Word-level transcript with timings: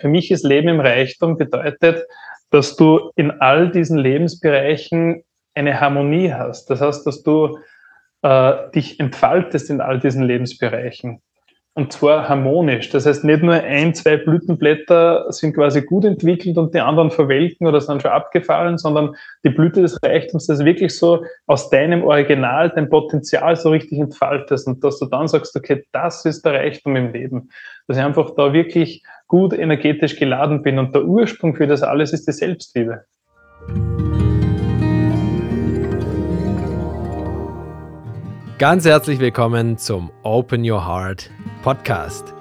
Für 0.00 0.08
mich 0.08 0.30
ist 0.30 0.44
Leben 0.44 0.68
im 0.68 0.80
Reichtum 0.80 1.36
bedeutet, 1.36 2.04
dass 2.50 2.76
du 2.76 3.10
in 3.16 3.30
all 3.30 3.70
diesen 3.70 3.98
Lebensbereichen 3.98 5.22
eine 5.54 5.80
Harmonie 5.80 6.32
hast. 6.32 6.70
Das 6.70 6.80
heißt, 6.80 7.06
dass 7.06 7.22
du 7.22 7.58
äh, 8.22 8.70
dich 8.74 9.00
entfaltest 9.00 9.70
in 9.70 9.80
all 9.80 9.98
diesen 9.98 10.22
Lebensbereichen. 10.22 11.20
Und 11.74 11.92
zwar 11.92 12.28
harmonisch. 12.28 12.90
Das 12.90 13.06
heißt, 13.06 13.22
nicht 13.22 13.40
nur 13.40 13.54
ein, 13.54 13.94
zwei 13.94 14.16
Blütenblätter 14.16 15.32
sind 15.32 15.54
quasi 15.54 15.82
gut 15.82 16.04
entwickelt 16.04 16.58
und 16.58 16.74
die 16.74 16.80
anderen 16.80 17.12
verwelken 17.12 17.68
oder 17.68 17.80
sind 17.80 18.02
schon 18.02 18.10
abgefallen, 18.10 18.78
sondern 18.78 19.14
die 19.44 19.50
Blüte 19.50 19.82
des 19.82 19.96
Reichtums, 20.02 20.48
ist 20.48 20.64
wirklich 20.64 20.98
so 20.98 21.24
aus 21.46 21.70
deinem 21.70 22.02
Original, 22.02 22.70
dein 22.70 22.88
Potenzial 22.88 23.54
so 23.54 23.70
richtig 23.70 24.00
entfaltest 24.00 24.66
und 24.66 24.82
dass 24.82 24.98
du 24.98 25.06
dann 25.06 25.28
sagst, 25.28 25.54
okay, 25.54 25.84
das 25.92 26.24
ist 26.24 26.44
der 26.44 26.54
Reichtum 26.54 26.96
im 26.96 27.12
Leben. 27.12 27.48
Dass 27.86 27.96
ich 27.96 28.02
einfach 28.02 28.34
da 28.34 28.52
wirklich 28.52 29.04
gut 29.28 29.52
energetisch 29.52 30.16
geladen 30.16 30.62
bin 30.62 30.78
und 30.78 30.94
der 30.94 31.04
Ursprung 31.04 31.54
für 31.54 31.66
das 31.66 31.82
alles 31.82 32.14
ist 32.14 32.26
die 32.26 32.32
Selbstliebe. 32.32 33.04
Ganz 38.56 38.86
herzlich 38.86 39.20
willkommen 39.20 39.76
zum 39.76 40.10
Open 40.22 40.68
Your 40.68 40.88
Heart 40.88 41.30
Podcast. 41.62 42.32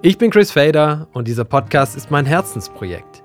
Ich 0.00 0.16
bin 0.16 0.30
Chris 0.30 0.50
Fader 0.50 1.08
und 1.12 1.28
dieser 1.28 1.44
Podcast 1.44 1.94
ist 1.94 2.10
mein 2.10 2.24
Herzensprojekt. 2.24 3.22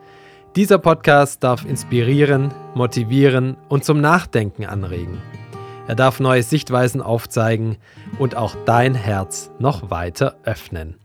Dieser 0.57 0.77
Podcast 0.77 1.41
darf 1.41 1.65
inspirieren, 1.65 2.53
motivieren 2.75 3.55
und 3.69 3.85
zum 3.85 4.01
Nachdenken 4.01 4.65
anregen. 4.65 5.21
Er 5.87 5.95
darf 5.95 6.19
neue 6.19 6.43
Sichtweisen 6.43 7.01
aufzeigen 7.01 7.77
und 8.19 8.35
auch 8.35 8.55
dein 8.65 8.93
Herz 8.93 9.51
noch 9.57 9.89
weiter 9.89 10.35
öffnen. 10.43 10.97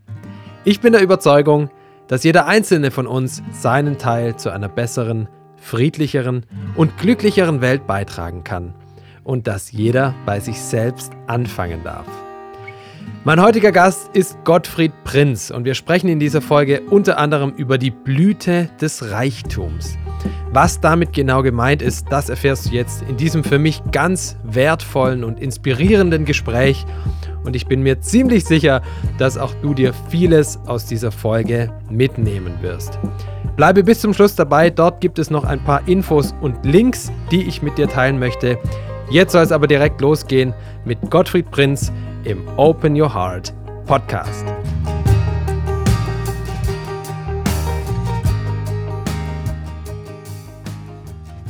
Ich 0.64 0.80
bin 0.80 0.92
der 0.92 1.02
Überzeugung, 1.02 1.70
dass 2.10 2.24
jeder 2.24 2.48
einzelne 2.48 2.90
von 2.90 3.06
uns 3.06 3.40
seinen 3.52 3.96
Teil 3.96 4.34
zu 4.34 4.50
einer 4.50 4.68
besseren, 4.68 5.28
friedlicheren 5.54 6.44
und 6.74 6.98
glücklicheren 6.98 7.60
Welt 7.60 7.86
beitragen 7.86 8.42
kann 8.42 8.74
und 9.22 9.46
dass 9.46 9.70
jeder 9.70 10.12
bei 10.26 10.40
sich 10.40 10.60
selbst 10.60 11.12
anfangen 11.28 11.84
darf. 11.84 12.06
Mein 13.22 13.40
heutiger 13.40 13.70
Gast 13.70 14.10
ist 14.12 14.36
Gottfried 14.42 14.92
Prinz 15.04 15.52
und 15.52 15.64
wir 15.64 15.74
sprechen 15.74 16.08
in 16.08 16.18
dieser 16.18 16.40
Folge 16.40 16.80
unter 16.90 17.16
anderem 17.16 17.52
über 17.52 17.78
die 17.78 17.92
Blüte 17.92 18.68
des 18.80 19.12
Reichtums. 19.12 19.96
Was 20.52 20.80
damit 20.80 21.12
genau 21.12 21.42
gemeint 21.42 21.82
ist, 21.82 22.06
das 22.10 22.28
erfährst 22.28 22.66
du 22.66 22.70
jetzt 22.74 23.02
in 23.08 23.16
diesem 23.16 23.44
für 23.44 23.58
mich 23.58 23.82
ganz 23.92 24.36
wertvollen 24.42 25.24
und 25.24 25.40
inspirierenden 25.40 26.24
Gespräch 26.24 26.84
und 27.44 27.56
ich 27.56 27.66
bin 27.66 27.82
mir 27.82 28.00
ziemlich 28.00 28.44
sicher, 28.44 28.82
dass 29.18 29.38
auch 29.38 29.54
du 29.62 29.74
dir 29.74 29.94
vieles 30.08 30.58
aus 30.66 30.86
dieser 30.86 31.10
Folge 31.10 31.72
mitnehmen 31.88 32.54
wirst. 32.60 32.98
Bleibe 33.56 33.82
bis 33.82 34.00
zum 34.00 34.14
Schluss 34.14 34.34
dabei, 34.34 34.70
dort 34.70 35.00
gibt 35.00 35.18
es 35.18 35.30
noch 35.30 35.44
ein 35.44 35.62
paar 35.64 35.86
Infos 35.88 36.34
und 36.40 36.64
Links, 36.64 37.10
die 37.30 37.42
ich 37.42 37.62
mit 37.62 37.78
dir 37.78 37.88
teilen 37.88 38.18
möchte. 38.18 38.58
Jetzt 39.10 39.32
soll 39.32 39.42
es 39.42 39.52
aber 39.52 39.66
direkt 39.66 40.00
losgehen 40.00 40.54
mit 40.84 41.10
Gottfried 41.10 41.50
Prinz 41.50 41.92
im 42.24 42.46
Open 42.56 43.00
Your 43.00 43.12
Heart 43.12 43.52
Podcast. 43.86 44.44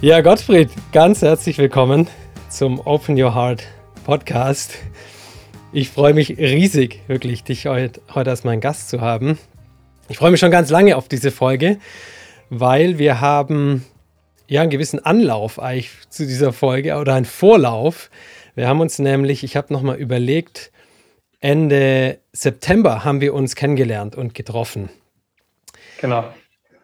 Ja, 0.03 0.23
Gottfried, 0.23 0.71
ganz 0.93 1.21
herzlich 1.21 1.59
willkommen 1.59 2.09
zum 2.49 2.81
Open 2.87 3.23
Your 3.23 3.35
Heart 3.35 3.65
Podcast. 4.07 4.79
Ich 5.75 5.91
freue 5.91 6.15
mich 6.15 6.39
riesig, 6.39 7.03
wirklich, 7.07 7.45
dich 7.45 7.67
heute, 7.67 8.01
als 8.09 8.43
meinen 8.43 8.63
Gast 8.63 8.89
zu 8.89 9.03
haben. 9.03 9.39
Ich 10.09 10.17
freue 10.17 10.31
mich 10.31 10.41
schon 10.41 10.51
ganz 10.51 10.71
lange 10.71 10.97
auf 10.97 11.07
diese 11.07 11.31
Folge, 11.31 11.79
weil 12.49 12.99
wir 12.99 13.21
haben 13.21 13.85
ja 14.49 14.63
einen 14.63 14.71
gewissen 14.71 15.05
Anlauf 15.05 15.61
eigentlich 15.61 15.91
zu 16.09 16.27
dieser 16.27 16.55
Folge 16.55 16.97
oder 16.97 17.13
einen 17.13 17.27
Vorlauf. 17.27 18.09
Wir 18.55 18.69
haben 18.69 18.81
uns 18.81 18.99
nämlich, 19.01 19.45
ich 19.45 19.55
habe 19.55 19.71
nochmal 19.71 19.97
überlegt, 19.97 20.73
Ende 21.41 22.21
September 22.33 23.05
haben 23.05 23.21
wir 23.21 23.35
uns 23.35 23.55
kennengelernt 23.55 24.17
und 24.17 24.33
getroffen. 24.35 24.89
Genau. 26.01 26.25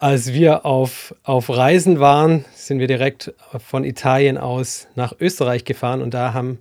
Als 0.07 0.33
wir 0.33 0.65
auf, 0.65 1.17
auf 1.25 1.51
Reisen 1.51 1.99
waren, 1.99 2.45
sind 2.55 2.79
wir 2.79 2.87
direkt 2.87 3.35
von 3.59 3.83
Italien 3.83 4.39
aus 4.39 4.87
nach 4.95 5.13
Österreich 5.19 5.65
gefahren 5.65 6.01
und 6.01 6.15
da 6.15 6.33
haben 6.33 6.61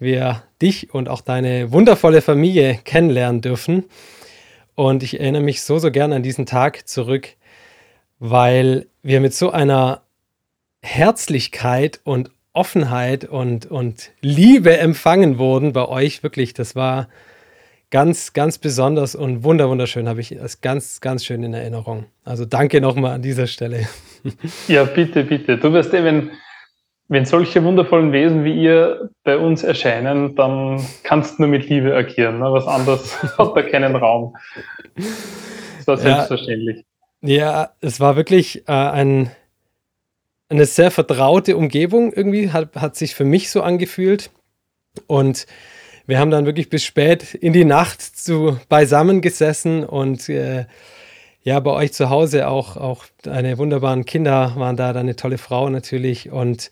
wir 0.00 0.42
dich 0.60 0.92
und 0.92 1.08
auch 1.08 1.20
deine 1.20 1.70
wundervolle 1.70 2.22
Familie 2.22 2.80
kennenlernen 2.82 3.40
dürfen. 3.40 3.84
Und 4.74 5.04
ich 5.04 5.20
erinnere 5.20 5.42
mich 5.42 5.62
so, 5.62 5.78
so 5.78 5.92
gern 5.92 6.12
an 6.12 6.24
diesen 6.24 6.44
Tag 6.44 6.88
zurück, 6.88 7.28
weil 8.18 8.88
wir 9.04 9.20
mit 9.20 9.32
so 9.32 9.52
einer 9.52 10.02
Herzlichkeit 10.82 12.00
und 12.02 12.32
Offenheit 12.52 13.24
und, 13.24 13.66
und 13.66 14.10
Liebe 14.22 14.76
empfangen 14.76 15.38
wurden 15.38 15.72
bei 15.72 15.86
euch. 15.86 16.24
Wirklich, 16.24 16.52
das 16.52 16.74
war 16.74 17.06
ganz, 17.92 18.32
ganz 18.32 18.58
besonders 18.58 19.14
und 19.14 19.44
wunderschön, 19.44 20.08
habe 20.08 20.20
ich 20.20 20.30
das 20.30 20.60
ganz, 20.62 21.00
ganz 21.00 21.24
schön 21.24 21.44
in 21.44 21.54
Erinnerung. 21.54 22.06
Also 22.24 22.44
danke 22.44 22.80
nochmal 22.80 23.12
an 23.12 23.22
dieser 23.22 23.46
Stelle. 23.46 23.86
Ja, 24.68 24.84
bitte, 24.84 25.24
bitte. 25.24 25.58
Du 25.58 25.72
wirst 25.72 25.92
eh, 25.92 26.04
wenn, 26.04 26.30
wenn 27.08 27.24
solche 27.24 27.64
wundervollen 27.64 28.12
Wesen 28.12 28.44
wie 28.44 28.54
ihr 28.54 29.10
bei 29.24 29.36
uns 29.36 29.64
erscheinen, 29.64 30.36
dann 30.36 30.80
kannst 31.02 31.38
du 31.38 31.42
nur 31.42 31.50
mit 31.50 31.68
Liebe 31.68 31.92
agieren. 31.92 32.38
Ne? 32.38 32.52
Was 32.52 32.68
anderes 32.68 33.20
hat 33.38 33.56
da 33.56 33.62
keinen 33.62 33.96
Raum. 33.96 34.36
Das 34.94 35.88
war 35.88 35.96
selbstverständlich. 35.96 36.84
Ja, 37.20 37.36
ja 37.36 37.70
es 37.80 37.98
war 37.98 38.14
wirklich 38.14 38.62
äh, 38.68 38.72
ein 38.72 39.32
eine 40.48 40.66
sehr 40.66 40.92
vertraute 40.92 41.56
Umgebung 41.56 42.12
irgendwie, 42.12 42.52
hat, 42.52 42.76
hat 42.76 42.94
sich 42.94 43.16
für 43.16 43.24
mich 43.24 43.50
so 43.50 43.62
angefühlt. 43.62 44.30
Und 45.08 45.46
wir 46.06 46.18
haben 46.18 46.30
dann 46.30 46.46
wirklich 46.46 46.68
bis 46.68 46.84
spät 46.84 47.34
in 47.34 47.52
die 47.52 47.64
Nacht 47.64 48.02
zu, 48.02 48.58
beisammen 48.68 49.20
gesessen 49.20 49.84
und 49.84 50.28
äh, 50.28 50.66
ja, 51.44 51.58
bei 51.60 51.72
euch 51.72 51.92
zu 51.92 52.08
Hause 52.08 52.48
auch, 52.48 52.76
auch 52.76 53.04
deine 53.22 53.58
wunderbaren 53.58 54.04
Kinder 54.04 54.52
waren 54.56 54.76
da, 54.76 54.92
deine 54.92 55.16
tolle 55.16 55.38
Frau 55.38 55.68
natürlich. 55.68 56.30
Und 56.30 56.70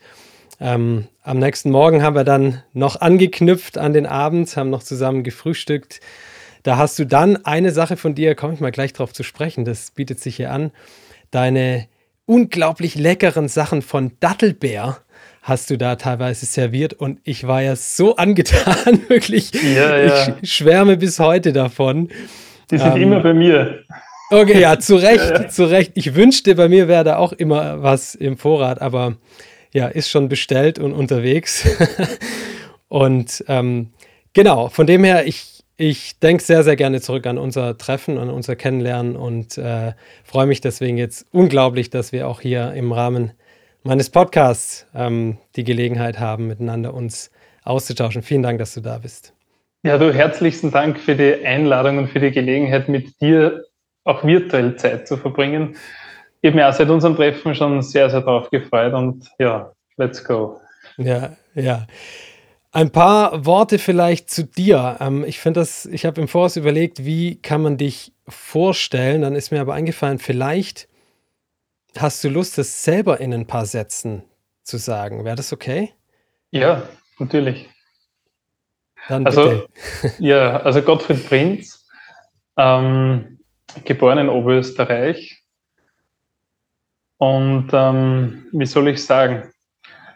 ähm, 0.61 1.07
am 1.23 1.39
nächsten 1.39 1.71
Morgen 1.71 2.03
haben 2.03 2.15
wir 2.15 2.23
dann 2.23 2.63
noch 2.73 3.01
angeknüpft 3.01 3.77
an 3.77 3.93
den 3.93 4.05
Abend, 4.05 4.55
haben 4.55 4.69
noch 4.69 4.83
zusammen 4.83 5.23
gefrühstückt. 5.23 5.99
Da 6.63 6.77
hast 6.77 6.97
du 6.99 7.05
dann 7.05 7.43
eine 7.45 7.71
Sache 7.71 7.97
von 7.97 8.15
dir, 8.15 8.35
komme 8.35 8.53
ich 8.53 8.59
mal 8.59 8.71
gleich 8.71 8.93
drauf 8.93 9.11
zu 9.13 9.23
sprechen, 9.23 9.65
das 9.65 9.91
bietet 9.91 10.19
sich 10.19 10.37
hier 10.37 10.51
an, 10.51 10.71
deine 11.31 11.87
unglaublich 12.25 12.95
leckeren 12.95 13.49
Sachen 13.49 13.81
von 13.81 14.11
Dattelbär 14.19 14.99
hast 15.41 15.71
du 15.71 15.77
da 15.77 15.95
teilweise 15.95 16.45
serviert 16.45 16.93
und 16.93 17.19
ich 17.23 17.47
war 17.47 17.61
ja 17.61 17.75
so 17.75 18.15
angetan, 18.17 19.01
wirklich. 19.07 19.51
Ja, 19.53 19.97
ja. 19.97 20.37
Ich 20.41 20.53
schwärme 20.53 20.97
bis 20.97 21.19
heute 21.19 21.51
davon. 21.51 22.09
Die 22.69 22.77
sind 22.77 22.95
ähm, 22.95 23.01
immer 23.01 23.19
bei 23.19 23.33
mir. 23.33 23.83
Okay, 24.29 24.61
ja, 24.61 24.79
zu 24.79 24.95
Recht, 24.97 25.29
ja, 25.29 25.47
zu 25.49 25.65
Recht. 25.65 25.91
Ich 25.95 26.15
wünschte, 26.15 26.55
bei 26.55 26.69
mir 26.69 26.87
wäre 26.87 27.03
da 27.03 27.17
auch 27.17 27.33
immer 27.33 27.83
was 27.83 28.15
im 28.15 28.37
Vorrat, 28.37 28.81
aber 28.81 29.17
ja, 29.73 29.87
ist 29.87 30.09
schon 30.09 30.29
bestellt 30.29 30.79
und 30.79 30.93
unterwegs. 30.93 31.67
und 32.87 33.43
ähm, 33.47 33.89
genau, 34.33 34.69
von 34.69 34.85
dem 34.87 35.03
her, 35.03 35.25
ich, 35.25 35.63
ich 35.75 36.19
denke 36.19 36.43
sehr, 36.43 36.63
sehr 36.63 36.75
gerne 36.75 37.01
zurück 37.01 37.25
an 37.25 37.37
unser 37.37 37.77
Treffen, 37.77 38.17
an 38.17 38.29
unser 38.29 38.55
Kennenlernen 38.55 39.15
und 39.15 39.57
äh, 39.57 39.93
freue 40.23 40.45
mich 40.45 40.61
deswegen 40.61 40.97
jetzt 40.97 41.25
unglaublich, 41.31 41.89
dass 41.89 42.11
wir 42.11 42.27
auch 42.27 42.41
hier 42.41 42.73
im 42.73 42.91
Rahmen 42.91 43.31
meines 43.83 44.09
Podcasts 44.09 44.85
ähm, 44.93 45.37
die 45.55 45.63
Gelegenheit 45.63 46.19
haben, 46.19 46.47
miteinander 46.47 46.93
uns 46.93 47.31
auszutauschen. 47.63 48.21
Vielen 48.21 48.43
Dank, 48.43 48.59
dass 48.59 48.73
du 48.73 48.81
da 48.81 48.97
bist. 48.97 49.33
Ja, 49.83 49.97
du 49.97 50.13
herzlichsten 50.13 50.71
Dank 50.71 50.99
für 50.99 51.15
die 51.15 51.45
Einladung 51.45 51.97
und 51.97 52.07
für 52.07 52.19
die 52.19 52.31
Gelegenheit, 52.31 52.87
mit 52.87 53.19
dir 53.19 53.63
auch 54.03 54.23
virtuell 54.23 54.75
Zeit 54.75 55.07
zu 55.07 55.17
verbringen. 55.17 55.75
Ich 56.41 56.49
habe 56.49 56.57
mich 56.57 56.65
auch 56.65 56.73
seit 56.73 56.89
unserem 56.89 57.15
Treffen 57.15 57.55
schon 57.55 57.81
sehr, 57.81 58.09
sehr 58.09 58.21
darauf 58.21 58.49
gefreut 58.49 58.93
und 58.93 59.29
ja, 59.39 59.71
let's 59.97 60.23
go. 60.23 60.59
Ja, 60.97 61.35
ja. 61.55 61.87
Ein 62.71 62.91
paar 62.91 63.45
Worte 63.45 63.79
vielleicht 63.79 64.29
zu 64.29 64.45
dir. 64.45 64.97
Ähm, 64.99 65.25
ich 65.27 65.39
finde 65.39 65.59
das, 65.59 65.85
ich 65.85 66.05
habe 66.05 66.21
im 66.21 66.27
Voraus 66.27 66.55
überlegt, 66.55 67.05
wie 67.05 67.35
kann 67.41 67.61
man 67.61 67.77
dich 67.77 68.13
vorstellen. 68.27 69.21
Dann 69.23 69.35
ist 69.35 69.51
mir 69.51 69.61
aber 69.61 69.73
eingefallen, 69.73 70.19
vielleicht 70.19 70.87
hast 71.97 72.23
du 72.23 72.29
Lust, 72.29 72.57
das 72.57 72.83
selber 72.83 73.19
in 73.19 73.33
ein 73.33 73.47
paar 73.47 73.65
Sätzen 73.65 74.23
zu 74.63 74.77
sagen. 74.77 75.25
Wäre 75.25 75.35
das 75.35 75.53
okay? 75.53 75.93
Ja, 76.51 76.83
natürlich. 77.19 77.69
Dann 79.07 79.25
also, 79.25 79.65
ja, 80.19 80.57
also 80.57 80.81
Gottfried 80.81 81.27
Prinz, 81.27 81.87
ähm, 82.57 83.39
geboren 83.85 84.19
in 84.19 84.29
Oberösterreich. 84.29 85.41
Und 87.17 87.69
ähm, 87.73 88.47
wie 88.51 88.65
soll 88.65 88.87
ich 88.87 89.03
sagen? 89.03 89.51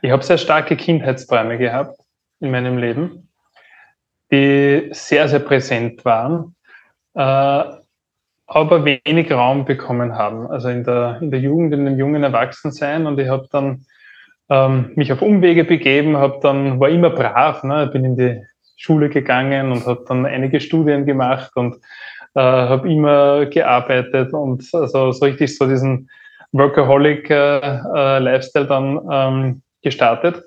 Ich 0.01 0.11
habe 0.11 0.23
sehr 0.23 0.37
starke 0.37 0.75
Kindheitsträume 0.75 1.57
gehabt 1.57 1.99
in 2.39 2.51
meinem 2.51 2.77
Leben, 2.77 3.29
die 4.31 4.89
sehr, 4.91 5.27
sehr 5.29 5.39
präsent 5.39 6.03
waren. 6.05 6.55
Äh, 7.13 7.84
aber 8.47 8.85
wenig 8.85 9.31
Raum 9.31 9.65
bekommen 9.65 10.15
haben. 10.15 10.47
Also 10.47 10.69
in 10.69 10.83
der, 10.83 11.19
in 11.21 11.31
der 11.31 11.39
Jugend, 11.39 11.73
in 11.73 11.85
dem 11.85 11.97
jungen 11.97 12.23
Erwachsensein. 12.23 13.07
Und 13.07 13.19
ich 13.19 13.27
habe 13.27 13.47
dann 13.51 13.85
ähm, 14.49 14.91
mich 14.95 15.11
auf 15.11 15.21
Umwege 15.21 15.63
begeben, 15.63 16.17
habe 16.17 16.39
dann, 16.41 16.79
war 16.79 16.89
immer 16.89 17.09
brav, 17.09 17.63
ne? 17.63 17.87
bin 17.87 18.05
in 18.05 18.15
die 18.15 18.43
Schule 18.75 19.09
gegangen 19.09 19.71
und 19.71 19.87
habe 19.87 20.05
dann 20.07 20.25
einige 20.25 20.59
Studien 20.59 21.05
gemacht 21.05 21.51
und 21.55 21.75
äh, 22.35 22.41
habe 22.41 22.91
immer 22.91 23.45
gearbeitet 23.45 24.33
und 24.33 24.67
also 24.73 25.11
so 25.11 25.25
richtig 25.25 25.57
so 25.57 25.67
diesen 25.67 26.09
Workaholic-Lifestyle 26.51 28.63
äh, 28.63 28.65
äh, 28.65 28.67
dann 28.67 28.99
ähm, 29.11 29.61
gestartet. 29.81 30.43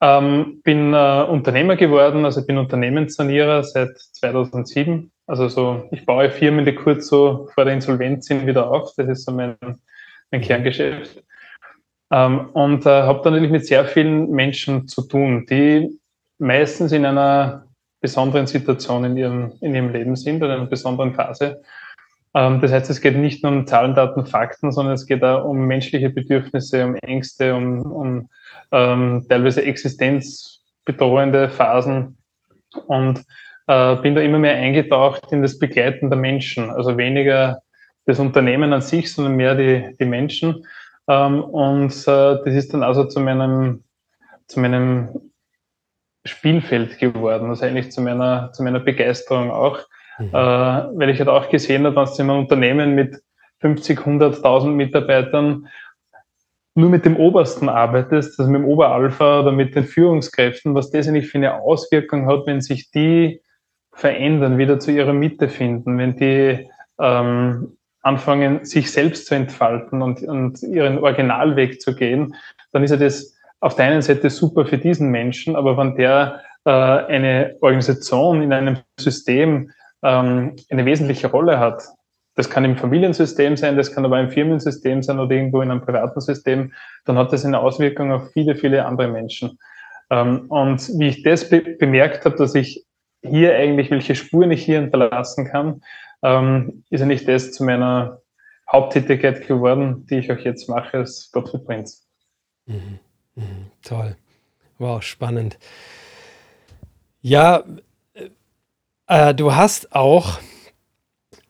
Ähm, 0.00 0.60
bin 0.64 0.94
äh, 0.94 1.26
Unternehmer 1.28 1.76
geworden, 1.76 2.24
also 2.24 2.44
bin 2.44 2.58
Unternehmenssanierer 2.58 3.62
seit 3.62 3.96
2007. 3.98 5.12
Also 5.32 5.48
so, 5.48 5.88
ich 5.92 6.04
baue 6.04 6.30
Firmen, 6.30 6.66
die 6.66 6.74
kurz 6.74 7.08
so 7.08 7.48
vor 7.54 7.64
der 7.64 7.72
Insolvenz 7.72 8.26
sind, 8.26 8.46
wieder 8.46 8.70
auf. 8.70 8.92
Das 8.98 9.08
ist 9.08 9.24
so 9.24 9.32
mein, 9.32 9.56
mein 10.30 10.42
Kerngeschäft. 10.42 11.24
Ähm, 12.10 12.50
und 12.50 12.84
äh, 12.84 12.90
habe 12.90 13.22
dann 13.24 13.32
natürlich 13.32 13.50
mit 13.50 13.66
sehr 13.66 13.86
vielen 13.86 14.30
Menschen 14.30 14.88
zu 14.88 15.00
tun, 15.00 15.46
die 15.48 15.98
meistens 16.36 16.92
in 16.92 17.06
einer 17.06 17.64
besonderen 18.02 18.46
Situation 18.46 19.04
in 19.06 19.16
ihrem, 19.16 19.52
in 19.62 19.74
ihrem 19.74 19.90
Leben 19.90 20.16
sind 20.16 20.42
oder 20.42 20.52
in 20.52 20.60
einer 20.60 20.68
besonderen 20.68 21.14
Phase. 21.14 21.62
Ähm, 22.34 22.60
das 22.60 22.70
heißt, 22.70 22.90
es 22.90 23.00
geht 23.00 23.16
nicht 23.16 23.42
nur 23.42 23.52
um 23.52 23.66
Zahlen, 23.66 23.94
Daten, 23.94 24.26
Fakten, 24.26 24.70
sondern 24.70 24.92
es 24.92 25.06
geht 25.06 25.24
auch 25.24 25.46
um 25.46 25.64
menschliche 25.66 26.10
Bedürfnisse, 26.10 26.84
um 26.84 26.94
Ängste, 26.96 27.54
um, 27.54 27.80
um 27.80 28.28
ähm, 28.70 29.24
teilweise 29.30 29.64
existenzbedrohende 29.64 31.48
Phasen 31.48 32.18
und 32.86 33.24
äh, 33.66 33.96
bin 33.96 34.14
da 34.14 34.20
immer 34.20 34.38
mehr 34.38 34.54
eingetaucht 34.54 35.32
in 35.32 35.42
das 35.42 35.58
Begleiten 35.58 36.10
der 36.10 36.18
Menschen. 36.18 36.70
Also 36.70 36.96
weniger 36.96 37.62
das 38.06 38.18
Unternehmen 38.18 38.72
an 38.72 38.80
sich, 38.80 39.12
sondern 39.12 39.36
mehr 39.36 39.54
die, 39.54 39.96
die 39.98 40.04
Menschen. 40.04 40.66
Ähm, 41.08 41.42
und 41.42 41.92
äh, 41.92 42.38
das 42.44 42.54
ist 42.54 42.74
dann 42.74 42.82
also 42.82 43.04
zu 43.04 43.20
meinem, 43.20 43.84
zu 44.46 44.60
meinem 44.60 45.08
Spielfeld 46.24 46.98
geworden, 46.98 47.50
also 47.50 47.64
eigentlich 47.64 47.90
zu 47.90 48.00
meiner, 48.00 48.52
zu 48.52 48.62
meiner 48.62 48.80
Begeisterung 48.80 49.50
auch, 49.50 49.80
mhm. 50.18 50.28
äh, 50.28 50.32
weil 50.32 51.10
ich 51.10 51.18
halt 51.18 51.28
auch 51.28 51.48
gesehen 51.48 51.84
habe, 51.84 51.96
dass 51.96 52.18
in 52.18 52.30
einem 52.30 52.40
Unternehmen 52.40 52.94
mit 52.94 53.20
50, 53.60 54.00
100.000 54.00 54.66
Mitarbeitern 54.68 55.68
nur 56.74 56.88
mit 56.88 57.04
dem 57.04 57.16
Obersten 57.16 57.68
arbeitest, 57.68 58.38
also 58.38 58.50
mit 58.50 58.62
dem 58.62 58.68
Oberalpha 58.68 59.40
oder 59.40 59.52
mit 59.52 59.74
den 59.74 59.84
Führungskräften, 59.84 60.74
was 60.74 60.90
das 60.90 61.06
eigentlich 61.06 61.28
für 61.28 61.38
eine 61.38 61.60
Auswirkung 61.60 62.26
hat, 62.26 62.46
wenn 62.46 62.60
sich 62.60 62.90
die 62.90 63.42
verändern, 63.92 64.58
wieder 64.58 64.78
zu 64.78 64.90
ihrer 64.90 65.12
Mitte 65.12 65.48
finden, 65.48 65.98
wenn 65.98 66.16
die 66.16 66.68
ähm, 66.98 67.76
anfangen, 68.02 68.64
sich 68.64 68.90
selbst 68.90 69.26
zu 69.26 69.34
entfalten 69.34 70.02
und, 70.02 70.22
und 70.22 70.62
ihren 70.62 70.98
Originalweg 70.98 71.80
zu 71.80 71.94
gehen, 71.94 72.34
dann 72.72 72.82
ist 72.82 72.90
ja 72.90 72.96
das 72.96 73.36
auf 73.60 73.76
der 73.76 73.86
einen 73.86 74.02
Seite 74.02 74.28
super 74.28 74.66
für 74.66 74.78
diesen 74.78 75.10
Menschen, 75.10 75.54
aber 75.54 75.76
wenn 75.76 75.94
der 75.94 76.40
äh, 76.64 76.70
eine 76.70 77.56
Organisation 77.60 78.42
in 78.42 78.52
einem 78.52 78.78
System 78.98 79.70
ähm, 80.02 80.56
eine 80.68 80.84
wesentliche 80.84 81.28
Rolle 81.28 81.60
hat, 81.60 81.82
das 82.34 82.50
kann 82.50 82.64
im 82.64 82.76
Familiensystem 82.76 83.56
sein, 83.56 83.76
das 83.76 83.94
kann 83.94 84.04
aber 84.04 84.18
im 84.18 84.30
Firmensystem 84.30 85.02
sein 85.02 85.20
oder 85.20 85.34
irgendwo 85.34 85.60
in 85.60 85.70
einem 85.70 85.82
privaten 85.82 86.20
System, 86.20 86.72
dann 87.04 87.18
hat 87.18 87.32
das 87.32 87.44
eine 87.44 87.58
Auswirkung 87.58 88.10
auf 88.10 88.30
viele, 88.32 88.56
viele 88.56 88.84
andere 88.84 89.08
Menschen. 89.08 89.58
Ähm, 90.10 90.46
und 90.48 90.88
wie 90.98 91.08
ich 91.08 91.22
das 91.22 91.48
be 91.48 91.60
bemerkt 91.60 92.24
habe, 92.24 92.36
dass 92.36 92.54
ich 92.54 92.84
hier 93.22 93.56
eigentlich, 93.56 93.90
welche 93.90 94.14
Spuren 94.14 94.50
ich 94.50 94.64
hier 94.64 94.80
hinterlassen 94.80 95.46
kann, 95.46 95.82
ähm, 96.22 96.84
ist 96.90 97.02
eigentlich 97.02 97.24
das 97.24 97.52
zu 97.52 97.64
meiner 97.64 98.20
Haupttätigkeit 98.70 99.46
geworden, 99.46 100.06
die 100.08 100.18
ich 100.18 100.32
auch 100.32 100.38
jetzt 100.38 100.68
mache 100.68 100.98
als 100.98 101.30
Gottfried 101.32 101.64
Prinz. 101.64 102.06
Mhm. 102.66 102.98
Mhm. 103.34 103.66
Toll. 103.82 104.16
Wow, 104.78 105.02
spannend. 105.02 105.58
Ja, 107.20 107.62
äh, 109.06 109.34
du 109.34 109.54
hast 109.54 109.94
auch 109.94 110.38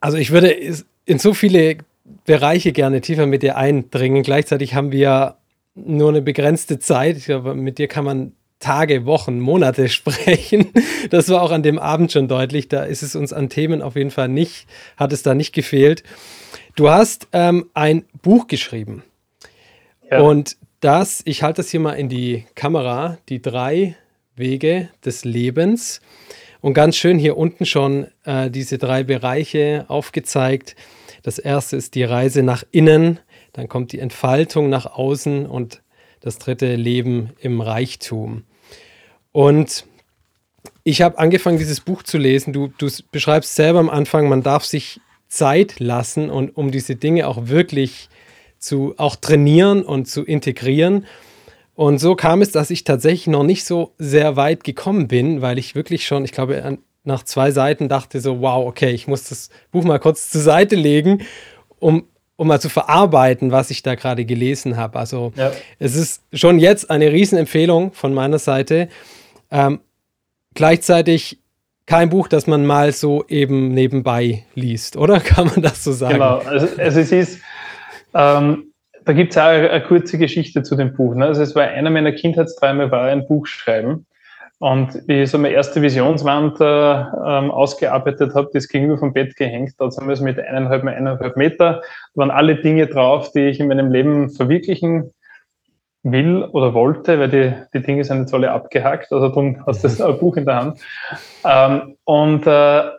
also 0.03 0.19
ich 0.19 0.33
würde 0.33 0.51
in 1.05 1.19
so 1.19 1.33
viele 1.33 1.79
Bereiche 2.27 2.73
gerne 2.73 3.01
tiefer 3.01 3.27
mit 3.27 3.43
dir 3.43 3.57
eindringen. 3.57 4.25
Gleichzeitig 4.25 4.75
haben 4.75 4.91
wir 4.91 5.37
nur 5.77 6.09
eine 6.09 6.23
begrenzte 6.23 6.81
Zeit. 6.81 7.25
Glaube, 7.25 7.55
mit 7.55 7.79
dir 7.79 7.87
kann 7.87 8.05
man 8.05 8.33
Tage, 8.63 9.05
Wochen, 9.05 9.41
Monate 9.41 9.89
sprechen. 9.91 10.73
Das 11.11 11.29
war 11.29 11.43
auch 11.43 11.51
an 11.51 11.63
dem 11.63 11.79
Abend 11.79 12.13
schon 12.13 12.29
deutlich. 12.29 12.69
Da 12.69 12.85
ist 12.85 13.03
es 13.03 13.15
uns 13.15 13.33
an 13.33 13.51
Themen 13.51 13.83
auf 13.83 13.97
jeden 13.97 14.11
Fall 14.11 14.29
nicht, 14.29 14.67
hat 14.97 15.13
es 15.13 15.23
da 15.23 15.35
nicht 15.35 15.53
gefehlt. 15.53 16.03
Du 16.75 16.89
hast 16.89 17.29
ähm, 17.33 17.67
ein 17.75 18.05
Buch 18.23 18.47
geschrieben. 18.47 19.03
Ja. 20.11 20.21
Und 20.21 20.57
das, 20.81 21.23
ich 21.27 21.43
halte 21.43 21.59
das 21.59 21.71
hier 21.71 21.81
mal 21.81 21.93
in 21.93 22.09
die 22.09 22.47
Kamera, 22.55 23.19
die 23.29 23.43
drei 23.43 23.97
Wege 24.35 24.89
des 25.05 25.25
Lebens. 25.25 26.01
Und 26.61 26.75
ganz 26.75 26.97
schön 26.97 27.19
hier 27.19 27.37
unten 27.37 27.67
schon 27.67 28.07
äh, 28.25 28.51
diese 28.51 28.79
drei 28.79 29.03
Bereiche 29.03 29.85
aufgezeigt. 29.89 30.77
Das 31.23 31.39
erste 31.39 31.77
ist 31.77 31.95
die 31.95 32.05
Reise 32.05 32.43
nach 32.43 32.65
innen, 32.71 33.21
dann 33.53 33.69
kommt 33.69 33.93
die 33.93 33.99
Entfaltung 33.99 34.71
nach 34.71 34.87
außen 34.87 35.47
und 35.47 35.83
das 36.21 36.39
dritte 36.39 36.75
Leben 36.77 37.31
im 37.41 37.61
Reichtum. 37.61 38.45
Und 39.33 39.85
ich 40.85 41.03
habe 41.03 41.19
angefangen, 41.19 41.59
dieses 41.59 41.81
Buch 41.81 42.03
zu 42.03 42.19
lesen. 42.19 42.53
Du, 42.53 42.69
du 42.79 42.89
beschreibst 43.11 43.55
selber 43.55 43.79
am 43.79 43.91
Anfang, 43.91 44.29
man 44.29 44.43
darf 44.43 44.65
sich 44.65 45.01
Zeit 45.29 45.81
lassen 45.81 46.31
und 46.31 46.57
um 46.57 46.71
diese 46.71 46.97
Dinge 46.97 47.27
auch 47.27 47.49
wirklich 47.49 48.09
zu 48.59 48.95
auch 48.99 49.17
trainieren 49.17 49.83
und 49.83 50.07
zu 50.07 50.25
integrieren. 50.25 51.07
Und 51.75 51.99
so 51.99 52.15
kam 52.15 52.43
es, 52.43 52.53
dass 52.53 52.71
ich 52.71 52.85
tatsächlich 52.85 53.27
noch 53.29 53.43
nicht 53.43 53.65
so 53.65 53.95
sehr 53.99 54.37
weit 54.37 54.63
gekommen 54.63 55.09
bin, 55.09 55.41
weil 55.41 55.59
ich 55.59 55.75
wirklich 55.75 56.07
schon, 56.07 56.25
ich 56.25 56.33
glaube, 56.33 56.79
nach 57.05 57.25
zwei 57.25 57.51
Seiten 57.51 57.89
dachte 57.89 58.21
so, 58.21 58.41
wow, 58.41 58.67
okay, 58.67 58.91
ich 58.91 59.09
muss 59.09 59.29
das 59.29 59.49
Buch 59.71 59.83
mal 59.85 59.99
kurz 59.99 60.31
zur 60.31 60.43
Seite 60.43 60.77
legen, 60.77 61.23
um, 61.79 62.07
um 62.37 62.47
mal 62.47 62.61
zu 62.61 62.69
verarbeiten, 62.69 63.51
was 63.51 63.71
ich 63.71 63.83
da 63.83 63.95
gerade 63.95 64.25
gelesen 64.25 64.77
habe. 64.77 64.99
Also 64.99 65.33
ja. 65.35 65.51
es 65.79 65.97
ist 65.97 66.23
schon 66.33 66.59
jetzt 66.59 66.91
eine 66.91 67.11
Riesenempfehlung 67.11 67.93
von 67.93 68.15
meiner 68.15 68.39
Seite. 68.39 68.89
Ähm, 69.53 69.81
gleichzeitig 70.55 71.39
kein 71.87 72.09
Buch, 72.09 72.27
das 72.29 72.47
man 72.47 72.65
mal 72.65 72.93
so 72.93 73.25
eben 73.29 73.69
nebenbei 73.69 74.45
liest, 74.55 74.97
oder? 74.97 75.21
Kann 75.21 75.47
man 75.47 75.63
das 75.63 75.85
so 75.85 75.93
sagen? 75.93 76.15
Genau, 76.15 76.39
also, 76.39 76.67
also 76.79 77.01
es 77.01 77.13
ist, 77.13 77.43
ähm, 78.15 78.73
da 79.05 79.13
gibt 79.13 79.33
es 79.33 79.39
auch 79.39 79.43
eine, 79.43 79.71
eine, 79.71 79.85
kurze 79.85 80.17
Geschichte 80.17 80.63
zu 80.63 80.75
dem 80.77 80.95
Buch. 80.95 81.15
Ne? 81.15 81.27
Also 81.27 81.43
es 81.43 81.55
war 81.55 81.65
einer 81.65 81.91
meiner 81.91 82.13
Kindheitsträume, 82.13 82.91
war 82.91 83.05
ein 83.05 83.27
Buch 83.27 83.47
schreiben. 83.47 84.07
Und 84.59 85.03
wie 85.09 85.23
ich 85.23 85.31
so 85.31 85.39
meine 85.39 85.55
erste 85.55 85.83
Visionswand 85.83 86.61
äh, 86.61 86.65
ähm, 86.65 87.51
ausgearbeitet 87.51 88.33
habe, 88.37 88.49
das 88.53 88.69
gegenüber 88.69 88.97
vom 88.97 89.13
Bett 89.13 89.35
gehängt, 89.35 89.75
da 89.79 89.87
haben 89.87 90.07
wir 90.07 90.13
es 90.13 90.21
mit 90.21 90.39
eineinhalb 90.39 90.85
eineinhalb 90.85 91.37
Meter, 91.37 91.83
waren 92.15 92.31
alle 92.31 92.55
Dinge 92.55 92.87
drauf, 92.87 93.33
die 93.33 93.49
ich 93.49 93.59
in 93.59 93.67
meinem 93.67 93.91
Leben 93.91 94.31
verwirklichen 94.31 95.13
will 96.03 96.45
oder 96.53 96.75
wollte, 96.75 97.19
weil 97.19 97.29
die, 97.29 97.53
die 97.73 97.83
Dinge 97.83 98.05
sind 98.05 98.21
jetzt 98.21 98.35
alle 98.35 98.51
abgehackt, 98.51 99.13
also 99.13 99.29
darum 99.29 99.65
hast 99.67 99.85
du 99.85 99.89
das 99.89 100.19
Buch 100.19 100.37
in 100.37 100.45
der 100.45 100.57
Hand. 100.57 100.81
Ähm, 101.45 101.97
und 102.05 102.47
äh, 102.47 102.91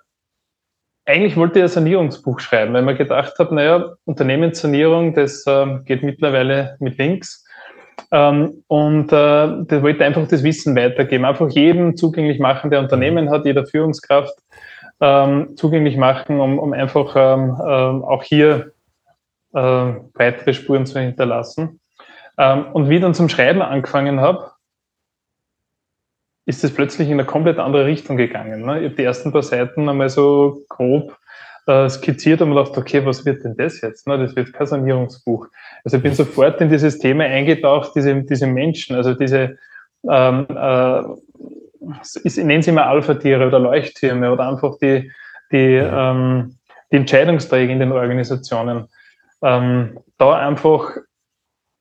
eigentlich 1.06 1.36
wollte 1.36 1.60
ich 1.60 1.64
ein 1.64 1.70
Sanierungsbuch 1.70 2.40
schreiben, 2.40 2.74
weil 2.74 2.84
man 2.84 2.98
gedacht 2.98 3.34
habe, 3.40 3.54
naja, 3.56 3.94
Unternehmenssanierung, 4.06 5.14
das 5.14 5.46
äh, 5.46 5.80
geht 5.86 6.04
mittlerweile 6.04 6.78
mit 6.80 6.98
Links. 6.98 7.46
Ähm, 8.12 8.64
und 8.68 9.12
äh, 9.12 9.66
das 9.66 9.82
wollte 9.84 10.06
einfach 10.06 10.28
das 10.28 10.44
Wissen 10.44 10.76
weitergeben, 10.76 11.26
einfach 11.26 11.50
jedem 11.50 11.98
zugänglich 11.98 12.40
machen, 12.40 12.72
der 12.72 12.80
Unternehmen 12.80 13.30
hat, 13.30 13.46
jeder 13.46 13.66
Führungskraft 13.66 14.34
ähm, 15.02 15.58
zugänglich 15.58 15.98
machen, 15.98 16.40
um, 16.40 16.60
um 16.60 16.72
einfach 16.74 17.16
ähm, 17.18 17.58
ähm 17.66 18.04
auch 18.04 18.24
hier 18.24 18.72
äh, 19.54 19.60
weitere 20.14 20.54
Spuren 20.54 20.86
zu 20.86 21.00
hinterlassen. 21.00 21.80
Ähm, 22.38 22.66
und 22.74 22.90
wie 22.90 22.96
ich 22.96 23.02
dann 23.02 23.14
zum 23.14 23.30
Schreiben 23.30 23.62
angefangen 23.62 24.20
habe, 24.20 24.52
ist 26.46 26.64
es 26.64 26.74
plötzlich 26.74 27.08
in 27.08 27.14
eine 27.14 27.26
komplett 27.26 27.58
andere 27.58 27.86
Richtung 27.86 28.18
gegangen. 28.18 28.66
Ne? 28.66 28.80
Ich 28.80 28.86
habe 28.86 28.96
die 28.96 29.04
ersten 29.04 29.32
paar 29.32 29.44
Seiten 29.44 29.88
einmal 29.88 30.10
so 30.10 30.64
grob 30.68 31.18
äh, 31.68 31.90
skizziert 31.90 32.42
und 32.42 32.50
mir 32.50 32.56
gedacht, 32.56 32.78
okay, 32.78 33.06
was 33.06 33.26
wird 33.26 33.44
denn 33.44 33.56
das 33.56 33.82
jetzt? 33.82 34.08
Ne? 34.08 34.18
Das 34.18 34.36
wird 34.36 34.52
kein 34.52 34.68
Sanierungsbuch. 34.68 35.48
Also 35.84 35.98
ich 35.98 36.04
bin 36.04 36.14
sofort 36.14 36.60
in 36.60 36.70
dieses 36.70 37.00
Thema 37.00 37.24
eingetaucht, 37.24 37.96
diese, 37.96 38.22
diese 38.24 38.48
Menschen, 38.48 38.96
also 38.96 39.14
diese, 39.14 39.58
ähm, 40.10 40.48
äh, 40.50 41.02
ich 42.24 42.38
nenne 42.38 42.64
sie 42.64 42.72
mal 42.72 42.84
Alpha-Tiere 42.84 43.48
oder 43.48 43.60
Leuchttürme 43.60 44.32
oder 44.32 44.50
einfach 44.50 44.78
die, 44.82 45.12
die, 45.52 45.76
ähm, 45.76 46.58
die 46.92 46.98
Entscheidungsträger 46.98 47.72
in 47.72 47.80
den 47.80 47.92
Organisationen. 47.92 48.88
Ähm, 49.42 50.00
da 50.18 50.36
einfach 50.36 50.98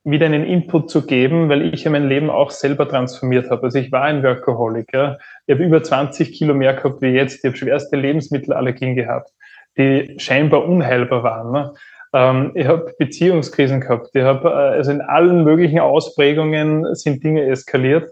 wieder 0.05 0.27
einen 0.27 0.45
Input 0.45 0.91
zu 0.91 1.07
geben, 1.07 1.49
weil 1.49 1.73
ich 1.73 1.85
ja 1.85 1.91
mein 1.91 2.09
Leben 2.09 2.29
auch 2.29 2.51
selber 2.51 2.89
transformiert 2.89 3.51
habe. 3.51 3.65
Also 3.65 3.79
ich 3.79 3.93
war 3.93 4.03
ein 4.03 4.23
Workaholic. 4.23 4.93
Ja. 4.93 5.19
Ich 5.47 5.55
habe 5.55 5.65
über 5.65 5.83
20 5.83 6.33
Kilo 6.33 6.55
mehr 6.55 6.75
gehabt 6.75 7.03
wie 7.03 7.09
jetzt. 7.09 7.39
Ich 7.39 7.45
habe 7.45 7.57
schwerste 7.57 7.97
Lebensmittelallergien 7.97 8.97
gehabt. 8.97 9.31
die 9.79 10.17
scheinbar 10.19 10.67
unheilbar 10.67 11.23
waren. 11.23 11.53
Ne? 11.53 11.75
Ähm, 12.13 12.51
ich 12.55 12.67
habe 12.67 12.93
Beziehungskrisen 12.99 13.81
gehabt. 13.81 14.11
Ich 14.15 14.23
habe 14.23 14.49
äh, 14.49 14.53
also 14.53 14.91
in 14.91 15.01
allen 15.01 15.45
möglichen 15.45 15.79
Ausprägungen 15.79 16.95
sind 16.95 17.23
Dinge 17.23 17.47
eskaliert. 17.47 18.11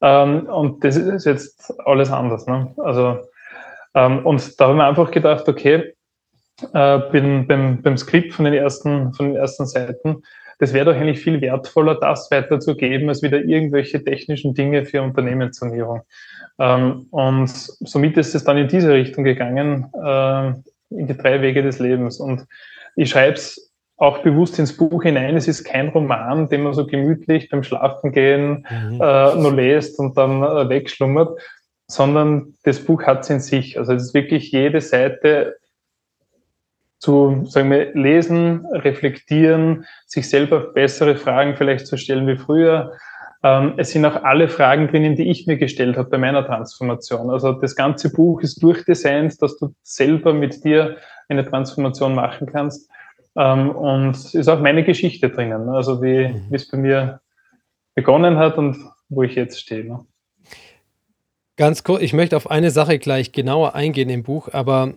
Ähm, 0.00 0.46
und 0.46 0.84
das 0.84 0.96
ist 0.96 1.26
jetzt 1.26 1.74
alles 1.84 2.10
anders. 2.10 2.46
Ne? 2.46 2.72
Also, 2.78 3.18
ähm, 3.94 4.24
und 4.24 4.60
da 4.60 4.68
haben 4.68 4.76
wir 4.76 4.86
einfach 4.86 5.10
gedacht, 5.10 5.48
okay, 5.48 5.94
äh, 6.72 6.98
bin, 7.10 7.46
beim, 7.46 7.82
beim 7.82 7.96
Skript 7.96 8.32
von 8.32 8.44
den 8.44 8.54
ersten, 8.54 9.12
von 9.12 9.26
den 9.26 9.36
ersten 9.36 9.66
Seiten, 9.66 10.22
das 10.62 10.72
wäre 10.72 10.84
doch 10.84 10.94
eigentlich 10.94 11.18
viel 11.18 11.40
wertvoller, 11.40 11.96
das 11.96 12.30
weiterzugeben, 12.30 13.08
als 13.08 13.20
wieder 13.20 13.42
irgendwelche 13.42 14.04
technischen 14.04 14.54
Dinge 14.54 14.84
für 14.84 15.02
Unternehmensanierung. 15.02 16.02
Ähm, 16.60 17.08
und 17.10 17.48
somit 17.48 18.16
ist 18.16 18.36
es 18.36 18.44
dann 18.44 18.58
in 18.58 18.68
diese 18.68 18.92
Richtung 18.92 19.24
gegangen, 19.24 19.90
äh, 19.92 20.50
in 20.90 21.08
die 21.08 21.16
drei 21.16 21.42
Wege 21.42 21.64
des 21.64 21.80
Lebens. 21.80 22.20
Und 22.20 22.46
ich 22.94 23.10
schreibe 23.10 23.34
es 23.34 23.72
auch 23.96 24.18
bewusst 24.18 24.56
ins 24.60 24.76
Buch 24.76 25.02
hinein. 25.02 25.36
Es 25.36 25.48
ist 25.48 25.64
kein 25.64 25.88
Roman, 25.88 26.48
den 26.48 26.62
man 26.62 26.74
so 26.74 26.86
gemütlich 26.86 27.48
beim 27.48 27.64
Schlafengehen 27.64 28.64
mhm. 28.70 29.00
äh, 29.00 29.34
nur 29.34 29.52
liest 29.56 29.98
und 29.98 30.16
dann 30.16 30.44
äh, 30.44 30.68
wegschlummert, 30.68 31.40
sondern 31.88 32.54
das 32.62 32.78
Buch 32.78 33.02
hat 33.02 33.22
es 33.22 33.30
in 33.30 33.40
sich. 33.40 33.80
Also 33.80 33.94
es 33.94 34.04
ist 34.04 34.14
wirklich 34.14 34.52
jede 34.52 34.80
Seite 34.80 35.56
zu 37.02 37.44
sagen 37.46 37.68
wir, 37.68 37.92
lesen, 37.94 38.64
reflektieren, 38.70 39.84
sich 40.06 40.28
selber 40.30 40.60
bessere 40.72 41.16
Fragen 41.16 41.56
vielleicht 41.56 41.88
zu 41.88 41.96
stellen 41.96 42.28
wie 42.28 42.36
früher. 42.36 42.92
Ähm, 43.42 43.74
es 43.76 43.90
sind 43.90 44.04
auch 44.04 44.22
alle 44.22 44.48
Fragen 44.48 44.86
drinnen, 44.86 45.16
die 45.16 45.28
ich 45.28 45.48
mir 45.48 45.56
gestellt 45.56 45.96
habe 45.96 46.10
bei 46.10 46.18
meiner 46.18 46.46
Transformation. 46.46 47.28
Also 47.30 47.54
das 47.54 47.74
ganze 47.74 48.12
Buch 48.12 48.40
ist 48.42 48.62
durchdesignt, 48.62 49.42
dass 49.42 49.58
du 49.58 49.74
selber 49.82 50.32
mit 50.32 50.62
dir 50.62 50.96
eine 51.28 51.44
Transformation 51.44 52.14
machen 52.14 52.46
kannst. 52.46 52.88
Ähm, 53.34 53.70
und 53.70 54.14
ist 54.32 54.48
auch 54.48 54.60
meine 54.60 54.84
Geschichte 54.84 55.28
drinnen, 55.28 55.66
ne? 55.66 55.72
also 55.72 56.00
wie, 56.02 56.28
mhm. 56.28 56.46
es 56.52 56.70
bei 56.70 56.76
mir 56.76 57.20
begonnen 57.96 58.36
hat 58.36 58.58
und 58.58 58.76
wo 59.08 59.24
ich 59.24 59.34
jetzt 59.34 59.58
stehe. 59.58 59.84
Ne? 59.86 60.06
Ganz 61.56 61.82
kurz, 61.82 62.02
ich 62.02 62.12
möchte 62.12 62.36
auf 62.36 62.48
eine 62.48 62.70
Sache 62.70 63.00
gleich 63.00 63.32
genauer 63.32 63.74
eingehen 63.74 64.08
im 64.08 64.22
Buch, 64.22 64.50
aber 64.52 64.94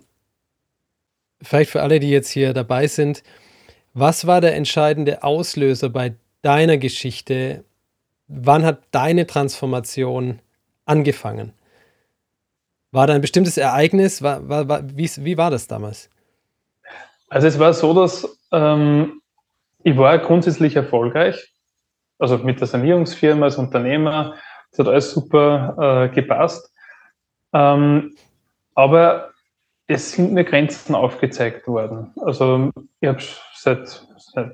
vielleicht 1.42 1.70
für 1.70 1.82
alle, 1.82 2.00
die 2.00 2.10
jetzt 2.10 2.30
hier 2.30 2.52
dabei 2.52 2.86
sind, 2.86 3.22
was 3.94 4.26
war 4.26 4.40
der 4.40 4.54
entscheidende 4.54 5.22
Auslöser 5.22 5.88
bei 5.88 6.14
deiner 6.42 6.76
Geschichte? 6.76 7.64
Wann 8.28 8.64
hat 8.64 8.82
deine 8.90 9.26
Transformation 9.26 10.40
angefangen? 10.84 11.52
War 12.92 13.06
da 13.06 13.14
ein 13.14 13.20
bestimmtes 13.20 13.56
Ereignis? 13.56 14.22
War, 14.22 14.48
war, 14.48 14.68
war, 14.68 14.80
wie, 14.96 15.10
wie 15.18 15.38
war 15.38 15.50
das 15.50 15.66
damals? 15.66 16.10
Also 17.28 17.46
es 17.46 17.58
war 17.58 17.72
so, 17.72 17.92
dass 17.94 18.38
ähm, 18.52 19.20
ich 19.82 19.96
war 19.96 20.18
grundsätzlich 20.18 20.76
erfolgreich, 20.76 21.52
also 22.18 22.38
mit 22.38 22.60
der 22.60 22.66
Sanierungsfirma 22.66 23.46
als 23.46 23.56
Unternehmer, 23.56 24.34
das 24.70 24.80
hat 24.80 24.88
alles 24.88 25.10
super 25.10 26.08
äh, 26.10 26.14
gepasst. 26.14 26.72
Ähm, 27.52 28.14
aber 28.74 29.30
es 29.88 30.12
sind 30.12 30.32
mir 30.32 30.44
Grenzen 30.44 30.94
aufgezeigt 30.94 31.68
worden. 31.68 32.12
Also 32.20 32.70
ich 33.00 33.08
habe 33.08 33.18
seit, 33.54 34.06
seit 34.16 34.52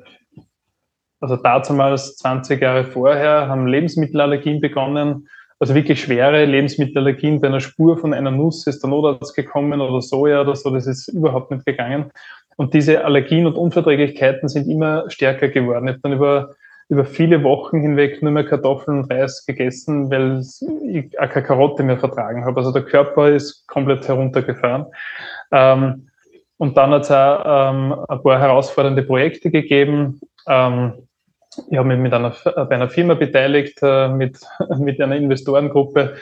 also 1.21 1.37
damals 1.37 2.17
20 2.17 2.61
Jahre 2.61 2.85
vorher 2.85 3.49
haben 3.49 3.67
Lebensmittelallergien 3.67 4.61
begonnen. 4.61 5.29
Also 5.59 5.75
wirklich 5.75 6.03
schwere 6.03 6.45
Lebensmittelallergien 6.45 7.41
bei 7.41 7.47
einer 7.49 7.61
Spur 7.61 7.97
von 7.97 8.13
einer 8.13 8.33
Nuss 8.33 8.67
ist 8.67 8.83
der 8.83 8.91
Notarzt 8.91 9.35
gekommen 9.35 9.81
oder 9.81 10.03
Soja 10.03 10.41
oder 10.41 10.57
so, 10.57 10.71
das 10.71 10.87
ist 10.87 11.09
überhaupt 11.09 11.53
nicht 11.53 11.65
gegangen. 11.65 12.11
Und 12.57 12.75
diese 12.75 13.05
Allergien 13.05 13.47
und 13.47 13.55
Unverträglichkeiten 13.55 14.49
sind 14.49 14.69
immer 14.69 15.09
stärker 15.09 15.49
geworden. 15.49 15.87
Ich 15.87 15.93
habe 15.93 16.01
dann 16.03 16.13
über, 16.13 16.55
über 16.93 17.07
viele 17.07 17.43
Wochen 17.43 17.81
hinweg 17.81 18.23
nur 18.23 18.33
mehr 18.33 18.45
Kartoffeln 18.45 18.99
und 18.99 19.11
Reis 19.11 19.47
gegessen, 19.47 20.11
weil 20.11 20.43
ich 20.87 21.19
auch 21.19 21.31
keine 21.31 21.47
Karotte 21.47 21.83
mehr 21.83 21.97
vertragen 21.97 22.45
habe. 22.45 22.61
Also 22.61 22.71
der 22.71 22.83
Körper 22.83 23.31
ist 23.31 23.67
komplett 23.67 24.07
heruntergefahren. 24.07 24.85
Ähm, 25.51 26.11
und 26.59 26.77
dann 26.77 26.91
hat 26.91 27.05
es 27.05 27.11
auch 27.11 27.71
ähm, 27.73 27.95
ein 28.07 28.23
paar 28.23 28.39
herausfordernde 28.39 29.05
Projekte 29.05 29.51
gegeben. 29.51 30.21
Ähm, 30.47 31.09
ich 31.71 31.79
habe 31.79 31.89
mich 31.89 31.99
mit 31.99 32.13
einer, 32.13 32.35
bei 32.45 32.75
einer 32.75 32.91
Firma 32.91 33.15
beteiligt, 33.15 33.79
äh, 33.81 34.09
mit, 34.09 34.39
mit 34.79 35.01
einer 35.01 35.17
Investorengruppe, 35.17 36.17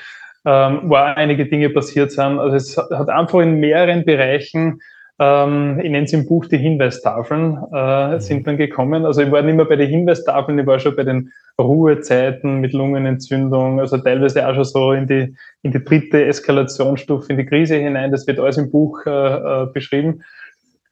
ähm, 0.44 0.82
wo 0.84 0.94
einige 0.94 1.46
Dinge 1.46 1.70
passiert 1.70 2.12
sind. 2.12 2.38
Also 2.38 2.54
es 2.54 2.76
hat 2.76 3.08
einfach 3.08 3.40
in 3.40 3.58
mehreren 3.58 4.04
Bereichen 4.04 4.80
ähm, 5.20 5.78
ich 5.82 5.90
nenne 5.90 6.06
es 6.06 6.14
im 6.14 6.26
Buch 6.26 6.46
die 6.46 6.56
Hinweistafeln, 6.56 7.58
äh, 7.72 8.14
mhm. 8.14 8.20
sind 8.20 8.46
dann 8.46 8.56
gekommen. 8.56 9.04
Also 9.04 9.20
ich 9.20 9.30
war 9.30 9.42
nicht 9.42 9.54
mehr 9.54 9.66
bei 9.66 9.76
den 9.76 9.90
Hinweistafeln, 9.90 10.58
ich 10.58 10.66
war 10.66 10.80
schon 10.80 10.96
bei 10.96 11.04
den 11.04 11.30
Ruhezeiten 11.60 12.60
mit 12.60 12.72
Lungenentzündung, 12.72 13.80
also 13.80 13.98
teilweise 13.98 14.48
auch 14.48 14.54
schon 14.54 14.64
so 14.64 14.92
in 14.92 15.06
die, 15.06 15.36
in 15.60 15.72
die 15.72 15.84
dritte 15.84 16.24
Eskalationsstufe, 16.24 17.30
in 17.30 17.36
die 17.36 17.44
Krise 17.44 17.76
hinein. 17.76 18.10
Das 18.10 18.26
wird 18.26 18.40
alles 18.40 18.56
im 18.56 18.70
Buch 18.70 19.04
äh, 19.04 19.10
äh, 19.10 19.66
beschrieben. 19.66 20.24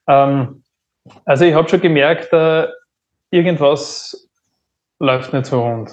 Ähm, 0.07 0.63
also 1.25 1.47
ich 1.47 1.55
habe 1.55 1.67
schon 1.71 1.81
gemerkt, 1.81 2.31
äh, 2.35 2.67
irgendwas 3.31 4.29
läuft 4.99 5.33
nicht 5.33 5.47
so 5.47 5.63
rund. 5.63 5.91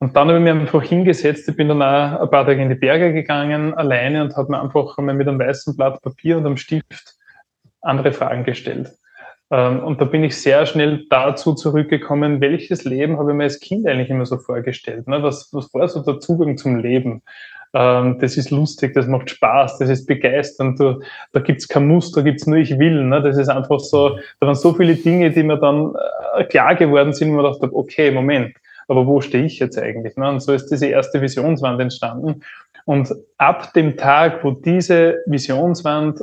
Und 0.00 0.14
dann 0.14 0.28
habe 0.28 0.36
ich 0.36 0.44
mir 0.44 0.52
einfach 0.52 0.82
hingesetzt, 0.82 1.48
ich 1.48 1.56
bin 1.56 1.68
dann 1.68 1.80
auch 1.80 2.20
ein 2.20 2.30
paar 2.30 2.44
Tage 2.44 2.60
in 2.60 2.68
die 2.68 2.74
Berge 2.74 3.14
gegangen, 3.14 3.72
alleine 3.72 4.22
und 4.22 4.36
habe 4.36 4.50
mir 4.50 4.60
einfach 4.60 4.98
mal 4.98 5.14
mit 5.14 5.26
einem 5.26 5.38
weißen 5.38 5.74
Blatt 5.76 6.02
Papier 6.02 6.36
und 6.36 6.44
einem 6.44 6.58
Stift 6.58 7.17
andere 7.80 8.12
Fragen 8.12 8.44
gestellt. 8.44 8.92
Ähm, 9.50 9.82
und 9.82 10.00
da 10.00 10.04
bin 10.04 10.24
ich 10.24 10.36
sehr 10.36 10.66
schnell 10.66 11.06
dazu 11.08 11.54
zurückgekommen, 11.54 12.40
welches 12.40 12.84
Leben 12.84 13.18
habe 13.18 13.30
ich 13.30 13.36
mir 13.36 13.44
als 13.44 13.60
Kind 13.60 13.86
eigentlich 13.86 14.10
immer 14.10 14.26
so 14.26 14.38
vorgestellt? 14.38 15.08
Ne? 15.08 15.22
Was, 15.22 15.48
was 15.52 15.72
war 15.72 15.88
so 15.88 16.02
der 16.02 16.20
Zugang 16.20 16.58
zum 16.58 16.76
Leben? 16.76 17.22
Ähm, 17.74 18.18
das 18.18 18.36
ist 18.36 18.50
lustig, 18.50 18.94
das 18.94 19.06
macht 19.06 19.30
Spaß, 19.30 19.78
das 19.78 19.88
ist 19.88 20.06
begeisternd. 20.06 20.80
da 20.80 21.40
gibt 21.40 21.60
es 21.60 21.68
kein 21.68 21.86
Muster, 21.86 22.20
da 22.20 22.24
gibt 22.24 22.40
es 22.40 22.46
nur 22.46 22.58
ich 22.58 22.78
will. 22.78 23.04
Ne? 23.04 23.22
Das 23.22 23.38
ist 23.38 23.48
einfach 23.48 23.80
so, 23.80 24.18
da 24.40 24.46
waren 24.46 24.54
so 24.54 24.74
viele 24.74 24.94
Dinge, 24.96 25.30
die 25.30 25.42
mir 25.42 25.58
dann 25.58 25.94
äh, 26.36 26.44
klar 26.44 26.74
geworden 26.74 27.12
sind, 27.12 27.30
wo 27.30 27.40
man 27.40 27.44
dachte, 27.44 27.70
okay, 27.74 28.10
Moment, 28.10 28.54
aber 28.86 29.06
wo 29.06 29.20
stehe 29.20 29.44
ich 29.44 29.58
jetzt 29.58 29.78
eigentlich? 29.78 30.16
Ne? 30.16 30.28
Und 30.28 30.40
so 30.40 30.52
ist 30.52 30.66
diese 30.70 30.86
erste 30.86 31.20
Visionswand 31.20 31.80
entstanden. 31.80 32.42
Und 32.84 33.14
ab 33.36 33.72
dem 33.74 33.96
Tag, 33.96 34.42
wo 34.44 34.50
diese 34.50 35.18
Visionswand 35.26 36.20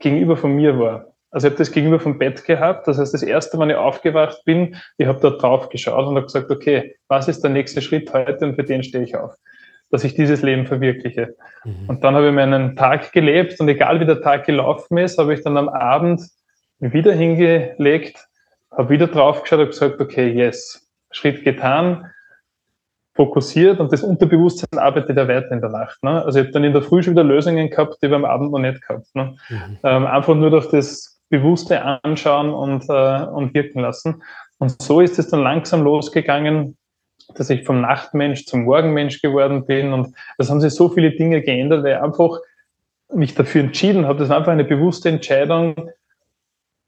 gegenüber 0.00 0.36
von 0.36 0.52
mir 0.52 0.78
war. 0.78 1.12
Also 1.30 1.46
ich 1.46 1.52
habe 1.52 1.58
das 1.58 1.72
gegenüber 1.72 2.00
vom 2.00 2.18
Bett 2.18 2.44
gehabt. 2.44 2.88
Das 2.88 2.98
heißt, 2.98 3.12
das 3.12 3.22
erste 3.22 3.58
Mal, 3.58 3.70
ich 3.70 3.76
aufgewacht 3.76 4.44
bin, 4.44 4.76
ich 4.96 5.06
habe 5.06 5.20
da 5.20 5.30
drauf 5.30 5.68
geschaut 5.68 6.06
und 6.06 6.16
habe 6.16 6.26
gesagt, 6.26 6.50
okay, 6.50 6.96
was 7.08 7.28
ist 7.28 7.42
der 7.42 7.50
nächste 7.50 7.82
Schritt 7.82 8.12
heute 8.12 8.46
und 8.46 8.54
für 8.54 8.64
den 8.64 8.82
stehe 8.82 9.04
ich 9.04 9.14
auf, 9.14 9.34
dass 9.90 10.04
ich 10.04 10.14
dieses 10.14 10.42
Leben 10.42 10.66
verwirkliche. 10.66 11.36
Mhm. 11.64 11.88
Und 11.88 12.04
dann 12.04 12.14
habe 12.14 12.28
ich 12.28 12.34
meinen 12.34 12.76
Tag 12.76 13.12
gelebt 13.12 13.60
und 13.60 13.68
egal 13.68 14.00
wie 14.00 14.06
der 14.06 14.22
Tag 14.22 14.46
gelaufen 14.46 14.96
ist, 14.96 15.18
habe 15.18 15.34
ich 15.34 15.42
dann 15.42 15.58
am 15.58 15.68
Abend 15.68 16.22
wieder 16.78 17.12
hingelegt, 17.12 18.26
habe 18.70 18.88
wieder 18.90 19.08
drauf 19.08 19.42
geschaut 19.42 19.60
und 19.60 19.68
gesagt, 19.68 20.00
okay, 20.00 20.28
yes, 20.28 20.88
Schritt 21.10 21.44
getan, 21.44 22.10
fokussiert 23.18 23.80
und 23.80 23.92
das 23.92 24.04
Unterbewusstsein 24.04 24.78
arbeitet 24.78 25.16
ja 25.16 25.26
weiter 25.26 25.50
in 25.50 25.60
der 25.60 25.70
Nacht. 25.70 26.00
Ne? 26.04 26.24
Also 26.24 26.38
ich 26.38 26.44
habe 26.44 26.52
dann 26.52 26.62
in 26.62 26.72
der 26.72 26.82
Früh 26.82 27.02
schon 27.02 27.14
wieder 27.14 27.24
Lösungen 27.24 27.68
gehabt, 27.68 27.96
die 28.00 28.08
wir 28.08 28.14
am 28.14 28.24
Abend 28.24 28.52
noch 28.52 28.60
nicht 28.60 28.80
gehabt. 28.80 29.12
Ne? 29.14 29.34
Mhm. 29.48 29.78
Ähm, 29.82 30.06
einfach 30.06 30.36
nur 30.36 30.50
durch 30.50 30.70
das 30.70 31.20
bewusste 31.28 31.82
Anschauen 32.04 32.50
und, 32.50 32.84
äh, 32.88 33.24
und 33.24 33.52
wirken 33.54 33.80
lassen. 33.80 34.22
Und 34.58 34.80
so 34.80 35.00
ist 35.00 35.18
es 35.18 35.28
dann 35.30 35.42
langsam 35.42 35.82
losgegangen, 35.82 36.76
dass 37.34 37.50
ich 37.50 37.64
vom 37.64 37.80
Nachtmensch 37.80 38.46
zum 38.46 38.62
Morgenmensch 38.62 39.20
geworden 39.20 39.66
bin. 39.66 39.92
Und 39.92 40.14
das 40.38 40.48
haben 40.48 40.60
sich 40.60 40.72
so 40.72 40.88
viele 40.88 41.10
Dinge 41.10 41.42
geändert, 41.42 41.82
weil 41.82 41.96
ich 41.96 42.00
einfach 42.00 42.38
mich 43.12 43.34
dafür 43.34 43.62
entschieden 43.62 44.06
habe. 44.06 44.20
Das 44.20 44.28
war 44.28 44.36
einfach 44.36 44.52
eine 44.52 44.64
bewusste 44.64 45.08
Entscheidung. 45.08 45.90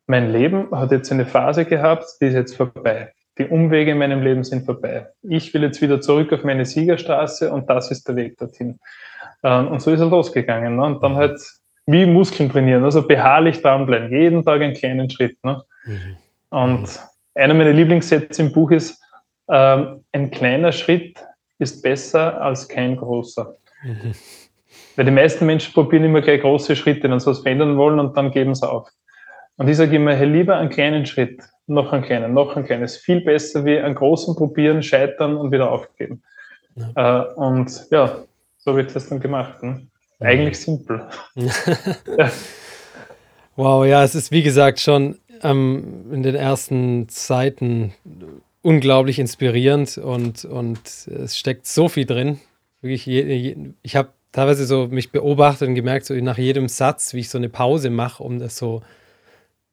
Mein 0.06 0.30
Leben 0.30 0.70
hat 0.70 0.92
jetzt 0.92 1.10
eine 1.10 1.26
Phase 1.26 1.64
gehabt, 1.64 2.04
die 2.20 2.26
ist 2.26 2.34
jetzt 2.34 2.56
vorbei 2.56 3.12
die 3.40 3.47
Umwege 3.47 3.92
in 3.92 3.99
meinem 3.99 4.23
Leben 4.23 4.44
sind 4.44 4.66
vorbei. 4.66 5.09
Ich 5.23 5.52
will 5.54 5.62
jetzt 5.62 5.80
wieder 5.80 6.00
zurück 6.00 6.32
auf 6.32 6.44
meine 6.44 6.66
Siegerstraße 6.66 7.50
und 7.50 7.68
das 7.70 7.90
ist 7.90 8.06
der 8.06 8.16
Weg 8.16 8.37
dorthin. 8.37 8.78
Ähm, 9.42 9.68
und 9.68 9.80
so 9.80 9.90
ist 9.90 10.00
er 10.00 10.06
losgegangen. 10.06 10.76
Ne? 10.76 10.85
Und 10.85 11.02
dann 11.02 11.16
halt 11.16 11.40
wie 11.87 12.04
Muskeln 12.04 12.50
trainieren, 12.50 12.85
also 12.85 13.06
beharrlich 13.06 13.62
dranbleiben, 13.62 14.11
jeden 14.11 14.44
Tag 14.44 14.61
einen 14.61 14.75
kleinen 14.75 15.09
Schritt. 15.09 15.42
Ne? 15.42 15.62
Mhm. 15.87 16.16
Und 16.50 17.00
einer 17.35 17.54
meiner 17.54 17.73
Lieblingssätze 17.73 18.42
im 18.42 18.52
Buch 18.52 18.70
ist, 18.70 19.02
ähm, 19.49 20.04
ein 20.12 20.30
kleiner 20.30 20.70
Schritt 20.70 21.18
ist 21.59 21.82
besser 21.82 22.40
als 22.42 22.68
kein 22.68 22.97
großer. 22.97 23.56
Mhm. 23.82 24.12
Weil 24.97 25.04
die 25.06 25.11
meisten 25.11 25.47
Menschen 25.47 25.73
probieren 25.73 26.04
immer 26.04 26.20
gleich 26.20 26.42
große 26.42 26.76
Schritte, 26.76 27.11
wenn 27.11 27.18
sie 27.18 27.26
was 27.26 27.40
verändern 27.40 27.78
wollen 27.78 27.99
und 27.99 28.14
dann 28.16 28.30
geben 28.30 28.54
sie 28.54 28.70
auf. 28.70 28.88
Und 29.61 29.69
ich 29.69 29.76
sage 29.76 29.97
immer, 29.97 30.14
hey, 30.14 30.26
lieber 30.26 30.57
einen 30.57 30.71
kleinen 30.71 31.05
Schritt, 31.05 31.43
noch 31.67 31.93
einen 31.93 32.02
kleinen, 32.02 32.33
noch 32.33 32.57
einen 32.57 32.64
kleinen. 32.64 32.83
Ist 32.83 32.97
viel 32.97 33.21
besser 33.21 33.62
wie 33.67 33.79
einen 33.79 33.95
großen 33.95 34.35
probieren, 34.35 34.83
scheitern 34.83 35.37
und 35.37 35.52
wieder 35.52 35.71
aufgeben. 35.71 36.23
Ja. 36.76 37.26
Äh, 37.26 37.35
und 37.35 37.71
ja, 37.90 38.25
so 38.57 38.75
wird 38.75 38.97
das 38.97 39.11
dann 39.11 39.21
gemacht. 39.21 39.62
Ne? 39.62 39.87
Eigentlich 40.19 40.59
simpel. 40.59 41.07
ja. 41.37 42.31
Wow, 43.55 43.85
ja, 43.85 44.02
es 44.02 44.14
ist 44.14 44.33
wie 44.33 44.43
gesagt 44.43 44.81
schon 44.81 45.19
ähm, 45.43 46.07
in 46.11 46.23
den 46.23 46.37
ersten 46.37 47.11
Zeiten 47.11 47.93
unglaublich 48.62 49.19
inspirierend 49.19 49.99
und, 49.99 50.47
und 50.47 51.07
es 51.07 51.37
steckt 51.37 51.67
so 51.67 51.90
viel 51.90 52.07
drin. 52.07 52.40
Wirklich, 52.81 53.05
je, 53.05 53.25
je, 53.25 53.57
ich 53.83 53.95
habe 53.95 54.09
teilweise 54.33 54.64
so 54.64 54.88
mich 54.88 55.12
beobachtet 55.12 55.69
und 55.69 55.75
gemerkt, 55.75 56.07
so 56.07 56.14
nach 56.14 56.38
jedem 56.38 56.67
Satz, 56.71 57.12
wie 57.12 57.21
ich 57.21 57.29
so 57.29 57.37
eine 57.37 57.50
Pause 57.50 57.90
mache, 57.90 58.23
um 58.23 58.38
das 58.38 58.57
so 58.57 58.81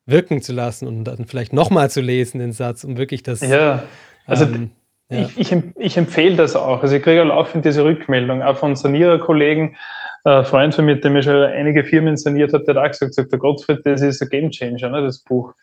wirken 0.07 0.41
zu 0.41 0.53
lassen 0.53 0.87
und 0.87 1.03
dann 1.03 1.25
vielleicht 1.25 1.53
nochmal 1.53 1.91
zu 1.91 2.01
lesen, 2.01 2.39
den 2.39 2.53
Satz, 2.53 2.83
um 2.83 2.97
wirklich 2.97 3.21
das. 3.21 3.41
Ja, 3.41 3.83
also 4.25 4.45
ähm, 4.45 4.71
ja. 5.09 5.27
Ich, 5.35 5.51
ich, 5.51 5.63
ich, 5.77 5.97
empfehle 5.97 6.35
das 6.35 6.55
auch. 6.55 6.81
Also 6.81 6.95
ich 6.95 7.03
kriege 7.03 7.23
laufend 7.23 7.63
diese 7.63 7.83
Rückmeldung, 7.83 8.41
auch 8.41 8.57
von 8.57 8.75
Saniererkollegen. 8.75 9.75
Ein 10.23 10.43
Freund 10.43 10.75
von 10.75 10.85
mir, 10.85 10.99
der 10.99 11.11
mir 11.11 11.23
schon 11.23 11.35
einige 11.35 11.85
Firmen 11.85 12.17
saniert 12.17 12.51
hat, 12.51 12.67
der 12.67 12.75
hat 12.75 12.83
auch 12.83 12.91
gesagt, 12.91 13.13
sagt, 13.13 13.31
der 13.31 13.39
Gottfried, 13.39 13.79
das 13.85 14.01
ist 14.01 14.21
ein 14.21 14.29
Gamechanger, 14.29 14.89
ne, 14.89 15.01
das 15.03 15.19
Buch. 15.19 15.53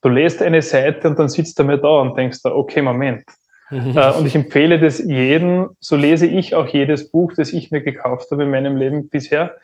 Du 0.00 0.08
lest 0.08 0.40
eine 0.42 0.62
Seite 0.62 1.08
und 1.08 1.18
dann 1.18 1.28
sitzt 1.28 1.58
du 1.58 1.64
mal 1.64 1.78
da 1.78 2.00
und 2.00 2.16
denkst 2.16 2.38
da, 2.42 2.50
okay, 2.50 2.80
Moment. 2.80 3.24
Mhm. 3.70 3.96
Äh, 3.96 4.10
und 4.12 4.26
ich 4.26 4.34
empfehle 4.34 4.78
das 4.78 4.98
jedem, 4.98 5.70
so 5.80 5.96
lese 5.96 6.26
ich 6.26 6.54
auch 6.54 6.68
jedes 6.68 7.10
Buch, 7.10 7.32
das 7.36 7.52
ich 7.52 7.70
mir 7.70 7.82
gekauft 7.82 8.30
habe 8.30 8.44
in 8.44 8.50
meinem 8.50 8.76
Leben 8.76 9.10
bisher. 9.10 9.56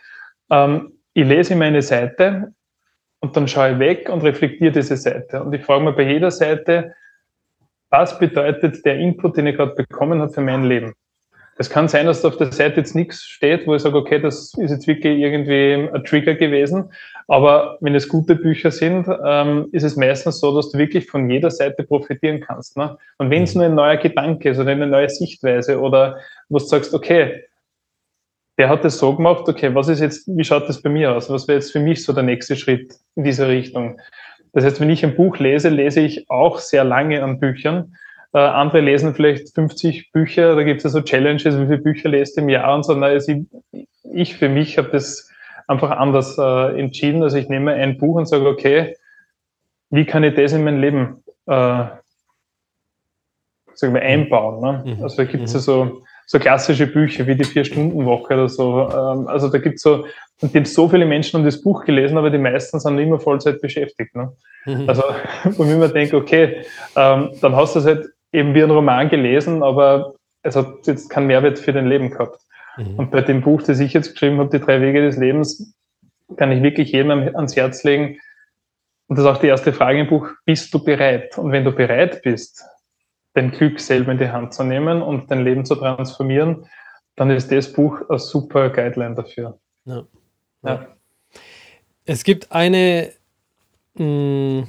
Ähm, 0.50 0.92
ich 1.14 1.26
lese 1.26 1.56
meine 1.56 1.82
Seite 1.82 2.52
und 3.20 3.36
dann 3.36 3.48
schaue 3.48 3.72
ich 3.72 3.78
weg 3.78 4.08
und 4.08 4.22
reflektiere 4.22 4.72
diese 4.72 4.96
Seite. 4.96 5.42
Und 5.42 5.52
ich 5.52 5.64
frage 5.64 5.84
mir 5.84 5.92
bei 5.92 6.04
jeder 6.04 6.30
Seite, 6.30 6.94
was 7.90 8.18
bedeutet 8.18 8.84
der 8.84 8.96
Input, 8.96 9.36
den 9.36 9.46
ich 9.46 9.56
gerade 9.56 9.74
bekommen 9.74 10.20
habe 10.20 10.32
für 10.32 10.40
mein 10.40 10.64
Leben? 10.64 10.94
Es 11.60 11.68
kann 11.68 11.88
sein, 11.88 12.06
dass 12.06 12.22
da 12.22 12.28
auf 12.28 12.36
der 12.36 12.52
Seite 12.52 12.76
jetzt 12.76 12.94
nichts 12.94 13.24
steht, 13.24 13.66
wo 13.66 13.74
ich 13.74 13.82
sage, 13.82 13.96
okay, 13.96 14.20
das 14.20 14.54
ist 14.54 14.70
jetzt 14.70 14.86
wirklich 14.86 15.18
irgendwie 15.18 15.88
ein 15.92 16.04
Trigger 16.04 16.36
gewesen. 16.36 16.92
Aber 17.26 17.78
wenn 17.80 17.96
es 17.96 18.08
gute 18.08 18.36
Bücher 18.36 18.70
sind, 18.70 19.08
ähm, 19.26 19.68
ist 19.72 19.82
es 19.82 19.96
meistens 19.96 20.38
so, 20.38 20.54
dass 20.54 20.70
du 20.70 20.78
wirklich 20.78 21.10
von 21.10 21.28
jeder 21.28 21.50
Seite 21.50 21.82
profitieren 21.82 22.40
kannst. 22.40 22.76
Ne? 22.76 22.96
Und 23.18 23.30
wenn 23.30 23.42
es 23.42 23.56
nur 23.56 23.64
ein 23.64 23.74
neuer 23.74 23.96
Gedanke 23.96 24.50
ist 24.50 24.60
oder 24.60 24.70
eine 24.70 24.86
neue 24.86 25.08
Sichtweise 25.08 25.80
oder 25.80 26.18
wo 26.48 26.58
du 26.58 26.64
sagst, 26.64 26.94
okay, 26.94 27.42
der 28.58 28.68
hat 28.68 28.84
es 28.84 28.98
so 28.98 29.14
gemacht, 29.14 29.48
okay, 29.48 29.72
was 29.74 29.88
ist 29.88 30.00
jetzt, 30.00 30.26
wie 30.26 30.44
schaut 30.44 30.68
das 30.68 30.82
bei 30.82 30.90
mir 30.90 31.14
aus? 31.14 31.30
Was 31.30 31.46
wäre 31.46 31.58
jetzt 31.58 31.72
für 31.72 31.80
mich 31.80 32.04
so 32.04 32.12
der 32.12 32.24
nächste 32.24 32.56
Schritt 32.56 32.92
in 33.14 33.22
diese 33.22 33.46
Richtung? 33.46 34.00
Das 34.52 34.64
heißt, 34.64 34.80
wenn 34.80 34.90
ich 34.90 35.04
ein 35.04 35.14
Buch 35.14 35.38
lese, 35.38 35.68
lese 35.68 36.00
ich 36.00 36.28
auch 36.28 36.58
sehr 36.58 36.82
lange 36.82 37.22
an 37.22 37.38
Büchern. 37.38 37.94
Äh, 38.34 38.38
andere 38.38 38.80
lesen 38.80 39.14
vielleicht 39.14 39.54
50 39.54 40.10
Bücher, 40.10 40.56
da 40.56 40.64
gibt 40.64 40.78
es 40.78 40.84
ja 40.84 40.90
so 40.90 41.02
Challenges, 41.02 41.56
wie 41.56 41.66
viele 41.66 41.78
Bücher 41.78 42.08
lest 42.08 42.36
im 42.36 42.48
Jahr 42.48 42.74
und 42.74 42.82
so. 42.82 42.94
Na, 42.94 43.06
also 43.06 43.32
ich, 43.32 43.86
ich 44.12 44.36
für 44.36 44.48
mich 44.48 44.76
habe 44.76 44.88
das 44.90 45.30
einfach 45.68 45.92
anders 45.92 46.36
äh, 46.36 46.80
entschieden. 46.80 47.22
Also 47.22 47.36
ich 47.36 47.48
nehme 47.48 47.74
ein 47.74 47.96
Buch 47.96 48.16
und 48.16 48.26
sage, 48.26 48.46
okay, 48.46 48.96
wie 49.90 50.04
kann 50.04 50.24
ich 50.24 50.34
das 50.34 50.52
in 50.52 50.64
mein 50.64 50.80
Leben 50.80 51.22
äh, 51.46 51.84
sagen 53.74 53.94
wir, 53.94 54.02
einbauen? 54.02 54.60
Ne? 54.60 54.96
Mhm. 54.96 55.02
Also 55.02 55.18
da 55.18 55.24
gibt 55.24 55.44
es 55.44 55.52
ja 55.52 55.60
mhm. 55.60 55.62
so 55.62 56.02
so 56.30 56.38
klassische 56.38 56.86
Bücher 56.86 57.26
wie 57.26 57.36
die 57.36 57.44
Vier-Stunden-Woche 57.44 58.34
oder 58.34 58.50
so. 58.50 58.82
Ähm, 58.82 59.28
also 59.28 59.48
da 59.48 59.56
gibt 59.56 59.76
es 59.76 59.82
so, 59.82 60.04
und 60.42 60.52
die 60.52 60.58
haben 60.58 60.66
so 60.66 60.86
viele 60.86 61.06
Menschen 61.06 61.38
um 61.38 61.44
das 61.44 61.62
Buch 61.62 61.86
gelesen, 61.86 62.18
aber 62.18 62.28
die 62.28 62.36
meisten 62.36 62.78
sind 62.78 62.98
immer 62.98 63.18
Vollzeit 63.18 63.62
beschäftigt. 63.62 64.14
Ne? 64.14 64.30
Mhm. 64.66 64.86
Also, 64.86 65.02
wo 65.44 65.64
ich 65.64 65.70
mir 65.70 65.88
denke, 65.88 66.18
okay, 66.18 66.66
ähm, 66.96 67.30
dann 67.40 67.56
hast 67.56 67.74
du 67.74 67.78
es 67.78 67.86
halt 67.86 68.08
eben 68.30 68.54
wie 68.54 68.62
ein 68.62 68.70
Roman 68.70 69.08
gelesen, 69.08 69.62
aber 69.62 70.16
es 70.42 70.54
hat 70.54 70.86
jetzt 70.86 71.08
keinen 71.08 71.28
Mehrwert 71.28 71.58
für 71.58 71.72
dein 71.72 71.88
Leben 71.88 72.10
gehabt. 72.10 72.38
Mhm. 72.76 72.96
Und 72.96 73.10
bei 73.10 73.22
dem 73.22 73.40
Buch, 73.40 73.62
das 73.62 73.80
ich 73.80 73.94
jetzt 73.94 74.12
geschrieben 74.12 74.38
habe, 74.38 74.50
Die 74.50 74.62
drei 74.62 74.82
Wege 74.82 75.00
des 75.00 75.16
Lebens, 75.16 75.74
kann 76.36 76.52
ich 76.52 76.62
wirklich 76.62 76.92
jedem 76.92 77.10
ans 77.10 77.56
Herz 77.56 77.84
legen. 77.84 78.18
Und 79.06 79.16
das 79.16 79.24
ist 79.24 79.30
auch 79.30 79.40
die 79.40 79.46
erste 79.46 79.72
Frage 79.72 80.00
im 80.00 80.08
Buch, 80.08 80.28
bist 80.44 80.74
du 80.74 80.84
bereit? 80.84 81.38
Und 81.38 81.52
wenn 81.52 81.64
du 81.64 81.72
bereit 81.72 82.20
bist, 82.20 82.66
dein 83.38 83.52
Glück 83.52 83.78
selber 83.78 84.12
in 84.12 84.18
die 84.18 84.28
Hand 84.28 84.52
zu 84.52 84.64
nehmen 84.64 85.00
und 85.00 85.30
dein 85.30 85.44
Leben 85.44 85.64
zu 85.64 85.76
transformieren, 85.76 86.66
dann 87.14 87.30
ist 87.30 87.52
das 87.52 87.72
Buch 87.72 88.00
ein 88.10 88.18
super 88.18 88.70
Guideline 88.70 89.14
dafür. 89.14 89.58
Ja. 89.84 90.04
ja. 90.64 90.88
Es 92.04 92.24
gibt 92.24 92.50
eine, 92.50 93.12
mh, 93.94 94.04
mm, 94.04 94.66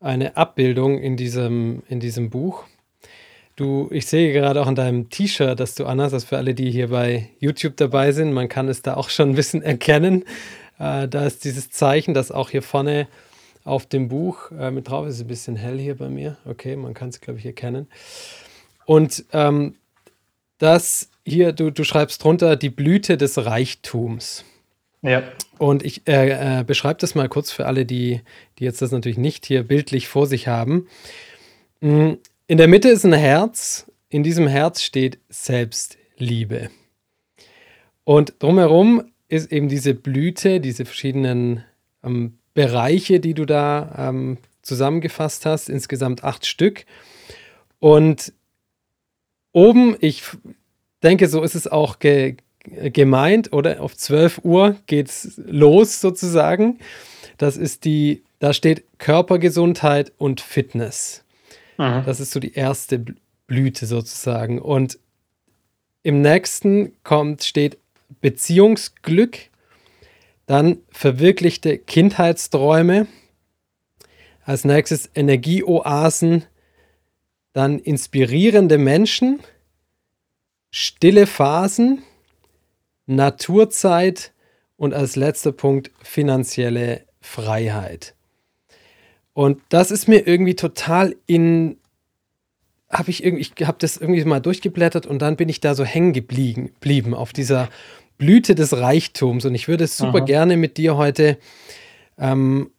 eine 0.00 0.36
Abbildung 0.36 0.98
in 0.98 1.16
diesem, 1.16 1.84
in 1.88 2.00
diesem 2.00 2.28
Buch. 2.28 2.64
Du, 3.54 3.88
ich 3.92 4.06
sehe 4.06 4.32
gerade 4.32 4.60
auch 4.60 4.66
an 4.66 4.74
deinem 4.74 5.08
T-Shirt, 5.10 5.60
dass 5.60 5.76
du 5.76 5.86
anhast, 5.86 6.14
das 6.14 6.24
für 6.24 6.38
alle, 6.38 6.54
die 6.54 6.70
hier 6.72 6.88
bei 6.88 7.28
YouTube 7.38 7.76
dabei 7.76 8.10
sind, 8.10 8.32
man 8.32 8.48
kann 8.48 8.66
es 8.68 8.82
da 8.82 8.94
auch 8.94 9.10
schon 9.10 9.30
ein 9.30 9.34
bisschen 9.36 9.62
erkennen. 9.62 10.24
Äh, 10.80 11.06
da 11.06 11.24
ist 11.24 11.44
dieses 11.44 11.70
Zeichen, 11.70 12.14
das 12.14 12.32
auch 12.32 12.50
hier 12.50 12.62
vorne 12.62 13.06
auf 13.64 13.86
dem 13.86 14.08
Buch 14.08 14.50
äh, 14.50 14.70
mit 14.70 14.88
drauf. 14.88 15.06
Ist 15.06 15.20
ein 15.20 15.26
bisschen 15.26 15.56
hell 15.56 15.78
hier 15.78 15.96
bei 15.96 16.08
mir. 16.08 16.36
Okay, 16.44 16.76
man 16.76 16.94
kann 16.94 17.08
es, 17.08 17.20
glaube 17.20 17.38
ich, 17.38 17.46
erkennen. 17.46 17.88
Und 18.84 19.24
ähm, 19.32 19.76
das 20.58 21.10
hier, 21.24 21.52
du, 21.52 21.70
du 21.70 21.84
schreibst 21.84 22.22
drunter 22.22 22.56
die 22.56 22.70
Blüte 22.70 23.16
des 23.16 23.44
Reichtums. 23.44 24.44
Ja. 25.02 25.22
Und 25.58 25.84
ich 25.84 26.06
äh, 26.06 26.60
äh, 26.60 26.64
beschreibe 26.64 27.00
das 27.00 27.14
mal 27.14 27.28
kurz 27.28 27.50
für 27.50 27.66
alle, 27.66 27.84
die, 27.84 28.20
die 28.58 28.64
jetzt 28.64 28.82
das 28.82 28.92
natürlich 28.92 29.18
nicht 29.18 29.46
hier 29.46 29.64
bildlich 29.64 30.08
vor 30.08 30.26
sich 30.26 30.48
haben. 30.48 30.88
Mm, 31.80 32.12
in 32.46 32.58
der 32.58 32.68
Mitte 32.68 32.88
ist 32.88 33.04
ein 33.04 33.12
Herz. 33.12 33.90
In 34.08 34.22
diesem 34.22 34.46
Herz 34.46 34.82
steht 34.82 35.18
Selbstliebe. 35.28 36.70
Und 38.04 38.34
drumherum 38.40 39.04
ist 39.28 39.50
eben 39.50 39.68
diese 39.68 39.94
Blüte, 39.94 40.60
diese 40.60 40.84
verschiedenen 40.84 41.64
ähm, 42.04 42.38
Bereiche, 42.54 43.20
die 43.20 43.34
du 43.34 43.46
da 43.46 44.08
ähm, 44.10 44.38
zusammengefasst 44.62 45.46
hast, 45.46 45.68
insgesamt 45.68 46.24
acht 46.24 46.46
Stück. 46.46 46.84
Und 47.78 48.32
oben, 49.52 49.96
ich 50.00 50.22
denke, 51.02 51.28
so 51.28 51.42
ist 51.42 51.54
es 51.54 51.66
auch 51.66 51.98
ge 51.98 52.36
gemeint, 52.64 53.52
oder 53.52 53.80
auf 53.80 53.96
12 53.96 54.44
Uhr 54.44 54.76
geht 54.86 55.08
es 55.08 55.40
los 55.44 56.00
sozusagen. 56.00 56.78
Das 57.36 57.56
ist 57.56 57.84
die, 57.84 58.22
da 58.38 58.52
steht 58.52 58.84
Körpergesundheit 58.98 60.12
und 60.16 60.40
Fitness. 60.40 61.24
Aha. 61.76 62.02
Das 62.02 62.20
ist 62.20 62.30
so 62.30 62.38
die 62.38 62.54
erste 62.54 63.04
Blüte 63.48 63.86
sozusagen. 63.86 64.60
Und 64.60 65.00
im 66.04 66.20
nächsten 66.20 66.92
kommt, 67.02 67.42
steht 67.42 67.78
Beziehungsglück 68.20 69.50
dann 70.52 70.82
verwirklichte 70.90 71.78
Kindheitsträume. 71.78 73.06
Als 74.44 74.66
nächstes 74.66 75.08
Energieoasen. 75.14 76.44
Dann 77.54 77.78
inspirierende 77.78 78.76
Menschen. 78.76 79.40
Stille 80.70 81.26
Phasen. 81.26 82.02
Naturzeit. 83.06 84.34
Und 84.76 84.92
als 84.92 85.16
letzter 85.16 85.52
Punkt 85.52 85.90
finanzielle 86.02 87.06
Freiheit. 87.22 88.14
Und 89.32 89.62
das 89.70 89.90
ist 89.90 90.06
mir 90.06 90.26
irgendwie 90.26 90.56
total 90.56 91.16
in 91.26 91.78
habe 92.90 93.08
ich 93.08 93.24
irgendwie, 93.24 93.50
ich 93.56 93.66
habe 93.66 93.78
das 93.80 93.96
irgendwie 93.96 94.22
mal 94.26 94.40
durchgeblättert 94.40 95.06
und 95.06 95.22
dann 95.22 95.36
bin 95.36 95.48
ich 95.48 95.60
da 95.60 95.74
so 95.74 95.82
hängen 95.82 96.12
geblieben 96.12 97.14
auf 97.14 97.32
dieser 97.32 97.70
Blüte 98.22 98.54
des 98.54 98.76
Reichtums. 98.76 99.44
Und 99.44 99.56
ich 99.56 99.66
würde 99.66 99.84
es 99.84 99.96
super 99.96 100.18
Aha. 100.18 100.24
gerne 100.24 100.56
mit 100.56 100.76
dir 100.76 100.96
heute 100.96 101.38
ähm, 102.16 102.70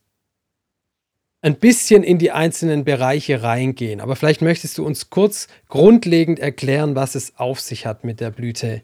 ein 1.41 1.55
bisschen 1.55 2.01
in 2.01 2.17
die 2.17 2.31
einzelnen 2.31 2.85
Bereiche 2.85 3.43
reingehen. 3.43 3.99
Aber 3.99 4.15
vielleicht 4.15 4.41
möchtest 4.41 4.77
du 4.77 4.85
uns 4.85 5.09
kurz 5.09 5.49
grundlegend 5.67 6.39
erklären, 6.39 6.95
was 6.95 7.15
es 7.15 7.37
auf 7.37 7.59
sich 7.59 7.85
hat 7.85 8.05
mit 8.05 8.21
der 8.21 8.31
Blüte 8.31 8.83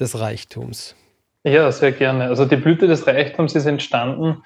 des 0.00 0.18
Reichtums. 0.18 0.96
Ja, 1.44 1.70
sehr 1.70 1.92
gerne. 1.92 2.24
Also 2.24 2.46
die 2.46 2.56
Blüte 2.56 2.88
des 2.88 3.06
Reichtums 3.06 3.54
ist 3.54 3.66
entstanden 3.66 4.42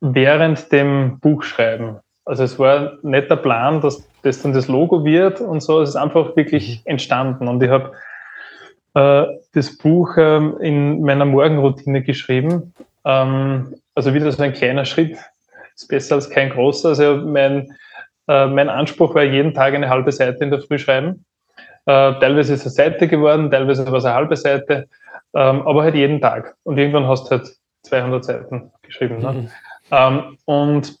während 0.00 0.72
dem 0.72 1.20
Buchschreiben. 1.20 1.98
Also 2.24 2.44
es 2.44 2.58
war 2.58 2.98
nicht 3.02 3.28
der 3.28 3.36
Plan, 3.36 3.82
dass 3.82 4.08
das 4.22 4.40
dann 4.40 4.54
das 4.54 4.68
Logo 4.68 5.04
wird 5.04 5.42
und 5.42 5.62
so. 5.62 5.82
Es 5.82 5.90
ist 5.90 5.96
einfach 5.96 6.34
wirklich 6.34 6.78
mhm. 6.78 6.92
entstanden. 6.92 7.46
Und 7.46 7.62
ich 7.62 7.68
habe 7.68 7.92
äh, 8.94 9.24
das 9.52 9.76
Buch 9.78 10.16
ähm, 10.16 10.56
in 10.60 11.02
meiner 11.02 11.24
Morgenroutine 11.24 12.02
geschrieben. 12.02 12.74
Ähm, 13.04 13.74
also 13.94 14.14
wieder 14.14 14.30
so 14.30 14.42
ein 14.42 14.52
kleiner 14.52 14.84
Schritt, 14.84 15.18
ist 15.74 15.88
besser 15.88 16.16
als 16.16 16.30
kein 16.30 16.50
großer. 16.50 16.90
Also 16.90 17.16
mein, 17.16 17.74
äh, 18.28 18.46
mein 18.46 18.68
Anspruch 18.68 19.14
war 19.14 19.22
jeden 19.22 19.54
Tag 19.54 19.74
eine 19.74 19.88
halbe 19.88 20.12
Seite 20.12 20.44
in 20.44 20.50
der 20.50 20.60
Früh 20.60 20.78
schreiben. 20.78 21.24
Äh, 21.86 22.14
teilweise 22.20 22.54
ist 22.54 22.66
es 22.66 22.78
eine 22.78 22.90
Seite 22.90 23.08
geworden, 23.08 23.50
teilweise 23.50 23.84
war 23.86 23.94
es 23.94 24.04
eine 24.04 24.14
halbe 24.14 24.36
Seite, 24.36 24.86
ähm, 25.34 25.66
aber 25.66 25.82
halt 25.82 25.94
jeden 25.94 26.20
Tag. 26.20 26.54
Und 26.62 26.78
irgendwann 26.78 27.08
hast 27.08 27.26
du 27.26 27.30
halt 27.32 27.50
200 27.82 28.24
Seiten 28.24 28.70
geschrieben. 28.82 29.18
Ne? 29.18 29.32
Mhm. 29.32 29.48
Ähm, 29.90 30.38
und 30.44 30.96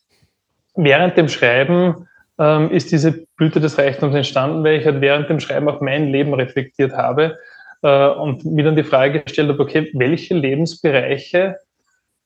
während 0.74 1.16
dem 1.16 1.28
Schreiben 1.28 2.08
ähm, 2.38 2.70
ist 2.70 2.90
diese 2.90 3.26
Blüte 3.36 3.60
des 3.60 3.78
Reichtums 3.78 4.14
entstanden, 4.14 4.64
weil 4.64 4.80
ich 4.80 4.86
halt 4.86 5.00
während 5.00 5.28
dem 5.28 5.38
Schreiben 5.38 5.68
auch 5.68 5.80
mein 5.80 6.08
Leben 6.08 6.34
reflektiert 6.34 6.94
habe 6.94 7.38
äh, 7.82 8.08
und 8.08 8.44
mir 8.44 8.64
dann 8.64 8.76
die 8.76 8.84
Frage 8.84 9.20
gestellt 9.20 9.48
habe, 9.48 9.62
okay, 9.62 9.90
welche 9.94 10.34
Lebensbereiche 10.34 11.56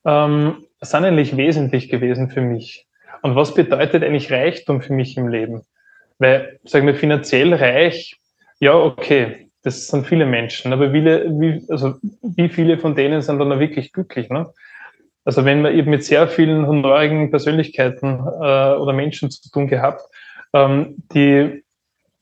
ähm, 0.05 0.63
sind 0.81 1.05
eigentlich 1.05 1.35
wesentlich 1.35 1.89
gewesen 1.89 2.29
für 2.29 2.41
mich? 2.41 2.87
Und 3.21 3.35
was 3.35 3.53
bedeutet 3.53 4.03
eigentlich 4.03 4.31
Reichtum 4.31 4.81
für 4.81 4.93
mich 4.93 5.17
im 5.17 5.27
Leben? 5.27 5.63
Weil, 6.19 6.59
sagen 6.63 6.87
wir, 6.87 6.95
finanziell 6.95 7.53
reich, 7.53 8.15
ja, 8.59 8.75
okay, 8.75 9.49
das 9.63 9.87
sind 9.87 10.07
viele 10.07 10.25
Menschen, 10.25 10.71
aber 10.71 10.93
wie, 10.93 11.61
also 11.69 11.95
wie 12.21 12.49
viele 12.49 12.77
von 12.77 12.95
denen 12.95 13.21
sind 13.21 13.39
dann 13.39 13.59
wirklich 13.59 13.91
glücklich? 13.91 14.29
Ne? 14.29 14.47
Also 15.25 15.43
wenn 15.43 15.61
man 15.61 15.75
eben 15.75 15.89
mit 15.89 16.05
sehr 16.05 16.27
vielen 16.27 16.65
honorigen 16.65 17.29
Persönlichkeiten 17.29 18.19
äh, 18.19 18.75
oder 18.75 18.93
Menschen 18.93 19.29
zu 19.29 19.49
tun 19.51 19.67
gehabt, 19.67 20.01
ähm, 20.53 20.95
die 21.13 21.63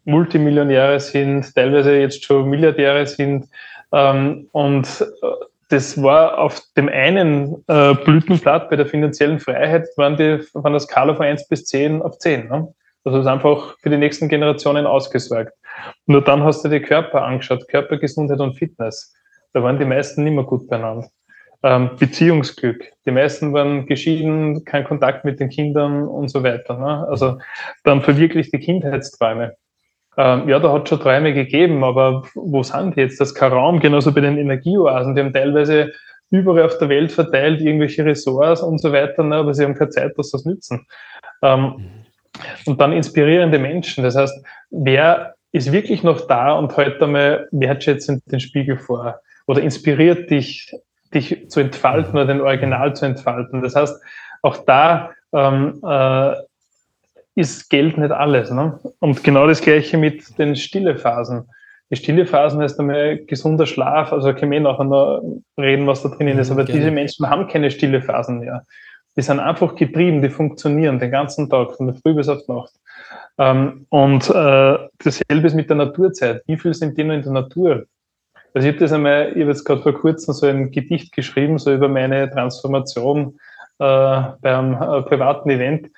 Multimillionäre 0.06 1.00
sind, 1.00 1.54
teilweise 1.54 1.98
jetzt 1.98 2.24
schon 2.24 2.50
Milliardäre 2.50 3.06
sind. 3.06 3.48
Ähm, 3.92 4.48
und 4.52 4.88
äh, 5.02 5.28
das 5.70 6.02
war 6.02 6.38
auf 6.38 6.62
dem 6.78 6.90
einen 6.90 7.64
äh, 7.68 7.96
Blütenblatt 7.96 8.70
bei 8.70 8.76
der 8.76 8.86
finanziellen 8.86 9.40
Freiheit, 9.40 9.88
waren, 9.98 10.16
die, 10.16 10.40
waren 10.54 10.74
das 10.74 10.84
Skala 10.84 11.16
von 11.16 11.26
1 11.26 11.48
bis 11.48 11.66
10 11.66 12.02
auf 12.02 12.20
10. 12.20 12.48
Ne? 12.48 12.74
Das 13.04 13.16
ist 13.16 13.28
einfach 13.28 13.76
für 13.80 13.90
die 13.90 13.98
nächsten 13.98 14.30
Generationen 14.30 14.86
ausgesorgt. 14.86 15.54
Nur 16.06 16.24
dann 16.24 16.44
hast 16.44 16.64
du 16.64 16.70
die 16.70 16.80
Körper 16.80 17.24
angeschaut, 17.24 17.68
Körpergesundheit 17.68 18.40
und 18.40 18.54
Fitness. 18.54 19.14
Da 19.54 19.64
waren 19.64 19.80
die 19.80 19.86
meisten 19.86 20.24
nicht 20.24 20.34
mehr 20.34 20.44
gut 20.44 20.68
beieinander. 20.68 21.08
Ähm, 21.64 21.92
Beziehungsglück. 21.98 22.92
Die 23.06 23.12
meisten 23.12 23.54
waren 23.54 23.86
geschieden, 23.88 24.66
kein 24.66 24.84
Kontakt 24.84 25.26
mit 25.26 25.40
den 25.40 25.50
Kindern 25.50 26.08
und 26.08 26.28
so 26.30 26.44
weiter. 26.44 26.78
Ne? 26.78 27.08
Also 27.08 27.40
dann 27.84 28.02
verwirklichte 28.02 28.60
Kindheitsträume. 28.60 29.56
Ähm, 30.18 30.48
ja, 30.48 30.60
da 30.60 30.72
hat 30.72 30.84
es 30.84 30.90
schon 30.90 31.00
Träume 31.00 31.34
gegeben, 31.34 31.84
aber 31.84 32.24
wo 32.36 32.64
sind 32.64 32.96
die 32.96 33.02
jetzt? 33.02 33.20
Das 33.20 33.30
ist 33.30 33.36
kein 33.36 33.52
Raum, 33.52 33.80
genauso 33.80 34.14
bei 34.14 34.22
den 34.22 34.38
Energieoasen. 34.38 35.16
Die 35.16 35.22
haben 35.22 35.34
teilweise 35.34 35.92
überall 36.32 36.66
auf 36.66 36.78
der 36.78 36.90
Welt 36.90 37.12
verteilt 37.12 37.62
irgendwelche 37.62 38.06
Ressorts 38.06 38.62
und 38.62 38.80
so 38.80 38.92
weiter, 38.92 39.24
ne? 39.24 39.36
aber 39.36 39.54
sie 39.54 39.64
haben 39.64 39.76
keine 39.76 39.90
Zeit, 39.90 40.18
dass 40.18 40.32
das 40.32 40.46
nützen. 40.46 40.86
Ähm, 41.42 41.86
und 42.66 42.82
dann 42.82 42.92
inspirierende 42.92 43.60
Menschen. 43.60 44.04
Das 44.04 44.16
heißt, 44.16 44.46
wer 44.72 45.36
ist 45.52 45.72
wirklich 45.72 46.04
noch 46.04 46.28
da 46.28 46.54
und 46.54 46.76
heute 46.76 47.06
einmal 47.06 47.48
wertschätzend 47.52 48.24
den 48.32 48.40
Spiegel 48.40 48.78
vor 48.78 49.20
oder 49.48 49.62
inspiriert 49.62 50.30
dich, 50.30 50.74
dich 51.14 51.50
zu 51.50 51.62
entfalten 51.62 52.12
oder 52.12 52.26
den 52.26 52.42
Original 52.42 52.96
zu 52.96 53.06
entfalten. 53.06 53.62
Das 53.62 53.76
heißt, 53.76 54.02
auch 54.42 54.58
da 54.66 55.12
ähm, 55.34 55.80
äh, 55.86 56.34
ist 57.36 57.70
Geld 57.70 57.98
nicht 57.98 58.12
alles. 58.12 58.50
Ne? 58.52 58.80
Und 59.00 59.24
genau 59.24 59.46
das 59.48 59.62
Gleiche 59.62 59.98
mit 59.98 60.38
den 60.40 60.56
stille 60.56 60.98
Phasen. 60.98 61.46
Die 61.92 61.98
stille 61.98 62.26
Phasen 62.26 62.62
heißt 62.62 62.80
einmal 62.80 63.18
gesunder 63.18 63.68
Schlaf, 63.68 64.12
also 64.12 64.34
können 64.34 64.52
wir 64.52 64.60
nachher 64.60 64.86
noch 64.86 65.22
reden, 65.58 65.86
was 65.86 66.02
da 66.02 66.10
drinnen 66.10 66.40
ist, 66.40 66.50
mhm, 66.50 66.54
aber 66.54 66.66
Gerne. 66.66 66.80
diese 66.80 66.92
Menschen 66.92 67.30
haben 67.30 67.48
keine 67.48 67.70
stille 67.70 68.02
Phasen 68.02 68.40
mehr. 68.40 68.64
Die 69.16 69.22
sind 69.22 69.40
einfach 69.40 69.76
getrieben, 69.76 70.22
die 70.22 70.30
funktionieren 70.30 71.00
den 71.00 71.12
ganzen 71.12 71.50
Tag, 71.50 71.74
von 71.74 71.88
der 71.88 71.96
Früh 71.96 72.16
bis 72.16 72.28
auf 72.28 72.40
die 72.46 72.52
Nacht. 72.52 72.74
Ähm, 73.38 73.86
und 73.90 74.30
äh, 74.30 74.78
dasselbe 75.04 75.48
ist 75.48 75.54
mit 75.54 75.70
der 75.70 75.78
Naturzeit. 75.78 76.42
Wie 76.48 76.58
viel 76.58 76.74
sind 76.74 76.98
die 76.98 77.04
noch 77.04 77.14
in 77.14 77.22
der 77.22 77.32
Natur? 77.32 77.86
Also 78.54 78.68
ich 78.68 78.74
habe 78.74 78.84
das 78.84 78.94
einmal, 78.94 79.32
ich 79.34 79.42
habe 79.42 79.52
jetzt 79.52 79.64
gerade 79.64 79.82
vor 79.82 79.94
kurzem 79.94 80.34
so 80.34 80.48
ein 80.48 80.72
Gedicht 80.72 81.14
geschrieben, 81.14 81.60
so 81.60 81.74
über 81.74 81.88
meine 81.88 82.30
Transformation 82.32 83.38
äh, 83.80 84.22
beim 84.42 84.74
äh, 84.74 85.02
privaten 85.04 85.50
Event. 85.50 85.90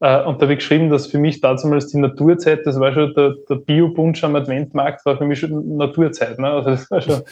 Äh, 0.00 0.22
und 0.24 0.38
da 0.38 0.42
habe 0.42 0.54
ich 0.54 0.60
geschrieben, 0.60 0.90
dass 0.90 1.06
für 1.06 1.18
mich 1.18 1.40
damals 1.40 1.88
die 1.88 1.98
Naturzeit, 1.98 2.66
das 2.66 2.80
war 2.80 2.92
schon 2.92 3.14
der, 3.14 3.34
der 3.48 3.56
Bio-Bunsch 3.56 4.24
am 4.24 4.34
Adventmarkt, 4.34 5.04
war 5.04 5.18
für 5.18 5.24
mich 5.24 5.40
schon 5.40 5.76
Naturzeit. 5.76 6.38
Ne? 6.38 6.48
Also 6.48 6.70
das 6.70 6.90
war 6.90 7.00
schon, 7.00 7.22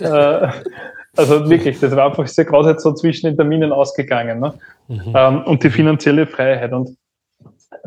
äh, 0.00 0.48
also 1.16 1.48
wirklich, 1.48 1.80
das 1.80 1.96
war 1.96 2.06
einfach 2.06 2.28
ja 2.28 2.44
gerade 2.44 2.66
halt 2.66 2.80
so 2.80 2.92
zwischen 2.92 3.26
den 3.26 3.36
Terminen 3.36 3.72
ausgegangen. 3.72 4.40
Ne? 4.40 4.54
Mhm. 4.88 5.12
Ähm, 5.14 5.42
und 5.44 5.64
die 5.64 5.70
finanzielle 5.70 6.26
Freiheit. 6.26 6.72
Und 6.72 6.96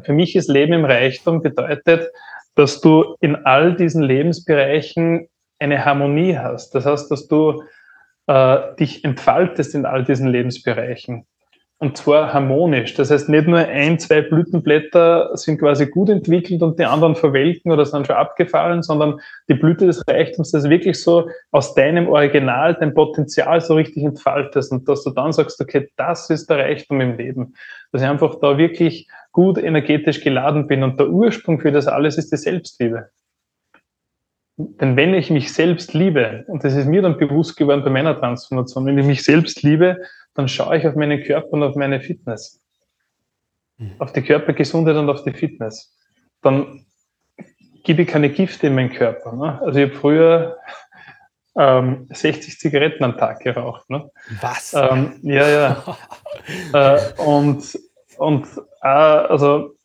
für 0.03 0.13
mich 0.13 0.35
ist 0.35 0.49
Leben 0.49 0.73
im 0.73 0.85
Reichtum 0.85 1.41
bedeutet, 1.41 2.09
dass 2.55 2.81
du 2.81 3.15
in 3.21 3.35
all 3.45 3.75
diesen 3.75 4.01
Lebensbereichen 4.01 5.27
eine 5.59 5.85
Harmonie 5.85 6.37
hast. 6.37 6.73
Das 6.73 6.85
heißt, 6.85 7.11
dass 7.11 7.27
du 7.27 7.63
äh, 8.27 8.57
dich 8.79 9.03
entfaltest 9.05 9.75
in 9.75 9.85
all 9.85 10.03
diesen 10.03 10.27
Lebensbereichen. 10.27 11.25
Und 11.81 11.97
zwar 11.97 12.31
harmonisch. 12.31 12.93
Das 12.93 13.09
heißt, 13.09 13.27
nicht 13.27 13.47
nur 13.47 13.57
ein, 13.57 13.97
zwei 13.97 14.21
Blütenblätter 14.21 15.35
sind 15.35 15.57
quasi 15.57 15.87
gut 15.87 16.09
entwickelt 16.11 16.61
und 16.61 16.77
die 16.77 16.85
anderen 16.85 17.15
verwelken 17.15 17.71
oder 17.71 17.87
sind 17.87 18.05
schon 18.05 18.17
abgefallen, 18.17 18.83
sondern 18.83 19.19
die 19.49 19.55
Blüte 19.55 19.87
des 19.87 20.03
Reichtums, 20.07 20.51
das 20.51 20.69
wirklich 20.69 21.01
so 21.01 21.27
aus 21.49 21.73
deinem 21.73 22.07
Original, 22.07 22.77
dein 22.79 22.93
Potenzial 22.93 23.61
so 23.61 23.73
richtig 23.73 24.03
entfaltest 24.03 24.71
und 24.71 24.87
dass 24.87 25.03
du 25.03 25.09
dann 25.09 25.31
sagst, 25.31 25.59
okay, 25.59 25.89
das 25.95 26.29
ist 26.29 26.51
der 26.51 26.59
Reichtum 26.59 27.01
im 27.01 27.17
Leben. 27.17 27.55
Dass 27.91 28.03
ich 28.03 28.07
einfach 28.07 28.35
da 28.39 28.59
wirklich 28.59 29.09
gut 29.31 29.57
energetisch 29.57 30.21
geladen 30.21 30.67
bin 30.67 30.83
und 30.83 30.99
der 30.99 31.09
Ursprung 31.09 31.59
für 31.59 31.71
das 31.71 31.87
alles 31.87 32.19
ist 32.19 32.31
die 32.31 32.37
Selbstliebe. 32.37 33.09
Denn 34.57 34.95
wenn 34.95 35.13
ich 35.13 35.29
mich 35.29 35.53
selbst 35.53 35.93
liebe, 35.93 36.43
und 36.47 36.63
das 36.63 36.75
ist 36.75 36.85
mir 36.85 37.01
dann 37.01 37.17
bewusst 37.17 37.57
geworden 37.57 37.83
bei 37.83 37.89
meiner 37.89 38.17
Transformation, 38.19 38.85
wenn 38.85 38.97
ich 38.97 39.05
mich 39.05 39.23
selbst 39.23 39.63
liebe, 39.63 39.97
dann 40.33 40.47
schaue 40.47 40.77
ich 40.77 40.87
auf 40.87 40.95
meinen 40.95 41.23
Körper 41.23 41.53
und 41.53 41.63
auf 41.63 41.75
meine 41.75 42.01
Fitness. 42.01 42.61
Mhm. 43.77 43.93
Auf 43.99 44.13
die 44.13 44.21
Körpergesundheit 44.21 44.95
und 44.95 45.09
auf 45.09 45.23
die 45.23 45.33
Fitness. 45.33 45.97
Dann 46.41 46.85
gebe 47.83 48.03
ich 48.03 48.07
keine 48.07 48.29
Gifte 48.29 48.67
in 48.67 48.75
meinen 48.75 48.91
Körper. 48.91 49.33
Ne? 49.33 49.61
Also 49.61 49.79
ich 49.79 49.89
habe 49.89 49.99
früher 49.99 50.57
ähm, 51.57 52.07
60 52.11 52.59
Zigaretten 52.59 53.03
am 53.03 53.17
Tag 53.17 53.39
geraucht. 53.39 53.89
Ne? 53.89 54.09
Was? 54.41 54.73
Ähm, 54.73 55.19
ja, 55.23 55.47
ja. 55.47 55.97
äh, 56.73 57.21
und 57.21 57.77
und 58.17 58.47
äh, 58.83 58.87
also 58.87 59.75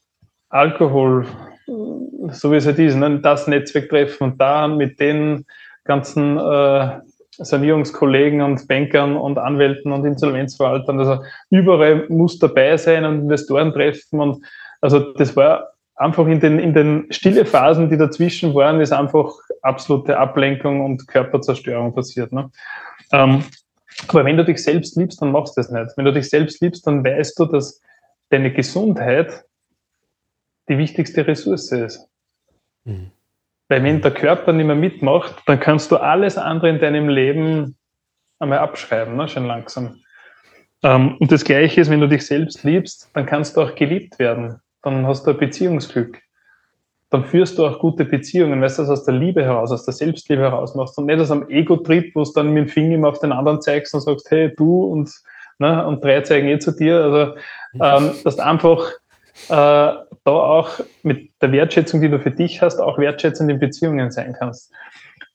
Alkohol, 0.50 1.26
so 1.66 2.52
wie 2.52 2.56
es 2.56 2.66
halt 2.66 2.78
ist, 2.78 2.96
ne? 2.96 3.20
das 3.20 3.46
Netzwerk 3.46 3.88
treffen 3.88 4.24
und 4.24 4.40
da 4.40 4.68
mit 4.68 5.00
den 5.00 5.44
ganzen 5.84 6.38
äh, 6.38 7.00
Sanierungskollegen 7.38 8.40
und 8.40 8.66
Bankern 8.68 9.16
und 9.16 9.38
Anwälten 9.38 9.92
und 9.92 10.04
Insolvenzverwaltern. 10.04 10.98
Also 10.98 11.22
überall 11.50 12.06
muss 12.08 12.38
dabei 12.38 12.76
sein 12.76 13.04
und 13.04 13.20
Investoren 13.20 13.72
treffen. 13.72 14.20
Und 14.20 14.44
also 14.80 15.12
das 15.14 15.36
war 15.36 15.72
einfach 15.96 16.26
in 16.26 16.40
den, 16.40 16.58
in 16.58 16.72
den 16.72 17.06
stille 17.10 17.44
Phasen, 17.44 17.90
die 17.90 17.98
dazwischen 17.98 18.54
waren, 18.54 18.80
ist 18.80 18.92
einfach 18.92 19.32
absolute 19.62 20.18
Ablenkung 20.18 20.84
und 20.84 21.06
Körperzerstörung 21.08 21.94
passiert. 21.94 22.32
Ne? 22.32 22.50
Ähm, 23.12 23.44
aber 24.08 24.24
wenn 24.24 24.36
du 24.36 24.44
dich 24.44 24.62
selbst 24.62 24.96
liebst, 24.96 25.20
dann 25.20 25.32
machst 25.32 25.56
du 25.56 25.60
das 25.60 25.70
nicht. 25.70 25.96
Wenn 25.96 26.04
du 26.04 26.12
dich 26.12 26.28
selbst 26.28 26.60
liebst, 26.60 26.86
dann 26.86 27.04
weißt 27.04 27.38
du, 27.38 27.46
dass 27.46 27.80
deine 28.30 28.52
Gesundheit 28.52 29.44
die 30.68 30.78
wichtigste 30.78 31.26
Ressource 31.26 31.72
ist. 31.72 32.08
Mhm. 32.84 33.10
Weil 33.68 33.82
wenn 33.82 34.00
der 34.00 34.12
Körper 34.12 34.52
nicht 34.52 34.66
mehr 34.66 34.76
mitmacht, 34.76 35.42
dann 35.46 35.58
kannst 35.58 35.90
du 35.90 35.96
alles 35.96 36.38
andere 36.38 36.70
in 36.70 36.78
deinem 36.78 37.08
Leben 37.08 37.76
einmal 38.38 38.58
abschreiben, 38.58 39.16
ne, 39.16 39.28
schon 39.28 39.46
langsam. 39.46 40.00
Ähm, 40.82 41.16
und 41.18 41.32
das 41.32 41.44
Gleiche 41.44 41.80
ist, 41.80 41.90
wenn 41.90 42.00
du 42.00 42.08
dich 42.08 42.26
selbst 42.26 42.62
liebst, 42.62 43.10
dann 43.14 43.26
kannst 43.26 43.56
du 43.56 43.62
auch 43.62 43.74
geliebt 43.74 44.18
werden. 44.18 44.60
Dann 44.82 45.06
hast 45.06 45.26
du 45.26 45.32
ein 45.32 45.38
Beziehungsglück. 45.38 46.20
Dann 47.10 47.24
führst 47.24 47.58
du 47.58 47.66
auch 47.66 47.78
gute 47.78 48.04
Beziehungen, 48.04 48.60
weißt 48.60 48.78
du, 48.78 48.82
das 48.82 48.90
aus 48.90 49.04
der 49.04 49.14
Liebe 49.14 49.44
heraus, 49.44 49.72
aus 49.72 49.84
der 49.84 49.94
Selbstliebe 49.94 50.42
heraus 50.42 50.74
machst 50.74 50.98
und 50.98 51.06
nicht 51.06 51.20
aus 51.20 51.30
einem 51.30 51.48
Ego-Trip, 51.48 52.14
wo 52.14 52.22
du 52.22 52.32
dann 52.34 52.52
mit 52.52 52.64
dem 52.64 52.68
Finger 52.68 52.94
immer 52.96 53.08
auf 53.08 53.20
den 53.20 53.32
anderen 53.32 53.62
zeigst 53.62 53.94
und 53.94 54.00
sagst, 54.00 54.30
hey, 54.30 54.52
du 54.54 54.84
und, 54.84 55.10
ne, 55.58 55.86
und 55.86 56.04
drei 56.04 56.20
zeigen 56.20 56.48
eh 56.48 56.58
zu 56.58 56.72
dir. 56.72 57.00
Also, 57.00 57.34
ähm, 57.74 58.14
dass 58.22 58.36
du 58.36 58.44
einfach 58.44 58.92
da 59.48 60.06
auch 60.24 60.80
mit 61.02 61.30
der 61.40 61.52
Wertschätzung, 61.52 62.00
die 62.00 62.08
du 62.08 62.18
für 62.18 62.30
dich 62.30 62.62
hast, 62.62 62.80
auch 62.80 62.98
wertschätzend 62.98 63.50
in 63.50 63.58
Beziehungen 63.58 64.10
sein 64.10 64.34
kannst. 64.38 64.72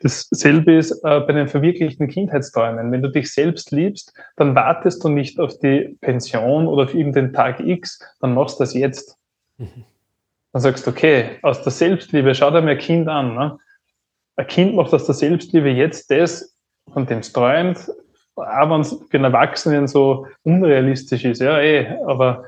Dasselbe 0.01 0.73
ist 0.73 0.91
äh, 1.03 1.19
bei 1.19 1.33
den 1.33 1.47
verwirklichten 1.47 2.07
Kindheitsträumen. 2.07 2.91
Wenn 2.91 3.01
du 3.01 3.11
dich 3.11 3.31
selbst 3.31 3.71
liebst, 3.71 4.13
dann 4.35 4.55
wartest 4.55 5.03
du 5.03 5.09
nicht 5.09 5.39
auf 5.39 5.59
die 5.59 5.95
Pension 6.01 6.67
oder 6.67 6.83
auf 6.83 6.95
irgendeinen 6.95 7.33
Tag 7.33 7.59
X, 7.59 7.99
dann 8.19 8.33
machst 8.33 8.59
du 8.59 8.63
das 8.63 8.73
jetzt. 8.73 9.17
Mhm. 9.57 9.85
Dann 10.53 10.61
sagst 10.61 10.85
du, 10.85 10.91
okay, 10.91 11.37
aus 11.43 11.61
der 11.61 11.71
Selbstliebe, 11.71 12.33
schau 12.33 12.49
dir 12.49 12.61
mal 12.61 12.71
ein 12.71 12.77
Kind 12.77 13.07
an. 13.07 13.35
Ne? 13.35 13.57
Ein 14.35 14.47
Kind 14.47 14.75
macht 14.75 14.93
aus 14.93 15.05
der 15.05 15.15
Selbstliebe 15.15 15.69
jetzt 15.69 16.09
das, 16.09 16.55
von 16.91 17.05
dem 17.05 17.19
es 17.19 17.31
träumt, 17.31 17.89
auch 18.35 18.69
wenn 18.69 18.81
es 18.81 18.97
für 19.09 19.17
einen 19.17 19.25
Erwachsenen 19.25 19.87
so 19.87 20.27
unrealistisch 20.43 21.25
ist. 21.25 21.41
Ja, 21.41 21.59
eh, 21.59 21.95
aber 22.07 22.45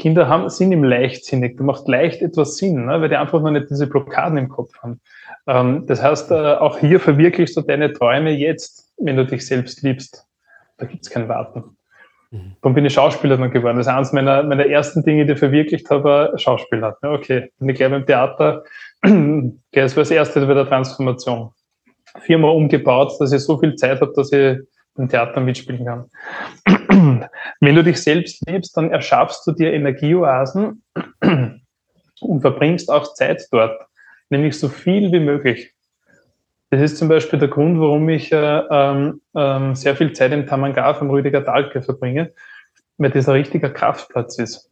Kinder 0.00 0.28
haben, 0.28 0.48
sind 0.48 0.72
im 0.72 0.82
leichtsinnig. 0.82 1.56
Du 1.56 1.64
machst 1.64 1.86
leicht 1.86 2.22
etwas 2.22 2.56
Sinn, 2.56 2.86
ne, 2.86 3.00
weil 3.00 3.08
die 3.08 3.16
einfach 3.16 3.40
noch 3.40 3.50
nicht 3.50 3.70
diese 3.70 3.86
Blockaden 3.86 4.38
im 4.38 4.48
Kopf 4.48 4.72
haben. 4.82 5.00
Ähm, 5.46 5.86
das 5.86 6.02
heißt, 6.02 6.30
äh, 6.30 6.54
auch 6.54 6.78
hier 6.78 6.98
verwirklichst 6.98 7.56
du 7.56 7.60
deine 7.60 7.92
Träume 7.92 8.30
jetzt, 8.30 8.90
wenn 8.98 9.16
du 9.16 9.26
dich 9.26 9.46
selbst 9.46 9.82
liebst. 9.82 10.26
Da 10.78 10.86
gibt 10.86 11.04
es 11.04 11.10
kein 11.10 11.28
Warten. 11.28 11.76
Mhm. 12.30 12.56
Dann 12.62 12.74
bin 12.74 12.84
ich 12.86 12.94
Schauspieler 12.94 13.36
dann 13.36 13.50
geworden. 13.50 13.76
Das 13.76 13.86
ist 13.86 13.92
eines 13.92 14.12
meiner, 14.12 14.42
meiner 14.42 14.66
ersten 14.66 15.04
Dinge, 15.04 15.26
die 15.26 15.32
ich 15.32 15.38
verwirklicht 15.38 15.90
habe, 15.90 16.32
Schauspieler. 16.36 16.96
Ja, 17.02 17.12
okay, 17.12 17.52
bin 17.58 17.68
ich 17.68 17.76
gleich 17.76 17.90
beim 17.90 18.06
Theater. 18.06 18.64
das 19.02 19.96
war 19.96 20.02
das 20.02 20.10
erste 20.10 20.46
bei 20.46 20.54
der 20.54 20.66
Transformation. 20.66 21.50
Firma 22.20 22.48
umgebaut, 22.48 23.12
dass 23.20 23.32
ich 23.32 23.40
so 23.40 23.58
viel 23.58 23.76
Zeit 23.76 24.00
habe, 24.00 24.12
dass 24.16 24.32
ich 24.32 24.58
im 25.00 25.08
Theater 25.08 25.40
mitspielen 25.40 25.84
kann. 25.84 26.10
Wenn 27.60 27.74
du 27.74 27.82
dich 27.82 28.02
selbst 28.02 28.48
liebst, 28.48 28.76
dann 28.76 28.90
erschaffst 28.90 29.46
du 29.46 29.52
dir 29.52 29.72
Energieoasen 29.72 30.82
und 32.20 32.40
verbringst 32.40 32.90
auch 32.90 33.14
Zeit 33.14 33.46
dort, 33.50 33.80
nämlich 34.28 34.58
so 34.58 34.68
viel 34.68 35.10
wie 35.12 35.20
möglich. 35.20 35.74
Das 36.70 36.80
ist 36.80 36.98
zum 36.98 37.08
Beispiel 37.08 37.38
der 37.38 37.48
Grund, 37.48 37.80
warum 37.80 38.08
ich 38.08 38.30
äh, 38.30 38.62
ähm, 38.70 39.20
ähm, 39.34 39.74
sehr 39.74 39.96
viel 39.96 40.12
Zeit 40.12 40.32
im 40.32 40.46
Tamangar 40.46 40.94
vom 40.94 41.10
Rüdiger 41.10 41.40
Dahlke 41.40 41.82
verbringe, 41.82 42.32
weil 42.96 43.10
das 43.10 43.28
ein 43.28 43.34
richtiger 43.34 43.70
Kraftplatz 43.70 44.38
ist. 44.38 44.69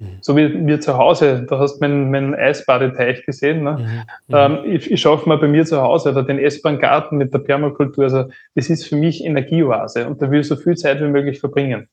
Mhm. 0.00 0.18
So 0.22 0.36
wie 0.36 0.66
wir 0.66 0.80
zu 0.80 0.96
Hause, 0.96 1.46
da 1.48 1.58
hast 1.58 1.76
du 1.76 1.80
meinen, 1.80 2.10
meinen 2.10 2.34
Eisbadeteich 2.34 3.24
gesehen. 3.26 3.62
Ne? 3.62 4.04
Mhm. 4.28 4.34
Ähm, 4.34 4.58
ich, 4.64 4.90
ich 4.90 5.00
schaffe 5.00 5.28
mal 5.28 5.36
bei 5.36 5.46
mir 5.46 5.66
zu 5.66 5.80
Hause 5.80 6.10
oder 6.10 6.22
den 6.22 6.38
S-Bahn-Garten 6.38 7.18
mit 7.18 7.34
der 7.34 7.40
Permakultur. 7.40 8.04
Also 8.04 8.24
das 8.54 8.70
ist 8.70 8.88
für 8.88 8.96
mich 8.96 9.22
Energieoase 9.22 10.08
und 10.08 10.20
da 10.22 10.30
will 10.30 10.40
ich 10.40 10.48
so 10.48 10.56
viel 10.56 10.74
Zeit 10.76 11.00
wie 11.00 11.08
möglich 11.08 11.38
verbringen. 11.38 11.88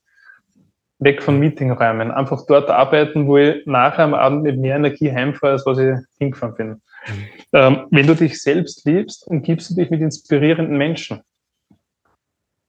Weg 0.99 1.21
von 1.21 1.37
Meetingräumen, 1.37 2.09
einfach 2.09 2.45
dort 2.47 2.71
arbeiten, 2.71 3.27
wo 3.27 3.37
ich 3.37 3.65
nachher 3.67 4.05
am 4.05 4.13
Abend 4.13 4.43
mit 4.43 4.57
mehr 4.57 4.77
Energie 4.77 5.11
heimfahre, 5.11 5.53
als 5.53 5.65
was 5.65 5.77
ich 5.77 5.93
hingefahren 6.17 6.55
bin. 6.55 6.67
Mhm. 6.69 6.81
Ähm, 7.53 7.87
wenn 7.91 8.07
du 8.07 8.15
dich 8.15 8.41
selbst 8.41 8.85
liebst, 8.85 9.27
umgibst 9.27 9.69
du 9.69 9.75
dich 9.75 9.89
mit 9.89 10.01
inspirierenden 10.01 10.77
Menschen. 10.77 11.21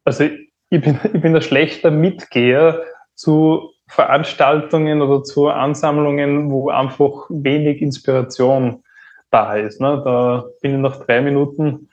Also 0.05 0.25
ich 0.25 0.81
bin, 0.81 0.99
ich 1.13 1.21
bin 1.21 1.35
ein 1.35 1.43
schlechter 1.43 1.93
Mitgeher 1.93 2.83
zu 3.15 3.71
Veranstaltungen 3.89 5.03
oder 5.03 5.25
zu 5.25 5.49
Ansammlungen, 5.49 6.51
wo 6.51 6.71
einfach 6.71 7.27
wenig 7.29 7.83
Inspiration 7.83 8.83
da 9.31 9.55
ist. 9.57 9.81
Ne? 9.81 10.01
Da 10.05 10.45
bin 10.61 10.75
ich 10.75 10.81
nach 10.81 11.05
drei 11.05 11.21
Minuten, 11.21 11.89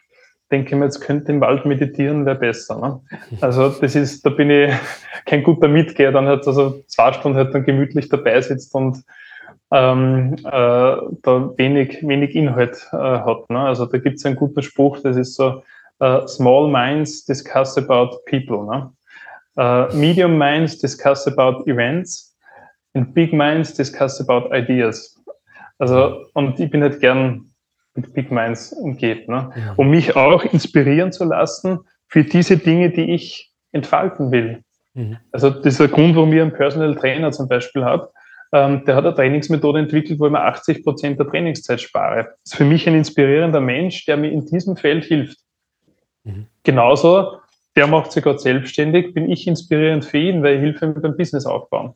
denke 0.52 0.70
ich 0.70 0.76
mir, 0.76 0.86
jetzt 0.86 1.02
könnte 1.02 1.32
im 1.32 1.42
Wald 1.42 1.66
meditieren, 1.66 2.26
wäre 2.26 2.38
besser. 2.38 2.80
Ne? 2.80 3.02
Also 3.42 3.70
das 3.70 3.96
ist, 3.96 4.26
da 4.26 4.30
bin 4.30 4.50
ich 4.50 4.74
kein 5.26 5.44
guter 5.44 5.68
Mitgeher, 5.68 6.12
dann 6.12 6.28
hat 6.28 6.48
also 6.48 6.84
zwei 6.88 7.14
Stunden 7.14 7.38
halt 7.38 7.54
dann 7.54 7.66
gemütlich 7.66 8.10
dabei 8.10 8.42
sitzt 8.42 8.76
und 8.76 9.04
ähm, 9.72 10.36
äh, 10.44 10.50
da 10.52 11.52
wenig, 11.58 12.08
wenig 12.08 12.36
Inhalt 12.36 12.88
äh, 12.92 12.98
hat. 12.98 13.50
Ne? 13.50 13.60
Also 13.60 13.86
da 13.86 13.98
gibt 13.98 14.18
es 14.18 14.26
einen 14.26 14.36
guten 14.36 14.62
Spruch, 14.62 15.00
das 15.02 15.18
ist 15.18 15.36
so, 15.36 15.64
uh, 16.02 16.28
small 16.28 16.68
minds 16.70 17.26
discuss 17.26 17.78
about 17.78 18.20
people. 18.26 18.66
Ne? 18.66 18.92
Uh, 19.58 19.88
medium 19.94 20.38
minds 20.38 20.78
discuss 20.78 21.28
about 21.28 21.66
events 21.66 22.36
and 22.94 23.14
big 23.14 23.34
minds 23.34 23.74
discuss 23.74 24.20
about 24.20 24.54
ideas. 24.54 25.16
Also, 25.78 26.26
und 26.34 26.60
ich 26.60 26.70
bin 26.70 26.82
halt 26.82 27.00
gern 27.00 27.52
mit 27.96 28.14
Big 28.14 28.32
Minds 28.32 28.74
umgeht, 28.74 29.28
ne? 29.28 29.52
Ja. 29.56 29.74
um 29.78 29.90
mich 29.90 30.16
auch 30.16 30.44
inspirieren 30.44 31.12
zu 31.12 31.24
lassen 31.24 31.80
für 32.08 32.24
diese 32.24 32.58
Dinge, 32.58 32.90
die 32.90 33.14
ich 33.14 33.52
entfalten 33.72 34.32
will. 34.32 34.62
Mhm. 34.94 35.18
Also, 35.32 35.50
das 35.50 35.74
ist 35.74 35.80
der 35.80 35.88
Grund, 35.88 36.16
warum 36.16 36.34
ich 36.34 36.42
einen 36.42 36.54
Personal 36.54 36.96
Trainer 36.96 37.32
zum 37.32 37.48
Beispiel 37.48 37.84
habe. 37.84 38.10
Ähm, 38.54 38.86
der 38.86 38.96
hat 38.96 39.06
eine 39.06 39.16
Trainingsmethode 39.16 39.80
entwickelt, 39.80 40.20
wo 40.20 40.28
ich 40.28 40.32
mir 40.32 40.42
80 40.42 40.84
Prozent 40.84 41.20
der 41.20 41.28
Trainingszeit 41.28 41.82
spare. 41.82 42.24
Das 42.44 42.54
ist 42.54 42.56
für 42.56 42.66
mich 42.66 42.88
ein 42.88 42.96
inspirierender 42.96 43.60
Mensch, 43.60 44.06
der 44.06 44.18
mir 44.18 44.32
in 44.32 44.46
diesem 44.46 44.78
Feld 44.78 45.04
hilft. 45.04 45.40
Mhm. 46.24 46.48
Genauso 46.64 47.40
der 47.76 47.88
macht 47.88 48.12
sich 48.12 48.24
gerade 48.24 48.40
selbstständig, 48.40 49.14
bin 49.14 49.30
ich 49.30 49.48
inspirierend 49.48 50.06
für 50.06 50.18
ihn, 50.18 50.44
weil 50.44 50.56
ich 50.56 50.62
hilfe 50.62 50.86
ihm 50.86 51.02
beim 51.02 51.18
Business 51.18 51.46
aufbauen. 51.46 51.94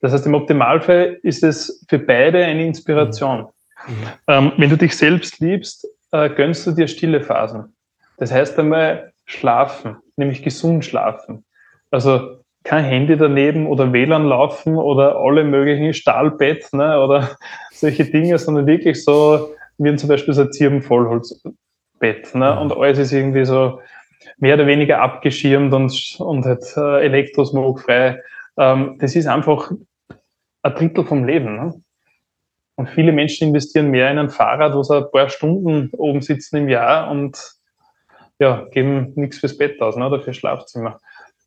Das 0.00 0.12
heißt, 0.12 0.26
im 0.26 0.34
Optimalfall 0.34 1.18
ist 1.22 1.42
es 1.42 1.84
für 1.88 1.98
beide 1.98 2.44
eine 2.44 2.64
Inspiration. 2.64 3.48
Mhm. 3.86 3.94
Ähm, 4.28 4.52
wenn 4.56 4.70
du 4.70 4.76
dich 4.76 4.96
selbst 4.96 5.40
liebst, 5.40 5.86
äh, 6.12 6.30
gönnst 6.30 6.66
du 6.66 6.72
dir 6.72 6.86
stille 6.86 7.20
Phasen. 7.20 7.74
Das 8.18 8.32
heißt 8.32 8.58
einmal 8.58 9.12
schlafen, 9.24 9.96
nämlich 10.16 10.42
gesund 10.42 10.84
schlafen. 10.84 11.44
Also 11.90 12.38
kein 12.64 12.84
Handy 12.84 13.16
daneben 13.16 13.66
oder 13.66 13.92
WLAN 13.92 14.26
laufen 14.26 14.76
oder 14.76 15.16
alle 15.16 15.44
möglichen 15.44 15.94
Stahlbett 15.94 16.72
ne, 16.72 17.00
oder 17.00 17.36
solche 17.72 18.04
Dinge, 18.04 18.38
sondern 18.38 18.66
wirklich 18.66 19.04
so, 19.04 19.54
wie 19.78 19.94
zum 19.96 20.08
Beispiel 20.08 20.34
so 20.34 20.42
ein 20.42 20.52
Zirbenvollholzbett. 20.52 22.34
Ne, 22.34 22.52
mhm. 22.52 22.58
und 22.58 22.76
alles 22.76 22.98
ist 22.98 23.12
irgendwie 23.12 23.44
so 23.44 23.80
mehr 24.38 24.54
oder 24.54 24.66
weniger 24.66 25.00
abgeschirmt 25.00 25.72
und, 25.72 26.16
und 26.18 26.44
halt 26.44 26.64
äh, 26.76 27.04
elektrosmogfrei. 27.04 28.22
Ähm, 28.56 28.96
das 28.98 29.16
ist 29.16 29.26
einfach 29.26 29.70
ein 30.62 30.74
Drittel 30.74 31.04
vom 31.04 31.24
Leben. 31.24 31.56
Ne? 31.56 31.74
Und 32.76 32.88
viele 32.90 33.12
Menschen 33.12 33.48
investieren 33.48 33.90
mehr 33.90 34.10
in 34.10 34.18
ein 34.18 34.30
Fahrrad, 34.30 34.74
wo 34.74 34.82
sie 34.82 34.96
ein 34.96 35.10
paar 35.10 35.28
Stunden 35.28 35.90
oben 35.96 36.22
sitzen 36.22 36.58
im 36.58 36.68
Jahr 36.68 37.10
und 37.10 37.36
ja, 38.38 38.66
geben 38.70 39.12
nichts 39.16 39.38
fürs 39.38 39.56
Bett 39.56 39.80
aus 39.80 39.96
ne, 39.96 40.06
oder 40.06 40.20
fürs 40.20 40.36
Schlafzimmer. 40.36 41.00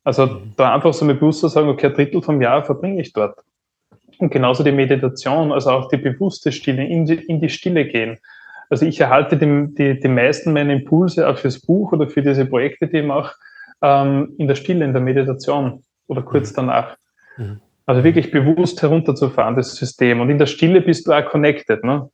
Also 0.04 0.26
mhm. 0.26 0.52
da 0.56 0.74
einfach 0.74 0.92
so 0.92 1.04
mit 1.04 1.20
Bewusstsein 1.20 1.50
sagen, 1.50 1.68
okay, 1.68 1.86
ein 1.86 1.94
Drittel 1.94 2.22
vom 2.22 2.42
Jahr 2.42 2.64
verbringe 2.64 3.00
ich 3.00 3.12
dort. 3.12 3.38
Und 4.18 4.30
genauso 4.30 4.62
die 4.62 4.72
Meditation, 4.72 5.52
also 5.52 5.70
auch 5.70 5.88
die 5.88 5.96
bewusste 5.96 6.52
Stille, 6.52 6.86
in 6.86 7.06
die, 7.06 7.14
in 7.14 7.40
die 7.40 7.48
Stille 7.48 7.86
gehen. 7.86 8.18
Also 8.72 8.86
ich 8.86 8.98
erhalte 8.98 9.36
die, 9.36 9.66
die, 9.74 10.00
die 10.00 10.08
meisten 10.08 10.54
meiner 10.54 10.72
Impulse 10.72 11.28
auch 11.28 11.36
fürs 11.36 11.60
Buch 11.60 11.92
oder 11.92 12.08
für 12.08 12.22
diese 12.22 12.46
Projekte, 12.46 12.88
die 12.88 13.00
ich 13.00 13.04
mache, 13.04 13.36
ähm, 13.82 14.32
in 14.38 14.48
der 14.48 14.54
Stille, 14.54 14.82
in 14.82 14.94
der 14.94 15.02
Meditation 15.02 15.84
oder 16.06 16.22
kurz 16.22 16.52
mhm. 16.52 16.56
danach. 16.56 16.96
Mhm. 17.36 17.60
Also 17.84 18.02
wirklich 18.02 18.30
bewusst 18.30 18.80
herunterzufahren, 18.80 19.56
das 19.56 19.76
System. 19.76 20.22
Und 20.22 20.30
in 20.30 20.38
der 20.38 20.46
Stille 20.46 20.80
bist 20.80 21.06
du 21.06 21.12
auch 21.12 21.26
connected. 21.26 21.84
Ne? 21.84 22.08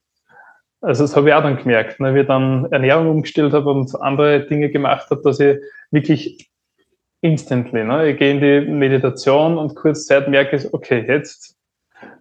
Also 0.81 1.05
das 1.05 1.14
habe 1.14 1.29
ich 1.29 1.35
auch 1.37 1.44
dann 1.44 1.59
gemerkt, 1.59 2.01
ne? 2.01 2.12
wie 2.16 2.23
ich 2.23 2.27
dann 2.27 2.66
Ernährung 2.73 3.09
umgestellt 3.09 3.53
habe 3.53 3.71
und 3.71 3.94
andere 4.01 4.44
Dinge 4.44 4.68
gemacht 4.68 5.09
habe, 5.11 5.23
dass 5.23 5.38
ich 5.38 5.59
wirklich 5.92 6.51
instantly, 7.21 7.85
ne? 7.85 8.11
ich 8.11 8.18
gehe 8.18 8.33
in 8.33 8.40
die 8.40 8.68
Meditation 8.68 9.59
und 9.59 9.77
kurz 9.77 10.07
Zeit 10.07 10.27
merke 10.27 10.57
ich, 10.57 10.75
okay, 10.75 11.05
jetzt 11.07 11.57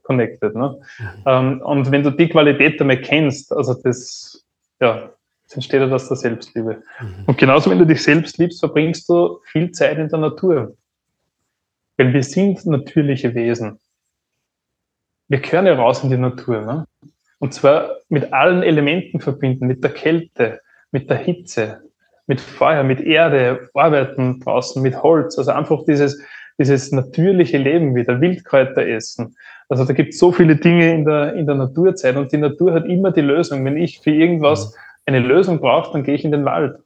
connected. 0.08 0.56
Ne? 0.56 0.80
Mhm. 1.00 1.06
Ähm, 1.26 1.62
und 1.62 1.92
wenn 1.92 2.04
du 2.04 2.12
die 2.12 2.30
Qualität 2.30 2.80
damit 2.80 3.04
kennst, 3.04 3.52
also 3.52 3.74
das, 3.74 4.44
ja, 4.80 5.12
das 5.44 5.54
entsteht 5.56 5.82
ja 5.82 5.88
aus 5.88 6.08
der 6.08 6.18
Selbstliebe. 6.18 6.82
Mhm. 7.00 7.24
Und 7.26 7.38
genauso, 7.38 7.70
wenn 7.70 7.80
du 7.80 7.86
dich 7.86 8.02
selbst 8.02 8.38
liebst, 8.38 8.60
verbringst 8.60 9.08
du 9.10 9.40
viel 9.52 9.72
Zeit 9.72 9.98
in 9.98 10.10
der 10.10 10.20
Natur. 10.20 10.76
Weil 11.98 12.14
wir 12.14 12.24
sind 12.24 12.66
natürliche 12.66 13.34
Wesen. 13.36 13.80
Wir 15.28 15.40
gehören 15.40 15.66
ja 15.66 15.74
raus 15.74 16.04
in 16.04 16.10
die 16.10 16.18
Natur. 16.18 16.62
Ne? 16.62 16.86
Und 17.40 17.54
zwar 17.54 17.98
mit 18.10 18.34
allen 18.34 18.64
Elementen 18.64 19.20
verbinden, 19.20 19.68
mit 19.68 19.84
der 19.84 19.92
Kälte, 19.92 20.62
mit 20.92 21.10
der 21.10 21.18
Hitze, 21.18 21.82
mit 22.28 22.40
Feuer, 22.42 22.84
mit 22.84 23.02
Erde, 23.02 23.70
arbeiten 23.74 24.40
draußen, 24.40 24.82
mit 24.82 25.02
Holz. 25.02 25.38
Also 25.38 25.52
einfach 25.52 25.84
dieses, 25.86 26.22
dieses 26.60 26.92
natürliche 26.92 27.58
Leben 27.58 27.96
wieder, 27.96 28.20
Wildkräuter 28.20 28.86
essen. 28.86 29.36
Also 29.70 29.84
da 29.84 29.94
gibt 29.94 30.14
es 30.14 30.20
so 30.20 30.32
viele 30.32 30.56
Dinge 30.56 30.94
in 30.94 31.06
der, 31.06 31.34
in 31.34 31.46
der 31.46 31.56
Naturzeit 31.56 32.16
und 32.16 32.32
die 32.32 32.38
Natur 32.38 32.74
hat 32.74 32.86
immer 32.86 33.12
die 33.12 33.22
Lösung. 33.22 33.66
Wenn 33.66 33.78
ich 33.78 34.00
für 34.00 34.12
irgendwas 34.12 34.76
eine 35.06 35.20
Lösung 35.20 35.60
brauche, 35.60 35.92
dann 35.92 36.04
gehe 36.04 36.16
ich 36.16 36.24
in 36.24 36.32
den 36.32 36.46
Wald. 36.46 36.78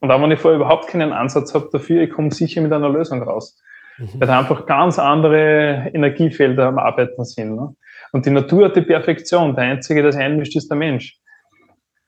Und 0.00 0.10
auch 0.10 0.20
wenn 0.20 0.30
ich 0.30 0.40
vorher 0.40 0.60
überhaupt 0.60 0.88
keinen 0.88 1.12
Ansatz 1.12 1.54
habe 1.54 1.68
dafür, 1.72 2.02
ich 2.02 2.10
komme 2.10 2.30
sicher 2.30 2.60
mit 2.60 2.72
einer 2.72 2.88
Lösung 2.88 3.22
raus. 3.22 3.58
Mhm. 3.98 4.08
Weil 4.14 4.28
da 4.28 4.38
einfach 4.38 4.66
ganz 4.66 4.98
andere 4.98 5.90
Energiefelder 5.92 6.66
am 6.66 6.78
Arbeiten 6.78 7.24
sind. 7.24 7.56
Ne? 7.56 7.74
Und 8.12 8.26
die 8.26 8.30
Natur 8.30 8.66
hat 8.66 8.76
die 8.76 8.82
Perfektion. 8.82 9.54
Der 9.54 9.64
Einzige, 9.64 10.02
der 10.02 10.12
sich 10.12 10.20
einmischt, 10.20 10.56
ist 10.56 10.68
der 10.68 10.76
Mensch. 10.76 11.18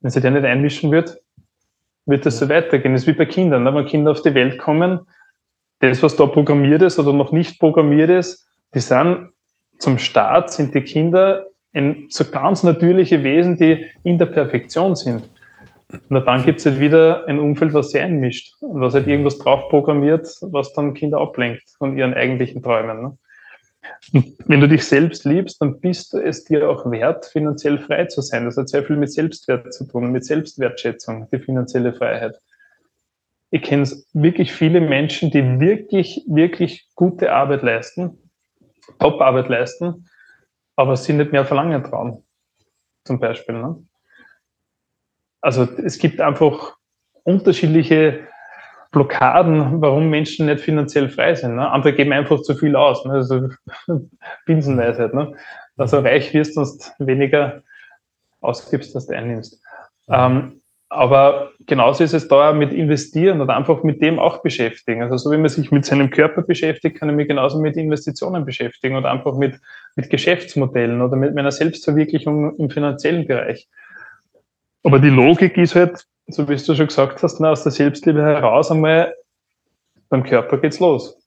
Wenn 0.01 0.11
sich 0.11 0.23
der 0.23 0.31
nicht 0.31 0.45
einmischen 0.45 0.91
wird, 0.91 1.19
wird 2.07 2.27
das 2.27 2.39
so 2.39 2.49
weitergehen. 2.49 2.93
Das 2.93 3.03
ist 3.03 3.09
wie 3.09 3.13
bei 3.13 3.27
Kindern. 3.27 3.65
Ne? 3.65 3.75
Wenn 3.75 3.87
Kinder 3.87 4.11
auf 4.11 4.23
die 4.23 4.35
Welt 4.35 4.59
kommen, 4.59 5.01
das, 5.81 6.03
was 6.03 6.17
da 6.17 6.27
programmiert 6.27 6.83
ist 6.83 6.99
oder 6.99 7.13
noch 7.13 7.33
nicht 7.33 7.59
programmiert 7.59 8.11
ist, 8.11 8.46
die 8.77 8.81
sind 8.81 9.31
zum 9.79 9.99
Start, 9.99 10.53
sind 10.53 10.75
die 10.75 10.83
Kinder 10.83 11.47
ein 11.73 12.07
so 12.11 12.25
ganz 12.25 12.63
natürliche 12.63 13.25
Wesen, 13.25 13.57
die 13.57 13.87
in 14.05 14.19
der 14.19 14.27
Perfektion 14.27 14.95
sind. 14.95 15.29
Und 16.09 16.27
dann 16.27 16.45
gibt 16.45 16.59
es 16.59 16.67
halt 16.67 16.79
wieder 16.79 17.27
ein 17.27 17.39
Umfeld, 17.39 17.73
was 17.73 17.91
sie 17.91 18.01
einmischt 18.01 18.55
und 18.61 18.81
was 18.81 18.93
halt 18.93 19.07
irgendwas 19.07 19.39
drauf 19.39 19.69
programmiert, 19.71 20.29
was 20.43 20.75
dann 20.75 20.95
Kinder 20.95 21.19
ablenkt 21.19 21.63
von 21.79 21.97
ihren 21.97 22.13
eigentlichen 22.13 22.63
Träumen. 22.63 23.03
Ne? 23.03 23.19
Und 24.13 24.35
wenn 24.47 24.61
du 24.61 24.69
dich 24.69 24.85
selbst 24.85 25.25
liebst, 25.25 25.63
dann 25.63 25.81
bist 25.81 26.13
du 26.13 26.19
es 26.19 26.45
dir 26.45 26.69
auch 26.69 26.91
wert, 26.91 27.27
finanziell 27.27 27.79
frei 27.79 28.05
zu 28.07 28.21
sein. 28.21 28.45
Das 28.45 28.59
hat 28.59 28.69
sehr 28.69 28.85
viel 28.85 28.97
mit 28.97 29.13
Selbstwert 29.13 29.73
zu 29.73 29.85
tun, 29.87 30.13
mit 30.13 30.25
Selbstwertschätzung, 30.25 31.29
die 31.33 31.39
finanzielle 31.39 31.95
Freiheit 31.95 32.39
ich 33.51 33.63
kenne 33.63 33.89
wirklich 34.13 34.53
viele 34.53 34.81
Menschen, 34.81 35.31
die 35.31 35.61
wirklich, 35.61 36.25
wirklich 36.27 36.89
gute 36.95 37.33
Arbeit 37.33 37.63
leisten, 37.63 38.19
Top-Arbeit 38.99 39.49
leisten, 39.49 40.09
aber 40.77 40.97
sie 40.97 41.13
nicht 41.13 41.33
mehr 41.33 41.45
verlangen 41.45 41.85
trauen, 41.85 42.25
zum 43.05 43.19
Beispiel. 43.19 43.57
Ne? 43.57 43.85
Also 45.41 45.63
es 45.63 45.99
gibt 45.99 46.21
einfach 46.21 46.77
unterschiedliche 47.25 48.27
Blockaden, 48.93 49.81
warum 49.83 50.09
Menschen 50.09 50.47
nicht 50.47 50.61
finanziell 50.61 51.09
frei 51.09 51.35
sind. 51.35 51.57
Ne? 51.57 51.71
Andere 51.71 51.93
geben 51.93 52.13
einfach 52.13 52.41
zu 52.43 52.55
viel 52.55 52.77
aus. 52.77 53.05
Ne? 53.05 53.13
Also 53.13 53.49
Binsenweisheit. 54.47 55.13
Ne? 55.13 55.35
Also 55.77 56.01
reich 56.01 56.33
wirst, 56.33 56.57
du 56.57 57.07
weniger 57.07 57.63
ausgibst, 58.41 58.95
als 58.95 59.07
du 59.07 59.17
einnimmst. 59.17 59.61
Ähm, 60.09 60.63
aber 60.89 61.51
genauso 61.67 62.05
ist 62.05 62.13
es 62.13 62.29
da 62.29 62.53
mit 62.53 62.73
investieren 62.73 63.41
oder 63.41 63.57
einfach 63.57 63.83
mit 63.83 64.01
dem 64.01 64.19
auch 64.19 64.43
beschäftigen. 64.43 65.03
Also 65.03 65.17
so 65.17 65.31
wie 65.33 65.37
man 65.37 65.49
sich 65.49 65.73
mit 65.73 65.85
seinem 65.85 66.11
Körper 66.11 66.43
beschäftigt, 66.43 66.99
kann 66.99 67.11
ich 67.11 67.17
mich 67.17 67.29
genauso 67.29 67.61
mit 67.61 67.77
Investitionen 67.77 68.45
beschäftigen 68.45 68.97
oder 68.97 69.11
einfach 69.11 69.37
mit, 69.37 69.59
mit 69.97 70.11
Geschäftsmodellen 70.11 71.03
oder 71.03 71.17
mit 71.17 71.35
meiner 71.35 71.51
Selbstverwirklichung 71.51 72.57
im 72.57 72.71
finanziellen 72.71 73.27
Bereich. 73.27 73.69
Aber 74.85 75.01
die 75.01 75.09
Logik 75.09 75.59
ist 75.59 75.75
halt, 75.75 76.07
so 76.29 76.49
wie 76.49 76.57
du 76.57 76.75
schon 76.75 76.87
gesagt 76.87 77.21
hast, 77.23 77.41
aus 77.41 77.65
der 77.65 77.73
Selbstliebe 77.73 78.23
heraus 78.23 78.71
einmal, 78.71 79.13
beim 80.09 80.23
Körper 80.23 80.59
geht's 80.59 80.79
los. 80.79 81.19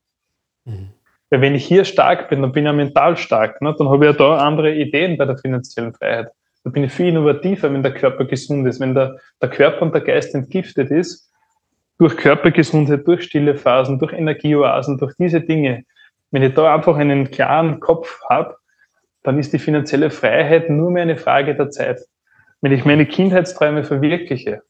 Mhm. 0.63 0.91
Weil 1.29 1.41
wenn 1.41 1.55
ich 1.55 1.65
hier 1.65 1.83
stark 1.83 2.29
bin, 2.29 2.41
dann 2.41 2.53
bin 2.53 2.63
ich 2.63 2.67
ja 2.67 2.73
mental 2.73 3.17
stark. 3.17 3.61
Ne? 3.61 3.75
Dann 3.77 3.89
habe 3.89 4.05
ich 4.05 4.11
ja 4.11 4.17
da 4.17 4.37
andere 4.37 4.73
Ideen 4.73 5.17
bei 5.17 5.25
der 5.25 5.37
finanziellen 5.37 5.93
Freiheit. 5.93 6.31
Da 6.63 6.69
bin 6.69 6.83
ich 6.83 6.91
viel 6.91 7.07
innovativer, 7.07 7.71
wenn 7.71 7.83
der 7.83 7.93
Körper 7.93 8.25
gesund 8.25 8.67
ist, 8.67 8.79
wenn 8.79 8.93
der, 8.93 9.17
der 9.41 9.49
Körper 9.49 9.83
und 9.83 9.93
der 9.93 10.01
Geist 10.01 10.35
entgiftet 10.35 10.91
ist, 10.91 11.31
durch 11.97 12.15
Körpergesundheit, 12.17 13.07
durch 13.07 13.23
stille 13.23 13.55
Phasen, 13.55 13.99
durch 13.99 14.13
Energieoasen, 14.13 14.97
durch 14.97 15.13
diese 15.17 15.41
Dinge. 15.41 15.83
Wenn 16.31 16.43
ich 16.43 16.53
da 16.53 16.73
einfach 16.73 16.97
einen 16.97 17.29
klaren 17.31 17.79
Kopf 17.79 18.21
habe, 18.29 18.55
dann 19.23 19.37
ist 19.37 19.51
die 19.53 19.59
finanzielle 19.59 20.09
Freiheit 20.09 20.69
nur 20.69 20.91
mehr 20.91 21.03
eine 21.03 21.17
Frage 21.17 21.55
der 21.55 21.69
Zeit. 21.69 21.99
Wenn 22.61 22.71
ich 22.71 22.85
meine 22.85 23.05
Kindheitsträume 23.05 23.83
verwirkliche, 23.83 24.61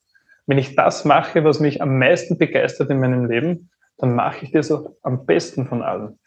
wenn 0.48 0.58
ich 0.58 0.76
das 0.76 1.06
mache, 1.06 1.44
was 1.44 1.60
mich 1.60 1.82
am 1.82 2.00
meisten 2.00 2.38
begeistert 2.38 2.90
in 2.90 3.00
meinem 3.00 3.26
Leben, 3.26 3.70
dann 3.98 4.16
mache 4.16 4.46
ich 4.46 4.52
das 4.52 4.72
auch 4.72 4.92
am 5.04 5.26
besten 5.26 5.68
von 5.68 5.84
allen. 5.84 6.20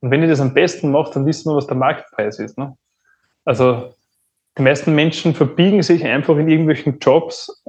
Und 0.00 0.10
wenn 0.10 0.22
ich 0.22 0.28
das 0.28 0.40
am 0.40 0.54
besten 0.54 0.90
mache, 0.90 1.14
dann 1.14 1.26
wissen 1.26 1.50
wir, 1.50 1.56
was 1.56 1.66
der 1.66 1.76
Marktpreis 1.76 2.38
ist. 2.38 2.58
Ne? 2.58 2.76
Also 3.44 3.94
die 4.58 4.62
meisten 4.62 4.94
Menschen 4.94 5.34
verbiegen 5.34 5.82
sich 5.82 6.04
einfach 6.04 6.36
in 6.36 6.48
irgendwelchen 6.48 6.98
Jobs, 6.98 7.62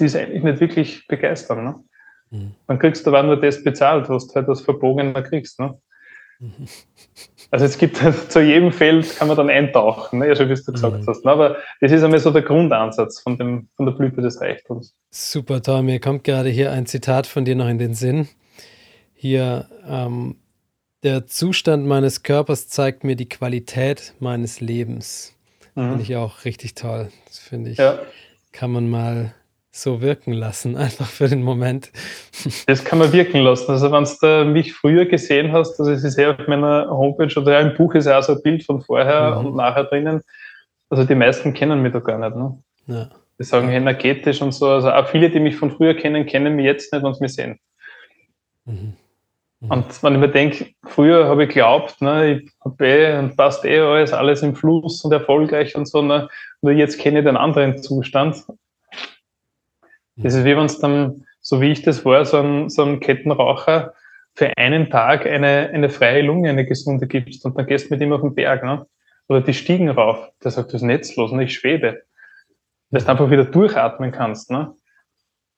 die 0.00 0.08
sie 0.08 0.20
eigentlich 0.20 0.42
nicht 0.42 0.60
wirklich 0.60 1.06
begeistern. 1.06 1.64
Ne? 1.64 1.74
Mhm. 2.30 2.54
Dann 2.66 2.78
kriegst 2.78 3.06
du 3.06 3.10
aber 3.10 3.22
nur 3.22 3.40
das 3.40 3.62
bezahlt, 3.62 4.08
was 4.08 4.28
du 4.28 4.34
halt 4.34 4.48
als 4.48 4.62
Verbogener 4.62 5.22
kriegst. 5.22 5.60
Ne? 5.60 5.78
Mhm. 6.38 6.66
Also 7.50 7.64
es 7.64 7.78
gibt 7.78 8.02
halt, 8.02 8.14
zu 8.32 8.40
jedem 8.40 8.72
Feld 8.72 9.16
kann 9.16 9.28
man 9.28 9.36
dann 9.36 9.50
eintauchen, 9.50 10.20
ne? 10.20 10.28
ja, 10.28 10.36
schon 10.36 10.48
wie 10.48 10.54
du 10.54 10.72
gesagt 10.72 11.02
mhm. 11.02 11.06
hast. 11.06 11.24
Ne? 11.24 11.30
Aber 11.30 11.56
das 11.80 11.92
ist 11.92 12.02
einmal 12.02 12.20
so 12.20 12.30
der 12.30 12.42
Grundansatz 12.42 13.20
von, 13.20 13.36
dem, 13.36 13.68
von 13.76 13.86
der 13.86 13.92
Blüte 13.92 14.22
des 14.22 14.40
Reichtums. 14.40 14.94
Super, 15.10 15.62
toll. 15.62 15.82
Mir 15.82 16.00
kommt 16.00 16.24
gerade 16.24 16.48
hier 16.48 16.72
ein 16.72 16.86
Zitat 16.86 17.26
von 17.26 17.44
dir 17.44 17.56
noch 17.56 17.68
in 17.68 17.78
den 17.78 17.94
Sinn. 17.94 18.28
Hier, 19.14 19.68
ähm, 19.86 20.36
der 21.04 21.26
Zustand 21.26 21.86
meines 21.86 22.22
Körpers 22.22 22.68
zeigt 22.68 23.04
mir 23.04 23.14
die 23.14 23.28
Qualität 23.28 24.14
meines 24.18 24.60
Lebens. 24.60 25.37
Mhm. 25.78 25.90
Finde 25.90 26.02
ich 26.02 26.16
auch 26.16 26.44
richtig 26.44 26.74
toll. 26.74 27.08
Das 27.26 27.38
finde 27.38 27.70
ich, 27.70 27.78
ja. 27.78 28.00
kann 28.52 28.72
man 28.72 28.90
mal 28.90 29.32
so 29.70 30.00
wirken 30.00 30.32
lassen, 30.32 30.76
einfach 30.76 31.06
für 31.06 31.28
den 31.28 31.42
Moment. 31.42 31.92
Das 32.66 32.84
kann 32.84 32.98
man 32.98 33.12
wirken 33.12 33.38
lassen. 33.38 33.70
Also 33.70 33.92
wenn 33.92 34.04
du 34.04 34.50
mich 34.50 34.74
früher 34.74 35.06
gesehen 35.06 35.52
hast, 35.52 35.78
also 35.78 35.92
es 35.92 36.02
ist 36.02 36.18
ja 36.18 36.32
auf 36.32 36.48
meiner 36.48 36.90
Homepage 36.90 37.32
oder 37.40 37.52
ja 37.52 37.60
im 37.60 37.76
Buch 37.76 37.94
ist 37.94 38.06
ja 38.06 38.18
auch 38.18 38.22
so 38.24 38.32
ein 38.32 38.42
Bild 38.42 38.64
von 38.64 38.80
vorher 38.82 39.36
mhm. 39.36 39.46
und 39.46 39.56
nachher 39.56 39.84
drinnen. 39.84 40.20
Also 40.90 41.04
die 41.04 41.14
meisten 41.14 41.54
kennen 41.54 41.80
mich 41.80 41.92
da 41.92 42.00
gar 42.00 42.18
nicht. 42.18 42.36
Ne? 42.36 42.58
Ja. 42.88 43.10
Die 43.38 43.44
sagen 43.44 43.68
energetisch 43.68 44.42
und 44.42 44.52
so. 44.52 44.66
Also 44.68 44.90
auch 44.90 45.06
viele, 45.06 45.30
die 45.30 45.38
mich 45.38 45.54
von 45.54 45.70
früher 45.70 45.94
kennen, 45.94 46.26
kennen 46.26 46.56
mich 46.56 46.64
jetzt 46.64 46.92
nicht, 46.92 47.04
wenn 47.04 47.14
sie 47.14 47.22
mich 47.22 47.34
sehen. 47.34 47.60
Mhm. 48.64 48.94
Mhm. 49.60 49.70
Und 49.70 50.02
wenn 50.02 50.14
ich 50.14 50.20
mir 50.20 50.28
denke, 50.28 50.66
früher 50.84 51.26
habe 51.26 51.44
ich 51.44 51.48
geglaubt, 51.48 52.00
ne, 52.00 52.32
ich 52.32 52.50
habe 52.64 52.86
eh 52.86 53.18
und 53.18 53.36
passt 53.36 53.64
eh 53.64 53.80
alles, 53.80 54.12
alles 54.12 54.42
im 54.42 54.54
Fluss 54.54 55.04
und 55.04 55.12
erfolgreich 55.12 55.74
und 55.76 55.86
so, 55.86 56.02
ne, 56.02 56.28
nur 56.62 56.72
jetzt 56.72 56.98
kenne 56.98 57.20
ich 57.20 57.24
den 57.24 57.36
anderen 57.36 57.78
Zustand. 57.78 58.44
Das 60.16 60.34
ist 60.34 60.44
wie 60.44 60.56
wenn 60.56 60.64
es 60.64 60.80
dann, 60.80 61.24
so 61.40 61.60
wie 61.60 61.70
ich 61.70 61.82
das 61.82 62.04
war, 62.04 62.24
so 62.24 62.38
ein, 62.38 62.68
so 62.68 62.82
ein 62.84 63.00
Kettenraucher 63.00 63.94
für 64.34 64.56
einen 64.56 64.90
Tag 64.90 65.26
eine, 65.26 65.70
eine 65.72 65.88
freie 65.88 66.22
Lunge, 66.22 66.50
eine 66.50 66.64
gesunde 66.64 67.06
gibst 67.06 67.44
und 67.44 67.56
dann 67.58 67.66
gehst 67.66 67.88
du 67.88 67.94
mit 67.94 68.00
ihm 68.00 68.12
auf 68.12 68.20
den 68.20 68.34
Berg, 68.34 68.62
ne? 68.62 68.86
Oder 69.28 69.42
die 69.42 69.54
Stiegen 69.54 69.90
rauf. 69.90 70.30
Der 70.42 70.50
sagt, 70.50 70.68
das 70.68 70.74
ist 70.74 70.82
netzlos 70.82 71.32
und 71.32 71.40
ich 71.40 71.52
schwebe. 71.52 72.02
Dass 72.90 73.04
du 73.04 73.10
einfach 73.10 73.30
wieder 73.30 73.44
durchatmen 73.44 74.10
kannst, 74.12 74.50
ne? 74.50 74.74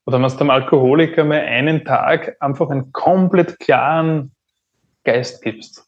Oder 0.07 0.21
wenn 0.21 0.29
du 0.29 0.37
dem 0.37 0.51
Alkoholiker 0.51 1.25
mal 1.25 1.41
einen 1.41 1.85
Tag 1.85 2.37
einfach 2.41 2.71
einen 2.71 2.93
komplett 2.93 3.59
klaren 3.59 4.33
Geist 5.05 5.43
gibst. 5.43 5.87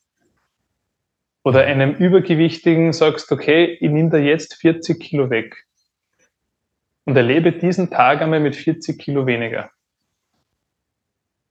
Oder 1.45 1.65
einem 1.65 1.95
Übergewichtigen 1.95 2.93
sagst, 2.93 3.33
okay, 3.33 3.77
ich 3.81 3.91
nehme 3.91 4.11
da 4.11 4.19
jetzt 4.19 4.55
40 4.55 5.01
Kilo 5.01 5.29
weg. 5.31 5.67
Und 7.05 7.17
erlebe 7.17 7.53
diesen 7.53 7.91
Tag 7.91 8.23
einmal 8.23 8.39
mit 8.39 8.55
40 8.55 8.99
Kilo 8.99 9.27
weniger. 9.27 9.71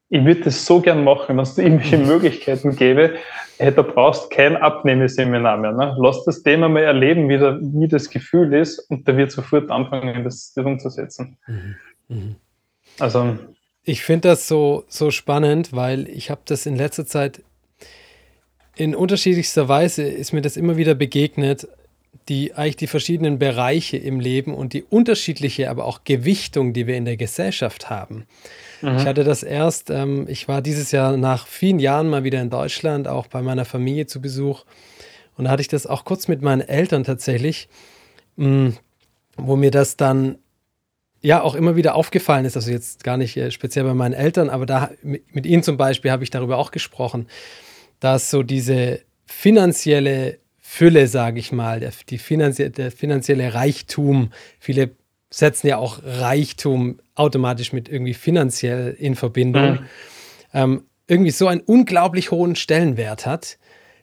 Ich 0.07 0.23
würde 0.23 0.41
das 0.41 0.65
so 0.65 0.81
gern 0.81 1.03
machen, 1.03 1.37
wenn 1.37 1.43
es 1.43 1.57
irgendwelche 1.57 1.97
Möglichkeiten 1.97 2.75
gäbe. 2.75 3.15
Hey, 3.57 3.73
da 3.73 3.81
brauchst 3.81 4.29
kein 4.29 4.57
Abnehmeseminar 4.57 5.57
mehr. 5.57 5.71
Ne? 5.71 5.95
Lass 5.99 6.23
das 6.25 6.41
Thema 6.41 6.67
mal 6.67 6.83
erleben, 6.83 7.29
wie, 7.29 7.37
da, 7.37 7.57
wie 7.61 7.87
das 7.87 8.09
Gefühl 8.09 8.53
ist, 8.53 8.79
und 8.89 9.07
da 9.07 9.15
wird 9.15 9.31
sofort 9.31 9.69
anfangen, 9.69 10.23
das, 10.23 10.53
das 10.53 10.65
umzusetzen. 10.65 11.37
Mhm. 11.47 11.75
Mhm. 12.07 12.35
Also 13.01 13.37
ich 13.83 14.03
finde 14.03 14.29
das 14.29 14.47
so, 14.47 14.85
so 14.87 15.09
spannend, 15.11 15.73
weil 15.73 16.07
ich 16.07 16.29
habe 16.29 16.41
das 16.45 16.65
in 16.65 16.75
letzter 16.75 17.05
Zeit 17.05 17.41
in 18.75 18.95
unterschiedlichster 18.95 19.67
Weise 19.67 20.03
ist 20.03 20.33
mir 20.33 20.41
das 20.41 20.55
immer 20.55 20.77
wieder 20.77 20.95
begegnet, 20.95 21.67
die 22.29 22.53
eigentlich 22.53 22.77
die 22.77 22.87
verschiedenen 22.87 23.39
Bereiche 23.39 23.97
im 23.97 24.19
Leben 24.19 24.53
und 24.53 24.73
die 24.73 24.83
unterschiedliche, 24.83 25.69
aber 25.69 25.85
auch 25.85 26.03
Gewichtung, 26.03 26.73
die 26.73 26.87
wir 26.87 26.95
in 26.95 27.05
der 27.05 27.17
Gesellschaft 27.17 27.89
haben. 27.89 28.27
Mhm. 28.81 28.97
Ich 28.97 29.05
hatte 29.05 29.23
das 29.23 29.43
erst, 29.43 29.89
ähm, 29.89 30.25
ich 30.29 30.47
war 30.47 30.61
dieses 30.61 30.91
Jahr 30.91 31.17
nach 31.17 31.47
vielen 31.47 31.79
Jahren 31.79 32.07
mal 32.07 32.23
wieder 32.23 32.41
in 32.41 32.49
Deutschland, 32.49 33.07
auch 33.07 33.27
bei 33.27 33.41
meiner 33.41 33.65
Familie 33.65 34.05
zu 34.05 34.21
Besuch. 34.21 34.63
Und 35.37 35.45
da 35.45 35.51
hatte 35.51 35.61
ich 35.61 35.67
das 35.67 35.87
auch 35.87 36.05
kurz 36.05 36.27
mit 36.27 36.41
meinen 36.41 36.61
Eltern 36.61 37.03
tatsächlich, 37.03 37.67
mh, 38.35 38.47
mm, 38.47 38.77
wo 39.37 39.55
mir 39.55 39.71
das 39.71 39.97
dann 39.97 40.37
ja 41.21 41.41
auch 41.41 41.55
immer 41.55 41.75
wieder 41.75 41.95
aufgefallen 41.95 42.45
ist, 42.45 42.55
also 42.55 42.71
jetzt 42.71 43.03
gar 43.03 43.17
nicht 43.17 43.37
äh, 43.37 43.51
speziell 43.51 43.85
bei 43.85 43.93
meinen 43.93 44.13
Eltern, 44.13 44.49
aber 44.49 44.65
da 44.65 44.91
mit, 45.03 45.33
mit 45.33 45.45
ihnen 45.45 45.63
zum 45.63 45.77
Beispiel 45.77 46.11
habe 46.11 46.23
ich 46.23 46.29
darüber 46.29 46.57
auch 46.57 46.71
gesprochen, 46.71 47.27
dass 47.99 48.31
so 48.31 48.43
diese 48.43 49.01
finanzielle 49.25 50.39
Fülle, 50.59 51.07
sage 51.07 51.39
ich 51.39 51.51
mal, 51.51 51.79
der, 51.79 51.91
die 52.09 52.17
finanzie 52.17 52.69
der 52.69 52.91
finanzielle 52.91 53.53
Reichtum, 53.53 54.31
viele 54.59 54.91
setzen 55.29 55.67
ja 55.67 55.77
auch 55.77 55.99
Reichtum 56.03 56.99
automatisch 57.15 57.71
mit 57.71 57.87
irgendwie 57.87 58.13
finanziell 58.13 58.95
in 58.97 59.15
Verbindung, 59.15 59.71
mhm. 59.71 59.79
ähm, 60.53 60.83
irgendwie 61.07 61.31
so 61.31 61.47
einen 61.47 61.61
unglaublich 61.61 62.31
hohen 62.31 62.55
Stellenwert 62.55 63.25
hat, 63.25 63.57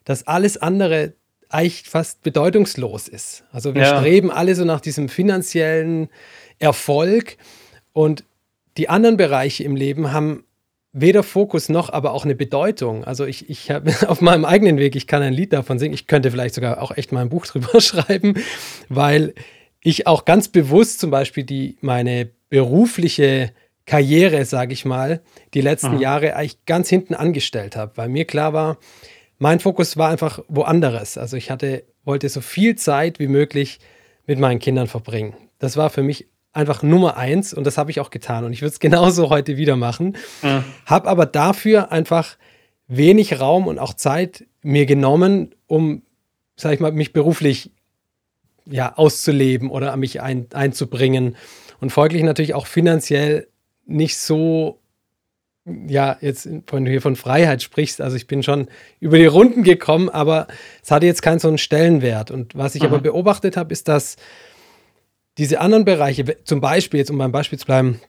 dass 0.04 0.26
alles 0.26 0.56
andere 0.56 1.14
eigentlich 1.48 1.88
fast 1.88 2.22
bedeutungslos 2.22 3.08
ist. 3.08 3.44
Also 3.52 3.74
wir 3.74 3.82
ja. 3.82 3.98
streben 3.98 4.30
alle 4.30 4.54
so 4.54 4.64
nach 4.64 4.80
diesem 4.80 5.08
finanziellen 5.08 6.08
Erfolg 6.58 7.36
und 7.92 8.24
die 8.76 8.88
anderen 8.88 9.16
Bereiche 9.16 9.64
im 9.64 9.76
Leben 9.76 10.12
haben 10.12 10.44
weder 10.92 11.22
Fokus 11.22 11.68
noch 11.68 11.90
aber 11.90 12.12
auch 12.12 12.24
eine 12.24 12.34
Bedeutung. 12.34 13.04
Also 13.04 13.26
ich, 13.26 13.50
ich 13.50 13.70
habe 13.70 13.92
auf 14.08 14.20
meinem 14.20 14.44
eigenen 14.44 14.78
Weg, 14.78 14.96
ich 14.96 15.06
kann 15.06 15.22
ein 15.22 15.32
Lied 15.32 15.52
davon 15.52 15.78
singen, 15.78 15.94
ich 15.94 16.06
könnte 16.06 16.30
vielleicht 16.30 16.54
sogar 16.54 16.82
auch 16.82 16.96
echt 16.96 17.12
mal 17.12 17.20
ein 17.20 17.28
Buch 17.28 17.46
drüber 17.48 17.80
schreiben, 17.80 18.34
weil 18.88 19.34
ich 19.80 20.06
auch 20.06 20.24
ganz 20.24 20.48
bewusst 20.48 21.00
zum 21.00 21.10
Beispiel 21.10 21.44
die 21.44 21.76
meine 21.80 22.30
berufliche 22.50 23.52
Karriere, 23.86 24.44
sage 24.44 24.72
ich 24.72 24.84
mal, 24.84 25.22
die 25.54 25.60
letzten 25.60 25.94
mhm. 25.94 26.00
Jahre 26.00 26.36
eigentlich 26.36 26.64
ganz 26.66 26.88
hinten 26.88 27.14
angestellt 27.14 27.74
habe, 27.74 27.96
weil 27.96 28.08
mir 28.08 28.26
klar 28.26 28.52
war, 28.52 28.78
mein 29.38 29.60
Fokus 29.60 29.96
war 29.96 30.10
einfach 30.10 30.40
woanders. 30.48 31.16
Also 31.16 31.36
ich 31.36 31.50
hatte, 31.50 31.84
wollte 32.04 32.28
so 32.28 32.40
viel 32.40 32.74
Zeit 32.76 33.18
wie 33.18 33.28
möglich 33.28 33.78
mit 34.26 34.38
meinen 34.38 34.58
Kindern 34.58 34.88
verbringen. 34.88 35.34
Das 35.58 35.76
war 35.76 35.90
für 35.90 36.02
mich 36.02 36.26
einfach 36.52 36.82
Nummer 36.82 37.16
eins 37.16 37.52
und 37.54 37.64
das 37.64 37.78
habe 37.78 37.90
ich 37.90 38.00
auch 38.00 38.10
getan 38.10 38.44
und 38.44 38.52
ich 38.52 38.62
würde 38.62 38.72
es 38.72 38.80
genauso 38.80 39.30
heute 39.30 39.56
wieder 39.56 39.76
machen. 39.76 40.16
Mhm. 40.42 40.64
Habe 40.86 41.08
aber 41.08 41.26
dafür 41.26 41.92
einfach 41.92 42.36
wenig 42.86 43.38
Raum 43.38 43.66
und 43.66 43.78
auch 43.78 43.94
Zeit 43.94 44.46
mir 44.62 44.86
genommen, 44.86 45.54
um, 45.66 46.02
sag 46.56 46.72
ich 46.72 46.80
mal, 46.80 46.92
mich 46.92 47.12
beruflich 47.12 47.70
ja, 48.66 48.94
auszuleben 48.96 49.70
oder 49.70 49.96
mich 49.96 50.20
ein, 50.20 50.46
einzubringen 50.52 51.36
und 51.80 51.90
folglich 51.90 52.22
natürlich 52.22 52.54
auch 52.54 52.66
finanziell 52.66 53.48
nicht 53.86 54.18
so, 54.18 54.80
ja, 55.64 56.16
jetzt, 56.20 56.48
wenn 56.70 56.84
du 56.84 56.90
hier 56.90 57.02
von 57.02 57.16
Freiheit 57.16 57.62
sprichst, 57.62 58.00
also 58.00 58.16
ich 58.16 58.26
bin 58.26 58.42
schon 58.42 58.68
über 59.00 59.18
die 59.18 59.26
Runden 59.26 59.62
gekommen, 59.62 60.08
aber 60.08 60.46
es 60.82 60.90
hatte 60.90 61.06
jetzt 61.06 61.22
keinen 61.22 61.38
so 61.38 61.48
einen 61.48 61.58
Stellenwert. 61.58 62.30
Und 62.30 62.54
was 62.54 62.74
ich 62.74 62.82
mhm. 62.82 62.88
aber 62.88 62.98
beobachtet 63.00 63.56
habe, 63.56 63.72
ist, 63.72 63.88
dass 63.88 64.16
diese 65.38 65.60
anderen 65.60 65.84
Bereiche, 65.84 66.42
zum 66.44 66.60
Beispiel, 66.60 66.98
jetzt 66.98 67.10
um 67.10 67.18
beim 67.18 67.32
Beispiel 67.32 67.58
zu 67.58 67.66
bleiben, 67.66 68.00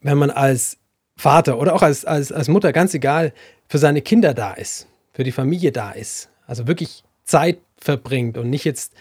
wenn 0.00 0.18
man 0.18 0.30
als 0.30 0.78
Vater 1.16 1.58
oder 1.58 1.74
auch 1.74 1.82
als, 1.82 2.04
als, 2.04 2.30
als 2.30 2.48
Mutter, 2.48 2.72
ganz 2.72 2.94
egal, 2.94 3.32
für 3.68 3.78
seine 3.78 4.02
Kinder 4.02 4.34
da 4.34 4.52
ist, 4.52 4.86
für 5.12 5.24
die 5.24 5.32
Familie 5.32 5.72
da 5.72 5.92
ist, 5.92 6.30
also 6.46 6.66
wirklich 6.66 7.04
Zeit 7.24 7.58
verbringt 7.76 8.38
und 8.38 8.50
nicht 8.50 8.64
jetzt 8.64 8.94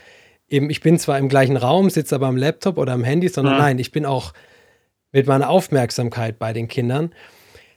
eben, 0.49 0.69
ich 0.69 0.81
bin 0.81 0.99
zwar 0.99 1.17
im 1.17 1.29
gleichen 1.29 1.57
Raum, 1.57 1.89
sitze 1.89 2.15
aber 2.15 2.27
am 2.27 2.37
Laptop 2.37 2.77
oder 2.77 2.93
am 2.93 3.03
Handy, 3.03 3.27
sondern 3.27 3.55
mhm. 3.55 3.59
nein, 3.59 3.79
ich 3.79 3.91
bin 3.91 4.05
auch 4.05 4.33
mit 5.11 5.27
meiner 5.27 5.49
Aufmerksamkeit 5.49 6.39
bei 6.39 6.53
den 6.53 6.67
Kindern, 6.67 7.13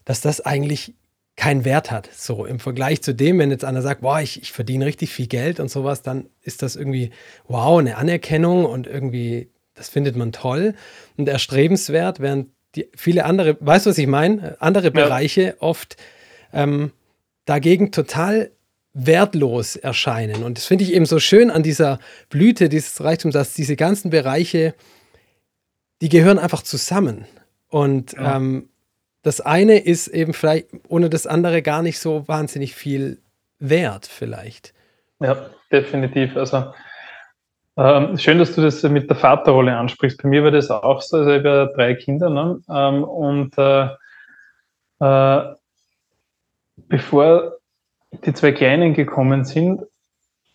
dass 0.04 0.20
das 0.20 0.40
eigentlich 0.40 0.94
keinen 1.36 1.64
Wert 1.64 1.90
hat. 1.90 2.08
So 2.12 2.44
im 2.44 2.60
Vergleich 2.60 3.02
zu 3.02 3.14
dem, 3.14 3.38
wenn 3.38 3.50
jetzt 3.50 3.64
einer 3.64 3.82
sagt, 3.82 4.02
boah, 4.02 4.20
ich, 4.20 4.42
ich 4.42 4.52
verdiene 4.52 4.84
richtig 4.84 5.10
viel 5.10 5.26
Geld 5.26 5.58
und 5.58 5.70
sowas, 5.70 6.02
dann 6.02 6.28
ist 6.42 6.62
das 6.62 6.76
irgendwie, 6.76 7.10
wow, 7.46 7.78
eine 7.78 7.96
Anerkennung 7.96 8.66
und 8.66 8.86
irgendwie, 8.86 9.50
das 9.80 9.88
findet 9.88 10.14
man 10.14 10.30
toll 10.30 10.74
und 11.16 11.26
erstrebenswert, 11.26 12.20
während 12.20 12.50
die 12.76 12.88
viele 12.94 13.24
andere, 13.24 13.56
weißt 13.60 13.86
du, 13.86 13.90
was 13.90 13.98
ich 13.98 14.06
meine? 14.06 14.60
Andere 14.60 14.84
ja. 14.84 14.90
Bereiche 14.90 15.56
oft 15.60 15.96
ähm, 16.52 16.92
dagegen 17.46 17.90
total 17.90 18.50
wertlos 18.92 19.76
erscheinen. 19.76 20.44
Und 20.44 20.58
das 20.58 20.66
finde 20.66 20.84
ich 20.84 20.92
eben 20.92 21.06
so 21.06 21.18
schön 21.18 21.50
an 21.50 21.62
dieser 21.62 21.98
Blüte 22.28 22.68
dieses 22.68 23.02
Reichtums, 23.02 23.32
dass 23.32 23.54
diese 23.54 23.74
ganzen 23.74 24.10
Bereiche, 24.10 24.74
die 26.02 26.10
gehören 26.10 26.38
einfach 26.38 26.62
zusammen. 26.62 27.24
Und 27.68 28.12
ja. 28.12 28.36
ähm, 28.36 28.68
das 29.22 29.40
eine 29.40 29.78
ist 29.78 30.08
eben 30.08 30.34
vielleicht 30.34 30.66
ohne 30.88 31.08
das 31.08 31.26
andere 31.26 31.62
gar 31.62 31.80
nicht 31.80 31.98
so 31.98 32.28
wahnsinnig 32.28 32.74
viel 32.74 33.18
wert, 33.58 34.06
vielleicht. 34.06 34.74
Ja, 35.20 35.48
definitiv. 35.72 36.36
Also 36.36 36.74
ähm, 37.80 38.18
schön, 38.18 38.38
dass 38.38 38.54
du 38.54 38.60
das 38.60 38.82
mit 38.82 39.08
der 39.08 39.16
Vaterrolle 39.16 39.74
ansprichst. 39.74 40.22
Bei 40.22 40.28
mir 40.28 40.44
war 40.44 40.50
das 40.50 40.70
auch 40.70 41.00
so. 41.00 41.16
Also 41.16 41.30
ich 41.30 41.38
habe 41.38 41.48
ja 41.48 41.66
drei 41.66 41.94
Kinder 41.94 42.28
ne? 42.28 42.60
ähm, 42.68 43.04
und 43.04 43.56
äh, 43.56 43.88
äh, 45.00 45.54
bevor 46.88 47.54
die 48.12 48.34
zwei 48.34 48.52
Kleinen 48.52 48.92
gekommen 48.92 49.44
sind, 49.44 49.82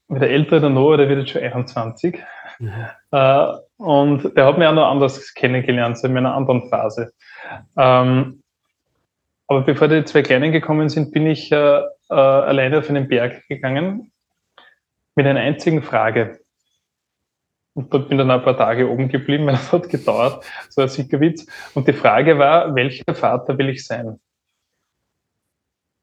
der 0.08 0.30
ältere, 0.30 0.62
der 0.62 0.70
Noah, 0.70 0.98
der 0.98 1.10
wird 1.10 1.20
jetzt 1.22 1.32
schon 1.32 1.42
21. 1.42 2.20
Mhm. 2.60 2.72
Äh, 3.12 3.48
und 3.78 4.38
der 4.38 4.46
hat 4.46 4.60
mich 4.60 4.68
auch 4.68 4.74
noch 4.74 4.92
anders 4.92 5.34
kennengelernt, 5.34 5.98
so 5.98 6.08
in 6.08 6.14
meiner 6.14 6.36
anderen 6.36 6.70
Phase. 6.70 7.12
Ähm, 7.76 8.44
aber 9.48 9.62
bevor 9.62 9.88
die 9.88 10.06
zwei 10.06 10.22
Kleinen 10.22 10.52
gekommen 10.52 10.90
sind, 10.90 11.12
bin 11.12 11.26
ich 11.26 11.52
äh, 11.52 11.80
äh, 12.10 12.14
alleine 12.14 12.78
auf 12.78 12.90
einen 12.90 13.08
Berg 13.08 13.48
gegangen 13.48 14.12
mit 15.16 15.26
einer 15.26 15.40
einzigen 15.40 15.82
Frage. 15.82 16.45
Und 17.76 17.94
dort 17.94 18.08
bin 18.08 18.18
dann 18.18 18.32
ein 18.32 18.42
paar 18.42 18.58
Tage 18.58 18.90
oben 18.90 19.10
geblieben, 19.10 19.46
weil 19.46 19.56
es 19.56 19.72
hat 19.72 19.90
gedauert, 19.90 20.44
so 20.70 20.82
ein 20.82 20.88
Sickerwitz. 20.88 21.46
Und 21.76 21.88
die 21.88 21.94
Frage 21.94 22.40
war, 22.40 22.74
welcher 22.74 23.14
Vater 23.14 23.58
will 23.58 23.70
ich 23.70 23.86
sein? 23.86 24.20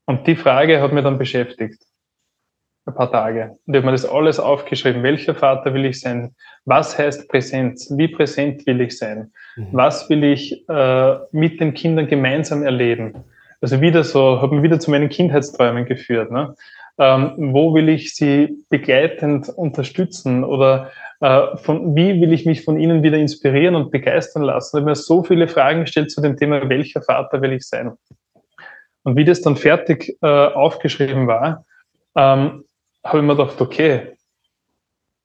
Und 0.04 0.26
die 0.26 0.36
Frage 0.36 0.80
hat 0.80 0.92
mir 0.92 1.02
dann 1.02 1.18
beschäftigt. 1.18 1.82
Ein 2.84 2.94
paar 2.94 3.10
Tage. 3.10 3.56
Und 3.66 3.74
ich 3.74 3.76
habe 3.76 3.86
mir 3.86 3.92
das 3.92 4.04
alles 4.04 4.40
aufgeschrieben. 4.40 5.02
Welcher 5.02 5.34
Vater 5.34 5.72
will 5.72 5.84
ich 5.84 6.00
sein? 6.00 6.34
Was 6.64 6.98
heißt 6.98 7.28
Präsenz? 7.28 7.90
Wie 7.96 8.08
präsent 8.08 8.66
will 8.66 8.80
ich 8.80 8.98
sein? 8.98 9.32
Mhm. 9.56 9.68
Was 9.70 10.10
will 10.10 10.24
ich 10.24 10.68
äh, 10.68 11.18
mit 11.30 11.60
den 11.60 11.74
Kindern 11.74 12.08
gemeinsam 12.08 12.64
erleben? 12.64 13.24
Also 13.60 13.80
wieder 13.80 14.02
so, 14.02 14.42
habe 14.42 14.56
mich 14.56 14.64
wieder 14.64 14.80
zu 14.80 14.90
meinen 14.90 15.08
Kindheitsträumen 15.08 15.86
geführt. 15.86 16.32
Ne? 16.32 16.54
Ähm, 16.98 17.54
wo 17.54 17.74
will 17.74 17.88
ich 17.88 18.14
sie 18.14 18.64
begleitend 18.68 19.48
unterstützen 19.48 20.44
oder 20.44 20.90
äh, 21.20 21.56
von, 21.56 21.96
wie 21.96 22.20
will 22.20 22.32
ich 22.32 22.44
mich 22.44 22.64
von 22.64 22.78
ihnen 22.78 23.02
wieder 23.02 23.16
inspirieren 23.16 23.74
und 23.74 23.90
begeistern 23.90 24.42
lassen? 24.42 24.76
Ich 24.76 24.80
habe 24.80 24.90
mir 24.90 24.96
so 24.96 25.22
viele 25.22 25.48
Fragen 25.48 25.82
gestellt 25.82 26.10
zu 26.10 26.20
dem 26.20 26.36
Thema, 26.36 26.68
welcher 26.68 27.00
Vater 27.00 27.40
will 27.40 27.52
ich 27.52 27.66
sein? 27.66 27.92
Und 29.04 29.16
wie 29.16 29.24
das 29.24 29.40
dann 29.40 29.56
fertig 29.56 30.16
äh, 30.20 30.26
aufgeschrieben 30.26 31.26
war, 31.26 31.64
ähm, 32.14 32.64
habe 33.04 33.18
ich 33.18 33.24
mir 33.24 33.36
gedacht, 33.36 33.60
okay, 33.60 34.16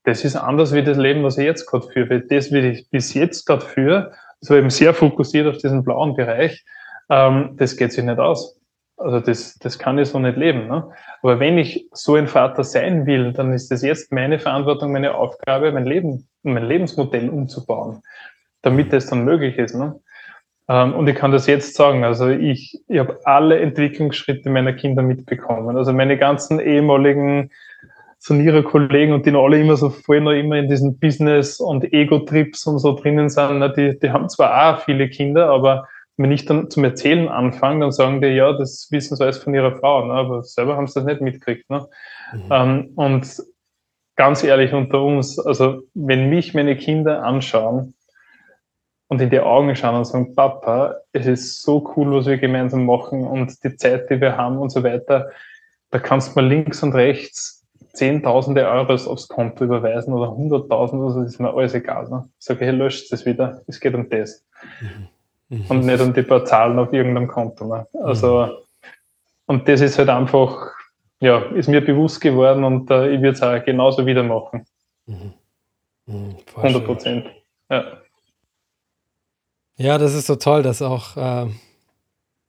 das 0.04 0.24
ist 0.24 0.36
anders 0.36 0.74
wie 0.74 0.84
das 0.84 0.98
Leben, 0.98 1.24
was 1.24 1.38
ich 1.38 1.46
jetzt 1.46 1.66
gerade 1.66 1.88
führe. 1.88 2.22
Das, 2.22 2.52
wie 2.52 2.60
ich 2.60 2.90
bis 2.90 3.14
jetzt 3.14 3.46
gerade 3.46 3.66
führe, 3.66 4.14
das 4.40 4.50
war 4.50 4.58
eben 4.58 4.70
sehr 4.70 4.94
fokussiert 4.94 5.48
auf 5.48 5.58
diesen 5.58 5.84
blauen 5.84 6.16
Bereich, 6.16 6.64
ähm, 7.10 7.56
das 7.58 7.76
geht 7.76 7.92
sich 7.92 8.04
nicht 8.04 8.20
aus. 8.20 8.57
Also 8.98 9.20
das, 9.20 9.56
das 9.60 9.78
kann 9.78 10.00
ich 10.00 10.10
so 10.10 10.20
nicht 10.20 10.38
leben. 10.38 10.68
Ne? 10.68 10.90
Aber 11.22 11.40
wenn 11.40 11.58
ich 11.58 11.88
so 11.92 12.16
ein 12.16 12.28
Vater 12.28 12.64
sein 12.64 13.06
will, 13.06 13.32
dann 13.32 13.54
ist 13.54 13.72
es 13.72 13.84
jetzt 13.84 14.12
meine 14.12 14.40
Verantwortung, 14.40 14.92
meine 14.92 15.16
Aufgabe, 15.16 15.72
mein 15.72 15.86
Leben, 15.86 16.28
mein 16.42 16.66
Lebensmodell 16.66 17.30
umzubauen, 17.30 18.02
damit 18.64 18.92
das 18.92 19.06
dann 19.06 19.24
möglich 19.24 19.58
ist. 19.58 19.76
Ne? 19.76 20.00
Ähm, 20.68 20.94
und 20.96 21.08
ich 21.08 21.16
kann 21.16 21.32
das 21.32 21.46
jetzt 21.46 21.76
sagen, 21.76 22.04
also 22.04 22.28
ich, 22.28 22.82
ich 22.88 23.00
habe 23.00 23.20
alle 23.24 23.60
Entwicklungsschritte 23.60 24.50
meiner 24.50 24.74
Kinder 24.74 25.04
mitbekommen. 25.04 25.78
Also 25.78 25.94
meine 25.94 26.18
ganzen 26.18 26.60
ehemaligen 26.60 27.52
Sanierer-Kollegen 28.20 29.14
und 29.14 29.26
die 29.26 29.32
noch 29.32 29.46
alle 29.46 29.60
immer 29.62 29.78
so 29.78 29.92
voll 29.92 30.22
noch 30.22 30.32
immer 30.32 30.58
in 30.58 30.70
diesen 30.70 31.00
Business- 31.00 31.60
und 31.60 31.94
Ego-Trips 31.94 32.66
und 32.66 32.80
so 32.80 32.96
drinnen 32.96 33.30
sind, 33.30 33.60
ne, 33.60 33.72
die, 33.72 34.00
die 34.00 34.10
haben 34.10 34.28
zwar 34.28 34.76
auch 34.76 34.82
viele 34.82 35.08
Kinder, 35.08 35.50
aber 35.50 35.88
wenn 36.18 36.32
ich 36.32 36.46
dann 36.46 36.70
zum 36.72 36.84
Erzählen 36.84 37.30
anfange, 37.30 37.82
dann 37.82 37.92
sagen 37.92 38.22
die, 38.22 38.28
ja, 38.30 38.52
das 38.54 38.88
wissen 38.90 39.16
sie 39.16 39.24
alles 39.24 39.38
von 39.38 39.54
ihrer 39.54 39.78
Frau, 39.78 40.06
ne? 40.06 40.14
aber 40.14 40.44
selber 40.44 40.76
haben 40.76 40.88
sie 40.88 40.96
das 40.96 41.06
nicht 41.06 41.22
mitgekriegt. 41.22 41.70
Ne? 41.70 41.88
Mhm. 42.34 42.50
Ähm, 42.50 42.92
und 42.96 43.44
ganz 44.16 44.44
ehrlich 44.44 44.74
unter 44.74 45.02
uns, 45.04 45.38
also 45.38 45.84
wenn 45.94 46.30
mich 46.30 46.56
meine 46.56 46.76
Kinder 46.76 47.24
anschauen 47.24 47.94
und 49.08 49.22
in 49.22 49.30
die 49.30 49.40
Augen 49.40 49.76
schauen 49.76 49.96
und 49.96 50.06
sagen, 50.06 50.36
Papa, 50.36 50.96
es 51.14 51.28
ist 51.28 51.62
so 51.62 51.94
cool, 51.96 52.12
was 52.16 52.26
wir 52.26 52.40
gemeinsam 52.40 52.86
machen 52.86 53.24
und 53.24 53.64
die 53.64 53.76
Zeit, 53.76 54.10
die 54.10 54.20
wir 54.20 54.36
haben 54.36 54.58
und 54.58 54.72
so 54.72 54.84
weiter, 54.84 55.30
da 55.92 56.00
kannst 56.00 56.36
du 56.36 56.42
mal 56.42 56.48
links 56.48 56.82
und 56.84 56.94
rechts 56.94 57.54
Zehntausende 57.94 58.68
Euros 58.68 59.08
aufs 59.08 59.28
Konto 59.28 59.64
überweisen 59.64 60.14
oder 60.14 60.32
hunderttausend, 60.32 61.02
also 61.02 61.24
das 61.24 61.34
ist 61.34 61.40
mir 61.40 61.52
alles 61.52 61.74
egal. 61.74 62.08
Ne? 62.10 62.30
Ich 62.40 62.46
sage, 62.46 62.64
hey, 62.66 62.72
löscht 62.72 63.12
es 63.12 63.26
wieder, 63.26 63.62
es 63.66 63.80
geht 63.80 63.96
um 63.96 64.08
das. 64.08 64.46
Mhm 64.82 65.08
mhm. 65.50 65.66
und 65.70 65.86
nicht 65.86 66.02
um 66.02 66.14
die 66.14 66.24
paar 66.24 66.46
Zahlen 66.46 66.80
auf 66.80 66.94
irgendeinem 66.94 67.28
Konto. 67.28 67.66
Ne? 67.66 67.88
Also, 68.04 68.46
mhm. 68.46 68.52
und 69.46 69.68
das 69.68 69.82
ist 69.82 69.98
halt 69.98 70.10
einfach, 70.10 70.72
ja, 71.20 71.40
ist 71.54 71.70
mir 71.70 71.82
bewusst 71.82 72.22
geworden 72.22 72.64
und 72.64 72.90
äh, 72.92 73.10
ich 73.10 73.22
würde 73.22 73.36
es 73.36 73.42
auch 73.42 73.64
genauso 73.64 74.06
wieder 74.06 74.24
machen. 74.24 74.66
Mhm. 75.06 75.34
100 76.56 76.82
mhm, 76.82 76.86
Prozent. 76.86 77.26
Ja. 77.70 78.02
ja, 79.76 79.98
das 79.98 80.14
ist 80.14 80.28
so 80.28 80.38
toll, 80.38 80.64
dass 80.64 80.82
auch 80.82 81.18
äh, 81.18 81.50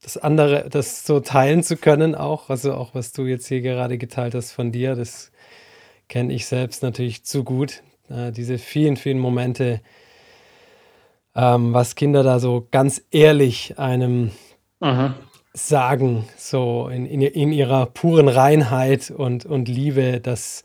das 0.02 0.16
andere, 0.16 0.68
das 0.68 1.04
so 1.04 1.20
teilen 1.20 1.62
zu 1.62 1.76
können, 1.76 2.14
auch, 2.14 2.50
also 2.50 2.74
auch 2.74 2.94
was 2.94 3.12
du 3.12 3.26
jetzt 3.26 3.48
hier 3.48 3.60
gerade 3.60 3.98
geteilt 3.98 4.34
hast 4.34 4.52
von 4.52 4.70
dir, 4.70 4.94
das 4.94 5.32
kenne 6.08 6.32
ich 6.32 6.46
selbst 6.46 6.82
natürlich 6.82 7.24
zu 7.24 7.42
gut. 7.42 7.82
Äh, 8.08 8.32
diese 8.32 8.58
vielen, 8.58 8.96
vielen 8.96 9.18
Momente, 9.18 9.80
ähm, 11.38 11.72
was 11.72 11.94
Kinder 11.94 12.24
da 12.24 12.40
so 12.40 12.66
ganz 12.72 13.00
ehrlich 13.12 13.78
einem 13.78 14.32
mhm. 14.80 15.14
sagen, 15.54 16.28
so 16.36 16.88
in, 16.88 17.06
in, 17.06 17.22
in, 17.22 17.52
ihrer 17.52 17.86
puren 17.86 18.26
Reinheit 18.26 19.12
und, 19.12 19.46
und 19.46 19.68
Liebe, 19.68 20.20
das, 20.20 20.64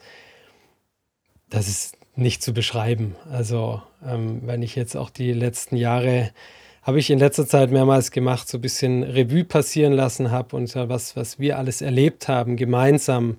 das 1.48 1.68
ist 1.68 1.98
nicht 2.16 2.42
zu 2.42 2.54
beschreiben. 2.54 3.16
Also 3.32 3.84
ähm, 4.04 4.42
wenn 4.48 4.64
ich 4.64 4.76
jetzt 4.76 4.98
auch 4.98 5.12
die 5.12 5.32
letzten 5.32 5.78
Jahre 5.78 6.32
habe 6.82 7.00
ich 7.00 7.12
in 7.12 7.20
letzter 7.20 7.48
Zeit 7.48 7.72
mehrmals 7.72 8.12
gemacht, 8.12 8.50
so 8.50 8.58
ein 8.58 8.62
bisschen 8.62 9.04
Revue 9.04 9.46
passieren 9.46 9.94
lassen 9.94 10.32
habe 10.32 10.56
und 10.56 10.76
was, 10.76 11.16
was 11.16 11.40
wir 11.40 11.58
alles 11.58 11.82
erlebt 11.82 12.28
haben, 12.28 12.58
gemeinsam 12.58 13.38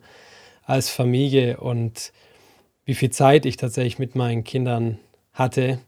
als 0.62 0.88
Familie 0.88 1.58
und 1.58 2.12
wie 2.86 2.94
viel 2.94 3.10
Zeit 3.10 3.44
ich 3.44 3.58
tatsächlich 3.58 3.98
mit 3.98 4.14
meinen 4.14 4.44
Kindern 4.44 4.98
hatte 5.34 5.78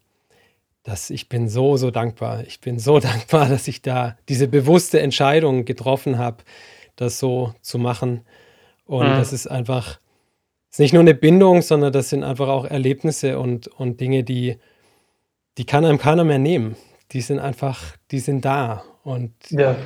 dass 0.87 1.11
ich 1.11 1.28
bin 1.28 1.49
so, 1.49 1.76
so 1.76 1.91
dankbar. 1.91 2.45
Ich 2.47 2.61
bin 2.61 2.78
so 2.78 3.01
dankbar, 3.01 3.49
dass 3.49 3.68
ich 3.68 3.82
da 3.82 4.16
diese 4.28 4.49
bewusste 4.49 5.01
Entscheidung 5.01 5.64
getroffen 5.64 6.16
habe, 6.16 6.39
das 6.95 7.18
so 7.18 7.53
zu 7.61 7.78
machen. 7.78 8.24
Und 8.87 9.09
mhm. 9.09 9.16
das 9.16 9.32
ist 9.32 9.49
einfach, 9.49 9.99
ist 10.70 10.78
nicht 10.78 10.95
nur 10.95 11.01
eine 11.01 11.14
Bindung, 11.14 11.61
sondern 11.61 11.93
das 11.93 12.09
sind 12.09 12.22
einfach 12.22 12.49
auch 12.49 12.64
Erlebnisse 12.64 13.39
und, 13.39 13.66
und 13.66 14.01
Dinge, 14.01 14.22
die, 14.22 14.59
die 15.59 15.66
kann 15.66 15.84
einem 15.84 15.99
keiner 15.99 16.22
mehr 16.22 16.39
nehmen. 16.39 16.76
Die 17.12 17.20
sind 17.20 17.41
einfach, 17.41 17.97
die 18.12 18.20
sind 18.20 18.45
da. 18.45 18.84
Und 19.03 19.32
ja, 19.51 19.76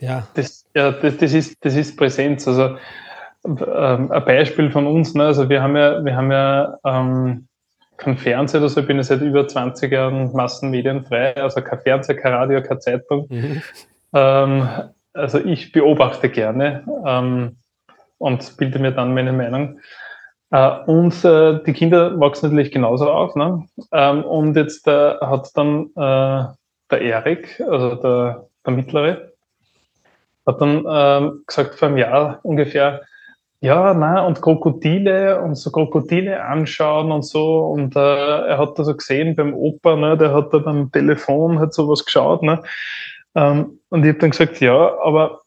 ja. 0.00 0.26
Das, 0.34 0.64
ja, 0.74 0.90
das, 0.90 1.18
das, 1.18 1.32
ist, 1.34 1.56
das 1.64 1.76
ist 1.76 1.96
Präsenz. 1.96 2.48
Also 2.48 2.76
ähm, 3.44 4.10
ein 4.10 4.24
Beispiel 4.24 4.72
von 4.72 4.88
uns, 4.88 5.14
ne? 5.14 5.24
also 5.24 5.48
wir 5.48 5.62
haben 5.62 5.76
ja, 5.76 6.04
wir 6.04 6.16
haben 6.16 6.32
ja 6.32 6.78
ähm, 6.84 7.48
kein 7.96 8.16
Fernseher 8.16 8.60
oder 8.60 8.68
so, 8.68 8.80
ich 8.80 8.86
bin 8.86 8.96
ja 8.96 9.02
seit 9.02 9.20
über 9.20 9.46
20 9.46 9.92
Jahren 9.92 10.32
massenmedienfrei, 10.32 11.36
also 11.36 11.60
kein 11.60 11.80
Fernseher, 11.80 12.16
kein 12.16 12.32
Radio, 12.32 12.62
keine 12.62 12.80
Zeitung. 12.80 13.26
Mhm. 13.28 13.62
Ähm, 14.14 14.68
also 15.12 15.38
ich 15.38 15.72
beobachte 15.72 16.28
gerne 16.28 16.84
ähm, 17.06 17.56
und 18.18 18.56
bilde 18.56 18.78
mir 18.78 18.92
dann 18.92 19.14
meine 19.14 19.32
Meinung. 19.32 19.80
Äh, 20.50 20.70
und 20.86 21.24
äh, 21.24 21.62
die 21.64 21.72
Kinder 21.72 22.18
wachsen 22.18 22.50
natürlich 22.50 22.72
genauso 22.72 23.10
auf. 23.10 23.34
Ne? 23.34 23.66
Ähm, 23.92 24.24
und 24.24 24.56
jetzt 24.56 24.86
äh, 24.86 25.16
hat 25.20 25.50
dann 25.54 25.86
äh, 25.96 26.44
der 26.90 27.00
Erik, 27.00 27.60
also 27.60 27.94
der, 27.96 28.48
der 28.66 28.72
Mittlere, 28.72 29.32
hat 30.46 30.60
dann 30.60 30.84
ähm, 30.88 31.42
gesagt 31.46 31.76
vor 31.76 31.88
einem 31.88 31.98
Jahr 31.98 32.40
ungefähr, 32.42 33.02
Ja, 33.62 33.94
na 33.94 34.26
und 34.26 34.42
Krokodile 34.42 35.40
und 35.40 35.54
so 35.54 35.70
Krokodile 35.70 36.44
anschauen 36.44 37.12
und 37.12 37.22
so. 37.22 37.60
Und 37.60 37.94
äh, 37.94 38.00
er 38.00 38.58
hat 38.58 38.76
da 38.76 38.82
so 38.82 38.96
gesehen 38.96 39.36
beim 39.36 39.54
Opa, 39.54 39.94
ne, 39.94 40.18
der 40.18 40.34
hat 40.34 40.52
da 40.52 40.58
beim 40.58 40.90
Telefon 40.90 41.60
hat 41.60 41.72
sowas 41.72 42.04
geschaut. 42.04 42.42
Ne? 42.42 42.60
Ähm, 43.36 43.78
und 43.88 44.02
ich 44.02 44.08
habe 44.08 44.18
dann 44.18 44.30
gesagt, 44.30 44.60
ja, 44.60 44.98
aber 45.04 45.42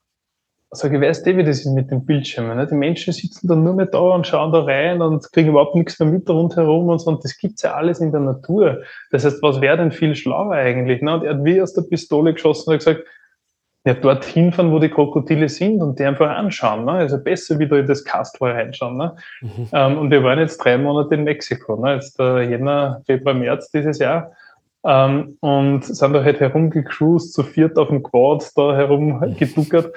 sag 0.72 0.94
ich, 0.94 1.02
weißt 1.02 1.28
du, 1.28 1.36
wie 1.36 1.44
das 1.44 1.60
ist 1.60 1.74
mit 1.74 1.92
den 1.92 2.06
Bildschirmen? 2.06 2.56
Ne? 2.56 2.66
Die 2.66 2.76
Menschen 2.76 3.12
sitzen 3.12 3.50
dann 3.50 3.66
nur 3.66 3.76
mehr 3.76 3.88
da 3.88 4.00
und 4.00 4.26
schauen 4.26 4.54
da 4.54 4.64
rein 4.64 5.02
und 5.02 5.30
kriegen 5.34 5.50
überhaupt 5.50 5.76
nichts 5.76 6.00
mehr 6.00 6.10
mit 6.10 6.30
rundherum 6.30 6.88
und 6.88 7.00
so. 7.00 7.12
Und 7.12 7.22
das 7.22 7.38
gibt's 7.38 7.64
ja 7.64 7.74
alles 7.74 8.00
in 8.00 8.14
der 8.14 8.22
Natur. 8.22 8.82
Das 9.12 9.26
heißt, 9.26 9.44
was 9.44 9.60
wäre 9.60 9.76
denn 9.76 9.92
viel 9.92 10.16
schlauer 10.16 10.54
eigentlich? 10.54 11.02
Ne? 11.02 11.16
Und 11.16 11.26
er 11.26 11.34
hat 11.34 11.44
wie 11.44 11.62
aus 11.62 11.74
der 11.74 11.82
Pistole 11.82 12.34
geschossen 12.34 12.70
und 12.70 12.76
hat 12.76 12.80
gesagt, 12.80 13.04
ja, 13.86 13.94
dorthin 13.94 14.52
fahren, 14.52 14.72
wo 14.72 14.80
die 14.80 14.90
Krokodile 14.90 15.48
sind 15.48 15.82
und 15.82 16.00
die 16.00 16.06
einfach 16.06 16.30
anschauen. 16.30 16.86
Ne? 16.86 16.94
Also 16.94 17.20
besser 17.20 17.60
wieder 17.60 17.78
in 17.78 17.86
das 17.86 18.04
Kastel 18.04 18.50
reinschauen. 18.50 18.98
Ne? 18.98 19.16
Mhm. 19.42 19.68
Ähm, 19.72 19.98
und 20.00 20.12
wir 20.12 20.24
waren 20.24 20.40
jetzt 20.40 20.58
drei 20.58 20.78
Monate 20.78 21.14
in 21.14 21.24
Mexiko, 21.24 21.76
ne? 21.76 21.96
jetzt 21.96 22.20
äh, 22.20 22.42
Jänner, 22.50 23.02
Februar, 23.06 23.36
März 23.36 23.70
dieses 23.70 24.00
Jahr. 24.00 24.32
Ähm, 24.84 25.38
und 25.40 25.86
sind 25.86 26.14
da 26.14 26.24
halt 26.24 26.40
herumgecruised, 26.40 27.34
zu 27.34 27.44
viert 27.44 27.78
auf 27.78 27.90
dem 27.90 28.02
Quad 28.02 28.52
da 28.56 28.76
herumgeduckert. 28.76 29.94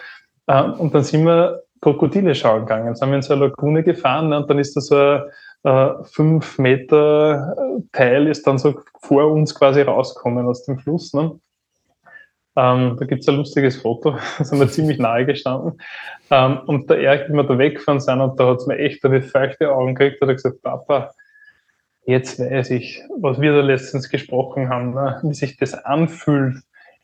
Ähm, 0.48 0.72
und 0.74 0.94
dann 0.94 1.02
sind 1.02 1.24
wir 1.24 1.62
Krokodile 1.80 2.34
schauen 2.34 2.60
gegangen. 2.60 2.86
Dann 2.86 2.94
sind 2.94 3.08
wir 3.08 3.16
in 3.16 3.22
so 3.22 3.34
eine 3.34 3.46
Lagune 3.46 3.82
gefahren 3.82 4.28
ne? 4.28 4.38
und 4.38 4.50
dann 4.50 4.58
ist 4.58 4.76
da 4.76 4.80
so 4.82 4.96
ein 4.96 5.22
äh, 5.64 6.04
fünf 6.04 6.58
Meter 6.58 7.56
Teil 7.92 8.26
ist 8.26 8.46
dann 8.46 8.58
so 8.58 8.80
vor 9.00 9.32
uns 9.32 9.54
quasi 9.54 9.80
rausgekommen 9.80 10.46
aus 10.46 10.64
dem 10.64 10.78
Fluss. 10.78 11.14
Ne? 11.14 11.38
Ähm, 12.56 12.96
da 12.98 13.04
gibt 13.04 13.22
es 13.22 13.28
ein 13.28 13.36
lustiges 13.36 13.76
Foto, 13.76 14.16
da 14.38 14.44
sind 14.44 14.58
wir 14.58 14.68
ziemlich 14.68 14.98
nahe 14.98 15.26
gestanden. 15.26 15.80
Ähm, 16.30 16.60
und 16.66 16.90
der 16.90 16.98
Erik, 16.98 17.28
wie 17.28 17.34
wir 17.34 17.44
da 17.44 17.58
weggefahren 17.58 18.00
sind, 18.00 18.20
und 18.20 18.38
da 18.38 18.48
hat 18.48 18.58
es 18.58 18.66
mir 18.66 18.78
echt 18.78 19.04
eine 19.04 19.22
feuchte 19.22 19.70
Augen 19.70 19.94
gekriegt, 19.94 20.20
hat 20.20 20.28
er 20.28 20.34
gesagt, 20.34 20.62
Papa, 20.62 21.12
jetzt 22.04 22.40
weiß 22.40 22.70
ich, 22.70 23.02
was 23.20 23.40
wir 23.40 23.52
da 23.52 23.60
letztens 23.60 24.08
gesprochen 24.08 24.68
haben, 24.68 24.94
ne? 24.94 25.20
wie 25.22 25.34
sich 25.34 25.56
das 25.56 25.74
anfühlt. 25.74 26.56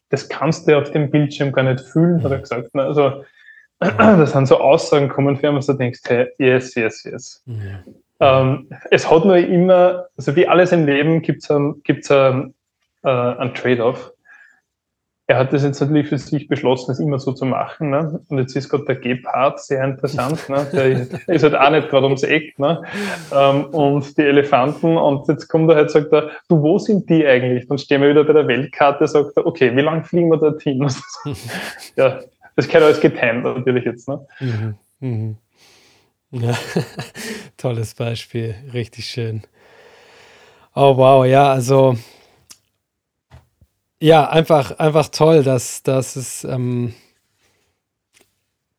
Das 0.08 0.28
kannst 0.28 0.66
du 0.66 0.78
auf 0.78 0.90
dem 0.92 1.10
Bildschirm 1.10 1.52
gar 1.52 1.64
nicht 1.64 1.80
fühlen, 1.80 2.22
hat 2.22 2.32
er 2.32 2.38
gesagt. 2.38 2.74
Ne? 2.74 2.82
Also, 2.82 3.24
da 3.80 4.26
sind 4.26 4.46
so 4.46 4.58
Aussagen 4.58 5.08
kommen, 5.08 5.36
für 5.36 5.54
was 5.54 5.66
du 5.66 5.74
denkst, 5.74 6.00
hey, 6.06 6.28
yes, 6.38 6.74
yes, 6.74 7.04
yes. 7.04 7.42
Mhm. 7.44 7.84
Ähm, 8.20 8.68
es 8.90 9.10
hat 9.10 9.24
nur 9.24 9.36
immer, 9.36 10.06
also 10.16 10.34
wie 10.36 10.48
alles 10.48 10.72
im 10.72 10.86
Leben 10.86 11.20
gibt 11.22 11.42
es 11.42 11.50
ein, 11.50 11.82
gibt's 11.82 12.10
ein, 12.10 12.54
äh, 13.02 13.08
ein 13.10 13.52
Trade-off 13.54 14.12
er 15.26 15.38
hat 15.38 15.52
das 15.54 15.62
jetzt 15.62 15.80
natürlich 15.80 16.08
für 16.08 16.18
sich 16.18 16.48
beschlossen, 16.48 16.90
es 16.90 17.00
immer 17.00 17.18
so 17.18 17.32
zu 17.32 17.46
machen. 17.46 17.90
Ne? 17.90 18.20
Und 18.28 18.38
jetzt 18.38 18.54
ist 18.56 18.68
gerade 18.68 18.84
der 18.84 18.96
Gepard 18.96 19.58
sehr 19.58 19.82
interessant. 19.82 20.48
Ne? 20.50 20.66
Der 20.72 21.34
ist 21.34 21.42
halt 21.42 21.54
auch 21.54 21.70
nicht 21.70 21.88
gerade 21.88 22.04
ums 22.04 22.22
Eck. 22.24 22.58
Ne? 22.58 22.82
Ähm, 23.32 23.64
und 23.66 24.18
die 24.18 24.22
Elefanten. 24.22 24.98
Und 24.98 25.26
jetzt 25.28 25.48
kommt 25.48 25.70
er 25.70 25.76
halt, 25.76 25.90
sagt 25.90 26.12
er, 26.12 26.30
du, 26.48 26.60
wo 26.60 26.78
sind 26.78 27.08
die 27.08 27.26
eigentlich? 27.26 27.66
Dann 27.66 27.78
stehen 27.78 28.02
wir 28.02 28.10
wieder 28.10 28.24
bei 28.24 28.34
der 28.34 28.46
Weltkarte, 28.46 29.08
sagt 29.08 29.36
er, 29.36 29.46
okay, 29.46 29.74
wie 29.74 29.80
lange 29.80 30.04
fliegen 30.04 30.28
wir 30.28 30.36
dorthin? 30.36 30.86
ja, 31.96 32.20
das 32.56 32.68
kann 32.68 32.82
alles 32.82 33.00
getimed 33.00 33.44
natürlich 33.44 33.84
jetzt. 33.86 34.06
Ne? 34.06 34.26
Mhm. 34.40 34.74
Mhm. 35.00 35.36
Ja, 36.32 36.52
tolles 37.56 37.94
Beispiel, 37.94 38.56
richtig 38.74 39.06
schön. 39.06 39.42
Oh 40.74 40.96
wow, 40.96 41.24
ja, 41.24 41.50
also 41.52 41.96
ja, 44.00 44.28
einfach, 44.28 44.78
einfach 44.78 45.08
toll, 45.08 45.42
dass, 45.42 45.82
dass 45.82 46.16
es 46.16 46.44
ähm, 46.44 46.94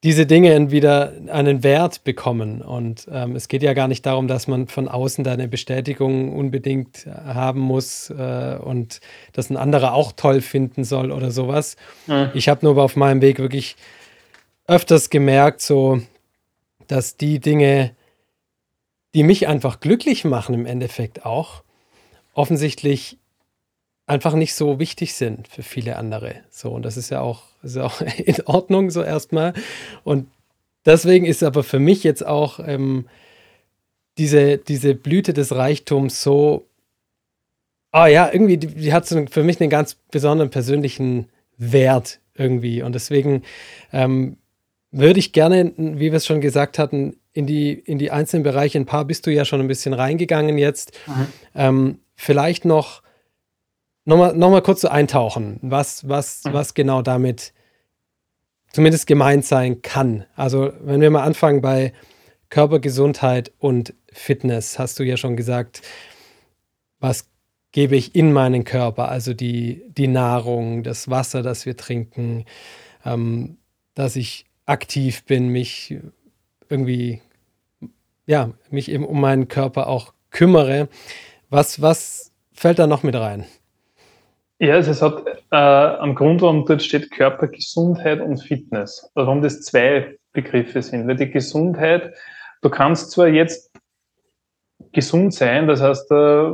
diese 0.06 0.28
Dinge 0.28 0.70
wieder 0.70 1.14
einen 1.32 1.64
Wert 1.64 2.04
bekommen. 2.04 2.62
Und 2.62 3.08
ähm, 3.12 3.36
es 3.36 3.48
geht 3.48 3.64
ja 3.64 3.74
gar 3.74 3.88
nicht 3.88 4.06
darum, 4.06 4.28
dass 4.28 4.48
man 4.48 4.68
von 4.68 4.88
außen 4.88 5.24
da 5.24 5.34
eine 5.34 5.48
Bestätigung 5.48 6.32
unbedingt 6.32 7.08
haben 7.08 7.60
muss 7.60 8.12
äh, 8.12 8.60
und 8.62 9.02
dass 9.34 9.50
ein 9.50 9.58
anderer 9.58 9.94
auch 9.96 10.12
toll 10.12 10.42
finden 10.42 10.84
soll 10.84 11.12
oder 11.12 11.32
sowas. 11.32 11.76
Mhm. 12.06 12.30
Ich 12.36 12.50
habe 12.50 12.64
nur 12.64 12.78
auf 12.78 12.96
meinem 12.96 13.22
Weg 13.22 13.40
wirklich 13.40 13.78
öfters 14.68 15.10
gemerkt, 15.10 15.62
so, 15.62 16.02
dass 16.86 17.18
die 17.18 17.40
Dinge, 17.40 17.96
die 19.16 19.24
mich 19.24 19.48
einfach 19.48 19.80
glücklich 19.80 20.24
machen 20.24 20.54
im 20.54 20.68
Endeffekt 20.68 21.26
auch, 21.26 21.64
offensichtlich 22.36 23.18
einfach 24.08 24.34
nicht 24.34 24.54
so 24.54 24.80
wichtig 24.80 25.16
sind 25.16 25.48
für 25.48 25.64
viele 25.64 25.96
andere. 25.96 26.36
So, 26.50 26.72
und 26.72 26.84
das 26.84 26.98
ist 26.98 27.10
ja 27.10 27.22
auch, 27.22 27.44
ist 27.64 27.78
auch 27.78 28.02
in 28.02 28.42
Ordnung 28.46 28.90
so 28.92 29.02
erstmal. 29.02 29.54
Und 30.04 30.28
deswegen 30.86 31.26
ist 31.26 31.44
aber 31.44 31.64
für 31.64 31.80
mich 31.80 32.04
jetzt 32.04 32.26
auch 32.26 32.60
ähm, 32.60 33.08
diese, 34.18 34.58
diese 34.58 34.96
Blüte 34.96 35.34
des 35.34 35.56
Reichtums 35.56 36.22
so, 36.22 36.68
ah 37.92 38.08
ja, 38.08 38.30
irgendwie, 38.32 38.58
die, 38.58 38.68
die 38.68 38.94
hat 38.94 39.08
so 39.08 39.26
für 39.30 39.44
mich 39.44 39.60
einen 39.60 39.70
ganz 39.70 39.96
besonderen 40.12 40.50
persönlichen 40.50 41.28
Wert 41.58 42.20
irgendwie. 42.36 42.82
Und 42.82 42.94
deswegen 42.94 43.44
ähm, 43.92 44.38
würde 44.92 45.20
ich 45.20 45.34
gerne, 45.34 45.74
wie 45.78 46.12
wir 46.12 46.14
es 46.14 46.26
schon 46.26 46.42
gesagt 46.42 46.80
hatten, 46.80 47.18
in 47.34 47.46
die, 47.46 47.74
in 47.74 47.98
die 47.98 48.12
einzelnen 48.12 48.44
Bereiche, 48.44 48.80
ein 48.80 48.86
paar 48.86 49.04
bist 49.04 49.26
du 49.26 49.32
ja 49.32 49.44
schon 49.44 49.60
ein 49.60 49.68
bisschen 49.68 49.94
reingegangen 49.94 50.58
jetzt, 50.58 50.94
mhm. 51.06 51.28
ähm, 51.54 52.00
vielleicht 52.16 52.64
noch 52.64 53.02
nochmal 54.06 54.36
noch 54.36 54.50
mal 54.50 54.62
kurz 54.62 54.82
so 54.82 54.88
eintauchen, 54.88 55.60
was, 55.62 56.08
was, 56.08 56.44
mhm. 56.44 56.54
was 56.54 56.74
genau 56.74 57.02
damit 57.02 57.54
zumindest 58.72 59.08
gemeint 59.08 59.46
sein 59.46 59.82
kann. 59.82 60.26
Also, 60.36 60.74
wenn 60.82 61.02
wir 61.02 61.10
mal 61.10 61.24
anfangen 61.24 61.62
bei 61.62 61.94
Körpergesundheit 62.50 63.52
und 63.60 63.94
Fitness, 64.12 64.80
hast 64.80 65.00
du 65.00 65.04
ja 65.04 65.18
schon 65.18 65.36
gesagt, 65.36 65.82
was 67.00 67.28
gebe 67.72 67.96
ich 67.96 68.16
in 68.16 68.32
meinen 68.32 68.64
Körper, 68.64 69.10
also 69.10 69.34
die, 69.34 69.84
die 69.90 70.08
Nahrung, 70.08 70.84
das 70.84 71.10
Wasser, 71.10 71.44
das 71.44 71.66
wir 71.66 71.76
trinken, 71.76 72.46
ähm, 73.04 73.58
dass 73.96 74.16
ich 74.16 74.46
aktiv 74.66 75.26
bin, 75.26 75.50
mich 75.50 75.98
irgendwie, 76.70 77.22
ja, 78.26 78.52
mich 78.70 78.90
eben 78.90 79.06
um 79.06 79.20
meinen 79.20 79.48
Körper 79.48 79.88
auch 79.88 80.14
kümmere. 80.32 80.88
Was, 81.50 81.82
was 81.82 82.32
fällt 82.54 82.80
da 82.80 82.88
noch 82.88 83.04
mit 83.04 83.16
rein? 83.16 83.46
Ja, 84.60 84.76
also 84.76 84.92
es 84.92 85.02
hat 85.02 85.26
äh, 85.52 85.56
am 85.56 86.16
Grund, 86.16 86.42
warum 86.42 86.66
dort 86.66 86.82
steht 86.82 87.12
Körpergesundheit 87.12 88.22
und 88.22 88.38
Fitness, 88.38 89.12
warum 89.14 89.42
das 89.42 89.62
zwei 89.62 90.18
Begriffe 90.32 90.82
sind. 90.82 91.08
Weil 91.08 91.18
die 91.18 91.30
Gesundheit, 91.30 92.14
du 92.62 92.70
kannst 92.70 93.12
zwar 93.12 93.28
jetzt 93.28 93.72
gesund 94.94 95.34
sein, 95.34 95.68
das 95.68 95.82
heißt, 95.82 96.10
äh, 96.12 96.52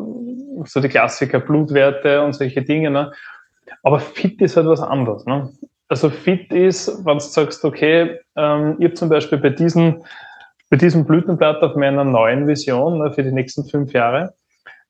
so 0.65 0.79
die 0.81 0.89
Klassiker, 0.89 1.39
Blutwerte 1.39 2.23
und 2.23 2.33
solche 2.33 2.63
Dinge, 2.63 2.89
ne? 2.89 3.11
aber 3.83 3.99
fit 3.99 4.41
ist 4.41 4.57
halt 4.57 4.67
was 4.67 4.81
anderes. 4.81 5.25
Ne? 5.25 5.51
Also 5.87 6.09
fit 6.09 6.51
ist, 6.51 7.05
wenn 7.05 7.19
du 7.19 7.23
sagst, 7.23 7.63
okay, 7.63 8.19
ähm, 8.35 8.77
ich 8.79 8.85
habe 8.85 8.93
zum 8.95 9.09
Beispiel 9.09 9.37
bei 9.37 9.49
diesem, 9.49 10.03
bei 10.69 10.77
diesem 10.77 11.05
Blütenblatt 11.05 11.61
auf 11.61 11.75
meiner 11.75 12.03
neuen 12.03 12.47
Vision 12.47 12.99
ne, 12.99 13.11
für 13.11 13.23
die 13.23 13.31
nächsten 13.31 13.65
fünf 13.65 13.93
Jahre, 13.93 14.33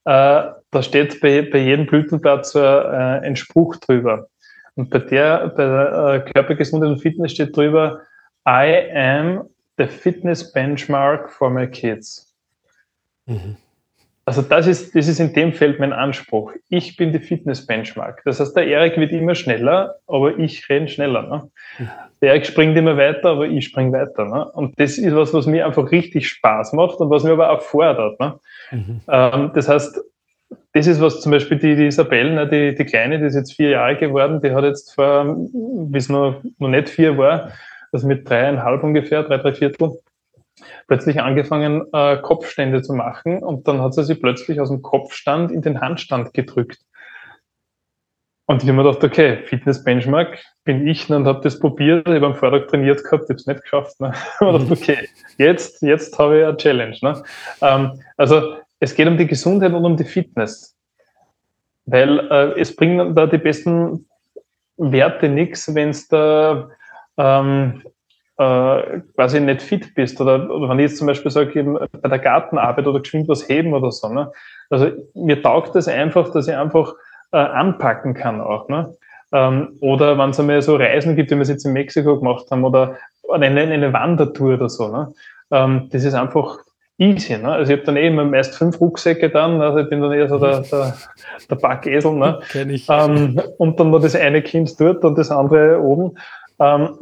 äh, 0.05 0.43
da 0.71 0.81
steht 0.81 1.19
bei, 1.21 1.41
bei 1.41 1.59
jedem 1.59 1.85
Blütenblatt 1.85 2.45
so 2.45 2.59
äh, 2.59 3.19
ein 3.21 3.35
Spruch 3.35 3.75
drüber. 3.77 4.27
Und 4.75 4.89
bei 4.89 4.99
der, 4.99 5.49
bei 5.49 5.65
der 5.65 6.23
äh, 6.27 6.31
Körpergesundheit 6.31 6.89
und 6.89 7.01
Fitness 7.01 7.33
steht 7.33 7.55
drüber, 7.55 8.01
I 8.47 8.89
am 8.93 9.49
the 9.77 9.85
fitness 9.85 10.51
benchmark 10.51 11.29
for 11.31 11.49
my 11.49 11.67
kids. 11.67 12.33
Mhm. 13.25 13.57
Also 14.23 14.43
das 14.43 14.67
ist, 14.67 14.95
das 14.95 15.07
ist 15.07 15.19
in 15.19 15.33
dem 15.33 15.51
Feld 15.51 15.79
mein 15.79 15.93
Anspruch. 15.93 16.53
Ich 16.69 16.95
bin 16.95 17.11
die 17.11 17.19
Fitness-Benchmark. 17.19 18.21
Das 18.23 18.39
heißt, 18.39 18.55
der 18.55 18.67
Erik 18.67 18.97
wird 18.97 19.11
immer 19.11 19.33
schneller, 19.33 19.95
aber 20.07 20.37
ich 20.37 20.69
renne 20.69 20.87
schneller. 20.87 21.23
Ne? 21.23 21.51
Mhm. 21.79 21.89
Der 22.21 22.29
Erik 22.29 22.45
springt 22.45 22.77
immer 22.77 22.95
weiter, 22.97 23.31
aber 23.31 23.47
ich 23.47 23.65
springe 23.65 23.91
weiter. 23.91 24.25
Ne? 24.25 24.45
Und 24.51 24.79
das 24.79 24.99
ist 24.99 25.15
was, 25.15 25.33
was 25.33 25.47
mir 25.47 25.65
einfach 25.65 25.91
richtig 25.91 26.29
Spaß 26.29 26.73
macht 26.73 26.99
und 26.99 27.09
was 27.09 27.23
mir 27.23 27.31
aber 27.31 27.49
auch 27.49 27.61
fordert. 27.61 28.19
Ne? 28.19 28.39
Mhm. 28.71 29.01
Ähm, 29.09 29.51
das 29.55 29.67
heißt, 29.67 29.99
das 30.73 30.87
ist 30.87 31.01
was 31.01 31.21
zum 31.21 31.31
Beispiel 31.31 31.57
die, 31.57 31.75
die 31.75 31.87
Isabelle, 31.87 32.33
ne, 32.33 32.47
die, 32.47 32.75
die 32.75 32.85
Kleine, 32.85 33.19
die 33.19 33.25
ist 33.25 33.35
jetzt 33.35 33.53
vier 33.53 33.71
Jahre 33.71 33.97
geworden, 33.97 34.41
die 34.41 34.51
hat 34.51 34.63
jetzt 34.63 34.93
vor, 34.93 35.35
wie 35.35 35.97
es 35.97 36.09
noch, 36.09 36.41
noch 36.59 36.69
nicht 36.69 36.89
vier 36.89 37.17
war, 37.17 37.51
also 37.91 38.07
mit 38.07 38.29
dreieinhalb 38.29 38.83
ungefähr, 38.83 39.23
drei, 39.23 39.37
drei 39.37 39.53
Viertel, 39.53 39.99
plötzlich 40.87 41.21
angefangen, 41.21 41.83
äh, 41.91 42.17
Kopfstände 42.17 42.81
zu 42.81 42.93
machen 42.93 43.43
und 43.43 43.67
dann 43.67 43.81
hat 43.81 43.93
sie 43.93 44.03
sich 44.03 44.21
plötzlich 44.21 44.61
aus 44.61 44.69
dem 44.69 44.81
Kopfstand 44.81 45.51
in 45.51 45.61
den 45.61 45.81
Handstand 45.81 46.33
gedrückt. 46.33 46.79
Und 48.45 48.63
ich 48.63 48.69
habe 48.69 48.77
mir 48.77 48.83
gedacht, 48.83 49.03
okay, 49.03 49.43
Fitness-Benchmark 49.45 50.39
bin 50.65 50.85
ich 50.87 51.07
ne, 51.07 51.17
und 51.17 51.25
habe 51.25 51.41
das 51.41 51.59
probiert, 51.59 52.07
ich 52.07 52.15
habe 52.15 52.25
am 52.25 52.35
Vortag 52.35 52.67
trainiert 52.67 53.03
gehabt, 53.03 53.23
ich 53.23 53.29
habe 53.29 53.39
es 53.39 53.47
nicht 53.47 53.61
geschafft. 53.61 53.99
Ne? 53.99 54.11
Ich 54.33 54.41
habe 54.41 54.59
gedacht, 54.59 54.71
okay, 54.71 55.09
jetzt, 55.37 55.81
jetzt 55.81 56.17
habe 56.19 56.39
ich 56.39 56.45
eine 56.45 56.57
Challenge. 56.57 56.97
Ne? 57.01 57.23
Ähm, 57.61 58.01
also 58.17 58.57
es 58.81 58.95
geht 58.95 59.07
um 59.07 59.17
die 59.17 59.27
Gesundheit 59.27 59.71
und 59.73 59.85
um 59.85 59.95
die 59.95 60.03
Fitness. 60.03 60.75
Weil 61.85 62.19
äh, 62.31 62.59
es 62.59 62.75
bringen 62.75 63.15
da 63.15 63.27
die 63.27 63.37
besten 63.37 64.07
Werte 64.75 65.29
nichts, 65.29 65.73
wenn 65.73 65.89
es 65.89 66.07
da 66.07 66.69
ähm, 67.17 67.83
äh, 68.37 69.01
quasi 69.15 69.39
nicht 69.39 69.61
fit 69.61 69.93
bist 69.93 70.19
oder, 70.19 70.49
oder 70.49 70.67
wenn 70.67 70.79
ich 70.79 70.89
jetzt 70.89 70.97
zum 70.97 71.07
Beispiel 71.07 71.29
sage, 71.29 71.59
eben 71.59 71.77
bei 72.01 72.09
der 72.09 72.19
Gartenarbeit 72.19 72.87
oder 72.87 72.99
geschwind 72.99 73.27
was 73.27 73.47
heben 73.47 73.73
oder 73.73 73.91
so. 73.91 74.09
Ne? 74.09 74.31
Also 74.71 74.89
mir 75.13 75.41
taugt 75.41 75.75
das 75.75 75.87
einfach, 75.87 76.31
dass 76.31 76.47
ich 76.47 76.55
einfach 76.55 76.93
äh, 77.31 77.37
anpacken 77.37 78.15
kann 78.15 78.41
auch. 78.41 78.67
Ne? 78.67 78.95
Ähm, 79.31 79.77
oder 79.79 80.17
wenn 80.17 80.31
es 80.31 80.39
einmal 80.39 80.61
so 80.63 80.75
Reisen 80.75 81.15
gibt, 81.15 81.29
wie 81.29 81.35
wir 81.35 81.41
es 81.41 81.49
jetzt 81.49 81.65
in 81.65 81.73
Mexiko 81.73 82.17
gemacht 82.17 82.47
haben, 82.49 82.63
oder 82.63 82.97
eine, 83.31 83.61
eine 83.61 83.93
Wandertour 83.93 84.55
oder 84.55 84.69
so. 84.69 84.87
Ne? 84.87 85.13
Ähm, 85.51 85.89
das 85.91 86.03
ist 86.03 86.15
einfach 86.15 86.57
easy. 86.97 87.37
Ne? 87.37 87.51
Also 87.51 87.71
ich 87.71 87.79
habe 87.79 87.85
dann 87.85 87.97
eh 87.97 88.07
immer 88.07 88.25
meist 88.25 88.55
fünf 88.55 88.79
Rucksäcke 88.79 89.29
dann, 89.29 89.61
also 89.61 89.79
ich 89.79 89.89
bin 89.89 90.01
dann 90.01 90.11
eher 90.11 90.29
so 90.29 90.37
der, 90.37 90.59
der, 90.71 90.97
der 91.49 91.55
Backesel. 91.55 92.13
Ne? 92.13 92.39
Kenn 92.49 92.69
ich. 92.69 92.87
Ähm, 92.89 93.41
und 93.57 93.79
dann 93.79 93.89
nur 93.89 93.99
das 93.99 94.15
eine 94.15 94.41
Kind 94.41 94.79
dort 94.79 95.03
und 95.03 95.17
das 95.17 95.31
andere 95.31 95.81
oben. 95.81 96.17
Ähm, 96.59 96.97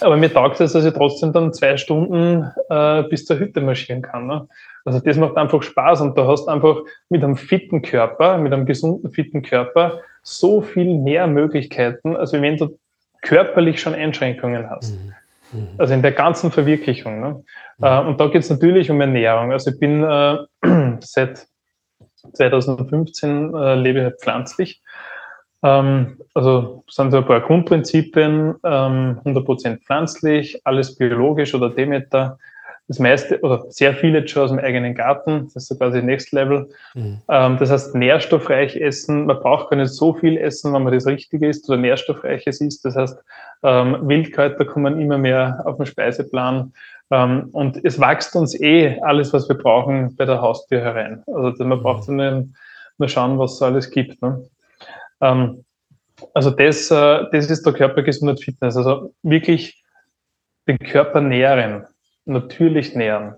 aber 0.00 0.16
mir 0.16 0.32
taugt 0.32 0.60
es, 0.60 0.72
dass 0.72 0.84
ich 0.84 0.94
trotzdem 0.94 1.32
dann 1.32 1.52
zwei 1.52 1.76
Stunden 1.76 2.50
äh, 2.68 3.02
bis 3.04 3.24
zur 3.24 3.38
Hütte 3.38 3.60
marschieren 3.60 4.02
kann. 4.02 4.26
Ne? 4.26 4.46
Also 4.84 5.00
das 5.00 5.16
macht 5.16 5.36
einfach 5.36 5.62
Spaß 5.62 6.00
und 6.02 6.16
du 6.16 6.26
hast 6.26 6.48
einfach 6.48 6.76
mit 7.08 7.24
einem 7.24 7.36
fitten 7.36 7.82
Körper, 7.82 8.38
mit 8.38 8.52
einem 8.52 8.66
gesunden, 8.66 9.10
fitten 9.10 9.42
Körper 9.42 10.00
so 10.22 10.60
viel 10.60 10.98
mehr 10.98 11.26
Möglichkeiten, 11.26 12.16
als 12.16 12.32
wenn 12.32 12.56
du 12.56 12.78
körperlich 13.22 13.80
schon 13.80 13.94
Einschränkungen 13.94 14.70
hast. 14.70 14.92
Mhm. 14.92 15.14
Mhm. 15.52 15.68
Also 15.78 15.94
in 15.94 16.02
der 16.02 16.12
ganzen 16.12 16.50
Verwirklichung. 16.50 17.20
Ne? 17.20 17.44
Mhm. 17.78 17.84
Äh, 17.84 18.00
und 18.00 18.20
da 18.20 18.26
geht 18.28 18.42
es 18.42 18.50
natürlich 18.50 18.90
um 18.90 19.00
Ernährung. 19.00 19.52
Also 19.52 19.70
ich 19.70 19.78
bin 19.78 20.02
äh, 20.02 20.38
seit 21.00 21.46
2015 22.34 23.54
äh, 23.54 23.74
lebe 23.76 24.08
ich 24.08 24.22
pflanzlich. 24.22 24.82
Ähm, 25.62 26.18
also 26.34 26.84
sind 26.88 27.10
so 27.10 27.18
ein 27.18 27.26
paar 27.26 27.40
Grundprinzipien, 27.40 28.56
ähm, 28.64 29.20
100% 29.24 29.78
pflanzlich, 29.84 30.60
alles 30.64 30.96
biologisch 30.96 31.54
oder 31.54 31.70
Demeter 31.70 32.38
das 32.90 32.98
meiste 32.98 33.38
oder 33.42 33.66
sehr 33.68 33.94
viele 33.94 34.26
schon 34.26 34.42
aus 34.42 34.50
dem 34.50 34.58
eigenen 34.58 34.96
Garten. 34.96 35.44
Das 35.44 35.54
ist 35.54 35.68
so 35.68 35.76
quasi 35.76 36.02
Next 36.02 36.32
Level. 36.32 36.68
Mhm. 36.94 37.18
Ähm, 37.28 37.56
das 37.56 37.70
heißt, 37.70 37.94
nährstoffreich 37.94 38.74
essen. 38.74 39.26
Man 39.26 39.38
braucht 39.38 39.70
gar 39.70 39.76
nicht 39.76 39.92
so 39.92 40.12
viel 40.12 40.36
essen, 40.36 40.72
wenn 40.72 40.82
man 40.82 40.92
das 40.92 41.06
Richtige 41.06 41.48
isst 41.48 41.68
oder 41.68 41.78
nährstoffreiches 41.78 42.60
isst. 42.60 42.84
Das 42.84 42.96
heißt, 42.96 43.16
ähm, 43.62 43.96
Wildkräuter 44.08 44.64
kommen 44.64 45.00
immer 45.00 45.18
mehr 45.18 45.62
auf 45.66 45.76
den 45.76 45.86
Speiseplan. 45.86 46.72
Ähm, 47.12 47.50
und 47.52 47.78
es 47.84 48.00
wächst 48.00 48.34
uns 48.34 48.60
eh 48.60 48.98
alles, 49.02 49.32
was 49.32 49.48
wir 49.48 49.56
brauchen, 49.56 50.16
bei 50.16 50.24
der 50.24 50.42
Haustür 50.42 50.80
herein. 50.80 51.22
Also 51.28 51.62
man 51.62 51.78
mhm. 51.78 51.82
braucht 51.84 52.08
nur, 52.08 52.48
nur 52.98 53.08
schauen, 53.08 53.38
was 53.38 53.52
es 53.52 53.62
alles 53.62 53.88
gibt. 53.92 54.20
Ne? 54.20 54.44
Ähm, 55.20 55.64
also 56.34 56.50
das, 56.50 56.90
äh, 56.90 57.24
das 57.30 57.48
ist 57.52 57.64
der 57.64 57.72
Körpergesundheit 57.72 58.40
Fitness. 58.40 58.76
Also 58.76 59.14
wirklich 59.22 59.80
den 60.66 60.76
Körper 60.80 61.20
nähren 61.20 61.86
natürlich 62.24 62.94
nähren, 62.94 63.34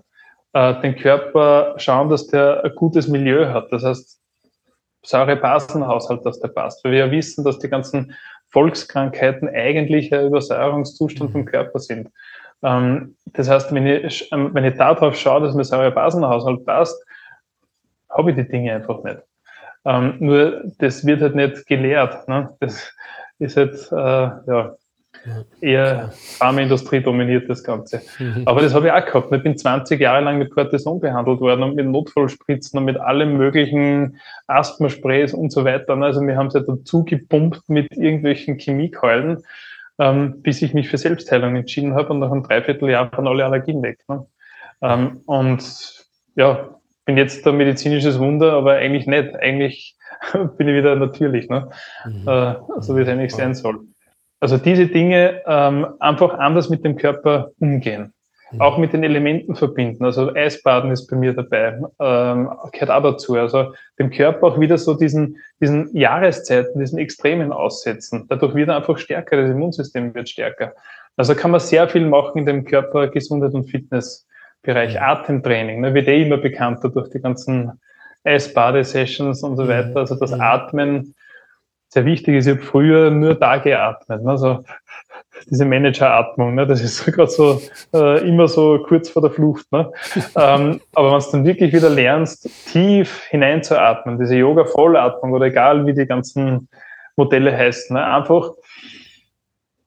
äh, 0.53 0.79
den 0.81 0.95
Körper 0.95 1.75
schauen, 1.77 2.09
dass 2.09 2.27
der 2.27 2.63
ein 2.63 2.75
gutes 2.75 3.07
Milieu 3.07 3.49
hat. 3.49 3.71
Das 3.71 3.83
heißt, 3.83 4.19
saure 5.03 5.35
Basenhaushalt, 5.35 6.25
dass 6.25 6.39
der 6.39 6.49
passt. 6.49 6.83
Weil 6.83 6.93
wir 6.93 6.99
ja 6.99 7.11
wissen, 7.11 7.43
dass 7.43 7.59
die 7.59 7.69
ganzen 7.69 8.15
Volkskrankheiten 8.49 9.49
eigentlich 9.49 10.13
ein 10.13 10.27
Übersäuerungszustand 10.27 11.31
vom 11.31 11.45
Körper 11.45 11.79
sind. 11.79 12.09
Ähm, 12.61 13.15
das 13.25 13.49
heißt, 13.49 13.73
wenn 13.73 13.85
ich, 13.85 14.31
ähm, 14.31 14.51
wenn 14.53 14.63
ich 14.63 14.75
darauf 14.75 15.15
schaue, 15.15 15.41
dass 15.41 15.55
mein 15.55 15.65
saurer 15.65 15.91
Basenhaushalt 15.91 16.65
passt, 16.65 17.03
habe 18.09 18.31
ich 18.31 18.37
die 18.37 18.47
Dinge 18.47 18.73
einfach 18.73 19.03
nicht. 19.03 19.19
Ähm, 19.85 20.15
nur 20.19 20.63
das 20.77 21.05
wird 21.05 21.21
halt 21.21 21.35
nicht 21.35 21.65
gelehrt. 21.67 22.27
Ne? 22.27 22.55
Das 22.59 22.93
ist 23.39 23.57
halt, 23.57 23.73
äh, 23.91 24.51
ja, 24.51 24.75
eher 25.61 26.11
Pharmaindustrie 26.13 27.01
dominiert 27.01 27.49
das 27.49 27.63
Ganze. 27.63 28.01
Mhm. 28.19 28.43
Aber 28.45 28.61
das 28.61 28.73
habe 28.73 28.87
ich 28.87 28.93
auch 28.93 29.05
gehabt. 29.05 29.33
Ich 29.33 29.43
bin 29.43 29.57
20 29.57 29.99
Jahre 29.99 30.23
lang 30.23 30.37
mit 30.37 30.51
Cortison 30.51 30.99
behandelt 30.99 31.39
worden 31.39 31.63
und 31.63 31.75
mit 31.75 31.85
Notfallspritzen 31.85 32.79
und 32.79 32.85
mit 32.85 32.97
allen 32.97 33.37
möglichen 33.37 34.19
Asthmasprays 34.47 35.33
und 35.33 35.51
so 35.51 35.65
weiter. 35.65 35.95
Also 35.97 36.21
wir 36.21 36.35
haben 36.35 36.47
es 36.47 36.53
ja 36.53 36.61
dazu 36.61 37.03
gepumpt 37.05 37.69
mit 37.69 37.91
irgendwelchen 37.91 38.57
Chemiekeulen, 38.57 39.43
ähm, 39.99 40.41
bis 40.41 40.61
ich 40.61 40.73
mich 40.73 40.89
für 40.89 40.97
Selbstheilung 40.97 41.55
entschieden 41.55 41.95
habe 41.95 42.09
und 42.09 42.19
nach 42.19 42.31
einem 42.31 42.43
Dreivierteljahr 42.43 43.11
waren 43.11 43.27
alle 43.27 43.45
Allergien 43.45 43.81
weg. 43.81 43.99
Ne? 44.07 44.25
Ähm, 44.81 45.21
und 45.25 46.05
ja, 46.35 46.69
bin 47.05 47.17
jetzt 47.17 47.45
ein 47.47 47.57
medizinisches 47.57 48.19
Wunder, 48.19 48.53
aber 48.53 48.73
eigentlich 48.73 49.07
nicht. 49.07 49.35
Eigentlich 49.35 49.97
bin 50.57 50.67
ich 50.67 50.75
wieder 50.75 50.95
natürlich, 50.95 51.49
ne? 51.49 51.69
Mhm. 52.05 52.27
Äh, 52.27 52.55
so 52.79 52.95
wie 52.95 53.01
es 53.01 53.07
eigentlich 53.07 53.33
sein 53.33 53.55
soll. 53.55 53.79
Also 54.43 54.57
diese 54.57 54.87
Dinge 54.87 55.41
ähm, 55.47 55.87
einfach 56.01 56.37
anders 56.37 56.69
mit 56.69 56.83
dem 56.83 56.97
Körper 56.97 57.51
umgehen. 57.61 58.11
Mhm. 58.51 58.59
Auch 58.59 58.77
mit 58.77 58.91
den 58.91 59.05
Elementen 59.05 59.55
verbinden. 59.55 60.03
Also 60.03 60.33
Eisbaden 60.35 60.91
ist 60.91 61.07
bei 61.07 61.15
mir 61.15 61.31
dabei, 61.31 61.79
ähm, 61.97 62.51
gehört 62.73 62.91
auch 62.91 63.03
dazu. 63.03 63.35
Also 63.35 63.73
dem 63.97 64.09
Körper 64.09 64.47
auch 64.47 64.59
wieder 64.59 64.77
so 64.77 64.95
diesen, 64.95 65.37
diesen 65.61 65.95
Jahreszeiten, 65.95 66.77
diesen 66.77 66.99
Extremen 66.99 67.53
aussetzen. 67.53 68.25
Dadurch 68.27 68.53
wird 68.53 68.67
er 68.67 68.75
einfach 68.75 68.97
stärker, 68.97 69.37
das 69.37 69.49
Immunsystem 69.49 70.13
wird 70.13 70.27
stärker. 70.27 70.73
Also 71.15 71.35
kann 71.35 71.51
man 71.51 71.61
sehr 71.61 71.87
viel 71.87 72.05
machen 72.05 72.39
in 72.39 72.45
dem 72.45 72.65
Körper, 72.65 73.07
Gesundheit 73.07 73.53
und 73.53 73.71
Fitnessbereich. 73.71 74.95
Mhm. 74.95 75.03
Atemtraining, 75.03 75.79
ne, 75.79 75.93
wird 75.93 76.09
eh 76.09 76.23
immer 76.23 76.35
bekannter 76.35 76.89
durch 76.89 77.09
die 77.11 77.21
ganzen 77.21 77.79
Eisbadesessions 78.25 79.41
und 79.41 79.55
so 79.55 79.63
mhm. 79.63 79.69
weiter. 79.69 79.95
Also 80.01 80.15
das 80.15 80.33
Atmen 80.33 81.15
sehr 81.93 82.05
wichtig 82.05 82.35
ist, 82.35 82.47
ich 82.47 82.55
habe 82.55 82.65
früher 82.65 83.11
nur 83.11 83.35
da 83.35 83.57
geatmet. 83.57 84.23
Ne? 84.23 84.31
Also 84.31 84.63
diese 85.49 85.65
Manageratmung, 85.65 86.55
ne? 86.55 86.65
das 86.65 86.81
ist 86.81 87.05
gerade 87.13 87.29
so 87.29 87.61
äh, 87.93 88.27
immer 88.27 88.47
so 88.47 88.83
kurz 88.83 89.09
vor 89.09 89.21
der 89.21 89.31
Flucht. 89.31 89.71
Ne? 89.71 89.91
ähm, 90.35 90.81
aber 90.95 91.11
wenn 91.11 91.19
du 91.19 91.31
dann 91.31 91.45
wirklich 91.45 91.71
wieder 91.71 91.89
lernst, 91.89 92.49
tief 92.71 93.23
hineinzuatmen, 93.29 94.19
diese 94.19 94.35
Yoga-Vollatmung 94.35 95.33
oder 95.33 95.45
egal 95.45 95.85
wie 95.85 95.93
die 95.93 96.07
ganzen 96.07 96.67
Modelle 97.15 97.55
heißen, 97.55 97.95
ne? 97.95 98.03
einfach 98.03 98.49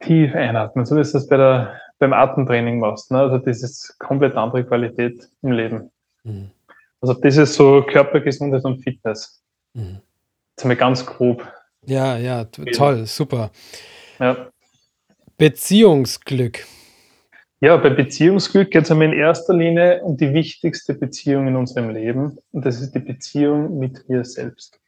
tief 0.01 0.35
einatmen, 0.35 0.87
so 0.87 0.95
wie 0.97 1.03
du 1.03 1.11
das 1.11 1.27
bei 1.27 1.37
der, 1.37 1.81
beim 1.99 2.13
Atemtraining 2.13 2.79
machst. 2.79 3.11
Ne? 3.11 3.19
Also 3.19 3.39
das 3.39 3.63
ist 3.63 3.99
komplett 3.99 4.37
andere 4.37 4.65
Qualität 4.65 5.29
im 5.43 5.51
Leben. 5.51 5.91
Mhm. 6.23 6.51
Also 7.01 7.15
das 7.15 7.37
ist 7.37 7.55
so 7.55 7.83
Körpergesundheit 7.83 8.65
und 8.65 8.79
Fitness. 8.83 9.43
Mhm. 9.75 9.99
Jetzt 10.53 10.65
einmal 10.65 10.77
ganz 10.77 11.05
grob 11.05 11.47
ja, 11.87 12.17
ja, 12.17 12.45
toll, 12.45 13.07
super. 13.07 13.51
Ja. 14.19 14.49
Beziehungsglück. 15.39 16.65
Ja, 17.61 17.77
bei 17.79 17.91
Beziehungsglück 17.91 18.71
geht 18.71 18.85
es 18.85 18.91
in 18.91 19.13
erster 19.13 19.55
Linie 19.55 20.03
um 20.03 20.17
die 20.17 20.33
wichtigste 20.35 20.95
Beziehung 20.95 21.49
in 21.49 21.57
unserem 21.57 21.91
Leben 21.91 22.39
und 22.53 22.67
das 22.67 22.81
ist 22.81 22.95
die 22.95 23.01
Beziehung 23.01 23.79
mit 23.79 24.09
mir 24.09 24.25
selbst. 24.25 24.79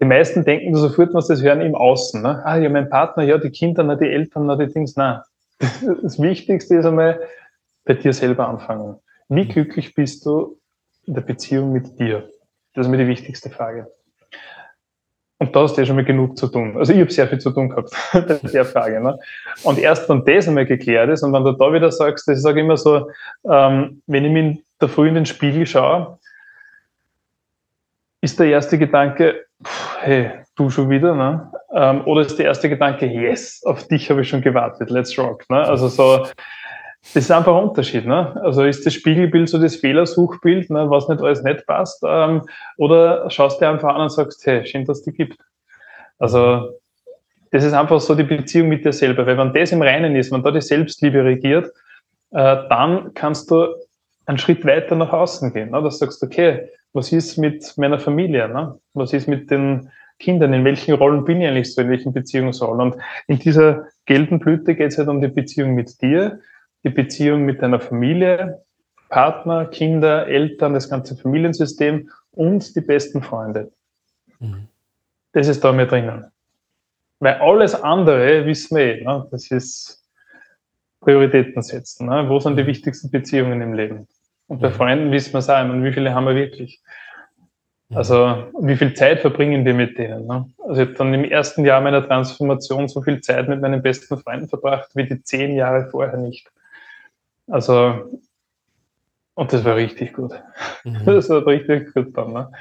Die 0.00 0.04
meisten 0.04 0.44
denken 0.44 0.74
sofort, 0.74 1.14
was 1.14 1.28
das 1.28 1.42
hören 1.42 1.62
im 1.62 1.74
Außen. 1.74 2.20
Ne? 2.20 2.44
Ah, 2.44 2.58
ja, 2.58 2.68
mein 2.68 2.90
Partner, 2.90 3.22
ja, 3.22 3.38
die 3.38 3.50
Kinder, 3.50 3.82
na, 3.82 3.94
die 3.94 4.10
Eltern, 4.10 4.46
na, 4.46 4.56
die 4.56 4.66
Dings. 4.66 4.96
Nein. 4.96 5.20
Das 6.02 6.20
Wichtigste 6.20 6.76
ist 6.76 6.84
einmal 6.84 7.20
bei 7.84 7.94
dir 7.94 8.12
selber 8.12 8.48
anfangen. 8.48 8.96
Wie 9.28 9.46
glücklich 9.46 9.94
bist 9.94 10.26
du 10.26 10.60
in 11.06 11.14
der 11.14 11.22
Beziehung 11.22 11.72
mit 11.72 11.98
dir? 11.98 12.28
Das 12.74 12.86
ist 12.86 12.90
mir 12.90 12.98
die 12.98 13.06
wichtigste 13.06 13.48
Frage. 13.50 13.90
Und 15.38 15.54
da 15.54 15.62
hast 15.62 15.74
du 15.74 15.80
ja 15.80 15.86
schon 15.86 15.96
mal 15.96 16.04
genug 16.04 16.38
zu 16.38 16.46
tun. 16.46 16.76
Also 16.76 16.92
ich 16.92 17.00
habe 17.00 17.10
sehr 17.10 17.26
viel 17.26 17.38
zu 17.38 17.50
tun 17.50 17.68
gehabt 17.68 17.90
bei 18.12 18.20
der 18.20 18.64
Frage. 18.64 19.00
Ne? 19.00 19.18
Und 19.64 19.78
erst 19.78 20.08
wenn 20.08 20.24
das 20.24 20.48
einmal 20.48 20.64
geklärt 20.64 21.10
ist 21.10 21.22
und 21.22 21.32
wenn 21.32 21.44
du 21.44 21.52
da 21.52 21.72
wieder 21.72 21.90
sagst, 21.90 22.28
ich 22.28 22.40
sage 22.40 22.60
immer 22.60 22.76
so, 22.76 23.10
ähm, 23.50 24.02
wenn 24.06 24.24
ich 24.24 24.32
mir 24.32 24.58
da 24.78 24.88
früh 24.88 25.08
in 25.08 25.14
den 25.14 25.26
Spiegel 25.26 25.66
schaue, 25.66 26.18
ist 28.20 28.38
der 28.38 28.46
erste 28.46 28.78
Gedanke, 28.78 29.44
pff, 29.62 29.96
hey, 30.00 30.30
du 30.56 30.70
schon 30.70 30.88
wieder, 30.88 31.14
ne? 31.14 31.50
Ähm, 31.74 32.02
oder 32.06 32.22
ist 32.22 32.38
der 32.38 32.46
erste 32.46 32.68
Gedanke, 32.68 33.06
yes, 33.06 33.62
auf 33.64 33.86
dich 33.88 34.08
habe 34.10 34.22
ich 34.22 34.28
schon 34.28 34.40
gewartet, 34.40 34.90
let's 34.90 35.18
rock. 35.18 35.44
Ne? 35.50 35.58
Also 35.58 35.88
so, 35.88 36.24
das 37.12 37.24
ist 37.24 37.30
einfach 37.30 37.54
ein 37.54 37.64
Unterschied. 37.68 38.06
Ne? 38.06 38.40
Also 38.42 38.64
ist 38.64 38.86
das 38.86 38.94
Spiegelbild 38.94 39.48
so 39.48 39.58
das 39.58 39.76
Fehlersuchbild, 39.76 40.70
ne, 40.70 40.88
was 40.88 41.08
nicht 41.08 41.20
alles 41.20 41.42
nicht 41.42 41.66
passt? 41.66 42.02
Ähm, 42.06 42.42
oder 42.78 43.28
schaust 43.30 43.60
du 43.60 43.68
einfach 43.68 43.94
an 43.94 44.02
und 44.02 44.10
sagst, 44.10 44.44
hey, 44.46 44.64
schön, 44.64 44.84
dass 44.84 44.98
es 44.98 45.04
die 45.04 45.12
gibt. 45.12 45.38
Also 46.18 46.70
das 47.50 47.62
ist 47.62 47.72
einfach 47.72 48.00
so 48.00 48.14
die 48.14 48.24
Beziehung 48.24 48.68
mit 48.68 48.84
dir 48.84 48.92
selber. 48.92 49.26
Weil 49.26 49.38
wenn 49.38 49.52
das 49.52 49.70
im 49.70 49.82
Reinen 49.82 50.16
ist, 50.16 50.32
wenn 50.32 50.42
da 50.42 50.50
die 50.50 50.60
Selbstliebe 50.60 51.24
regiert, 51.24 51.70
äh, 52.32 52.56
dann 52.68 53.12
kannst 53.14 53.50
du 53.50 53.74
einen 54.26 54.38
Schritt 54.38 54.64
weiter 54.64 54.96
nach 54.96 55.12
außen 55.12 55.52
gehen. 55.52 55.70
Ne? 55.70 55.82
Dass 55.82 55.98
du 55.98 56.06
sagst, 56.06 56.22
okay, 56.22 56.68
was 56.92 57.12
ist 57.12 57.36
mit 57.36 57.76
meiner 57.76 57.98
Familie? 57.98 58.48
Ne? 58.48 58.78
Was 58.94 59.12
ist 59.12 59.28
mit 59.28 59.50
den 59.50 59.90
Kindern? 60.18 60.52
In 60.52 60.64
welchen 60.64 60.94
Rollen 60.94 61.24
bin 61.24 61.40
ich 61.40 61.48
eigentlich 61.48 61.74
so? 61.74 61.82
In 61.82 61.90
welchen 61.90 62.12
Beziehungsrollen? 62.12 62.80
Und 62.80 62.96
in 63.28 63.38
dieser 63.38 63.86
gelben 64.06 64.38
Blüte 64.38 64.74
geht 64.74 64.92
es 64.92 64.98
halt 64.98 65.08
um 65.08 65.20
die 65.20 65.28
Beziehung 65.28 65.74
mit 65.74 66.00
dir, 66.02 66.40
die 66.84 66.90
Beziehung 66.90 67.44
mit 67.44 67.62
deiner 67.62 67.80
Familie, 67.80 68.62
Partner, 69.08 69.66
Kinder, 69.66 70.26
Eltern, 70.26 70.74
das 70.74 70.88
ganze 70.88 71.16
Familiensystem 71.16 72.10
und 72.32 72.74
die 72.76 72.80
besten 72.80 73.22
Freunde. 73.22 73.72
Mhm. 74.38 74.68
Das 75.32 75.48
ist 75.48 75.64
da 75.64 75.72
mir 75.72 75.86
drinnen. 75.86 76.26
Weil 77.20 77.34
alles 77.34 77.74
andere 77.74 78.44
wissen 78.46 78.76
wir 78.76 79.00
eh. 79.00 79.04
Ne? 79.04 79.26
Das 79.30 79.50
ist 79.50 80.04
Prioritäten 81.00 81.62
setzen. 81.62 82.06
Ne? 82.06 82.28
Wo 82.28 82.38
sind 82.38 82.56
die 82.56 82.66
wichtigsten 82.66 83.10
Beziehungen 83.10 83.60
im 83.60 83.74
Leben? 83.74 84.08
Und 84.46 84.60
bei 84.60 84.70
Freunden 84.70 85.10
wissen 85.10 85.32
wir 85.32 85.38
es 85.38 85.48
auch, 85.48 85.64
meine, 85.64 85.82
wie 85.84 85.92
viele 85.92 86.14
haben 86.14 86.26
wir 86.26 86.34
wirklich? 86.34 86.82
Also 87.92 88.44
wie 88.60 88.76
viel 88.76 88.94
Zeit 88.94 89.20
verbringen 89.20 89.64
wir 89.64 89.74
mit 89.74 89.98
denen? 89.98 90.26
Ne? 90.26 90.50
Also 90.66 90.82
ich 90.82 90.88
habe 90.88 90.98
dann 90.98 91.14
im 91.14 91.24
ersten 91.24 91.64
Jahr 91.64 91.80
meiner 91.80 92.06
Transformation 92.06 92.88
so 92.88 93.02
viel 93.02 93.20
Zeit 93.20 93.48
mit 93.48 93.60
meinen 93.60 93.82
besten 93.82 94.18
Freunden 94.18 94.48
verbracht 94.48 94.90
wie 94.94 95.04
die 95.06 95.22
zehn 95.22 95.54
Jahre 95.54 95.88
vorher 95.90 96.16
nicht. 96.16 96.50
Also 97.46 98.20
und 99.34 99.52
das 99.52 99.64
war 99.64 99.76
richtig 99.76 100.12
gut. 100.14 100.32
Mhm. 100.84 101.04
Das 101.04 101.28
war 101.28 101.46
richtig 101.46 101.92
gut 101.92 102.16
dann. 102.16 102.32
Ne? 102.32 102.52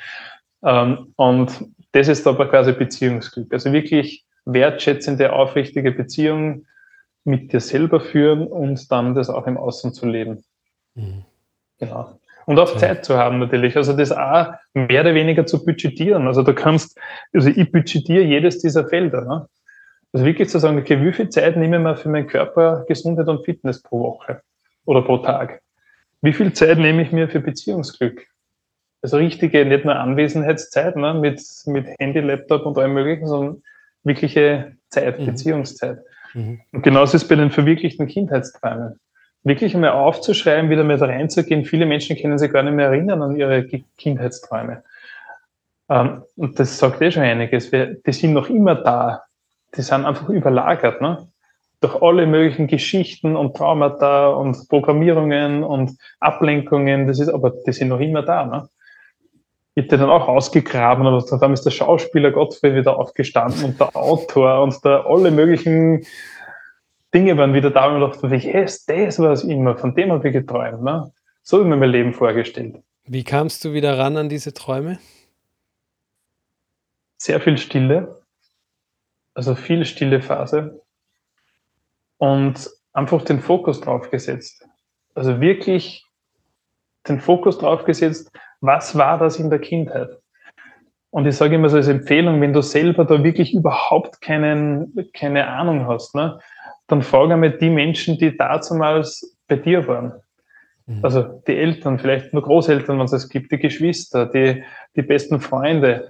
Ähm, 0.63 1.13
und 1.15 1.65
das 1.91 2.07
ist 2.07 2.25
aber 2.27 2.49
quasi 2.49 2.73
Beziehungsglück. 2.73 3.53
Also 3.53 3.71
wirklich 3.71 4.25
wertschätzende, 4.45 5.33
aufrichtige 5.33 5.91
Beziehungen 5.91 6.67
mit 7.23 7.53
dir 7.53 7.59
selber 7.59 8.01
führen 8.01 8.47
und 8.47 8.91
dann 8.91 9.15
das 9.15 9.29
auch 9.29 9.47
im 9.47 9.57
Außen 9.57 9.93
zu 9.93 10.07
leben. 10.07 10.43
Mhm. 10.95 11.23
Genau. 11.79 12.19
Und 12.45 12.59
auch 12.59 12.71
ja. 12.73 12.77
Zeit 12.77 13.05
zu 13.05 13.17
haben 13.17 13.39
natürlich. 13.39 13.77
Also 13.77 13.93
das 13.93 14.11
auch 14.11 14.47
mehr 14.73 15.01
oder 15.01 15.13
weniger 15.13 15.45
zu 15.45 15.63
budgetieren. 15.63 16.27
Also 16.27 16.43
du 16.43 16.53
kannst, 16.53 16.99
also 17.33 17.49
ich 17.49 17.71
budgetiere 17.71 18.23
jedes 18.23 18.59
dieser 18.59 18.87
Felder. 18.87 19.21
Ne? 19.21 19.47
Also 20.11 20.25
wirklich 20.25 20.49
zu 20.49 20.59
sagen, 20.59 20.77
okay, 20.79 21.01
wie 21.01 21.13
viel 21.13 21.29
Zeit 21.29 21.55
nehme 21.55 21.77
ich 21.77 21.83
mir 21.83 21.95
für 21.95 22.09
meinen 22.09 22.27
Körper, 22.27 22.83
Gesundheit 22.87 23.27
und 23.27 23.45
Fitness 23.45 23.81
pro 23.81 23.99
Woche 23.99 24.41
oder 24.85 25.01
pro 25.01 25.17
Tag? 25.17 25.61
Wie 26.21 26.33
viel 26.33 26.53
Zeit 26.53 26.77
nehme 26.77 27.01
ich 27.01 27.11
mir 27.11 27.27
für 27.27 27.39
Beziehungsglück? 27.39 28.27
Also 29.01 29.17
richtige, 29.17 29.65
nicht 29.65 29.83
nur 29.83 29.95
Anwesenheitszeit 29.95 30.95
ne, 30.95 31.13
mit, 31.13 31.41
mit 31.65 31.87
Handy, 31.99 32.19
Laptop 32.19 32.65
und 32.65 32.77
allem 32.77 32.93
möglichen, 32.93 33.27
sondern 33.27 33.63
wirkliche 34.03 34.77
Zeit, 34.89 35.19
mhm. 35.19 35.25
Beziehungszeit. 35.25 35.99
Mhm. 36.33 36.61
Und 36.71 36.83
genauso 36.83 37.17
ist 37.17 37.23
es 37.23 37.27
bei 37.27 37.35
den 37.35 37.51
verwirklichten 37.51 38.07
Kindheitsträumen 38.07 38.99
wirklich 39.43 39.75
einmal 39.75 39.91
aufzuschreiben, 39.91 40.69
wieder 40.69 40.83
da 40.97 41.05
reinzugehen. 41.05 41.65
Viele 41.65 41.85
Menschen 41.85 42.17
können 42.17 42.37
sich 42.37 42.51
gar 42.51 42.63
nicht 42.63 42.73
mehr 42.73 42.87
erinnern 42.87 43.21
an 43.21 43.35
ihre 43.35 43.65
Kindheitsträume. 43.97 44.83
Ähm, 45.89 46.23
und 46.35 46.59
das 46.59 46.77
sagt 46.77 47.01
eh 47.01 47.11
schon 47.11 47.23
einiges. 47.23 47.69
Die 47.71 48.11
sind 48.11 48.33
noch 48.33 48.49
immer 48.49 48.75
da. 48.75 49.23
Die 49.75 49.81
sind 49.81 50.05
einfach 50.05 50.29
überlagert, 50.29 51.01
ne? 51.01 51.27
Durch 51.83 52.01
alle 52.01 52.25
möglichen 52.25 52.67
Geschichten 52.67 53.35
und 53.35 53.57
Traumata 53.57 54.29
und 54.29 54.69
Programmierungen 54.69 55.65
und 55.65 55.97
Ablenkungen. 56.21 57.07
Das 57.07 57.19
ist, 57.19 57.27
aber 57.27 57.51
die 57.51 57.73
sind 57.73 57.89
noch 57.89 57.99
immer 57.99 58.21
da, 58.21 58.45
ne? 58.45 58.69
Ich 59.75 59.83
habe 59.83 59.97
dann 59.97 60.09
auch 60.09 60.29
ausgegraben, 60.29 61.05
aber 61.05 61.21
dann 61.37 61.51
ist 61.51 61.65
der 61.65 61.71
Schauspieler 61.71 62.31
Gottfried 62.31 62.75
wieder 62.75 62.97
aufgestanden 62.97 63.65
und 63.65 63.81
der 63.81 63.93
Autor 63.97 64.63
und 64.63 64.85
der 64.85 65.05
alle 65.05 65.29
möglichen 65.29 66.05
Dinge 67.13 67.35
waren 67.37 67.53
wieder 67.53 67.69
da 67.69 67.87
und 67.87 68.01
ich 68.01 68.21
dachte, 68.21 68.37
hey, 68.37 68.63
das 68.63 69.19
war 69.19 69.31
es 69.31 69.43
immer, 69.43 69.75
von 69.77 69.93
dem 69.93 70.13
habe 70.13 70.25
ich 70.25 70.33
geträumt. 70.33 70.83
Ne? 70.83 71.11
So 71.41 71.57
habe 71.57 71.65
ich 71.65 71.69
mir 71.69 71.75
mein 71.75 71.89
Leben 71.89 72.13
vorgestellt. 72.13 72.77
Wie 73.03 73.25
kamst 73.25 73.65
du 73.65 73.73
wieder 73.73 73.97
ran 73.97 74.15
an 74.15 74.29
diese 74.29 74.53
Träume? 74.53 74.99
Sehr 77.17 77.41
viel 77.41 77.57
Stille, 77.57 78.21
also 79.33 79.53
viel 79.53 79.83
stille 79.83 80.21
Phase 80.21 80.82
und 82.17 82.69
einfach 82.93 83.23
den 83.23 83.39
Fokus 83.39 83.81
drauf 83.81 84.09
gesetzt. 84.09 84.67
Also 85.15 85.41
wirklich 85.41 86.05
den 87.07 87.19
Fokus 87.19 87.57
drauf 87.57 87.83
gesetzt, 87.85 88.31
was 88.61 88.97
war 88.97 89.17
das 89.17 89.39
in 89.39 89.49
der 89.49 89.59
Kindheit? 89.59 90.09
Und 91.09 91.27
ich 91.27 91.35
sage 91.35 91.55
immer 91.55 91.69
so 91.69 91.77
als 91.77 91.87
Empfehlung, 91.87 92.41
wenn 92.41 92.53
du 92.53 92.61
selber 92.61 93.05
da 93.05 93.23
wirklich 93.23 93.53
überhaupt 93.53 94.21
keinen, 94.21 94.95
keine 95.13 95.47
Ahnung 95.47 95.87
hast, 95.87 96.15
ne, 96.15 96.39
dann 96.87 97.01
frage 97.01 97.33
einmal 97.33 97.51
die 97.51 97.69
Menschen, 97.69 98.17
die 98.17 98.35
damals 98.35 99.37
bei 99.47 99.57
dir 99.57 99.87
waren. 99.87 100.13
Mhm. 100.87 100.99
Also 101.03 101.21
die 101.47 101.55
Eltern, 101.55 101.99
vielleicht 101.99 102.33
nur 102.33 102.41
Großeltern, 102.41 102.97
wenn 102.97 103.05
es 103.05 103.13
es 103.13 103.29
gibt, 103.29 103.51
die 103.51 103.59
Geschwister, 103.59 104.25
die, 104.25 104.63
die 104.95 105.01
besten 105.01 105.39
Freunde. 105.39 106.09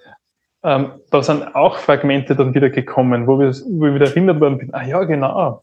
Ähm, 0.63 0.93
da 1.11 1.21
sind 1.21 1.53
auch 1.53 1.77
Fragmente 1.77 2.35
dann 2.35 2.53
wieder 2.53 2.69
gekommen, 2.69 3.27
wo, 3.27 3.39
wir, 3.39 3.49
wo 3.49 3.87
ich 3.87 3.95
wieder 3.95 4.07
erinnert 4.07 4.39
worden 4.39 4.57
bin, 4.57 4.73
ah 4.73 4.85
ja, 4.85 5.03
genau. 5.03 5.62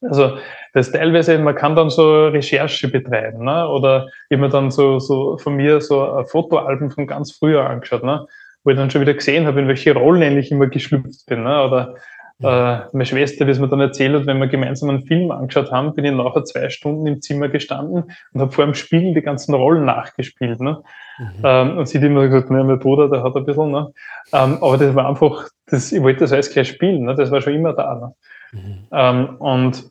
Also 0.00 0.38
das 0.74 0.92
teilweise, 0.92 1.38
man 1.38 1.54
kann 1.54 1.74
dann 1.74 1.90
so 1.90 2.28
Recherche 2.28 2.88
betreiben, 2.88 3.44
ne? 3.44 3.68
oder 3.68 4.08
immer 4.28 4.48
dann 4.48 4.70
so, 4.70 4.98
so 4.98 5.38
von 5.38 5.56
mir 5.56 5.80
so 5.80 6.12
ein 6.12 6.26
Fotoalben 6.26 6.90
von 6.90 7.06
ganz 7.06 7.32
früher 7.32 7.68
angeschaut, 7.68 8.04
ne? 8.04 8.26
wo 8.62 8.70
ich 8.70 8.76
dann 8.76 8.90
schon 8.90 9.00
wieder 9.00 9.14
gesehen 9.14 9.46
habe, 9.46 9.60
in 9.60 9.68
welche 9.68 9.94
Rollen 9.94 10.38
ich 10.38 10.52
immer 10.52 10.68
geschlüpft 10.68 11.26
bin. 11.26 11.42
Ne? 11.42 11.64
Oder 11.64 11.96
äh, 12.40 12.86
meine 12.92 13.06
Schwester, 13.06 13.48
wie 13.48 13.50
es 13.50 13.58
mir 13.58 13.66
dann 13.66 13.80
erzählt 13.80 14.14
hat, 14.14 14.26
wenn 14.26 14.38
wir 14.38 14.46
gemeinsam 14.46 14.90
einen 14.90 15.04
Film 15.04 15.32
angeschaut 15.32 15.72
haben, 15.72 15.94
bin 15.94 16.04
ich 16.04 16.12
nachher 16.12 16.44
zwei 16.44 16.70
Stunden 16.70 17.04
im 17.08 17.20
Zimmer 17.20 17.48
gestanden 17.48 18.04
und 18.32 18.40
habe 18.40 18.52
vor 18.52 18.64
dem 18.64 18.74
Spiegel 18.74 19.12
die 19.12 19.22
ganzen 19.22 19.54
Rollen 19.54 19.84
nachgespielt. 19.84 20.60
Ne? 20.60 20.80
Mhm. 21.18 21.26
Ähm, 21.42 21.78
und 21.78 21.88
sie 21.88 21.98
hat 21.98 22.04
immer 22.04 22.28
gesagt, 22.28 22.50
ne, 22.50 22.62
mein 22.62 22.78
Bruder, 22.78 23.08
der 23.08 23.24
hat 23.24 23.34
ein 23.34 23.44
bisschen, 23.44 23.72
ne? 23.72 23.92
Ähm, 24.32 24.58
aber 24.60 24.78
das 24.78 24.94
war 24.94 25.08
einfach, 25.08 25.48
das, 25.66 25.90
ich 25.90 26.00
wollte 26.00 26.20
das 26.20 26.32
alles 26.32 26.52
gleich 26.52 26.68
spielen, 26.68 27.06
ne? 27.06 27.16
das 27.16 27.32
war 27.32 27.40
schon 27.40 27.54
immer 27.54 27.72
da. 27.72 27.96
Ne? 27.96 28.14
Mhm. 28.52 28.86
Ähm, 28.92 29.36
und 29.36 29.90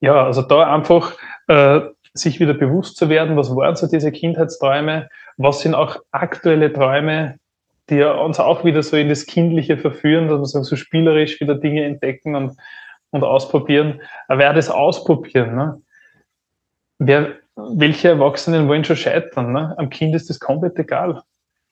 ja, 0.00 0.24
also 0.24 0.42
da 0.42 0.74
einfach 0.74 1.16
äh, 1.48 1.80
sich 2.14 2.40
wieder 2.40 2.54
bewusst 2.54 2.96
zu 2.96 3.08
werden, 3.08 3.36
was 3.36 3.54
waren 3.54 3.76
so 3.76 3.86
diese 3.86 4.10
Kindheitsträume, 4.12 5.08
was 5.36 5.60
sind 5.60 5.74
auch 5.74 5.96
aktuelle 6.10 6.72
Träume, 6.72 7.38
die 7.88 8.02
uns 8.02 8.38
auch 8.38 8.64
wieder 8.64 8.82
so 8.82 8.96
in 8.96 9.08
das 9.08 9.26
Kindliche 9.26 9.76
verführen, 9.76 10.28
dass 10.28 10.38
wir 10.40 10.46
sagen, 10.46 10.64
so 10.64 10.76
spielerisch 10.76 11.40
wieder 11.40 11.54
Dinge 11.54 11.84
entdecken 11.84 12.34
und, 12.34 12.56
und 13.10 13.24
ausprobieren. 13.24 14.00
Wer 14.28 14.52
das 14.52 14.70
ausprobieren, 14.70 15.56
ne? 15.56 15.82
Wer, 16.98 17.36
welche 17.56 18.08
Erwachsenen 18.08 18.68
wollen 18.68 18.84
schon 18.84 18.96
scheitern? 18.96 19.52
Ne? 19.52 19.74
Am 19.78 19.88
Kind 19.88 20.14
ist 20.14 20.28
das 20.28 20.38
komplett 20.38 20.78
egal. 20.78 21.22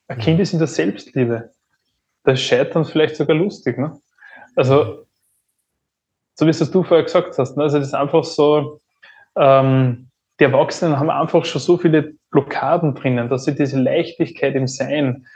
Ein 0.08 0.18
Kind 0.18 0.40
ist 0.40 0.54
in 0.54 0.58
der 0.58 0.68
Selbstliebe. 0.68 1.50
Das 2.24 2.40
Scheitern 2.40 2.86
vielleicht 2.86 3.16
sogar 3.16 3.36
lustig. 3.36 3.76
Ne? 3.76 4.00
Also, 4.56 5.04
so 6.38 6.46
wie 6.46 6.50
es 6.50 6.70
du 6.70 6.84
vorher 6.84 7.02
gesagt 7.02 7.36
hast, 7.36 7.56
ne? 7.56 7.64
also 7.64 7.78
das 7.78 7.88
ist 7.88 7.94
einfach 7.94 8.22
so, 8.22 8.78
ähm, 9.34 10.06
die 10.38 10.44
Erwachsenen 10.44 10.96
haben 10.96 11.10
einfach 11.10 11.44
schon 11.44 11.60
so 11.60 11.76
viele 11.78 12.14
Blockaden 12.30 12.94
drinnen, 12.94 13.28
dass 13.28 13.44
sie 13.44 13.56
diese 13.56 13.80
Leichtigkeit 13.80 14.54
im 14.54 14.68
Sein, 14.68 15.26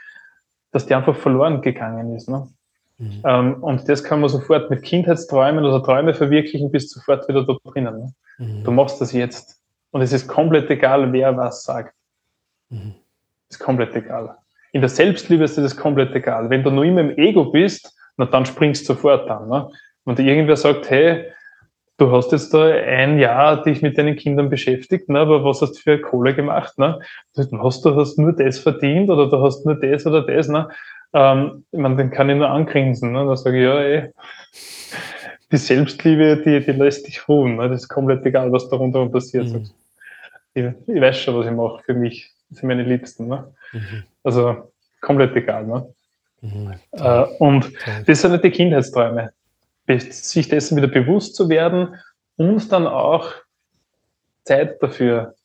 dass 0.71 0.85
die 0.85 0.95
einfach 0.95 1.17
verloren 1.17 1.61
gegangen 1.61 2.15
ist. 2.15 2.29
Ne? 2.29 2.47
Mhm. 2.99 3.21
Ähm, 3.25 3.63
und 3.63 3.89
das 3.89 4.01
kann 4.05 4.21
man 4.21 4.29
sofort 4.29 4.69
mit 4.69 4.81
Kindheitsträumen 4.83 5.65
oder 5.65 5.83
Träume 5.83 6.13
verwirklichen, 6.13 6.71
bis 6.71 6.89
sofort 6.89 7.27
wieder 7.27 7.45
da 7.45 7.57
drinnen. 7.69 7.99
Ne? 7.99 8.13
Mhm. 8.37 8.63
Du 8.63 8.71
machst 8.71 9.01
das 9.01 9.11
jetzt. 9.11 9.59
Und 9.91 10.01
es 10.01 10.13
ist 10.13 10.29
komplett 10.29 10.69
egal, 10.69 11.11
wer 11.11 11.35
was 11.35 11.65
sagt. 11.65 11.93
Mhm. 12.69 12.93
Ist 13.49 13.59
komplett 13.59 13.93
egal. 13.93 14.37
In 14.71 14.79
der 14.79 14.89
Selbstliebe 14.89 15.43
ist 15.43 15.57
das 15.57 15.75
komplett 15.75 16.15
egal. 16.15 16.49
Wenn 16.49 16.63
du 16.63 16.71
nur 16.71 16.85
immer 16.85 17.01
im 17.01 17.17
Ego 17.17 17.51
bist, 17.51 17.93
na, 18.15 18.25
dann 18.25 18.45
springst 18.45 18.87
du 18.87 18.93
sofort 18.93 19.29
an. 19.29 19.49
Ne? 19.49 19.69
Und 20.05 20.19
irgendwer 20.19 20.57
sagt, 20.57 20.89
hey, 20.89 21.25
du 21.97 22.11
hast 22.11 22.31
jetzt 22.31 22.53
da 22.53 22.65
ein 22.65 23.19
Jahr 23.19 23.63
dich 23.63 23.81
mit 23.81 23.97
deinen 23.97 24.15
Kindern 24.15 24.49
beschäftigt, 24.49 25.09
ne, 25.09 25.19
aber 25.19 25.43
was 25.43 25.61
hast 25.61 25.73
du 25.73 25.79
für 25.79 25.99
Kohle 25.99 26.35
gemacht? 26.35 26.77
Ne? 26.77 26.99
Hast 27.35 27.85
du 27.85 27.95
hast 27.95 28.17
nur 28.17 28.33
das 28.33 28.59
verdient 28.59 29.09
oder 29.09 29.29
du 29.29 29.41
hast 29.41 29.65
nur 29.65 29.75
das 29.75 30.05
oder 30.05 30.21
das? 30.23 30.47
Ne? 30.47 30.67
Ähm, 31.13 31.65
ich 31.71 31.79
meine, 31.79 31.95
den 31.95 32.11
kann 32.11 32.29
ich 32.29 32.37
nur 32.37 32.49
angrinsen. 32.49 33.11
Ne? 33.11 33.25
Da 33.25 33.35
sage 33.35 33.57
ich, 33.57 33.63
ja, 33.63 33.79
ey, 33.79 34.09
die 35.51 35.57
Selbstliebe, 35.57 36.37
die, 36.37 36.59
die 36.59 36.71
lässt 36.71 37.07
dich 37.07 37.27
ruhen. 37.27 37.57
Ne? 37.57 37.69
Das 37.69 37.83
ist 37.83 37.89
komplett 37.89 38.25
egal, 38.25 38.51
was 38.51 38.69
darunter 38.69 39.07
passiert. 39.07 39.45
Mhm. 39.45 39.69
Ich, 40.55 40.65
ich, 40.87 41.01
weiß 41.01 41.17
schon, 41.19 41.37
was 41.37 41.45
ich 41.45 41.51
mache 41.51 41.83
für 41.83 41.93
mich, 41.93 42.31
für 42.53 42.65
meine 42.65 42.83
Liebsten. 42.83 43.27
Ne? 43.27 43.53
Mhm. 43.71 44.03
Also 44.23 44.71
komplett 44.99 45.35
egal. 45.35 45.65
Ne? 45.65 45.87
Mhm. 46.41 46.73
Äh, 46.91 47.23
und 47.39 47.71
das 48.07 48.21
sind 48.21 48.31
nicht 48.31 48.43
die 48.43 48.51
Kindheitsträume 48.51 49.31
sich 49.87 50.49
dessen 50.49 50.77
wieder 50.77 50.87
bewusst 50.87 51.35
zu 51.35 51.49
werden 51.49 51.95
und 52.37 52.71
dann 52.71 52.87
auch 52.87 53.31
Zeit 54.43 54.81
dafür 54.81 55.35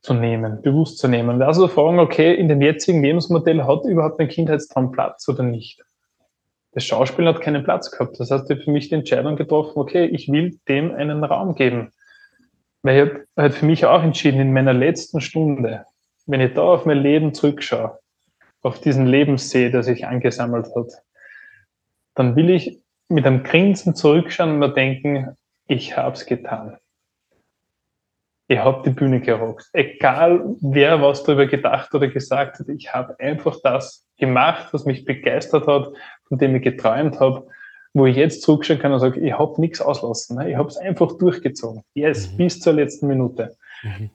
zu 0.00 0.14
nehmen, 0.14 0.62
bewusst 0.62 0.98
zu 0.98 1.08
nehmen. 1.08 1.40
Also 1.42 1.68
fragen, 1.68 2.00
okay, 2.00 2.34
in 2.34 2.48
dem 2.48 2.60
jetzigen 2.60 3.02
Lebensmodell 3.02 3.64
hat 3.64 3.84
überhaupt 3.84 4.20
ein 4.20 4.28
Kindheitstraum 4.28 4.90
Platz 4.90 5.28
oder 5.28 5.44
nicht? 5.44 5.80
Das 6.72 6.84
Schauspiel 6.84 7.26
hat 7.26 7.40
keinen 7.40 7.64
Platz 7.64 7.90
gehabt. 7.90 8.18
Das 8.18 8.30
heißt, 8.30 8.50
ich 8.50 8.56
habe 8.56 8.64
für 8.64 8.70
mich 8.70 8.88
die 8.88 8.96
Entscheidung 8.96 9.36
getroffen, 9.36 9.78
okay, 9.78 10.06
ich 10.06 10.30
will 10.30 10.58
dem 10.68 10.92
einen 10.92 11.22
Raum 11.22 11.54
geben. 11.54 11.92
Weil 12.82 12.96
ich 12.96 13.10
habe 13.10 13.26
halt 13.36 13.54
für 13.54 13.66
mich 13.66 13.86
auch 13.86 14.02
entschieden, 14.02 14.40
in 14.40 14.52
meiner 14.52 14.72
letzten 14.72 15.20
Stunde, 15.20 15.84
wenn 16.26 16.40
ich 16.40 16.54
da 16.54 16.62
auf 16.62 16.84
mein 16.84 16.98
Leben 16.98 17.34
zurückschaue, 17.34 17.98
auf 18.62 18.80
diesen 18.80 19.06
Lebenssee, 19.06 19.70
der 19.70 19.82
sich 19.82 20.06
angesammelt 20.06 20.74
hat, 20.74 20.92
dann 22.14 22.34
will 22.36 22.50
ich 22.50 22.81
mit 23.12 23.26
einem 23.26 23.42
Grinsen 23.42 23.94
zurückschauen 23.94 24.52
und 24.52 24.58
mir 24.58 24.72
denken, 24.72 25.36
ich 25.66 25.96
habe 25.96 26.14
es 26.14 26.26
getan. 26.26 26.78
Ich 28.48 28.58
habe 28.58 28.82
die 28.84 28.94
Bühne 28.94 29.20
gerockt. 29.20 29.68
Egal, 29.72 30.44
wer 30.60 31.00
was 31.00 31.22
darüber 31.22 31.46
gedacht 31.46 31.94
oder 31.94 32.08
gesagt 32.08 32.58
hat, 32.58 32.68
ich 32.68 32.92
habe 32.92 33.18
einfach 33.18 33.56
das 33.62 34.06
gemacht, 34.18 34.68
was 34.72 34.84
mich 34.84 35.04
begeistert 35.04 35.66
hat, 35.66 35.88
von 36.28 36.38
dem 36.38 36.56
ich 36.56 36.62
geträumt 36.62 37.20
habe. 37.20 37.46
wo 37.94 38.06
ich 38.06 38.16
jetzt 38.16 38.42
zurückschauen 38.42 38.80
kann 38.80 38.92
und 38.92 39.00
sage, 39.00 39.20
ich 39.20 39.34
habe 39.34 39.60
nichts 39.60 39.82
auslassen. 39.82 40.38
Ne? 40.38 40.50
Ich 40.50 40.56
habe 40.56 40.68
es 40.68 40.78
einfach 40.78 41.18
durchgezogen. 41.18 41.82
Yes, 41.92 42.32
mhm. 42.32 42.36
bis 42.38 42.58
zur 42.58 42.72
letzten 42.72 43.06
Minute. 43.06 43.54
Mhm. 43.82 44.08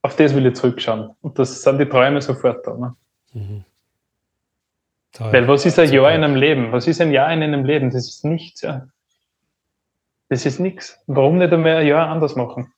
Auf 0.00 0.16
das 0.16 0.34
will 0.34 0.46
ich 0.46 0.54
zurückschauen. 0.54 1.10
Und 1.20 1.38
das 1.38 1.62
sind 1.62 1.78
die 1.78 1.84
Träume 1.84 2.22
sofort 2.22 2.66
da. 2.66 2.74
Ne? 2.74 2.96
Mhm. 3.34 3.64
Weil 5.18 5.48
was 5.48 5.66
ist 5.66 5.78
ein 5.78 5.92
Jahr 5.92 6.12
in 6.12 6.22
einem 6.22 6.36
Leben? 6.36 6.72
Was 6.72 6.86
ist 6.86 7.00
ein 7.00 7.12
Jahr 7.12 7.32
in 7.32 7.42
einem 7.42 7.64
Leben? 7.64 7.90
Das 7.90 8.08
ist 8.08 8.24
nichts, 8.24 8.62
ja. 8.62 8.86
Das 10.28 10.46
ist 10.46 10.60
nichts. 10.60 10.98
Warum 11.06 11.38
nicht 11.38 11.52
einmal 11.52 11.76
ein 11.76 11.86
Jahr 11.86 12.08
anders 12.08 12.36
machen? 12.36 12.72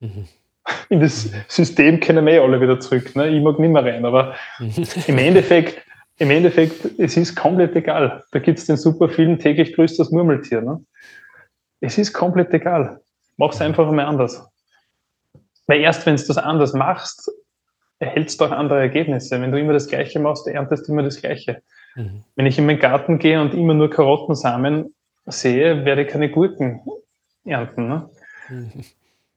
Mhm. 0.00 0.26
In 0.88 1.00
das 1.00 1.30
System 1.48 2.00
können 2.00 2.26
wir 2.26 2.34
eh 2.34 2.38
alle 2.38 2.60
wieder 2.60 2.78
zurück. 2.80 3.16
Ne? 3.16 3.28
Ich 3.28 3.42
mag 3.42 3.58
nicht 3.58 3.70
mehr 3.70 3.84
rein, 3.84 4.04
aber 4.04 4.34
im 5.06 5.18
Endeffekt, 5.18 5.82
im 6.18 6.30
Endeffekt, 6.30 6.84
es 6.98 7.16
ist 7.16 7.34
komplett 7.34 7.74
egal. 7.74 8.22
Da 8.30 8.38
gibt 8.38 8.58
es 8.58 8.66
den 8.66 8.76
super 8.76 9.08
Film 9.08 9.38
täglich 9.38 9.74
grüßt 9.74 9.98
das 9.98 10.10
Murmeltier. 10.10 10.60
Ne? 10.60 10.84
Es 11.80 11.98
ist 11.98 12.12
komplett 12.12 12.52
egal. 12.52 13.00
Mach 13.36 13.52
es 13.52 13.60
einfach 13.60 13.88
einmal 13.88 14.04
anders. 14.04 14.46
Weil 15.66 15.80
erst 15.80 16.04
wenn 16.06 16.16
du 16.16 16.24
das 16.24 16.36
anders 16.36 16.72
machst, 16.74 17.30
erhältst 18.00 18.40
du 18.40 18.46
auch 18.46 18.50
andere 18.50 18.80
Ergebnisse. 18.80 19.40
Wenn 19.40 19.52
du 19.52 19.60
immer 19.60 19.74
das 19.74 19.86
Gleiche 19.86 20.18
machst, 20.18 20.48
erntest 20.48 20.88
du 20.88 20.92
immer 20.92 21.02
das 21.02 21.20
Gleiche. 21.20 21.62
Mhm. 21.94 22.24
Wenn 22.34 22.46
ich 22.46 22.58
in 22.58 22.66
meinen 22.66 22.80
Garten 22.80 23.18
gehe 23.18 23.40
und 23.40 23.54
immer 23.54 23.74
nur 23.74 23.90
Karottensamen 23.90 24.94
sehe, 25.26 25.84
werde 25.84 26.02
ich 26.02 26.08
keine 26.08 26.30
Gurken 26.30 26.80
ernten. 27.44 27.88
Ne? 27.88 28.10
Mhm. 28.48 28.72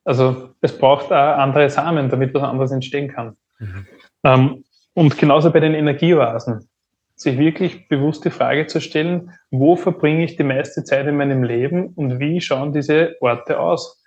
Also 0.06 0.50
es 0.62 0.78
braucht 0.78 1.12
auch 1.12 1.38
andere 1.38 1.70
Samen, 1.70 2.10
damit 2.10 2.34
was 2.34 2.44
anderes 2.44 2.72
entstehen 2.72 3.10
kann. 3.10 3.36
Mhm. 3.60 3.88
Ähm, 4.24 4.64
und 4.94 5.18
genauso 5.18 5.52
bei 5.52 5.60
den 5.60 5.74
Energieoasen. 5.74 6.68
Sich 7.16 7.38
wirklich 7.38 7.88
bewusst 7.90 8.26
die 8.26 8.32
Frage 8.32 8.66
zu 8.68 8.82
stellen, 8.82 9.32
wo 9.52 9.76
verbringe 9.76 10.24
ich 10.24 10.36
die 10.36 10.44
meiste 10.44 10.84
Zeit 10.84 11.06
in 11.06 11.16
meinem 11.16 11.44
Leben 11.44 11.88
und 11.94 12.20
wie 12.20 12.42
schauen 12.42 12.74
diese 12.74 13.16
Orte 13.22 13.60
aus? 13.60 14.02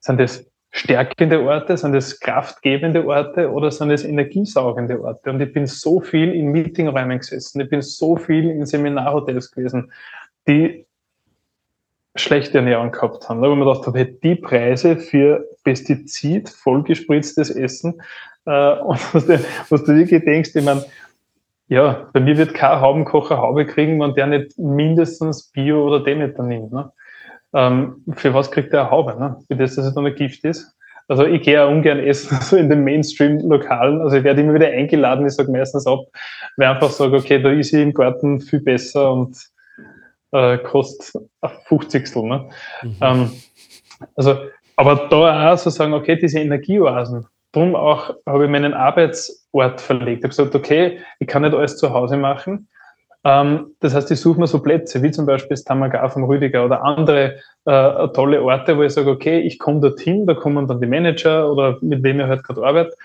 Sind 0.00 0.20
das 0.20 0.47
stärkende 0.70 1.40
Orte, 1.42 1.76
sind 1.76 1.94
es 1.94 2.20
kraftgebende 2.20 3.06
Orte 3.06 3.50
oder 3.50 3.70
sind 3.70 3.90
es 3.90 4.04
energiesaugende 4.04 5.00
Orte? 5.00 5.30
Und 5.30 5.40
ich 5.40 5.52
bin 5.52 5.66
so 5.66 6.00
viel 6.00 6.32
in 6.34 6.48
Meetingräumen 6.48 7.18
gesessen, 7.18 7.60
ich 7.60 7.70
bin 7.70 7.82
so 7.82 8.16
viel 8.16 8.50
in 8.50 8.66
Seminarhotels 8.66 9.50
gewesen, 9.50 9.92
die 10.46 10.86
schlechte 12.16 12.58
Ernährung 12.58 12.90
gehabt 12.90 13.28
haben. 13.28 13.40
Da 13.40 13.48
man 13.48 13.60
gedacht 13.60 13.86
habe, 13.86 14.04
die 14.04 14.34
Preise 14.34 14.96
für 14.96 15.46
Pestizid, 15.64 16.48
vollgespritztes 16.48 17.50
Essen, 17.50 18.00
äh, 18.44 18.72
und 18.80 19.14
was 19.14 19.26
du, 19.26 19.38
was 19.68 19.84
du 19.84 19.94
wirklich 19.94 20.24
denkst, 20.24 20.50
ich 20.54 20.64
meine, 20.64 20.84
ja, 21.68 22.08
bei 22.12 22.20
mir 22.20 22.36
wird 22.38 22.54
kein 22.54 22.80
Haubenkocher 22.80 23.38
Haube 23.38 23.66
kriegen, 23.66 24.00
wenn 24.00 24.14
der 24.14 24.26
nicht 24.26 24.58
mindestens 24.58 25.50
Bio 25.50 25.86
oder 25.86 26.02
Demeter 26.02 26.42
nimmt. 26.42 26.72
Ne? 26.72 26.90
Ähm, 27.54 28.04
für 28.12 28.34
was 28.34 28.50
kriegt 28.50 28.72
der 28.72 28.82
eine 28.82 28.90
Haube? 28.90 29.18
Ne? 29.18 29.36
Für 29.46 29.56
das, 29.56 29.76
dass 29.76 29.86
es 29.86 29.94
dann 29.94 30.06
ein 30.06 30.14
Gift 30.14 30.44
ist. 30.44 30.74
Also 31.08 31.24
ich 31.24 31.42
gehe 31.42 31.54
ja 31.54 31.64
ungern 31.64 31.98
essen, 31.98 32.38
so 32.42 32.56
in 32.56 32.68
den 32.68 32.84
Mainstream-Lokalen. 32.84 34.00
Also 34.02 34.16
ich 34.16 34.24
werde 34.24 34.42
immer 34.42 34.54
wieder 34.54 34.68
eingeladen, 34.68 35.26
ich 35.26 35.32
sage 35.32 35.50
meistens 35.50 35.86
ab, 35.86 36.00
weil 36.56 36.68
ich 36.68 36.74
einfach 36.74 36.90
sage, 36.90 37.16
okay, 37.16 37.42
da 37.42 37.50
ist 37.50 37.70
sie 37.70 37.82
im 37.82 37.94
Garten 37.94 38.40
viel 38.40 38.60
besser 38.60 39.12
und 39.12 39.38
äh, 40.32 40.58
kostet 40.58 41.22
50. 41.64 42.14
Ne? 42.16 42.50
Mhm. 42.82 42.96
Ähm, 43.00 43.30
also, 44.14 44.36
aber 44.76 45.08
da 45.10 45.52
auch 45.52 45.58
so 45.58 45.70
sagen, 45.70 45.94
okay, 45.94 46.16
diese 46.16 46.40
Energieoasen, 46.40 47.26
darum 47.52 47.74
auch 47.74 48.14
habe 48.26 48.44
ich 48.44 48.50
meinen 48.50 48.74
Arbeitsort 48.74 49.80
verlegt. 49.80 50.18
Ich 50.18 50.24
habe 50.24 50.28
gesagt, 50.28 50.54
okay, 50.54 51.00
ich 51.18 51.26
kann 51.26 51.42
nicht 51.42 51.54
alles 51.54 51.78
zu 51.78 51.92
Hause 51.92 52.18
machen. 52.18 52.68
Ähm, 53.28 53.74
das 53.80 53.94
heißt, 53.94 54.10
ich 54.10 54.20
suche 54.20 54.40
mir 54.40 54.46
so 54.46 54.62
Plätze, 54.62 55.02
wie 55.02 55.10
zum 55.10 55.26
Beispiel 55.26 55.50
das 55.50 55.64
Tamagar 55.64 56.08
vom 56.08 56.24
Rüdiger 56.24 56.64
oder 56.64 56.82
andere 56.82 57.36
äh, 57.66 58.08
tolle 58.14 58.42
Orte, 58.42 58.78
wo 58.78 58.82
ich 58.82 58.94
sage, 58.94 59.10
okay, 59.10 59.40
ich 59.40 59.58
komme 59.58 59.80
dorthin, 59.80 60.26
da 60.26 60.32
kommen 60.32 60.66
dann 60.66 60.80
die 60.80 60.86
Manager 60.86 61.52
oder 61.52 61.76
mit 61.82 62.02
wem 62.02 62.20
ich 62.20 62.26
halt 62.26 62.42
gerade 62.42 62.64
arbeite. 62.64 62.96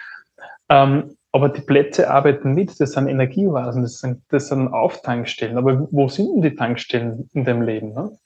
Ähm, 0.70 1.18
aber 1.34 1.50
die 1.50 1.62
Plätze 1.62 2.10
arbeiten 2.10 2.54
mit, 2.54 2.80
das 2.80 2.92
sind 2.92 3.10
Energieoasen, 3.10 3.82
das 3.82 3.98
sind, 3.98 4.22
das 4.30 4.48
sind 4.48 4.70
Auftankstellen. 4.70 5.58
Aber 5.58 5.90
wo 5.92 6.08
sind 6.08 6.30
denn 6.36 6.42
die 6.42 6.56
Tankstellen 6.56 7.30
in 7.34 7.44
deinem 7.44 7.64
Leben? 7.64 7.94
Ne? 7.94 8.18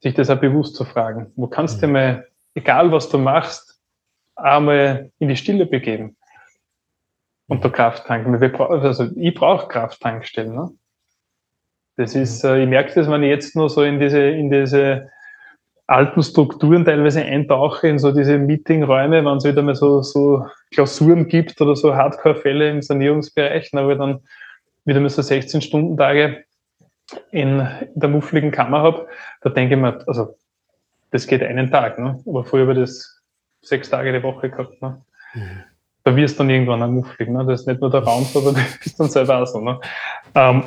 Sich 0.00 0.12
das 0.12 0.28
auch 0.28 0.40
bewusst 0.40 0.76
zu 0.76 0.84
fragen. 0.84 1.32
Wo 1.34 1.46
kannst 1.46 1.80
du 1.82 1.86
mhm. 1.86 1.92
mal, 1.94 2.26
egal 2.54 2.92
was 2.92 3.08
du 3.08 3.16
machst, 3.16 3.80
einmal 4.36 5.10
in 5.18 5.28
die 5.28 5.36
Stille 5.36 5.64
begeben 5.64 6.16
und 7.46 7.64
der 7.64 7.70
Kraft 7.70 8.06
tanken. 8.06 8.34
Also 8.68 9.08
ich 9.16 9.34
brauche 9.34 9.68
Krafttankstellen. 9.68 10.54
Ne? 10.54 10.70
Das 12.00 12.14
ist, 12.14 12.42
äh, 12.44 12.62
ich 12.62 12.68
merke 12.68 12.94
das, 12.94 13.10
wenn 13.10 13.22
ich 13.22 13.28
jetzt 13.28 13.54
nur 13.54 13.68
so 13.68 13.82
in 13.82 14.00
diese, 14.00 14.20
in 14.20 14.50
diese 14.50 15.10
alten 15.86 16.22
Strukturen 16.22 16.86
teilweise 16.86 17.22
eintauche, 17.22 17.88
in 17.88 17.98
so 17.98 18.10
diese 18.10 18.38
Meetingräume, 18.38 19.22
wenn 19.22 19.36
es 19.36 19.44
wieder 19.44 19.60
mal 19.60 19.74
so, 19.74 20.00
so 20.00 20.46
Klausuren 20.70 21.28
gibt 21.28 21.60
oder 21.60 21.76
so 21.76 21.94
Hardcore-Fälle 21.94 22.70
im 22.70 22.80
Sanierungsbereich, 22.80 23.68
wo 23.74 23.90
ich 23.90 23.98
dann 23.98 24.20
wieder 24.86 25.00
mal 25.00 25.10
so 25.10 25.20
16-Stunden-Tage 25.20 26.44
in 27.32 27.68
der 27.94 28.08
muffligen 28.08 28.50
Kammer 28.50 28.80
habe, 28.80 29.06
da 29.42 29.50
denke 29.50 29.74
ich 29.74 29.80
mir, 29.80 30.02
also 30.06 30.38
das 31.10 31.26
geht 31.26 31.42
einen 31.42 31.70
Tag, 31.70 31.98
ne? 31.98 32.18
aber 32.24 32.44
früher 32.44 32.62
habe 32.62 32.72
ich 32.72 32.78
das 32.78 33.20
sechs 33.60 33.90
Tage 33.90 34.10
die 34.10 34.22
Woche 34.22 34.48
gehabt. 34.48 34.80
Ne? 34.80 35.02
Mhm 35.34 35.69
da 36.04 36.16
wirst 36.16 36.36
du 36.36 36.38
dann 36.38 36.50
irgendwann 36.50 36.82
ein 36.82 36.92
mufflig. 36.92 37.28
Ne? 37.28 37.44
Das 37.46 37.60
ist 37.60 37.66
nicht 37.66 37.80
nur 37.80 37.90
der 37.90 38.02
Raum, 38.02 38.24
sondern 38.24 38.54
du 38.54 38.60
bist 38.82 38.98
dann 38.98 39.10
selber 39.10 39.42
auch 39.42 39.46
so. 39.46 39.60
Ne? 39.60 39.78
Ähm, 40.34 40.64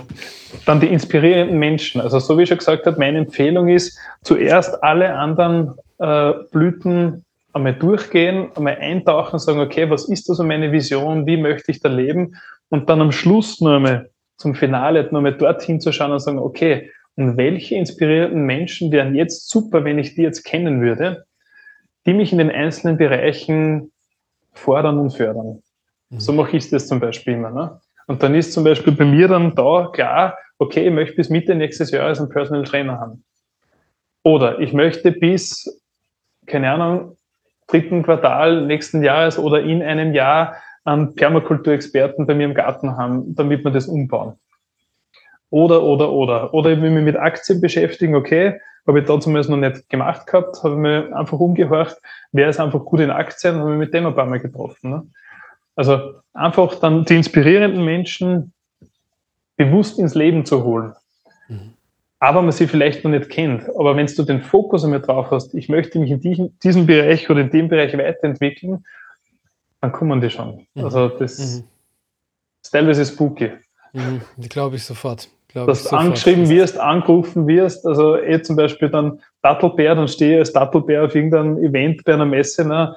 dann 0.65 0.79
die 0.79 0.87
inspirierenden 0.87 1.57
Menschen. 1.57 2.01
Also 2.01 2.19
so 2.19 2.37
wie 2.37 2.43
ich 2.43 2.49
schon 2.49 2.59
gesagt 2.59 2.85
habe, 2.85 2.99
meine 2.99 3.19
Empfehlung 3.19 3.67
ist, 3.67 3.97
zuerst 4.23 4.83
alle 4.83 5.15
anderen 5.15 5.73
äh, 5.99 6.33
Blüten 6.51 7.25
einmal 7.53 7.73
durchgehen, 7.73 8.49
einmal 8.55 8.77
eintauchen, 8.79 9.39
sagen, 9.39 9.59
okay, 9.59 9.89
was 9.89 10.09
ist 10.09 10.29
also 10.29 10.43
meine 10.43 10.71
Vision, 10.71 11.25
wie 11.25 11.37
möchte 11.37 11.71
ich 11.71 11.79
da 11.79 11.89
leben? 11.89 12.35
Und 12.69 12.89
dann 12.89 13.01
am 13.01 13.11
Schluss 13.11 13.61
nur 13.61 13.75
einmal 13.75 14.09
zum 14.37 14.55
Finale 14.55 15.03
nur 15.03 15.19
einmal 15.19 15.37
dorthin 15.37 15.79
zu 15.79 15.91
schauen 15.91 16.11
und 16.11 16.19
sagen, 16.19 16.39
okay, 16.39 16.91
und 17.15 17.37
welche 17.37 17.75
inspirierenden 17.75 18.43
Menschen 18.43 18.91
wären 18.91 19.13
jetzt 19.13 19.49
super, 19.49 19.85
wenn 19.85 19.99
ich 19.99 20.15
die 20.15 20.23
jetzt 20.23 20.43
kennen 20.43 20.81
würde, 20.81 21.25
die 22.05 22.13
mich 22.13 22.31
in 22.31 22.39
den 22.39 22.49
einzelnen 22.49 22.97
Bereichen 22.97 23.92
fordern 24.53 24.99
und 24.99 25.11
fördern. 25.11 25.61
Mhm. 26.09 26.19
So 26.19 26.33
mache 26.33 26.57
ich 26.57 26.69
das 26.69 26.87
zum 26.87 26.99
Beispiel 26.99 27.33
immer. 27.33 27.49
Ne? 27.49 27.79
Und 28.07 28.23
dann 28.23 28.35
ist 28.35 28.53
zum 28.53 28.63
Beispiel 28.63 28.93
bei 28.93 29.05
mir 29.05 29.27
dann 29.27 29.55
da 29.55 29.89
klar, 29.93 30.37
okay, 30.59 30.87
ich 30.87 30.93
möchte 30.93 31.15
bis 31.15 31.29
Mitte 31.29 31.55
nächstes 31.55 31.91
Jahres 31.91 32.19
einen 32.19 32.29
Personal 32.29 32.63
Trainer 32.63 32.99
haben. 32.99 33.23
Oder 34.23 34.59
ich 34.59 34.73
möchte 34.73 35.11
bis, 35.11 35.81
keine 36.45 36.71
Ahnung, 36.71 37.17
dritten 37.67 38.03
Quartal 38.03 38.65
nächsten 38.65 39.03
Jahres 39.03 39.37
oder 39.37 39.61
in 39.61 39.81
einem 39.81 40.13
Jahr 40.13 40.55
einen 40.85 41.15
Permakulturexperten 41.15 42.25
bei 42.25 42.35
mir 42.35 42.45
im 42.45 42.53
Garten 42.53 42.97
haben, 42.97 43.35
damit 43.35 43.63
wir 43.63 43.71
das 43.71 43.87
umbauen. 43.87 44.33
Oder, 45.53 45.83
oder, 45.83 46.11
oder. 46.11 46.51
Oder 46.51 46.71
ich 46.71 46.81
will 46.81 46.89
mich 46.89 47.03
mit 47.03 47.15
Aktien 47.15 47.61
beschäftigen, 47.61 48.15
okay, 48.15 48.59
habe 48.87 48.99
ich 48.99 49.05
da 49.05 49.19
zumindest 49.19 49.51
noch 49.51 49.57
nicht 49.57 49.87
gemacht 49.87 50.25
gehabt, 50.25 50.63
habe 50.63 50.75
mir 50.75 51.15
einfach 51.15 51.37
umgehorcht, 51.37 51.95
wer 52.31 52.49
ist 52.49 52.59
einfach 52.59 52.83
gut 52.83 53.01
in 53.01 53.11
Aktien, 53.11 53.57
habe 53.57 53.73
ich 53.73 53.77
mit 53.77 53.93
dem 53.93 54.07
ein 54.07 54.15
paar 54.15 54.25
Mal 54.25 54.39
getroffen. 54.39 54.89
Ne? 54.89 55.07
Also 55.75 56.15
einfach 56.33 56.73
dann 56.79 57.05
die 57.05 57.17
inspirierenden 57.17 57.85
Menschen 57.85 58.51
bewusst 59.55 59.99
ins 59.99 60.15
Leben 60.15 60.43
zu 60.43 60.63
holen. 60.63 60.93
Mhm. 61.47 61.73
Aber 62.17 62.41
man 62.41 62.51
sie 62.51 62.65
vielleicht 62.65 63.03
noch 63.03 63.11
nicht 63.11 63.29
kennt. 63.29 63.69
Aber 63.77 63.95
wenn 63.95 64.07
du 64.07 64.23
den 64.23 64.41
Fokus 64.41 64.83
einmal 64.83 65.01
drauf 65.01 65.29
hast, 65.29 65.53
ich 65.53 65.69
möchte 65.69 65.99
mich 65.99 66.09
in 66.09 66.19
diesem, 66.19 66.57
diesem 66.63 66.87
Bereich 66.87 67.29
oder 67.29 67.41
in 67.41 67.51
dem 67.51 67.69
Bereich 67.69 67.95
weiterentwickeln, 67.95 68.83
dann 69.81 69.91
kommen 69.91 70.19
die 70.19 70.31
schon. 70.31 70.65
Mhm. 70.73 70.83
Also 70.83 71.09
das 71.09 71.37
mhm. 71.37 71.63
ist 72.63 72.71
teilweise 72.71 73.05
spooky. 73.05 73.51
Mhm. 73.91 74.21
Glaube 74.49 74.77
ich 74.77 74.83
sofort 74.83 75.29
dass 75.53 75.83
du 75.83 75.95
angeschrieben 75.95 76.49
wirst, 76.49 76.79
angerufen 76.79 77.47
wirst, 77.47 77.85
also 77.85 78.17
eh 78.17 78.41
zum 78.41 78.55
Beispiel 78.55 78.89
dann 78.89 79.19
Dattelbär, 79.41 79.95
dann 79.95 80.07
stehe 80.07 80.33
ich 80.33 80.39
als 80.39 80.53
Dattelbär 80.53 81.05
auf 81.05 81.15
irgendeinem 81.15 81.57
Event 81.63 82.03
bei 82.03 82.13
einer 82.13 82.25
Messe, 82.25 82.67
ne, 82.67 82.95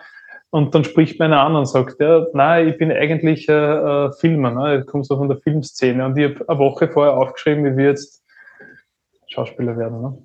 und 0.50 0.74
dann 0.74 0.84
spricht 0.84 1.18
mir 1.18 1.26
einer 1.26 1.40
an 1.40 1.56
und 1.56 1.66
sagt, 1.66 2.00
ja, 2.00 2.26
nein, 2.32 2.68
ich 2.68 2.78
bin 2.78 2.90
eigentlich 2.90 3.48
äh, 3.48 4.12
Filmer, 4.12 4.50
ne, 4.50 4.80
ich 4.80 4.86
komme 4.86 5.04
so 5.04 5.16
von 5.16 5.28
der 5.28 5.38
Filmszene 5.38 6.04
und 6.04 6.16
ich 6.16 6.24
habe 6.24 6.48
eine 6.48 6.58
Woche 6.58 6.88
vorher 6.88 7.14
aufgeschrieben, 7.14 7.64
wie 7.64 7.76
wir 7.76 7.86
jetzt 7.86 8.22
Schauspieler 9.28 9.76
werden. 9.76 10.00
Ne. 10.00 10.18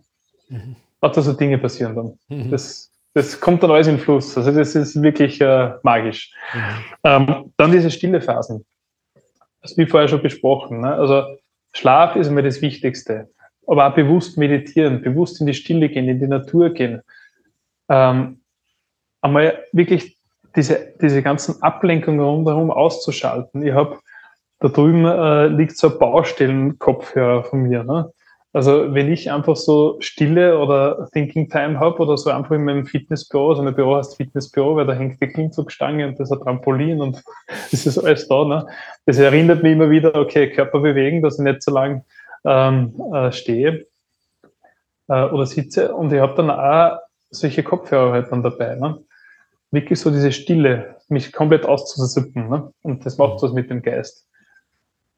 Mhm. 0.50 0.76
Hat 1.02 1.16
so 1.16 1.34
Dinge 1.34 1.58
passieren 1.58 1.96
dann. 1.96 2.20
Mhm. 2.30 2.52
Das, 2.52 2.92
das 3.14 3.40
kommt 3.42 3.64
dann 3.64 3.72
alles 3.72 3.88
in 3.88 3.98
Fluss. 3.98 4.38
Also 4.38 4.52
das 4.52 4.76
ist 4.76 5.02
wirklich 5.02 5.42
äh, 5.42 5.74
magisch. 5.84 6.32
Mhm. 6.54 6.60
Ähm, 7.04 7.54
dann 7.58 7.72
diese 7.72 7.90
stille 7.90 8.22
Phasen. 8.22 8.66
Das 9.62 9.78
wie 9.78 9.86
vorher 9.86 10.08
schon 10.08 10.22
besprochen. 10.22 10.82
Ne? 10.82 10.94
Also 10.94 11.24
Schlaf 11.74 12.16
ist 12.16 12.28
immer 12.28 12.42
das 12.42 12.62
Wichtigste. 12.62 13.30
Aber 13.68 13.88
auch 13.88 13.96
bewusst 13.96 14.38
meditieren, 14.38 15.02
bewusst 15.02 15.40
in 15.40 15.48
die 15.48 15.54
Stille 15.54 15.90
gehen, 15.90 16.08
in 16.08 16.20
die 16.20 16.28
Natur 16.28 16.72
gehen. 16.72 17.02
Ähm, 17.90 18.42
einmal 19.22 19.64
wirklich 19.72 20.18
diese, 20.56 20.94
diese 21.02 21.22
ganzen 21.22 21.62
Ablenkungen 21.62 22.20
rundherum 22.20 22.72
auszuschalten. 22.72 23.66
Ich 23.66 23.74
habe 23.74 24.00
da 24.60 24.68
drüben 24.68 25.06
äh, 25.06 25.48
liegt 25.48 25.78
so 25.78 25.92
ein 25.92 26.00
Baustellenkopfhörer 26.00 27.44
von 27.44 27.64
mir. 27.64 27.84
Ne? 27.84 28.12
Also 28.54 28.94
wenn 28.94 29.12
ich 29.12 29.32
einfach 29.32 29.56
so 29.56 29.96
Stille 30.02 30.60
oder 30.60 31.08
Thinking 31.14 31.50
Time 31.50 31.80
habe 31.80 32.00
oder 32.00 32.18
so 32.18 32.30
einfach 32.30 32.52
in 32.52 32.66
meinem 32.66 32.86
Fitnessbüro, 32.86 33.52
also 33.52 33.64
mein 33.64 33.76
Büro 33.76 33.96
heißt 33.96 34.18
Fitnessbüro, 34.18 34.76
weil 34.76 34.86
da 34.86 34.94
hängt 34.94 35.22
die 35.22 35.28
Klimmzugstange 35.28 36.06
und 36.06 36.20
das 36.20 36.30
ist 36.30 36.38
ein 36.38 36.44
Trampolin 36.44 37.00
und 37.02 37.24
das 37.72 37.86
ist 37.86 37.98
alles 37.98 38.28
da. 38.28 38.44
Ne? 38.44 38.68
Das 39.06 39.18
erinnert 39.18 39.64
mich 39.64 39.72
immer 39.72 39.90
wieder, 39.90 40.16
okay, 40.16 40.50
Körper 40.50 40.80
bewegen, 40.80 41.22
dass 41.22 41.40
ich 41.40 41.46
nicht 41.46 41.64
so 41.64 41.72
lange 41.72 42.04
ähm, 42.44 42.94
äh, 43.14 43.32
stehe 43.32 43.88
äh, 45.08 45.24
oder 45.24 45.46
sitze. 45.46 45.94
Und 45.94 46.12
ich 46.12 46.20
habe 46.20 46.36
dann 46.36 46.50
auch 46.50 47.00
solche 47.30 47.64
Kopfhörer 47.64 48.12
halt 48.12 48.32
dann 48.34 48.44
dabei. 48.44 48.76
Ne? 48.76 49.00
Wirklich 49.72 49.98
so 49.98 50.12
diese 50.12 50.34
Stille, 50.34 50.98
mich 51.08 51.32
komplett 51.32 51.66
auszusippen. 51.66 52.50
Ne? 52.50 52.74
Und 52.84 53.06
das 53.06 53.18
macht 53.18 53.42
was 53.42 53.54
mit 53.54 53.70
dem 53.70 53.82
Geist. 53.82 54.28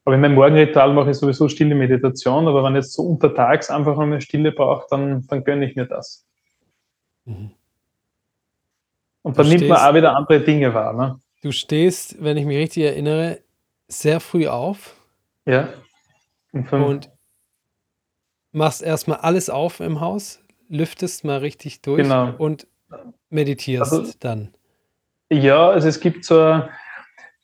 Aber 0.04 0.14
in 0.14 0.20
meinem 0.20 0.34
Morgenritual 0.34 0.92
mache 0.92 1.10
ich 1.10 1.16
sowieso 1.16 1.48
stille 1.48 1.74
Meditation, 1.74 2.46
aber 2.46 2.62
wenn 2.62 2.74
ich 2.74 2.84
jetzt 2.84 2.92
so 2.92 3.02
untertags 3.02 3.70
einfach 3.70 3.98
eine 3.98 4.20
Stille 4.20 4.52
brauche, 4.52 4.86
dann, 4.90 5.26
dann 5.26 5.44
gönne 5.44 5.66
ich 5.66 5.76
mir 5.76 5.86
das. 5.86 6.26
Mhm. 7.24 7.52
Und 9.22 9.38
dann 9.38 9.48
nimmt 9.48 9.66
man 9.66 9.78
auch 9.78 9.94
wieder 9.94 10.14
andere 10.14 10.40
Dinge 10.40 10.74
wahr. 10.74 10.92
Ne? 10.92 11.18
Du 11.40 11.50
stehst, 11.50 12.22
wenn 12.22 12.36
ich 12.36 12.44
mich 12.44 12.58
richtig 12.58 12.84
erinnere, 12.84 13.40
sehr 13.88 14.20
früh 14.20 14.46
auf. 14.46 14.94
Ja. 15.46 15.68
Und 16.52 17.10
machst 18.52 18.82
erstmal 18.82 19.18
alles 19.18 19.48
auf 19.50 19.80
im 19.80 20.00
Haus, 20.00 20.40
lüftest 20.68 21.24
mal 21.24 21.38
richtig 21.38 21.80
durch 21.82 22.02
genau. 22.02 22.34
und 22.36 22.66
meditierst 23.30 23.92
also, 23.92 24.12
dann. 24.20 24.54
Ja, 25.30 25.70
also 25.70 25.88
es 25.88 26.00
gibt 26.00 26.24
so, 26.24 26.62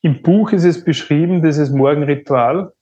im 0.03 0.23
Buch 0.23 0.53
ist 0.53 0.65
es 0.65 0.85
beschrieben, 0.85 1.43
dieses 1.43 1.71
Morgenritual, 1.71 2.73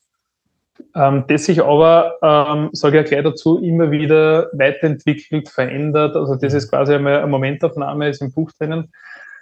ähm, 0.94 1.24
das 1.28 1.44
sich 1.44 1.62
aber, 1.62 2.16
ähm, 2.22 2.70
sage 2.72 3.00
ich 3.00 3.10
ja 3.10 3.20
gleich 3.22 3.32
dazu, 3.32 3.58
immer 3.58 3.90
wieder 3.90 4.48
weiterentwickelt, 4.52 5.48
verändert. 5.48 6.16
Also 6.16 6.36
das 6.36 6.54
ist 6.54 6.70
quasi 6.70 6.94
eine 6.94 7.26
Momentaufnahme, 7.26 8.08
ist 8.08 8.22
im 8.22 8.32
Buch 8.32 8.50
drinnen. 8.52 8.92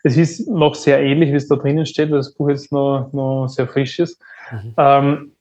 Es 0.02 0.16
ist 0.16 0.48
noch 0.48 0.74
sehr 0.74 1.00
ähnlich, 1.00 1.32
wie 1.32 1.36
es 1.36 1.48
da 1.48 1.56
drinnen 1.56 1.84
steht, 1.84 2.10
weil 2.10 2.18
das 2.18 2.34
Buch 2.34 2.48
jetzt 2.48 2.72
noch, 2.72 3.12
noch 3.12 3.48
sehr 3.48 3.66
frisch 3.66 3.98
ist. 3.98 4.22
Mhm. 4.50 4.74
Ähm, 4.76 5.32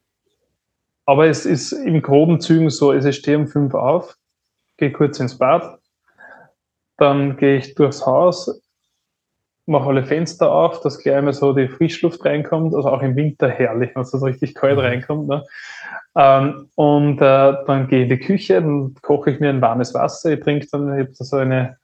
aber 1.05 1.27
es 1.27 1.45
ist 1.45 1.71
im 1.71 2.01
groben 2.01 2.41
Zügen 2.41 2.69
so, 2.69 2.89
also 2.89 3.09
ich 3.09 3.17
stehe 3.17 3.37
um 3.37 3.47
fünf 3.47 3.73
auf, 3.75 4.17
gehe 4.77 4.91
kurz 4.91 5.19
ins 5.19 5.37
Bad, 5.37 5.79
dann 6.97 7.37
gehe 7.37 7.57
ich 7.57 7.75
durchs 7.75 8.05
Haus, 8.05 8.61
mache 9.65 9.89
alle 9.89 10.03
Fenster 10.03 10.51
auf, 10.51 10.81
dass 10.81 10.99
gleich 10.99 11.15
einmal 11.15 11.33
so 11.33 11.53
die 11.53 11.67
Frischluft 11.67 12.23
reinkommt, 12.23 12.75
also 12.75 12.89
auch 12.89 13.01
im 13.01 13.15
Winter 13.15 13.49
herrlich, 13.49 13.91
wenn 13.93 14.03
es 14.03 14.11
so 14.11 14.17
richtig 14.17 14.53
kalt 14.55 14.77
mhm. 14.77 14.81
reinkommt. 14.81 15.27
Ne? 15.27 15.43
Ähm, 16.15 16.69
und 16.75 17.17
äh, 17.17 17.53
dann 17.65 17.87
gehe 17.87 18.05
ich 18.05 18.11
in 18.11 18.17
die 18.17 18.25
Küche, 18.25 18.61
dann 18.61 18.93
koche 19.01 19.31
ich 19.31 19.39
mir 19.39 19.49
ein 19.49 19.61
warmes 19.61 19.93
Wasser, 19.93 20.33
ich 20.33 20.39
trinke 20.39 20.67
dann, 20.71 20.99
ich 20.99 21.07
habe 21.07 21.13
so 21.13 21.37
eine, 21.37 21.77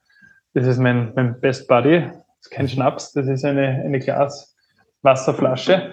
das 0.54 0.68
ist 0.68 0.80
mein, 0.80 1.12
mein 1.16 1.40
Best 1.40 1.68
Buddy, 1.68 2.02
das 2.02 2.48
ist 2.48 2.52
kein 2.52 2.70
Schnaps, 2.70 3.14
das 3.14 3.28
ist 3.28 3.44
eine, 3.46 3.82
eine 3.84 4.00
Glas 4.00 4.56
Wasserflasche. 5.04 5.92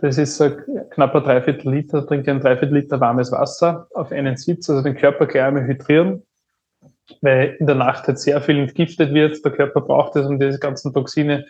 Das 0.00 0.16
ist 0.16 0.36
so 0.36 0.50
knapper 0.90 1.20
Dreiviertel 1.20 1.72
Liter, 1.72 2.06
trinke 2.06 2.30
ein 2.30 2.40
Dreiviertel 2.40 2.76
Liter 2.76 3.00
warmes 3.00 3.32
Wasser 3.32 3.88
auf 3.94 4.12
einen 4.12 4.36
Sitz, 4.36 4.70
also 4.70 4.82
den 4.82 4.96
Körper 4.96 5.26
gleich 5.26 5.44
einmal 5.44 5.64
hydrieren, 5.64 6.22
weil 7.20 7.56
in 7.58 7.66
der 7.66 7.76
Nacht 7.76 8.06
halt 8.06 8.18
sehr 8.18 8.40
viel 8.40 8.58
entgiftet 8.58 9.14
wird. 9.14 9.44
Der 9.44 9.52
Körper 9.52 9.80
braucht 9.80 10.16
es, 10.16 10.26
um 10.26 10.38
diese 10.38 10.58
ganzen 10.58 10.92
Toxine 10.92 11.46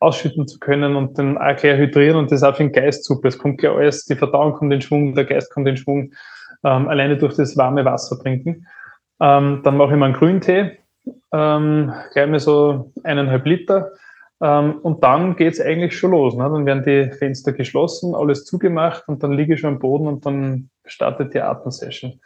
ausschütten 0.00 0.48
zu 0.48 0.58
können 0.58 0.96
und 0.96 1.18
dann 1.18 1.38
auch 1.38 1.56
gleich 1.56 1.78
hydrieren 1.78 2.16
und 2.16 2.32
das 2.32 2.42
auch 2.42 2.56
für 2.56 2.64
den 2.64 2.72
Geist 2.72 3.04
super. 3.04 3.28
Es 3.28 3.38
kommt 3.38 3.58
gleich 3.58 3.72
alles, 3.72 4.04
die 4.04 4.16
Verdauung 4.16 4.54
kommt 4.54 4.72
in 4.72 4.80
Schwung, 4.80 5.14
der 5.14 5.24
Geist 5.24 5.52
kommt 5.52 5.68
in 5.68 5.76
Schwung, 5.76 6.12
ähm, 6.64 6.88
alleine 6.88 7.16
durch 7.16 7.34
das 7.34 7.56
warme 7.56 7.84
Wasser 7.84 8.18
trinken. 8.18 8.66
Ähm, 9.20 9.60
dann 9.62 9.76
mache 9.76 9.92
ich 9.92 9.98
mal 9.98 10.06
einen 10.06 10.14
Grüntee, 10.14 10.78
ähm, 11.32 11.92
gleich 12.12 12.28
mal 12.28 12.40
so 12.40 12.92
eineinhalb 13.04 13.46
Liter. 13.46 13.92
Ähm, 14.42 14.80
und 14.82 15.04
dann 15.04 15.36
geht's 15.36 15.60
eigentlich 15.60 15.96
schon 15.96 16.10
los. 16.10 16.34
Ne? 16.34 16.42
Dann 16.42 16.66
werden 16.66 16.82
die 16.84 17.16
Fenster 17.16 17.52
geschlossen, 17.52 18.16
alles 18.16 18.44
zugemacht 18.44 19.04
und 19.06 19.22
dann 19.22 19.32
liege 19.32 19.54
ich 19.54 19.60
schon 19.60 19.74
am 19.74 19.78
Boden 19.78 20.08
und 20.08 20.26
dann 20.26 20.70
startet 20.84 21.32
die 21.32 21.40
Atemsession. 21.40 22.20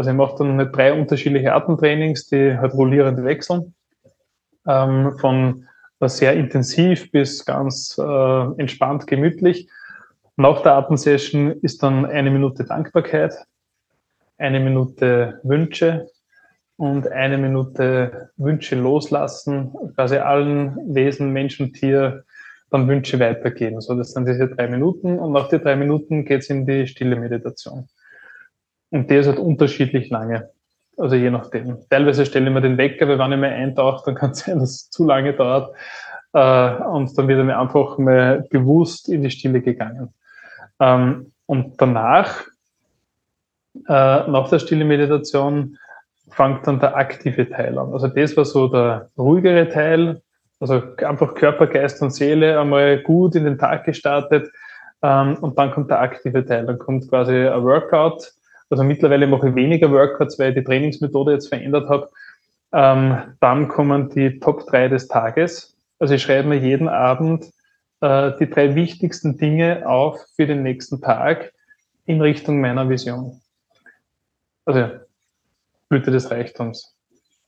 Also 0.00 0.12
ich 0.12 0.16
mache 0.16 0.36
dann 0.38 0.72
drei 0.72 0.94
unterschiedliche 0.94 1.52
Atemtrainings, 1.52 2.26
die 2.28 2.56
halt 2.56 2.72
rollierend 2.72 3.22
wechseln. 3.22 3.74
Ähm, 4.66 5.18
von 5.18 5.68
sehr 6.00 6.32
intensiv 6.32 7.12
bis 7.12 7.44
ganz 7.44 7.98
äh, 7.98 8.42
entspannt, 8.56 9.06
gemütlich. 9.06 9.68
Nach 10.36 10.62
der 10.62 10.76
Atemsession 10.76 11.50
ist 11.60 11.82
dann 11.82 12.06
eine 12.06 12.30
Minute 12.30 12.64
Dankbarkeit, 12.64 13.34
eine 14.38 14.60
Minute 14.60 15.38
Wünsche 15.42 16.08
und 16.78 17.06
eine 17.08 17.36
Minute 17.36 18.30
Wünsche 18.38 18.76
loslassen, 18.76 19.74
quasi 19.96 20.16
allen 20.16 20.94
Wesen, 20.94 21.30
Menschen, 21.30 21.74
Tier, 21.74 22.24
dann 22.70 22.88
Wünsche 22.88 23.20
weitergeben. 23.20 23.82
So, 23.82 23.94
das 23.94 24.12
sind 24.12 24.26
diese 24.26 24.48
drei 24.48 24.66
Minuten 24.66 25.18
und 25.18 25.32
nach 25.32 25.48
den 25.48 25.60
drei 25.60 25.76
Minuten 25.76 26.24
geht 26.24 26.40
es 26.40 26.48
in 26.48 26.64
die 26.64 26.86
stille 26.86 27.16
Meditation. 27.16 27.86
Und 28.90 29.10
der 29.10 29.20
ist 29.20 29.26
halt 29.26 29.38
unterschiedlich 29.38 30.10
lange. 30.10 30.50
Also 30.96 31.16
je 31.16 31.30
nachdem. 31.30 31.78
Teilweise 31.88 32.26
stelle 32.26 32.48
ich 32.48 32.52
mir 32.52 32.60
den 32.60 32.76
Wecker, 32.76 33.08
weil 33.08 33.18
wenn 33.18 33.32
ich 33.32 33.38
mal 33.38 33.50
eintauche, 33.50 34.02
dann 34.04 34.14
kann 34.14 34.30
es 34.32 34.40
sein, 34.40 34.58
dass 34.58 34.70
es 34.70 34.90
zu 34.90 35.06
lange 35.06 35.32
dauert. 35.32 35.74
Äh, 36.32 36.74
und 36.84 37.16
dann 37.16 37.28
wird 37.28 37.38
er 37.38 37.44
mir 37.44 37.58
einfach 37.58 37.98
mal 37.98 38.46
bewusst 38.50 39.08
in 39.08 39.22
die 39.22 39.30
Stille 39.30 39.60
gegangen. 39.60 40.12
Ähm, 40.78 41.32
und 41.46 41.80
danach, 41.80 42.44
äh, 43.88 44.28
nach 44.28 44.48
der 44.50 44.58
stille 44.58 44.84
Meditation, 44.84 45.76
fängt 46.30 46.66
dann 46.66 46.80
der 46.80 46.96
aktive 46.96 47.48
Teil 47.48 47.76
an. 47.78 47.92
Also 47.92 48.08
das 48.08 48.36
war 48.36 48.44
so 48.44 48.68
der 48.68 49.10
ruhigere 49.18 49.68
Teil, 49.68 50.22
also 50.60 50.82
einfach 50.98 51.34
Körper, 51.34 51.66
Geist 51.66 52.00
und 52.02 52.10
Seele 52.10 52.60
einmal 52.60 53.02
gut 53.02 53.34
in 53.34 53.44
den 53.44 53.58
Tag 53.58 53.84
gestartet. 53.84 54.50
Ähm, 55.02 55.36
und 55.40 55.58
dann 55.58 55.72
kommt 55.72 55.90
der 55.90 56.00
aktive 56.00 56.44
Teil. 56.44 56.66
Dann 56.66 56.78
kommt 56.78 57.08
quasi 57.08 57.32
ein 57.32 57.64
Workout, 57.64 58.32
also 58.70 58.84
mittlerweile 58.84 59.26
mache 59.26 59.48
ich 59.48 59.54
weniger 59.54 59.90
Workouts, 59.90 60.38
weil 60.38 60.50
ich 60.50 60.54
die 60.54 60.64
Trainingsmethode 60.64 61.32
jetzt 61.32 61.48
verändert 61.48 61.88
habe. 61.88 62.08
Ähm, 62.72 63.34
dann 63.40 63.68
kommen 63.68 64.10
die 64.10 64.38
Top 64.38 64.66
3 64.68 64.88
des 64.88 65.08
Tages. 65.08 65.76
Also 65.98 66.14
ich 66.14 66.22
schreibe 66.22 66.48
mir 66.48 66.58
jeden 66.58 66.88
Abend 66.88 67.50
äh, 68.00 68.32
die 68.38 68.48
drei 68.48 68.76
wichtigsten 68.76 69.36
Dinge 69.36 69.88
auf 69.88 70.20
für 70.36 70.46
den 70.46 70.62
nächsten 70.62 71.00
Tag 71.00 71.52
in 72.06 72.20
Richtung 72.20 72.60
meiner 72.60 72.88
Vision. 72.88 73.40
Also 74.64 74.88
Blüte 75.88 76.12
des 76.12 76.30
Reichtums. 76.30 76.96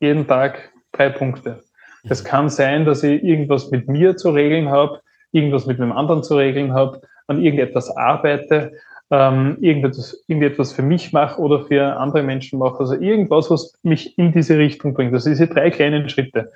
Jeden 0.01 0.27
Tag 0.27 0.73
drei 0.91 1.09
Punkte. 1.09 1.63
Es 2.03 2.25
kann 2.25 2.49
sein, 2.49 2.85
dass 2.85 3.05
ich 3.05 3.23
irgendwas 3.23 3.71
mit 3.71 3.87
mir 3.87 4.17
zu 4.17 4.31
regeln 4.31 4.71
habe, 4.71 5.01
irgendwas 5.31 5.67
mit 5.67 5.81
einem 5.81 5.93
anderen 5.93 6.25
zu 6.25 6.37
regeln 6.37 6.73
habe, 6.73 7.01
an 7.29 7.41
irgendetwas 7.41 7.97
arbeite 7.97 8.73
ähm, 9.13 9.59
irgendetwas, 9.61 10.25
irgendetwas 10.27 10.73
für 10.73 10.81
mich 10.81 11.13
mache 11.13 11.39
oder 11.39 11.67
für 11.67 11.99
andere 11.99 12.23
Menschen 12.23 12.59
mache. 12.59 12.81
Also 12.81 12.95
irgendwas, 12.95 13.51
was 13.51 13.75
mich 13.83 14.17
in 14.19 14.33
diese 14.33 14.57
Richtung 14.57 14.95
bringt. 14.95 15.13
Also 15.13 15.29
diese 15.29 15.47
drei 15.47 15.71
kleinen 15.71 16.09
Schritte. 16.09 16.51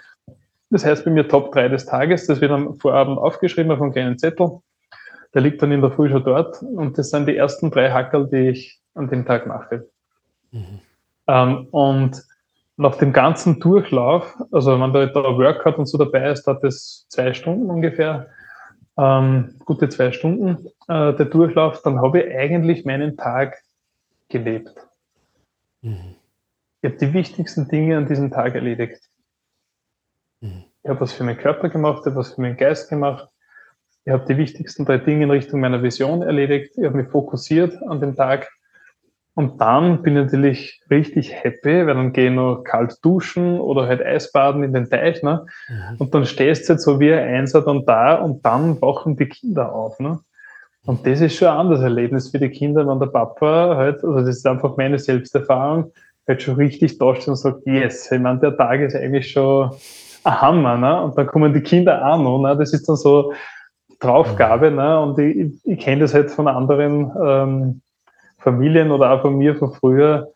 Das 0.70 0.84
heißt 0.84 1.04
bei 1.04 1.10
mir 1.10 1.28
Top 1.28 1.52
3 1.52 1.68
des 1.68 1.84
Tages, 1.84 2.26
das 2.26 2.40
wird 2.40 2.50
am 2.50 2.74
Vorabend 2.76 3.18
aufgeschrieben 3.18 3.70
auf 3.70 3.82
einem 3.82 3.92
kleinen 3.92 4.18
Zettel. 4.18 4.60
Der 5.34 5.42
liegt 5.42 5.60
dann 5.60 5.70
in 5.70 5.82
der 5.82 5.90
Früh 5.90 6.08
schon 6.08 6.24
dort 6.24 6.62
und 6.62 6.96
das 6.96 7.10
sind 7.10 7.28
die 7.28 7.36
ersten 7.36 7.70
drei 7.70 7.90
Hackerl, 7.92 8.26
die 8.26 8.48
ich 8.48 8.80
an 8.94 9.08
dem 9.08 9.26
Tag 9.26 9.46
mache. 9.46 9.86
Mhm. 10.50 10.80
Ähm, 11.28 11.68
und 11.72 12.24
nach 12.78 12.96
dem 12.96 13.12
ganzen 13.12 13.60
Durchlauf, 13.60 14.34
also 14.50 14.80
wenn 14.80 14.92
da, 14.94 15.04
da 15.04 15.28
ein 15.28 15.36
Workout 15.36 15.76
und 15.76 15.86
so 15.86 15.98
dabei 15.98 16.30
ist, 16.30 16.44
dauert 16.44 16.64
das 16.64 17.04
zwei 17.10 17.34
Stunden 17.34 17.68
ungefähr 17.68 18.28
ähm, 18.96 19.56
gute 19.64 19.88
zwei 19.88 20.12
Stunden 20.12 20.66
äh, 20.88 21.14
der 21.14 21.26
Durchlauf, 21.26 21.82
dann 21.82 22.00
habe 22.00 22.22
ich 22.22 22.34
eigentlich 22.34 22.84
meinen 22.84 23.16
Tag 23.16 23.62
gelebt. 24.28 24.74
Mhm. 25.82 26.16
Ich 26.80 26.90
habe 26.90 26.98
die 26.98 27.12
wichtigsten 27.12 27.68
Dinge 27.68 27.96
an 27.96 28.06
diesem 28.06 28.30
Tag 28.30 28.54
erledigt. 28.54 29.00
Mhm. 30.40 30.64
Ich 30.82 30.90
habe 30.90 31.00
was 31.00 31.12
für 31.12 31.24
meinen 31.24 31.38
Körper 31.38 31.68
gemacht, 31.68 32.00
ich 32.00 32.06
habe 32.06 32.16
was 32.16 32.34
für 32.34 32.40
meinen 32.40 32.56
Geist 32.56 32.88
gemacht. 32.88 33.28
Ich 34.04 34.12
habe 34.12 34.24
die 34.26 34.36
wichtigsten 34.36 34.84
drei 34.84 34.98
Dinge 34.98 35.24
in 35.24 35.30
Richtung 35.30 35.60
meiner 35.60 35.82
Vision 35.82 36.22
erledigt. 36.22 36.74
Ich 36.76 36.84
habe 36.84 36.96
mich 36.96 37.08
fokussiert 37.08 37.82
an 37.88 38.00
dem 38.00 38.14
Tag 38.14 38.48
und 39.36 39.60
dann 39.60 40.00
bin 40.00 40.16
ich 40.16 40.24
natürlich 40.24 40.80
richtig 40.90 41.30
happy, 41.30 41.86
weil 41.86 41.94
dann 41.94 42.14
gehe 42.14 42.30
ich 42.30 42.34
noch 42.34 42.64
kalt 42.64 43.04
duschen 43.04 43.60
oder 43.60 43.86
halt 43.86 44.02
Eisbaden 44.02 44.64
in 44.64 44.72
den 44.72 44.88
Teich. 44.88 45.22
Ne? 45.22 45.44
Mhm. 45.68 45.96
Und 45.98 46.14
dann 46.14 46.24
stehst 46.24 46.64
du 46.64 46.70
halt 46.70 46.80
so 46.80 46.98
wie 47.00 47.12
ein 47.12 47.34
Einser 47.34 47.60
dann 47.60 47.84
da 47.84 48.14
und 48.14 48.46
dann 48.46 48.80
wachen 48.80 49.14
die 49.14 49.28
Kinder 49.28 49.74
auf. 49.74 50.00
Ne? 50.00 50.20
Und 50.86 51.06
das 51.06 51.20
ist 51.20 51.36
schon 51.36 51.48
ein 51.48 51.58
anderes 51.58 51.82
Erlebnis 51.82 52.30
für 52.30 52.38
die 52.38 52.48
Kinder, 52.48 52.88
wenn 52.88 52.98
der 52.98 53.08
Papa 53.08 53.76
halt, 53.76 53.96
also 53.96 54.20
das 54.20 54.38
ist 54.38 54.46
einfach 54.46 54.78
meine 54.78 54.98
Selbsterfahrung, 54.98 55.92
halt 56.26 56.42
schon 56.42 56.54
richtig 56.54 56.96
da 56.96 57.14
steht 57.14 57.28
und 57.28 57.36
sagt, 57.36 57.66
yes, 57.66 58.10
ich 58.10 58.18
meine, 58.18 58.38
der 58.38 58.56
Tag 58.56 58.80
ist 58.80 58.96
eigentlich 58.96 59.30
schon 59.30 59.70
ein 60.24 60.40
Hammer. 60.40 60.78
Ne? 60.78 61.02
Und 61.02 61.18
dann 61.18 61.26
kommen 61.26 61.52
die 61.52 61.60
Kinder 61.60 62.10
auch 62.10 62.18
noch. 62.18 62.38
Ne? 62.38 62.56
Das 62.56 62.72
ist 62.72 62.88
dann 62.88 62.96
so 62.96 63.34
Draufgabe. 64.00 64.70
Ne? 64.70 64.98
Und 64.98 65.18
ich, 65.18 65.36
ich, 65.36 65.52
ich 65.62 65.78
kenne 65.78 66.00
das 66.00 66.14
halt 66.14 66.30
von 66.30 66.48
anderen. 66.48 67.12
Ähm, 67.22 67.82
Familien 68.38 68.90
oder 68.90 69.12
auch 69.12 69.22
von 69.22 69.36
mir 69.36 69.56
von 69.56 69.72
früher, 69.72 70.32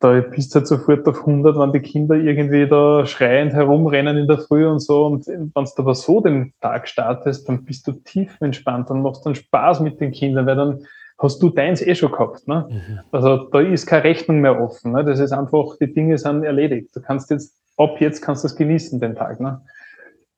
da 0.00 0.20
bist 0.20 0.54
du 0.54 0.58
halt 0.58 0.66
sofort 0.66 1.06
auf 1.08 1.20
100, 1.20 1.58
wenn 1.58 1.72
die 1.72 1.80
Kinder 1.80 2.16
irgendwie 2.16 2.68
da 2.68 3.06
schreiend 3.06 3.54
herumrennen 3.54 4.18
in 4.18 4.28
der 4.28 4.38
Früh 4.38 4.66
und 4.66 4.80
so. 4.80 5.06
Und 5.06 5.26
wenn 5.26 5.52
du 5.52 5.62
aber 5.76 5.94
so 5.94 6.20
den 6.20 6.52
Tag 6.60 6.86
startest, 6.88 7.48
dann 7.48 7.64
bist 7.64 7.86
du 7.86 7.92
tief 7.92 8.36
entspannt, 8.40 8.90
dann 8.90 9.02
machst 9.02 9.24
du 9.24 9.30
dann 9.30 9.34
Spaß 9.34 9.80
mit 9.80 10.00
den 10.00 10.12
Kindern, 10.12 10.46
weil 10.46 10.56
dann 10.56 10.84
hast 11.18 11.42
du 11.42 11.48
deins 11.48 11.80
eh 11.80 11.94
schon 11.94 12.12
gehabt. 12.12 12.46
Ne? 12.46 12.68
Mhm. 12.68 13.00
Also 13.10 13.48
da 13.50 13.60
ist 13.60 13.86
keine 13.86 14.04
Rechnung 14.04 14.40
mehr 14.40 14.60
offen. 14.60 14.92
Ne? 14.92 15.02
Das 15.02 15.18
ist 15.18 15.32
einfach, 15.32 15.76
die 15.80 15.92
Dinge 15.92 16.18
sind 16.18 16.44
erledigt. 16.44 16.94
Du 16.94 17.00
kannst 17.00 17.30
jetzt, 17.30 17.56
ab 17.78 17.98
jetzt 18.00 18.20
kannst 18.20 18.44
du 18.44 18.48
es 18.48 18.56
genießen, 18.56 19.00
den 19.00 19.14
Tag. 19.14 19.40
Ne? 19.40 19.62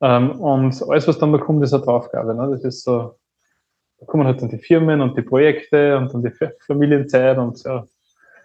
Ähm, 0.00 0.40
und 0.40 0.80
alles, 0.88 1.08
was 1.08 1.18
dann 1.18 1.32
da 1.32 1.38
kommt, 1.38 1.64
ist 1.64 1.74
eine 1.74 1.82
Draufgabe. 1.82 2.32
Ne? 2.32 2.48
Das 2.52 2.62
ist 2.62 2.84
so, 2.84 3.16
da 3.98 4.06
kommen 4.06 4.26
halt 4.26 4.40
dann 4.40 4.48
die 4.48 4.58
Firmen 4.58 5.00
und 5.00 5.16
die 5.16 5.22
Projekte 5.22 5.96
und 5.96 6.12
dann 6.12 6.22
die 6.22 6.32
Familienzeit 6.66 7.38
und 7.38 7.62
ja. 7.64 7.86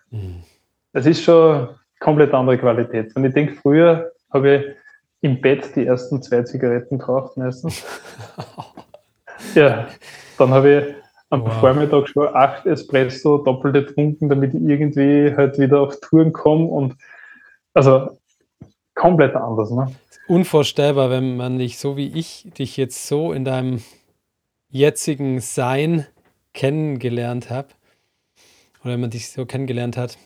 Mhm. 0.09 0.43
Das 0.91 1.05
ist 1.05 1.23
schon 1.23 1.69
komplett 1.99 2.33
andere 2.33 2.57
Qualität. 2.57 3.15
Wenn 3.15 3.25
ich 3.25 3.33
denke, 3.33 3.55
früher 3.55 4.11
habe 4.31 4.55
ich 4.55 4.63
im 5.21 5.41
Bett 5.41 5.75
die 5.75 5.85
ersten 5.85 6.21
zwei 6.21 6.43
Zigaretten 6.43 6.99
geraucht 6.99 7.37
meistens. 7.37 7.83
ja, 9.55 9.87
dann 10.37 10.49
habe 10.49 10.69
ich 10.69 10.95
am 11.29 11.45
wow. 11.45 11.53
Vormittag 11.59 12.09
schon 12.09 12.27
acht 12.33 12.65
Espresso 12.65 13.39
doppelte 13.39 13.85
getrunken, 13.85 14.29
damit 14.29 14.53
ich 14.53 14.61
irgendwie 14.61 15.33
halt 15.35 15.57
wieder 15.57 15.81
auf 15.81 15.99
Touren 15.99 16.33
komme 16.33 16.65
und 16.65 16.95
also 17.73 18.17
komplett 18.93 19.35
anders. 19.35 19.71
Ne? 19.71 19.87
Unvorstellbar, 20.27 21.09
wenn 21.09 21.37
man 21.37 21.57
dich 21.57 21.79
so 21.79 21.97
wie 21.97 22.11
ich 22.17 22.47
dich 22.57 22.77
jetzt 22.77 23.07
so 23.07 23.33
in 23.33 23.45
deinem 23.45 23.81
jetzigen 24.73 25.39
Sein 25.39 26.07
kennengelernt 26.53 27.49
habe 27.49 27.69
oder 28.81 28.93
wenn 28.93 29.01
man 29.01 29.11
dich 29.11 29.29
so 29.29 29.45
kennengelernt 29.45 29.97
hat. 29.97 30.17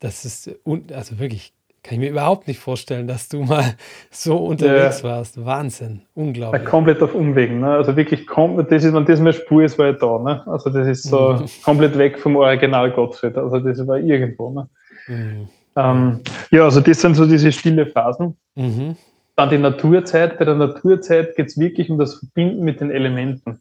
Das 0.00 0.24
ist 0.24 0.50
also 0.92 1.18
wirklich 1.18 1.54
kann 1.84 1.94
ich 1.94 2.00
mir 2.00 2.10
überhaupt 2.10 2.48
nicht 2.48 2.58
vorstellen, 2.60 3.06
dass 3.06 3.28
du 3.28 3.42
mal 3.42 3.74
so 4.10 4.38
unterwegs 4.38 5.02
ja. 5.02 5.10
warst. 5.10 5.44
Wahnsinn, 5.44 6.00
unglaublich. 6.14 6.62
Ja, 6.62 6.68
komplett 6.68 7.02
auf 7.02 7.14
Umwegen. 7.14 7.60
Ne? 7.60 7.68
Also 7.68 7.94
wirklich, 7.94 8.26
das 8.26 8.84
ist, 8.84 8.94
wenn 8.94 9.04
das 9.04 9.20
mehr 9.20 9.34
Spur 9.34 9.62
ist, 9.62 9.78
war 9.78 9.90
ich 9.90 9.98
da. 9.98 10.18
Ne? 10.18 10.42
Also 10.46 10.70
das 10.70 10.88
ist 10.88 11.04
so 11.04 11.34
mhm. 11.34 11.44
komplett 11.62 11.96
weg 11.98 12.18
vom 12.18 12.36
Original 12.36 12.90
Gottfried. 12.90 13.36
Also 13.36 13.60
das 13.60 13.86
war 13.86 13.98
irgendwo. 13.98 14.50
Ne? 14.50 14.68
Mhm. 15.08 15.48
Ähm, 15.76 16.20
ja, 16.50 16.64
also 16.64 16.80
das 16.80 17.02
sind 17.02 17.14
so 17.16 17.26
diese 17.26 17.52
stille 17.52 17.84
Phasen. 17.86 18.36
Mhm. 18.54 18.96
Dann 19.36 19.50
die 19.50 19.58
Naturzeit. 19.58 20.38
Bei 20.38 20.44
der 20.44 20.54
Naturzeit 20.54 21.34
geht 21.36 21.46
es 21.46 21.58
wirklich 21.58 21.90
um 21.90 21.98
das 21.98 22.14
Verbinden 22.14 22.64
mit 22.64 22.80
den 22.80 22.90
Elementen. 22.90 23.60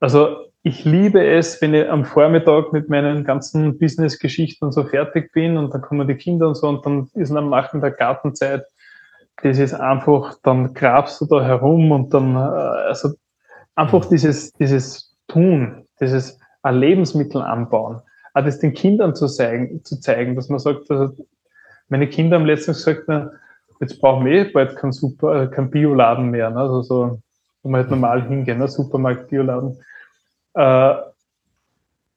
Also 0.00 0.50
ich 0.62 0.84
liebe 0.84 1.24
es, 1.24 1.60
wenn 1.62 1.72
ich 1.72 1.88
am 1.88 2.04
Vormittag 2.04 2.72
mit 2.72 2.88
meinen 2.88 3.24
ganzen 3.24 3.78
Business-Geschichten 3.78 4.72
so 4.72 4.84
fertig 4.84 5.32
bin 5.32 5.56
und 5.56 5.72
dann 5.72 5.80
kommen 5.80 6.06
die 6.06 6.16
Kinder 6.16 6.48
und 6.48 6.56
so 6.56 6.68
und 6.68 6.84
dann 6.84 7.08
ist 7.14 7.32
am 7.32 7.50
Nachmittag 7.50 7.98
Gartenzeit. 7.98 8.64
Das 9.42 9.58
ist 9.58 9.72
einfach, 9.72 10.36
dann 10.42 10.74
grabst 10.74 11.20
du 11.20 11.26
da 11.26 11.42
herum 11.42 11.92
und 11.92 12.12
dann, 12.12 12.34
äh, 12.34 12.38
also 12.38 13.14
einfach 13.74 14.04
dieses, 14.04 14.52
dieses 14.52 15.16
Tun, 15.28 15.86
dieses 15.98 16.38
Lebensmittel 16.68 17.40
anbauen, 17.40 18.02
auch 18.34 18.44
das 18.44 18.58
den 18.58 18.74
Kindern 18.74 19.14
zu 19.14 19.28
zeigen, 19.28 19.82
zu 19.82 19.98
zeigen 19.98 20.36
dass 20.36 20.50
man 20.50 20.58
sagt, 20.58 20.90
also 20.90 21.26
meine 21.88 22.08
Kinder 22.08 22.38
haben 22.38 22.44
letztens 22.44 22.84
gesagt, 22.84 23.08
jetzt 23.80 24.00
brauchen 24.00 24.24
wir 24.26 24.32
eh 24.32 24.44
bald 24.44 24.76
keinen 24.76 24.92
Super, 24.92 25.42
äh, 25.42 25.46
keinen 25.48 25.70
Bioladen 25.70 26.30
mehr, 26.30 26.50
ne? 26.50 26.60
also 26.60 26.82
so, 26.82 27.18
wo 27.62 27.70
man 27.70 27.80
halt 27.80 27.90
normal 27.90 28.26
hingehen, 28.28 28.58
ne? 28.58 28.68
Supermarkt, 28.68 29.28
Bioladen 29.28 29.78
äh, 30.54 30.94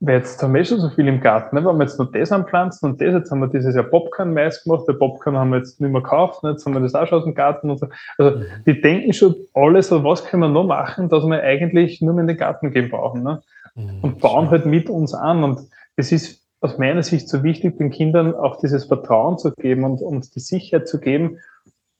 weil 0.05 0.17
jetzt 0.17 0.43
haben 0.43 0.53
wir 0.53 0.65
schon 0.65 0.81
so 0.81 0.89
viel 0.89 1.07
im 1.07 1.21
Garten, 1.21 1.55
ne? 1.55 1.63
wenn 1.65 1.77
wir 1.77 1.85
jetzt 1.85 1.97
noch 1.97 2.11
das 2.11 2.31
anpflanzen 2.31 2.89
und 2.89 2.99
das, 2.99 3.13
jetzt 3.13 3.31
haben 3.31 3.39
wir 3.39 3.47
dieses 3.47 3.73
Jahr 3.73 3.85
Popcorn-Mais 3.85 4.63
gemacht, 4.63 4.83
der 4.85 4.93
Popcorn 4.93 5.37
haben 5.37 5.51
wir 5.51 5.59
jetzt 5.59 5.79
nicht 5.79 5.91
mehr 5.91 6.01
gekauft, 6.01 6.43
ne? 6.43 6.51
jetzt 6.51 6.65
haben 6.65 6.73
wir 6.73 6.81
das 6.81 6.93
auch 6.93 7.07
schon 7.07 7.19
aus 7.19 7.23
dem 7.23 7.35
Garten 7.35 7.69
und 7.69 7.79
so. 7.79 7.87
Also 8.17 8.37
mhm. 8.37 8.43
die 8.67 8.81
denken 8.81 9.13
schon 9.13 9.35
alle 9.53 9.81
so, 9.81 10.03
was 10.03 10.25
können 10.25 10.43
wir 10.43 10.49
noch 10.49 10.65
machen, 10.65 11.07
dass 11.07 11.23
wir 11.23 11.41
eigentlich 11.41 12.01
nur 12.01 12.13
mehr 12.13 12.23
in 12.23 12.27
den 12.27 12.37
Garten 12.37 12.71
gehen 12.71 12.89
brauchen 12.89 13.23
ne? 13.23 13.41
Mhm, 13.75 13.99
und 14.01 14.19
bauen 14.19 14.49
halt 14.49 14.65
mit 14.65 14.89
uns 14.89 15.13
an 15.13 15.43
und 15.43 15.61
es 15.95 16.11
ist 16.11 16.41
aus 16.59 16.77
meiner 16.77 17.03
Sicht 17.03 17.29
so 17.29 17.43
wichtig, 17.43 17.77
den 17.77 17.89
Kindern 17.89 18.35
auch 18.35 18.57
dieses 18.57 18.85
Vertrauen 18.85 19.37
zu 19.37 19.53
geben 19.53 19.85
und, 19.85 20.01
und 20.01 20.35
die 20.35 20.39
Sicherheit 20.39 20.87
zu 20.87 20.99
geben, 20.99 21.39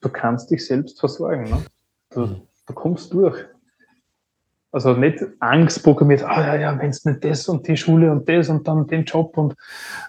du 0.04 0.10
kannst 0.10 0.52
dich 0.52 0.66
selbst 0.66 1.00
versorgen. 1.00 1.46
Ne? 1.46 1.66
Du, 2.12 2.20
mhm. 2.22 2.42
du 2.68 2.74
kommst 2.74 3.14
durch. 3.14 3.46
Also 4.72 4.94
nicht 4.94 5.24
Angst 5.40 5.84
programmiert, 5.84 6.24
ah 6.24 6.42
ja, 6.42 6.56
ja, 6.56 6.80
wenn 6.80 6.90
es 6.90 7.06
nicht 7.06 7.24
das 7.24 7.48
und 7.48 7.68
die 7.68 7.78
Schule 7.78 8.12
und 8.12 8.28
das 8.28 8.50
und 8.50 8.68
dann 8.68 8.88
den 8.88 9.06
Job 9.06 9.38
und 9.38 9.56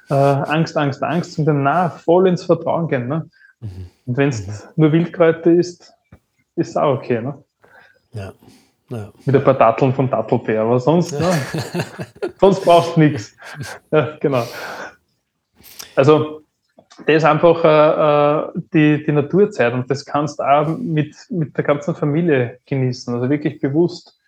äh, 0.08 0.14
Angst, 0.14 0.74
Angst, 0.76 1.02
Angst, 1.02 1.34
sondern 1.34 1.62
na, 1.62 1.90
voll 1.90 2.26
ins 2.28 2.44
Vertrauen 2.44 2.88
gehen. 2.88 3.06
Ne? 3.06 3.28
Mhm. 3.60 3.90
Und 4.06 4.16
wenn 4.16 4.30
es 4.30 4.46
mhm. 4.46 4.52
nur 4.76 4.92
Wildkräuter 4.92 5.52
ist, 5.52 5.92
ist 6.56 6.70
es 6.70 6.76
auch 6.78 6.96
okay. 6.96 7.20
Ne? 7.20 7.44
Ja. 8.12 8.32
ja. 8.88 9.12
Mit 9.26 9.36
ein 9.36 9.44
paar 9.44 9.54
Datteln 9.54 9.92
von 9.92 10.08
Dattelbär, 10.08 10.62
aber 10.62 10.80
sonst, 10.80 11.12
ja. 11.12 11.20
ne? 11.20 11.34
sonst 12.40 12.64
brauchst 12.64 12.96
du 12.96 13.00
nichts. 13.00 13.36
Ja, 13.90 14.16
genau. 14.18 14.44
Also 15.94 16.43
das 16.98 17.16
ist 17.16 17.24
einfach 17.24 17.64
äh, 17.64 18.58
äh, 18.58 18.62
die, 18.72 19.04
die 19.04 19.12
Naturzeit 19.12 19.72
und 19.72 19.90
das 19.90 20.04
kannst 20.04 20.38
du 20.38 20.44
auch 20.44 20.78
mit, 20.78 21.16
mit 21.28 21.56
der 21.56 21.64
ganzen 21.64 21.94
Familie 21.94 22.60
genießen. 22.66 23.12
Also 23.14 23.28
wirklich 23.28 23.60
bewusst 23.60 24.18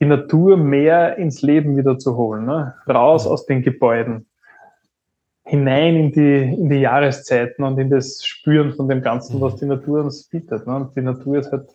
die 0.00 0.06
Natur 0.06 0.56
mehr 0.56 1.16
ins 1.16 1.42
Leben 1.42 1.76
wieder 1.76 1.98
zu 1.98 2.16
holen, 2.16 2.44
ne? 2.44 2.74
raus 2.88 3.26
aus 3.26 3.46
den 3.46 3.62
Gebäuden, 3.62 4.26
hinein 5.44 5.94
in 5.94 6.12
die, 6.12 6.54
in 6.54 6.68
die 6.68 6.80
Jahreszeiten 6.80 7.62
und 7.62 7.78
in 7.78 7.88
das 7.88 8.24
Spüren 8.24 8.74
von 8.74 8.88
dem 8.88 9.02
Ganzen, 9.02 9.40
was 9.40 9.56
die 9.56 9.66
Natur 9.66 10.02
uns 10.02 10.24
bietet. 10.24 10.66
Ne? 10.66 10.74
Und 10.74 10.96
die 10.96 11.02
Natur 11.02 11.38
ist 11.38 11.52
halt 11.52 11.68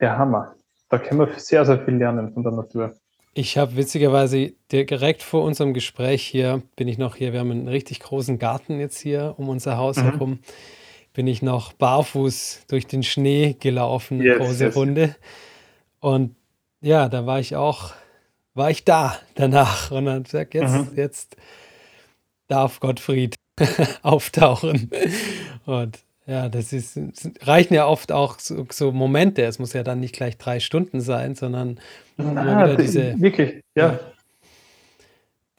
der 0.00 0.16
Hammer. 0.16 0.54
Da 0.88 0.98
können 0.98 1.20
wir 1.20 1.28
sehr, 1.36 1.64
sehr 1.64 1.80
viel 1.80 1.96
lernen 1.96 2.32
von 2.32 2.44
der 2.44 2.52
Natur. 2.52 2.94
Ich 3.36 3.58
habe 3.58 3.74
witzigerweise 3.74 4.52
direkt 4.70 5.22
vor 5.24 5.42
unserem 5.42 5.74
Gespräch 5.74 6.22
hier, 6.22 6.62
bin 6.76 6.86
ich 6.86 6.98
noch 6.98 7.16
hier, 7.16 7.32
wir 7.32 7.40
haben 7.40 7.50
einen 7.50 7.66
richtig 7.66 7.98
großen 7.98 8.38
Garten 8.38 8.78
jetzt 8.78 9.00
hier 9.00 9.34
um 9.36 9.48
unser 9.48 9.76
Haus 9.76 9.96
mhm. 9.96 10.02
herum, 10.02 10.38
bin 11.12 11.26
ich 11.26 11.42
noch 11.42 11.72
barfuß 11.72 12.66
durch 12.68 12.86
den 12.86 13.02
Schnee 13.02 13.56
gelaufen, 13.58 14.22
yes, 14.22 14.38
große 14.38 14.64
yes. 14.66 14.76
Runde. 14.76 15.16
Und 15.98 16.36
ja, 16.80 17.08
da 17.08 17.26
war 17.26 17.40
ich 17.40 17.56
auch, 17.56 17.92
war 18.54 18.70
ich 18.70 18.84
da 18.84 19.18
danach 19.34 19.90
und 19.90 20.04
dann 20.04 20.22
gesagt, 20.22 20.54
jetzt, 20.54 20.72
mhm. 20.72 20.92
jetzt 20.94 21.36
darf 22.46 22.78
Gottfried 22.78 23.34
auftauchen. 24.02 24.90
Und 25.66 25.98
ja, 26.26 26.48
das 26.48 26.72
ist, 26.72 26.98
reichen 27.42 27.74
ja 27.74 27.86
oft 27.86 28.12
auch 28.12 28.38
so, 28.38 28.66
so, 28.70 28.92
Momente. 28.92 29.42
Es 29.42 29.58
muss 29.58 29.72
ja 29.72 29.82
dann 29.82 30.00
nicht 30.00 30.14
gleich 30.14 30.38
drei 30.38 30.60
Stunden 30.60 31.00
sein, 31.00 31.34
sondern 31.34 31.80
ah, 32.18 32.66
wieder 32.66 32.76
diese. 32.76 33.20
Wirklich, 33.20 33.62
ja. 33.74 33.92
ja. 33.92 34.00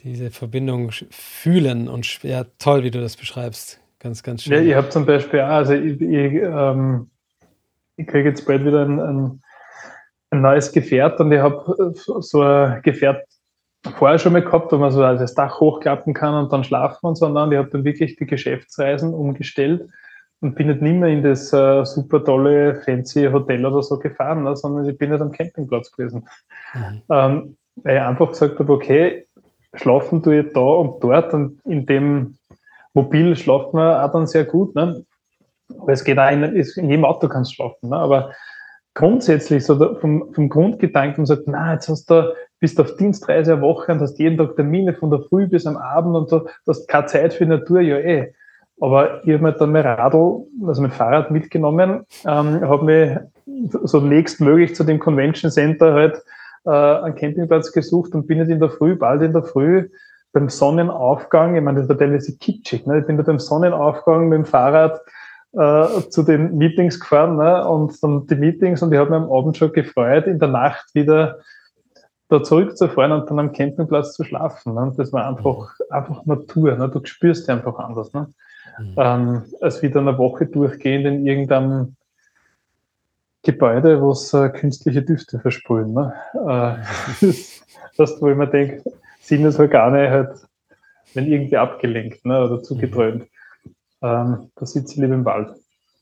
Diese 0.04 0.30
Verbindung 0.30 0.92
fühlen 0.92 1.88
und 1.88 2.22
ja, 2.24 2.46
toll, 2.60 2.84
wie 2.84 2.92
du 2.92 3.02
das 3.02 3.18
beschreibst. 3.18 3.82
Ganz, 4.00 4.22
ganz 4.22 4.44
schön. 4.44 4.54
Ja, 4.54 4.62
ich 4.62 4.76
habe 4.76 4.90
zum 4.90 5.06
Beispiel, 5.06 5.40
also 5.40 5.74
ich, 5.74 6.00
ich, 6.00 6.34
ähm, 6.34 7.10
ich 7.98 8.06
kriege 8.06 8.30
jetzt 8.30 8.46
bald 8.46 8.64
wieder 8.64 8.86
ein, 8.86 9.00
ein 9.00 9.42
ein 10.36 10.42
neues 10.42 10.72
Gefährt 10.72 11.20
und 11.20 11.32
ich 11.32 11.40
habe 11.40 11.94
so 11.96 12.42
ein 12.42 12.82
Gefährt 12.82 13.26
vorher 13.98 14.20
schon 14.20 14.34
mal 14.34 14.42
gehabt, 14.42 14.72
wo 14.72 14.78
man 14.78 14.92
so 14.92 15.02
das 15.02 15.36
Dach 15.36 15.60
hochklappen 15.60 16.14
kann 16.14 16.34
und 16.34 16.52
dann 16.52 16.64
schlafen 16.64 17.06
und 17.06 17.16
so. 17.16 17.28
Und 17.28 17.52
ich 17.52 17.58
habe 17.58 17.70
dann 17.70 17.84
wirklich 17.84 18.16
die 18.16 18.26
Geschäftsreisen 18.26 19.14
umgestellt 19.14 19.90
und 20.42 20.56
bin 20.56 20.68
nicht 20.68 20.82
mehr 20.82 21.10
in 21.10 21.24
das 21.24 21.54
uh, 21.54 21.84
super 21.84 22.24
tolle, 22.24 22.82
fancy 22.82 23.30
Hotel 23.32 23.66
oder 23.66 23.82
so 23.82 23.98
gefahren, 23.98 24.44
ne, 24.44 24.56
sondern 24.56 24.88
ich 24.88 24.98
bin 24.98 25.12
nicht 25.12 25.22
am 25.22 25.32
Campingplatz 25.32 25.92
gewesen. 25.92 26.28
Mhm. 26.74 27.02
Ähm, 27.10 27.58
weil 27.78 27.98
ich 27.98 28.02
einfach 28.02 28.30
gesagt 28.30 28.60
habe, 28.60 28.74
okay, 28.74 29.28
schlafen 29.74 30.24
tue 30.24 30.42
ich 30.42 30.54
da 30.54 30.62
und 30.62 31.04
dort 31.04 31.34
und 31.34 31.60
in 31.66 31.86
dem 31.86 32.38
Mobil 32.94 33.36
schlafen 33.36 33.78
wir 33.78 34.04
auch 34.04 34.12
dann 34.12 34.28
sehr 34.28 34.46
gut. 34.46 34.76
Ne? 34.76 35.04
Aber 35.78 35.92
es 35.92 36.04
geht 36.04 36.18
auch 36.18 36.32
in, 36.32 36.44
in 36.44 36.90
jedem 36.90 37.06
Auto 37.06 37.28
kannst 37.28 37.52
du 37.52 37.56
schlafen, 37.56 37.90
ne? 37.90 37.98
aber 37.98 38.32
grundsätzlich 38.94 39.66
so 39.66 39.96
vom, 40.00 40.34
vom 40.34 40.50
Grundgedanken 40.50 41.26
sagt, 41.26 41.44
na, 41.48 41.74
jetzt 41.74 41.90
hast 41.90 42.10
du, 42.10 42.34
bist 42.60 42.80
auf 42.80 42.96
Dienstreise 42.96 43.54
eine 43.54 43.62
Woche 43.62 43.92
und 43.92 44.00
hast 44.00 44.18
jeden 44.18 44.38
Tag 44.38 44.56
Termine 44.56 44.94
von 44.94 45.12
der 45.12 45.22
Früh 45.22 45.48
bis 45.48 45.68
am 45.68 45.76
Abend 45.76 46.16
und 46.16 46.32
du 46.32 46.48
hast 46.66 46.88
keine 46.88 47.06
Zeit 47.06 47.34
für 47.34 47.46
Natur, 47.46 47.82
ja 47.82 47.98
eh. 47.98 48.34
Aber 48.82 49.24
ich 49.24 49.34
habe 49.34 49.44
mir 49.44 49.54
dann 49.54 49.72
mein 49.72 49.86
Radl, 49.86 50.46
also 50.66 50.82
mein 50.82 50.92
Fahrrad 50.92 51.32
mitgenommen, 51.32 52.06
ähm, 52.26 52.62
habe 52.62 52.86
mich 52.86 53.18
so 53.84 54.02
nächstmöglich 54.02 54.76
zu 54.76 54.84
dem 54.84 55.00
Convention 55.00 55.50
Center 55.50 55.94
halt 55.94 56.22
äh, 56.66 56.70
einen 56.70 57.16
Campingplatz 57.16 57.72
gesucht 57.72 58.14
und 58.14 58.28
bin 58.28 58.40
jetzt 58.40 58.50
in 58.50 58.60
der 58.60 58.70
Früh, 58.70 58.96
bald 58.96 59.22
in 59.22 59.34
der 59.34 59.44
Früh, 59.44 59.90
beim 60.34 60.50
Sonnenaufgang, 60.50 61.56
ich 61.56 61.64
meine, 61.64 61.80
das 61.80 61.88
war 61.88 61.98
teilweise 61.98 62.38
kitschig, 62.38 62.86
ne? 62.86 63.00
ich 63.00 63.06
bin 63.06 63.16
da 63.16 63.24
beim 63.24 63.40
Sonnenaufgang 63.40 64.28
mit 64.28 64.38
dem 64.40 64.46
Fahrrad 64.46 65.00
äh, 65.54 66.10
zu 66.10 66.24
den 66.24 66.58
Meetings 66.58 67.00
gefahren 67.00 67.38
ne? 67.38 67.66
und 67.66 68.04
dann 68.04 68.28
die 68.28 68.36
Meetings 68.36 68.82
und 68.82 68.92
ich 68.92 69.00
habe 69.00 69.12
mich 69.12 69.20
am 69.22 69.32
Abend 69.32 69.56
schon 69.56 69.72
gefreut, 69.72 70.28
in 70.28 70.40
der 70.40 70.50
Nacht 70.50 70.94
wieder 70.94 71.40
da 72.28 72.44
zurückzufahren 72.44 73.12
und 73.12 73.30
dann 73.30 73.40
am 73.40 73.52
Campingplatz 73.54 74.14
zu 74.14 74.24
schlafen. 74.24 74.74
Ne? 74.74 74.92
Das 74.98 75.14
war 75.14 75.28
einfach, 75.28 75.76
einfach 75.90 76.26
Natur. 76.26 76.76
Ne? 76.76 76.90
Du 76.90 77.00
spürst 77.06 77.48
dich 77.48 77.56
einfach 77.56 77.78
anders. 77.78 78.12
Ne? 78.14 78.28
Mhm. 78.80 78.94
Ähm, 78.98 79.44
als 79.62 79.82
wieder 79.82 80.00
eine 80.02 80.18
Woche 80.18 80.46
durchgehend 80.46 81.06
in 81.06 81.26
irgendeinem 81.26 81.96
Gebäude, 83.44 84.02
wo 84.02 84.12
es 84.12 84.34
äh, 84.34 84.50
künstliche 84.50 85.04
Düfte 85.04 85.40
versprühen. 85.40 85.94
Ne? 85.94 86.14
Äh, 86.34 87.26
das, 87.98 88.22
wo 88.22 88.30
ich 88.30 88.36
mir 88.36 88.48
denke, 88.48 88.84
Sinnesorgane 89.22 90.10
halt, 90.10 90.48
wenn 91.14 91.28
irgendwie 91.28 91.58
abgelenkt 91.58 92.26
ne? 92.26 92.44
oder 92.44 92.62
zugedröhnt. 92.62 93.22
Mhm. 93.22 93.30
Ähm, 94.02 94.52
da 94.56 94.66
sitze 94.66 94.94
ich 94.94 95.00
lieber 95.00 95.16
im 95.16 95.26
Wald. 95.26 95.56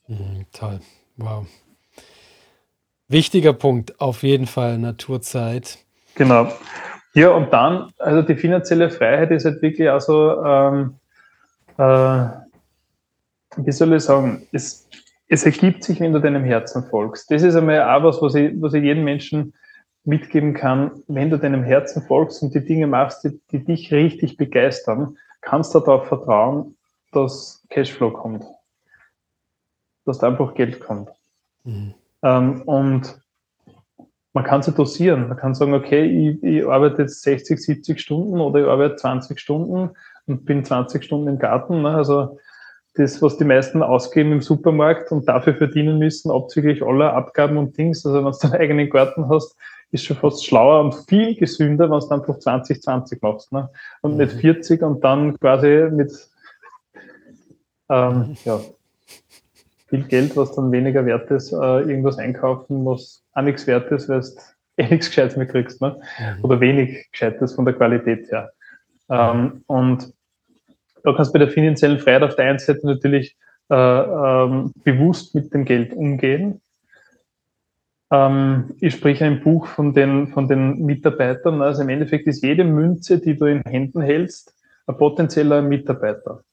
Mhm, 0.07 0.45
toll. 0.51 0.79
Wow. 1.17 1.45
Wichtiger 3.07 3.53
Punkt, 3.53 3.99
auf 4.01 4.23
jeden 4.23 4.47
Fall 4.47 4.77
Naturzeit. 4.77 5.77
Genau. 6.15 6.51
Ja, 7.13 7.29
und 7.29 7.53
dann, 7.53 7.91
also 7.99 8.23
die 8.23 8.35
finanzielle 8.35 8.89
Freiheit 8.89 9.29
ist 9.31 9.45
halt 9.45 9.61
wirklich 9.61 9.87
auch 9.89 10.01
so, 10.01 10.43
ähm, 10.43 10.95
äh, 11.77 12.42
wie 13.57 13.71
soll 13.71 13.93
ich 13.93 14.03
sagen, 14.03 14.47
es, 14.51 14.87
es 15.27 15.45
ergibt 15.45 15.83
sich, 15.83 15.99
wenn 15.99 16.13
du 16.13 16.19
deinem 16.19 16.43
Herzen 16.43 16.83
folgst. 16.85 17.31
Das 17.31 17.43
ist 17.43 17.55
einmal 17.55 17.81
auch 17.81 18.03
was, 18.03 18.21
was 18.21 18.35
ich, 18.35 18.53
was 18.61 18.73
ich 18.73 18.83
jedem 18.83 19.03
Menschen 19.03 19.53
mitgeben 20.03 20.53
kann. 20.53 21.03
Wenn 21.07 21.29
du 21.29 21.37
deinem 21.37 21.63
Herzen 21.63 22.03
folgst 22.03 22.41
und 22.43 22.53
die 22.53 22.65
Dinge 22.65 22.87
machst, 22.87 23.23
die, 23.23 23.39
die 23.51 23.63
dich 23.63 23.91
richtig 23.93 24.37
begeistern, 24.37 25.17
kannst 25.41 25.73
du 25.75 25.79
darauf 25.79 26.07
vertrauen, 26.07 26.75
dass 27.11 27.63
Cashflow 27.69 28.11
kommt. 28.11 28.43
Dass 30.05 30.19
da 30.19 30.27
einfach 30.27 30.53
Geld 30.53 30.79
kommt. 30.79 31.09
Mhm. 31.63 31.93
Ähm, 32.21 32.61
und 32.63 33.19
man 34.33 34.43
kann 34.43 34.63
sie 34.63 34.71
dosieren. 34.71 35.27
Man 35.27 35.37
kann 35.37 35.53
sagen, 35.53 35.73
okay, 35.73 36.05
ich, 36.05 36.43
ich, 36.43 36.67
arbeite 36.67 37.03
jetzt 37.03 37.21
60, 37.21 37.61
70 37.61 37.99
Stunden 37.99 38.41
oder 38.41 38.61
ich 38.61 38.67
arbeite 38.67 38.95
20 38.95 39.39
Stunden 39.39 39.91
und 40.25 40.45
bin 40.45 40.65
20 40.65 41.03
Stunden 41.03 41.27
im 41.27 41.39
Garten. 41.39 41.83
Ne? 41.83 41.89
Also 41.89 42.39
das, 42.95 43.21
was 43.21 43.37
die 43.37 43.45
meisten 43.45 43.81
ausgeben 43.81 44.31
im 44.31 44.41
Supermarkt 44.41 45.11
und 45.11 45.27
dafür 45.27 45.55
verdienen 45.55 45.97
müssen, 45.97 46.31
abzüglich 46.31 46.83
aller 46.83 47.13
Abgaben 47.13 47.57
und 47.57 47.77
Dings. 47.77 48.05
Also 48.05 48.23
wenn 48.23 48.31
du 48.31 48.37
deinen 48.41 48.61
eigenen 48.61 48.89
Garten 48.89 49.29
hast, 49.29 49.55
ist 49.91 50.05
schon 50.05 50.17
fast 50.17 50.45
schlauer 50.45 50.83
und 50.83 50.95
viel 51.07 51.35
gesünder, 51.35 51.89
wenn 51.89 51.99
du 51.99 52.09
einfach 52.09 52.39
20, 52.39 52.81
20 52.81 53.21
machst. 53.21 53.51
Ne? 53.51 53.69
Und 54.01 54.17
nicht 54.17 54.33
40 54.33 54.81
mhm. 54.81 54.87
und 54.87 55.03
dann 55.03 55.39
quasi 55.39 55.87
mit 55.91 56.11
ähm, 57.89 58.35
ja, 58.43 58.59
viel 59.87 60.03
Geld, 60.03 60.35
was 60.35 60.55
dann 60.55 60.71
weniger 60.71 61.05
wert 61.05 61.29
ist, 61.29 61.51
äh, 61.51 61.55
irgendwas 61.55 62.17
einkaufen, 62.17 62.85
was 62.85 63.23
auch 63.33 63.43
nichts 63.43 63.67
wert 63.67 63.91
ist, 63.91 64.09
weil 64.09 64.21
du 64.21 64.27
eh 64.77 64.87
nichts 64.87 65.09
Gescheites 65.09 65.37
mehr 65.37 65.45
kriegst, 65.45 65.81
ne? 65.81 65.99
Mhm. 66.19 66.43
oder 66.43 66.59
wenig 66.59 67.11
Gescheites 67.11 67.53
von 67.53 67.65
der 67.65 67.75
Qualität 67.75 68.31
her. 68.31 68.51
Ähm, 69.09 69.63
und 69.67 70.11
da 71.03 71.13
kannst 71.13 71.29
du 71.29 71.33
bei 71.33 71.39
der 71.39 71.49
finanziellen 71.53 71.99
Freiheit 71.99 72.23
auf 72.23 72.35
der 72.35 72.45
einen 72.45 72.59
Seite 72.59 72.85
natürlich 72.85 73.37
äh, 73.69 73.75
ähm, 73.75 74.73
bewusst 74.83 75.35
mit 75.35 75.53
dem 75.53 75.65
Geld 75.65 75.93
umgehen. 75.93 76.61
Ähm, 78.11 78.75
ich 78.79 78.93
spreche 78.93 79.25
ein 79.25 79.41
Buch 79.41 79.67
von 79.67 79.93
den, 79.93 80.27
von 80.27 80.47
den 80.47 80.85
Mitarbeitern. 80.85 81.61
Also 81.61 81.81
im 81.81 81.89
Endeffekt 81.89 82.27
ist 82.27 82.43
jede 82.43 82.63
Münze, 82.63 83.19
die 83.19 83.35
du 83.35 83.45
in 83.45 83.61
Händen 83.63 84.01
hältst, 84.01 84.55
ein 84.87 84.97
potenzieller 84.97 85.61
Mitarbeiter. 85.61 86.43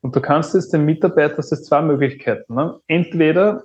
Und 0.00 0.14
du 0.14 0.20
kannst 0.20 0.54
jetzt 0.54 0.72
dem 0.72 0.84
Mitarbeiter, 0.84 1.36
das 1.36 1.52
ist 1.52 1.66
zwei 1.66 1.80
Möglichkeiten. 1.80 2.54
Ne? 2.54 2.78
Entweder 2.88 3.64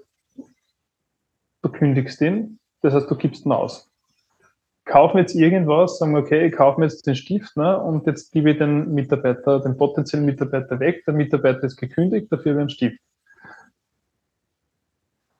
du 1.61 1.69
kündigst 1.69 2.21
ihn, 2.21 2.59
das 2.81 2.93
heißt, 2.93 3.09
du 3.09 3.15
gibst 3.15 3.45
ihn 3.45 3.51
aus. 3.51 3.88
Kaufen 4.89 5.19
jetzt 5.19 5.35
irgendwas, 5.35 5.99
sagen, 5.99 6.17
okay, 6.17 6.47
ich 6.47 6.53
kaufe 6.53 6.79
mir 6.79 6.87
jetzt 6.87 7.05
den 7.05 7.15
Stift 7.15 7.55
ne, 7.55 7.79
und 7.79 8.07
jetzt 8.07 8.31
gebe 8.31 8.51
ich 8.51 8.57
den 8.57 8.91
Mitarbeiter, 8.91 9.59
den 9.59 9.77
potenziellen 9.77 10.25
Mitarbeiter 10.25 10.79
weg. 10.79 11.03
Der 11.05 11.13
Mitarbeiter 11.13 11.63
ist 11.63 11.77
gekündigt, 11.77 12.31
dafür 12.31 12.55
wird 12.55 12.63
ein 12.63 12.69
Stift. 12.69 12.99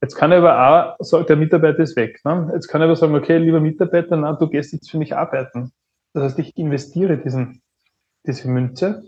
Jetzt 0.01 0.15
kann 0.15 0.31
er 0.31 0.38
aber 0.38 0.93
auch 0.99 1.03
sagen, 1.03 1.26
der 1.27 1.35
Mitarbeiter 1.35 1.80
ist 1.80 1.95
weg. 1.95 2.21
Ne? 2.23 2.51
Jetzt 2.53 2.67
kann 2.67 2.81
er 2.81 2.85
aber 2.85 2.95
sagen, 2.95 3.15
okay, 3.15 3.38
lieber 3.38 3.59
Mitarbeiter, 3.59 4.15
na, 4.17 4.34
du 4.34 4.47
gehst 4.47 4.71
jetzt 4.71 4.91
für 4.91 4.99
mich 4.99 5.15
arbeiten. 5.15 5.71
Das 6.13 6.23
heißt, 6.23 6.39
ich 6.39 6.55
investiere 6.55 7.17
diesen, 7.17 7.63
diese 8.26 8.47
Münze 8.47 9.03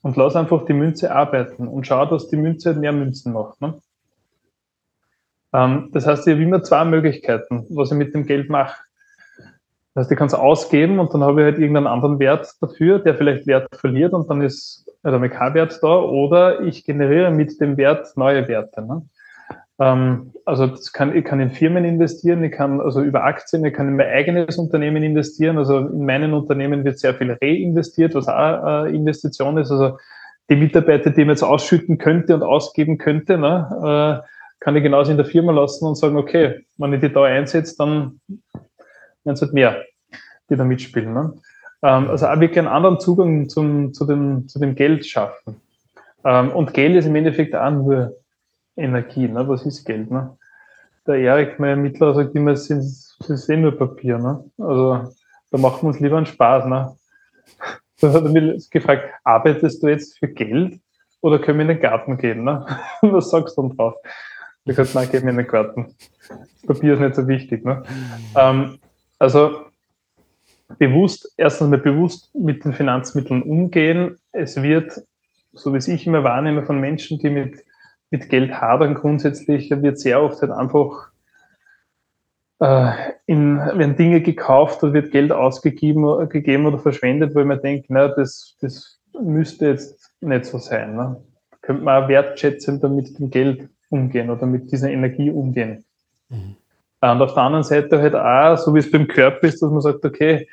und 0.00 0.16
lass 0.16 0.36
einfach 0.36 0.64
die 0.64 0.72
Münze 0.72 1.14
arbeiten 1.14 1.68
und 1.68 1.86
schau, 1.86 2.06
dass 2.06 2.28
die 2.28 2.36
Münze 2.36 2.72
mehr 2.74 2.92
Münzen 2.92 3.34
macht. 3.34 3.60
Ne? 3.60 3.78
Ähm, 5.52 5.90
das 5.92 6.06
heißt, 6.06 6.26
ich 6.26 6.32
habe 6.32 6.42
immer 6.42 6.62
zwei 6.62 6.86
Möglichkeiten, 6.86 7.66
was 7.68 7.92
ich 7.92 7.98
mit 7.98 8.14
dem 8.14 8.24
Geld 8.24 8.48
mache. 8.48 8.85
Das 9.96 10.04
heißt, 10.04 10.12
ich 10.12 10.18
kann 10.18 10.26
es 10.26 10.34
ausgeben 10.34 10.98
und 10.98 11.14
dann 11.14 11.24
habe 11.24 11.40
ich 11.40 11.44
halt 11.46 11.58
irgendeinen 11.58 11.86
anderen 11.86 12.18
Wert 12.18 12.52
dafür, 12.60 12.98
der 12.98 13.14
vielleicht 13.14 13.46
Wert 13.46 13.74
verliert 13.76 14.12
und 14.12 14.28
dann 14.28 14.42
ist 14.42 14.84
der 15.02 15.26
kein 15.30 15.54
Wert 15.54 15.78
da 15.80 15.96
oder 15.96 16.60
ich 16.60 16.84
generiere 16.84 17.30
mit 17.30 17.58
dem 17.62 17.78
Wert 17.78 18.14
neue 18.14 18.46
Werte. 18.46 18.82
Ne? 18.82 19.06
Ähm, 19.78 20.32
also 20.44 20.68
kann, 20.92 21.16
ich 21.16 21.24
kann 21.24 21.40
in 21.40 21.50
Firmen 21.50 21.86
investieren, 21.86 22.44
ich 22.44 22.52
kann 22.52 22.78
also 22.78 23.00
über 23.00 23.24
Aktien, 23.24 23.64
ich 23.64 23.72
kann 23.72 23.88
in 23.88 23.96
mein 23.96 24.08
eigenes 24.08 24.58
Unternehmen 24.58 25.02
investieren. 25.02 25.56
Also 25.56 25.78
in 25.78 26.04
meinen 26.04 26.34
Unternehmen 26.34 26.84
wird 26.84 26.98
sehr 26.98 27.14
viel 27.14 27.32
reinvestiert, 27.32 28.14
was 28.14 28.28
auch 28.28 28.84
äh, 28.84 28.94
Investition 28.94 29.56
ist. 29.56 29.70
Also 29.70 29.96
die 30.50 30.56
Mitarbeiter, 30.56 31.08
die 31.08 31.22
man 31.22 31.30
jetzt 31.30 31.42
ausschütten 31.42 31.96
könnte 31.96 32.34
und 32.34 32.42
ausgeben 32.42 32.98
könnte, 32.98 33.38
ne, 33.38 34.22
äh, 34.22 34.28
kann 34.60 34.76
ich 34.76 34.82
genauso 34.82 35.10
in 35.10 35.16
der 35.16 35.24
Firma 35.24 35.52
lassen 35.52 35.86
und 35.86 35.96
sagen, 35.96 36.18
okay, 36.18 36.66
wenn 36.76 36.92
ich 36.92 37.00
die 37.00 37.10
da 37.10 37.22
einsetze, 37.22 37.76
dann 37.78 38.20
werden 39.26 39.34
es 39.34 39.42
halt 39.42 39.52
mehr, 39.52 39.84
die 40.48 40.56
da 40.56 40.64
mitspielen. 40.64 41.12
Ne? 41.12 41.34
Ähm, 41.82 42.08
also 42.08 42.26
auch 42.26 42.40
wirklich 42.40 42.58
einen 42.58 42.68
anderen 42.68 43.00
Zugang 43.00 43.48
zum, 43.48 43.92
zu, 43.92 44.06
dem, 44.06 44.48
zu 44.48 44.58
dem 44.58 44.74
Geld 44.74 45.06
schaffen. 45.06 45.60
Ähm, 46.24 46.50
und 46.50 46.72
Geld 46.72 46.96
ist 46.96 47.06
im 47.06 47.16
Endeffekt 47.16 47.54
auch 47.54 47.70
nur 47.70 48.16
Energie, 48.76 49.28
ne? 49.28 49.46
was 49.48 49.66
ist 49.66 49.84
Geld? 49.84 50.10
Ne? 50.10 50.36
Der 51.06 51.16
Erik, 51.16 51.58
mein 51.58 51.82
Mittler, 51.82 52.14
sagt 52.14 52.34
immer, 52.34 52.52
es 52.52 52.70
ist 52.70 53.48
eh 53.48 53.56
nur 53.56 53.76
Papier. 53.76 54.18
Ne? 54.18 54.44
Also 54.58 55.12
da 55.50 55.58
machen 55.58 55.82
wir 55.82 55.88
uns 55.88 56.00
lieber 56.00 56.16
einen 56.16 56.26
Spaß. 56.26 56.66
Ne? 56.66 56.96
Dann 58.00 58.12
hat 58.12 58.24
er 58.24 58.30
mich 58.30 58.70
gefragt, 58.70 59.08
arbeitest 59.24 59.82
du 59.82 59.88
jetzt 59.88 60.18
für 60.18 60.28
Geld 60.28 60.80
oder 61.20 61.38
können 61.38 61.58
wir 61.58 61.62
in 61.62 61.68
den 61.68 61.80
Garten 61.80 62.18
gehen? 62.18 62.44
Ne? 62.44 62.66
Was 63.02 63.30
sagst 63.30 63.56
du 63.56 63.62
dann 63.62 63.76
drauf? 63.76 63.94
Ich 64.64 64.76
habe 64.76 64.86
gesagt, 64.86 64.94
nein, 64.94 65.08
geh 65.10 65.24
mir 65.24 65.30
in 65.30 65.36
den 65.38 65.46
Garten. 65.46 65.94
Papier 66.66 66.94
ist 66.94 67.00
nicht 67.00 67.14
so 67.14 67.26
wichtig. 67.26 67.64
Ne? 67.64 67.84
Ähm, 68.34 68.78
also 69.18 69.66
bewusst, 70.78 71.32
erstens 71.36 71.68
mal 71.68 71.78
bewusst 71.78 72.34
mit 72.34 72.64
den 72.64 72.72
Finanzmitteln 72.72 73.42
umgehen. 73.42 74.18
Es 74.32 74.60
wird, 74.62 75.02
so 75.52 75.72
wie 75.72 75.78
es 75.78 75.88
ich 75.88 76.06
immer 76.06 76.24
wahrnehme, 76.24 76.64
von 76.64 76.80
Menschen, 76.80 77.18
die 77.18 77.30
mit 77.30 77.64
mit 78.10 78.28
Geld 78.28 78.52
hadern 78.52 78.94
grundsätzlich 78.94 79.70
wird 79.70 79.98
sehr 79.98 80.22
oft 80.22 80.40
halt 80.40 80.52
einfach 80.52 81.10
äh, 82.60 82.92
in, 83.26 83.58
werden 83.58 83.96
Dinge 83.96 84.20
gekauft 84.20 84.82
oder 84.82 84.92
wird 84.92 85.10
Geld 85.10 85.32
ausgegeben 85.32 86.28
gegeben 86.28 86.66
oder 86.66 86.78
verschwendet, 86.78 87.34
weil 87.34 87.44
man 87.44 87.60
denkt, 87.60 87.86
na, 87.88 88.08
das, 88.08 88.56
das 88.60 88.98
müsste 89.20 89.66
jetzt 89.66 90.12
nicht 90.20 90.44
so 90.44 90.58
sein. 90.58 90.96
Ne? 90.96 91.22
Könnte 91.62 91.82
man 91.82 92.04
auch 92.04 92.08
wertschätzender 92.08 92.88
mit 92.88 93.18
dem 93.18 93.30
Geld 93.30 93.68
umgehen 93.90 94.30
oder 94.30 94.46
mit 94.46 94.70
dieser 94.70 94.90
Energie 94.90 95.30
umgehen. 95.30 95.84
Mhm. 96.28 96.56
Und 97.00 97.22
auf 97.22 97.34
der 97.34 97.42
anderen 97.42 97.64
Seite 97.64 98.00
halt 98.00 98.14
auch, 98.14 98.56
so 98.56 98.74
wie 98.74 98.78
es 98.78 98.90
beim 98.90 99.06
Körper 99.06 99.46
ist, 99.46 99.62
dass 99.62 99.70
man 99.70 99.80
sagt, 99.80 100.04
okay, 100.04 100.48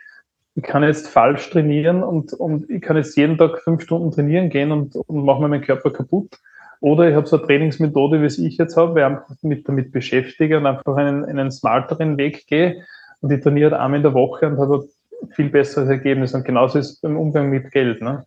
ich 0.55 0.63
kann 0.63 0.83
jetzt 0.83 1.07
falsch 1.07 1.49
trainieren 1.49 2.03
und, 2.03 2.33
und 2.33 2.69
ich 2.69 2.81
kann 2.81 2.97
jetzt 2.97 3.17
jeden 3.17 3.37
Tag 3.37 3.61
fünf 3.61 3.81
Stunden 3.81 4.11
trainieren 4.11 4.49
gehen 4.49 4.71
und, 4.71 4.95
und 4.95 5.25
mache 5.25 5.41
mir 5.41 5.47
meinen 5.47 5.63
Körper 5.63 5.91
kaputt. 5.91 6.37
Oder 6.79 7.09
ich 7.09 7.15
habe 7.15 7.25
so 7.25 7.37
eine 7.37 7.45
Trainingsmethode, 7.47 8.21
wie 8.21 8.25
es 8.25 8.37
ich 8.37 8.57
jetzt 8.57 8.75
habe, 8.75 8.93
weil 8.93 9.01
ich 9.01 9.05
einfach 9.05 9.35
mit 9.41 9.67
damit 9.67 9.91
beschäftige 9.91 10.57
und 10.57 10.65
einfach 10.65 10.97
einen, 10.97 11.23
einen 11.25 11.49
smarteren 11.49 12.17
Weg 12.17 12.45
gehe. 12.45 12.83
Und 13.21 13.31
ich 13.31 13.41
trainiere 13.41 13.79
einmal 13.79 13.99
in 13.99 14.03
der 14.03 14.13
Woche 14.13 14.47
und 14.47 14.57
habe 14.57 14.85
viel 15.31 15.49
besseres 15.49 15.89
Ergebnis. 15.89 16.33
Und 16.33 16.43
genauso 16.43 16.77
ist 16.77 16.89
es 16.89 16.99
beim 16.99 17.17
Umgang 17.17 17.49
mit 17.49 17.71
Geld. 17.71 18.01
Ne? 18.01 18.25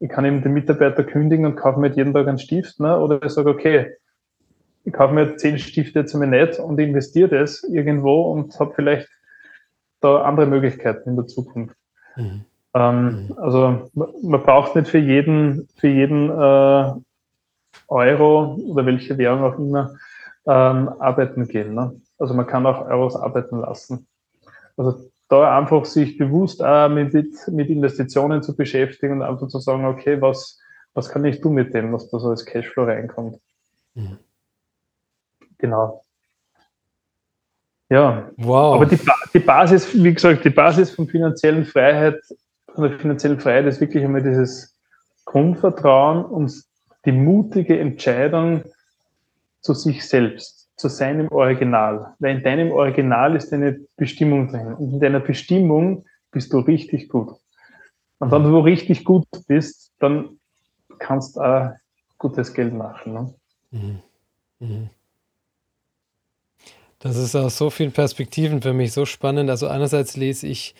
Ich 0.00 0.08
kann 0.08 0.24
eben 0.24 0.42
den 0.42 0.52
Mitarbeiter 0.52 1.04
kündigen 1.04 1.46
und 1.46 1.54
kaufe 1.54 1.78
mir 1.78 1.92
jeden 1.92 2.12
Tag 2.12 2.26
einen 2.26 2.38
Stift. 2.38 2.80
Ne? 2.80 2.98
Oder 2.98 3.22
ich 3.22 3.30
sage, 3.30 3.48
okay, 3.48 3.92
ich 4.84 4.92
kaufe 4.92 5.14
mir 5.14 5.36
zehn 5.36 5.58
Stifte 5.58 6.00
jetzt 6.00 6.14
einmal 6.14 6.28
nicht 6.28 6.58
und 6.58 6.78
investiere 6.78 7.28
das 7.28 7.64
irgendwo 7.64 8.32
und 8.32 8.58
habe 8.58 8.72
vielleicht 8.74 9.08
da 10.00 10.22
andere 10.22 10.46
Möglichkeiten 10.46 11.10
in 11.10 11.16
der 11.16 11.26
Zukunft. 11.26 11.76
Mhm. 12.16 12.44
Ähm, 12.72 13.26
mhm. 13.26 13.38
also 13.38 13.90
man, 13.94 14.42
braucht 14.42 14.76
nicht 14.76 14.88
für 14.88 14.98
jeden, 14.98 15.68
für 15.76 15.88
jeden 15.88 16.30
äh, 16.30 16.92
Euro 17.88 18.54
oder 18.54 18.86
welche 18.86 19.18
Währung 19.18 19.42
auch 19.42 19.58
immer 19.58 19.96
ähm, 20.46 20.88
arbeiten 21.00 21.46
gehen. 21.48 21.74
Ne? 21.74 22.00
Also 22.18 22.34
man 22.34 22.46
kann 22.46 22.66
auch 22.66 22.86
Euros 22.88 23.16
arbeiten 23.16 23.60
lassen. 23.60 24.06
Also 24.76 25.04
da 25.28 25.56
einfach 25.56 25.84
sich 25.84 26.16
bewusst 26.16 26.62
auch 26.62 26.88
mit, 26.88 27.14
mit 27.48 27.68
Investitionen 27.68 28.42
zu 28.42 28.56
beschäftigen 28.56 29.14
und 29.14 29.22
einfach 29.22 29.48
zu 29.48 29.58
sagen, 29.58 29.84
okay, 29.84 30.20
was, 30.20 30.58
was 30.94 31.08
kann 31.08 31.24
ich 31.24 31.40
tun 31.40 31.54
mit 31.54 31.74
dem, 31.74 31.92
was 31.92 32.08
da 32.08 32.18
so 32.18 32.30
als 32.30 32.44
Cashflow 32.44 32.84
reinkommt. 32.84 33.38
Mhm. 33.94 34.18
Genau. 35.60 36.02
Ja, 37.90 38.30
wow. 38.36 38.76
Aber 38.76 38.86
die, 38.86 38.98
die 39.34 39.40
Basis, 39.40 39.92
wie 39.92 40.14
gesagt, 40.14 40.44
die 40.44 40.50
Basis 40.50 40.90
von 40.92 41.08
finanziellen 41.08 41.64
Freiheit, 41.64 42.20
von 42.72 42.88
der 42.88 42.98
finanziellen 42.98 43.40
Freiheit 43.40 43.66
ist 43.66 43.80
wirklich 43.80 44.04
einmal 44.04 44.22
dieses 44.22 44.76
Grundvertrauen 45.24 46.24
und 46.24 46.52
die 47.04 47.12
mutige 47.12 47.78
Entscheidung 47.78 48.62
zu 49.60 49.74
sich 49.74 50.06
selbst, 50.06 50.68
zu 50.76 50.88
seinem 50.88 51.28
Original. 51.32 52.14
Weil 52.20 52.36
in 52.36 52.42
deinem 52.44 52.70
Original 52.70 53.34
ist 53.34 53.50
deine 53.50 53.80
Bestimmung 53.96 54.48
drin. 54.48 54.74
Und 54.74 54.94
in 54.94 55.00
deiner 55.00 55.20
Bestimmung 55.20 56.04
bist 56.30 56.52
du 56.52 56.60
richtig 56.60 57.08
gut. 57.08 57.34
Und 58.18 58.30
wenn 58.30 58.44
du 58.44 58.58
richtig 58.60 59.04
gut 59.04 59.26
bist, 59.48 59.92
dann 59.98 60.38
kannst 60.98 61.36
du 61.36 61.40
auch 61.40 61.72
gutes 62.18 62.54
Geld 62.54 62.72
machen. 62.72 63.14
Ne? 63.14 63.34
Mhm. 63.70 64.02
Mhm. 64.60 64.90
Das 67.00 67.16
ist 67.16 67.34
aus 67.34 67.56
so 67.56 67.70
vielen 67.70 67.92
Perspektiven 67.92 68.62
für 68.62 68.74
mich 68.74 68.92
so 68.92 69.06
spannend. 69.06 69.50
Also 69.50 69.66
einerseits 69.66 70.16
lese 70.16 70.46
ich 70.46 70.74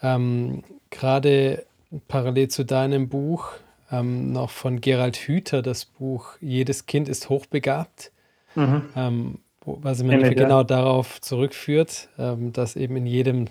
ähm, 0.00 0.62
gerade 0.90 1.66
parallel 2.08 2.48
zu 2.48 2.64
deinem 2.64 3.08
Buch 3.08 3.50
ähm, 3.90 4.32
noch 4.32 4.50
von 4.50 4.80
Gerald 4.80 5.16
Hüther 5.16 5.62
das 5.62 5.84
Buch 5.84 6.36
Jedes 6.40 6.86
Kind 6.86 7.08
ist 7.08 7.28
hochbegabt, 7.28 8.12
mhm. 8.54 8.82
ähm, 8.96 9.38
wo, 9.60 9.78
was 9.82 10.00
im 10.00 10.10
Endeffekt 10.10 10.38
genau 10.38 10.62
darauf 10.62 11.20
zurückführt, 11.20 12.08
ähm, 12.18 12.52
dass 12.52 12.76
eben 12.76 12.96
in 12.96 13.06
jedem 13.06 13.46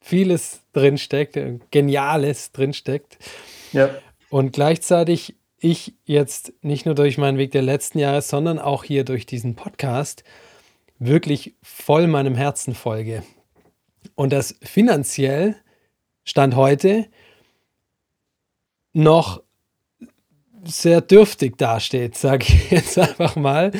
vieles 0.00 0.62
drinsteckt, 0.72 1.36
äh, 1.36 1.58
Geniales 1.70 2.50
drinsteckt. 2.50 3.18
Ja. 3.72 3.90
Und 4.28 4.52
gleichzeitig 4.52 5.36
ich 5.58 5.94
jetzt 6.04 6.52
nicht 6.62 6.86
nur 6.86 6.96
durch 6.96 7.18
meinen 7.18 7.38
Weg 7.38 7.52
der 7.52 7.62
letzten 7.62 8.00
Jahre, 8.00 8.22
sondern 8.22 8.58
auch 8.58 8.82
hier 8.82 9.04
durch 9.04 9.26
diesen 9.26 9.54
Podcast 9.54 10.24
wirklich 11.06 11.54
voll 11.62 12.06
meinem 12.06 12.34
Herzen 12.34 12.74
folge. 12.74 13.22
Und 14.14 14.32
das 14.32 14.56
finanziell 14.62 15.56
Stand 16.24 16.54
heute 16.54 17.06
noch 18.92 19.42
sehr 20.64 21.00
dürftig 21.00 21.58
dasteht, 21.58 22.16
sage 22.16 22.44
ich 22.46 22.70
jetzt 22.70 22.98
einfach 22.98 23.36
mal. 23.36 23.72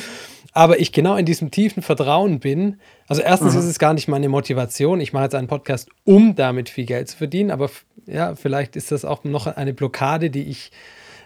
Aber 0.51 0.79
ich 0.79 0.91
genau 0.91 1.15
in 1.15 1.25
diesem 1.25 1.49
tiefen 1.49 1.81
Vertrauen 1.81 2.39
bin. 2.39 2.79
Also 3.07 3.21
erstens 3.21 3.53
mhm. 3.53 3.59
ist 3.59 3.65
es 3.65 3.79
gar 3.79 3.93
nicht 3.93 4.07
meine 4.07 4.29
Motivation. 4.29 4.99
Ich 5.01 5.13
mache 5.13 5.23
jetzt 5.23 5.35
einen 5.35 5.47
Podcast, 5.47 5.89
um 6.03 6.35
damit 6.35 6.69
viel 6.69 6.85
Geld 6.85 7.09
zu 7.09 7.17
verdienen. 7.17 7.49
Aber 7.49 7.71
ja, 8.05 8.35
vielleicht 8.35 8.75
ist 8.75 8.91
das 8.91 9.05
auch 9.05 9.23
noch 9.23 9.47
eine 9.47 9.73
Blockade, 9.73 10.29
die 10.29 10.43
ich 10.43 10.71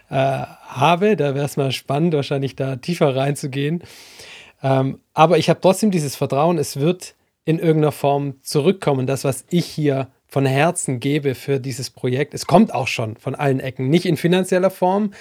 äh, 0.09 0.15
habe. 0.15 1.17
Da 1.17 1.35
wäre 1.35 1.45
es 1.45 1.57
mal 1.57 1.71
spannend, 1.73 2.13
wahrscheinlich 2.13 2.55
da 2.55 2.77
tiefer 2.77 3.15
reinzugehen. 3.15 3.83
Ähm, 4.63 4.99
aber 5.13 5.38
ich 5.38 5.49
habe 5.49 5.61
trotzdem 5.61 5.91
dieses 5.91 6.15
Vertrauen, 6.15 6.57
es 6.57 6.77
wird 6.77 7.15
in 7.45 7.59
irgendeiner 7.59 7.91
Form 7.91 8.35
zurückkommen. 8.41 9.07
Das, 9.07 9.23
was 9.23 9.45
ich 9.49 9.65
hier 9.65 10.09
von 10.27 10.45
Herzen 10.45 10.99
gebe 10.99 11.35
für 11.35 11.59
dieses 11.59 11.89
Projekt, 11.89 12.34
es 12.34 12.45
kommt 12.45 12.73
auch 12.73 12.88
schon 12.88 13.15
von 13.17 13.35
allen 13.35 13.59
Ecken. 13.59 13.89
Nicht 13.89 14.05
in 14.05 14.17
finanzieller 14.17 14.69
Form, 14.69 15.13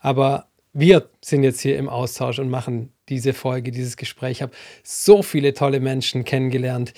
aber 0.00 0.46
wir 0.72 1.08
sind 1.20 1.44
jetzt 1.44 1.60
hier 1.60 1.78
im 1.78 1.88
Austausch 1.88 2.38
und 2.38 2.50
machen 2.50 2.92
diese 3.08 3.32
Folge, 3.32 3.70
dieses 3.70 3.96
Gespräch. 3.96 4.38
Ich 4.38 4.42
habe 4.42 4.52
so 4.82 5.22
viele 5.22 5.54
tolle 5.54 5.80
Menschen 5.80 6.24
kennengelernt 6.24 6.92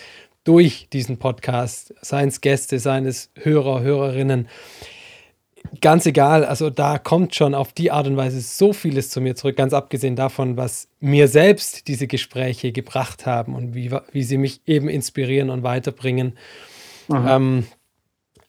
durch 0.45 0.89
diesen 0.93 1.19
Podcast, 1.19 1.95
seien 2.01 2.29
es 2.29 2.41
Gäste, 2.41 2.79
seien 2.79 3.07
es 3.07 3.31
Hörer, 3.37 3.81
Hörerinnen 3.83 4.49
ganz 5.81 6.07
egal, 6.07 6.45
also 6.45 6.71
da 6.71 6.99
kommt 6.99 7.35
schon 7.35 7.55
auf 7.55 7.73
die 7.73 7.91
Art 7.91 8.07
und 8.07 8.17
Weise 8.17 8.41
so 8.41 8.73
vieles 8.73 9.11
zu 9.11 9.21
mir 9.21 9.37
zurück, 9.37 9.57
ganz 9.57 9.73
abgesehen 9.73 10.17
davon, 10.17 10.57
was 10.57 10.89
mir 11.01 11.29
selbst 11.29 11.89
diese 11.89 12.07
Gespräche 12.07 12.73
gebracht 12.73 13.27
haben 13.27 13.55
und 13.55 13.75
wie, 13.75 13.91
wie 14.13 14.23
sie 14.23 14.39
mich 14.39 14.63
eben 14.67 14.89
inspirieren 14.89 15.51
und 15.51 15.63
weiterbringen. 15.63 16.37
Ähm, 17.11 17.67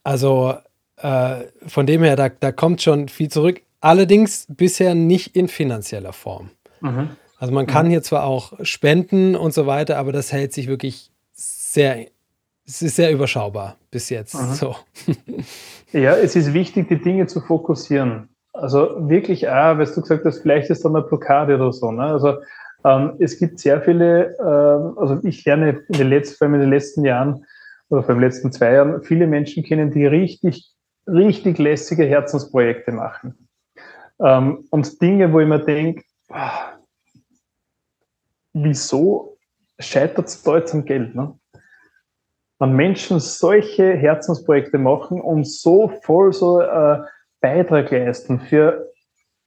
also 0.03 0.55
äh, 0.97 1.35
von 1.67 1.85
dem 1.85 2.03
her, 2.03 2.15
da, 2.15 2.29
da 2.29 2.51
kommt 2.51 2.81
schon 2.81 3.07
viel 3.07 3.29
zurück, 3.29 3.61
allerdings 3.79 4.47
bisher 4.49 4.95
nicht 4.95 5.35
in 5.35 5.47
finanzieller 5.47 6.13
Form. 6.13 6.51
Mhm. 6.81 7.09
Also 7.37 7.53
man 7.53 7.65
kann 7.67 7.87
mhm. 7.87 7.91
hier 7.91 8.03
zwar 8.03 8.25
auch 8.25 8.53
spenden 8.61 9.35
und 9.35 9.53
so 9.53 9.65
weiter, 9.65 9.97
aber 9.97 10.11
das 10.11 10.31
hält 10.31 10.53
sich 10.53 10.67
wirklich 10.67 11.11
sehr 11.33 12.07
es 12.65 12.81
ist 12.81 12.95
sehr 12.95 13.11
überschaubar 13.11 13.77
bis 13.89 14.09
jetzt. 14.09 14.33
So. 14.55 14.75
Ja, 15.93 16.15
es 16.15 16.37
ist 16.37 16.53
wichtig, 16.53 16.87
die 16.87 17.01
Dinge 17.01 17.27
zu 17.27 17.41
fokussieren. 17.41 18.29
Also 18.53 19.09
wirklich 19.09 19.49
auch, 19.49 19.77
weil 19.77 19.85
du 19.85 20.01
gesagt 20.01 20.23
hast, 20.23 20.39
vielleicht 20.39 20.69
ist 20.69 20.85
da 20.85 20.89
eine 20.89 21.01
Blockade 21.01 21.55
oder 21.55 21.73
so. 21.73 21.91
Ne? 21.91 22.03
Also 22.03 22.37
ähm, 22.85 23.17
es 23.19 23.37
gibt 23.37 23.59
sehr 23.59 23.81
viele, 23.81 24.37
äh, 24.37 24.99
also 24.99 25.19
ich 25.23 25.43
lerne 25.43 25.83
in 25.89 25.97
den 25.97 26.09
letzten, 26.09 26.37
vor 26.37 26.45
allem 26.45 26.55
in 26.55 26.61
den 26.61 26.69
letzten 26.69 27.03
Jahren 27.03 27.45
oder 27.89 28.03
vor 28.03 28.11
allem 28.11 28.19
in 28.19 28.21
den 28.21 28.29
letzten 28.29 28.51
zwei 28.53 28.73
Jahren 28.73 29.03
viele 29.03 29.27
Menschen 29.27 29.63
kennen, 29.63 29.91
die 29.91 30.05
richtig, 30.05 30.71
richtig 31.07 31.57
lässige 31.57 32.05
Herzensprojekte 32.05 32.93
machen. 32.93 33.49
Ähm, 34.21 34.65
und 34.69 35.01
Dinge, 35.01 35.33
wo 35.33 35.41
ich 35.41 35.47
mir 35.47 35.59
denke, 35.59 36.03
ah, 36.29 36.73
wieso 38.53 39.37
scheitert 39.79 40.27
es 40.27 40.41
da 40.43 40.57
jetzt 40.57 40.73
am 40.73 40.85
Geld? 40.85 41.15
Ne? 41.15 41.33
Wenn 42.61 42.73
Menschen 42.73 43.19
solche 43.19 43.93
Herzensprojekte 43.93 44.77
machen 44.77 45.19
und 45.19 45.47
so 45.47 45.91
voll 46.03 46.31
so 46.31 46.61
äh, 46.61 46.99
Beitrag 47.41 47.89
leisten 47.89 48.39
für 48.39 48.87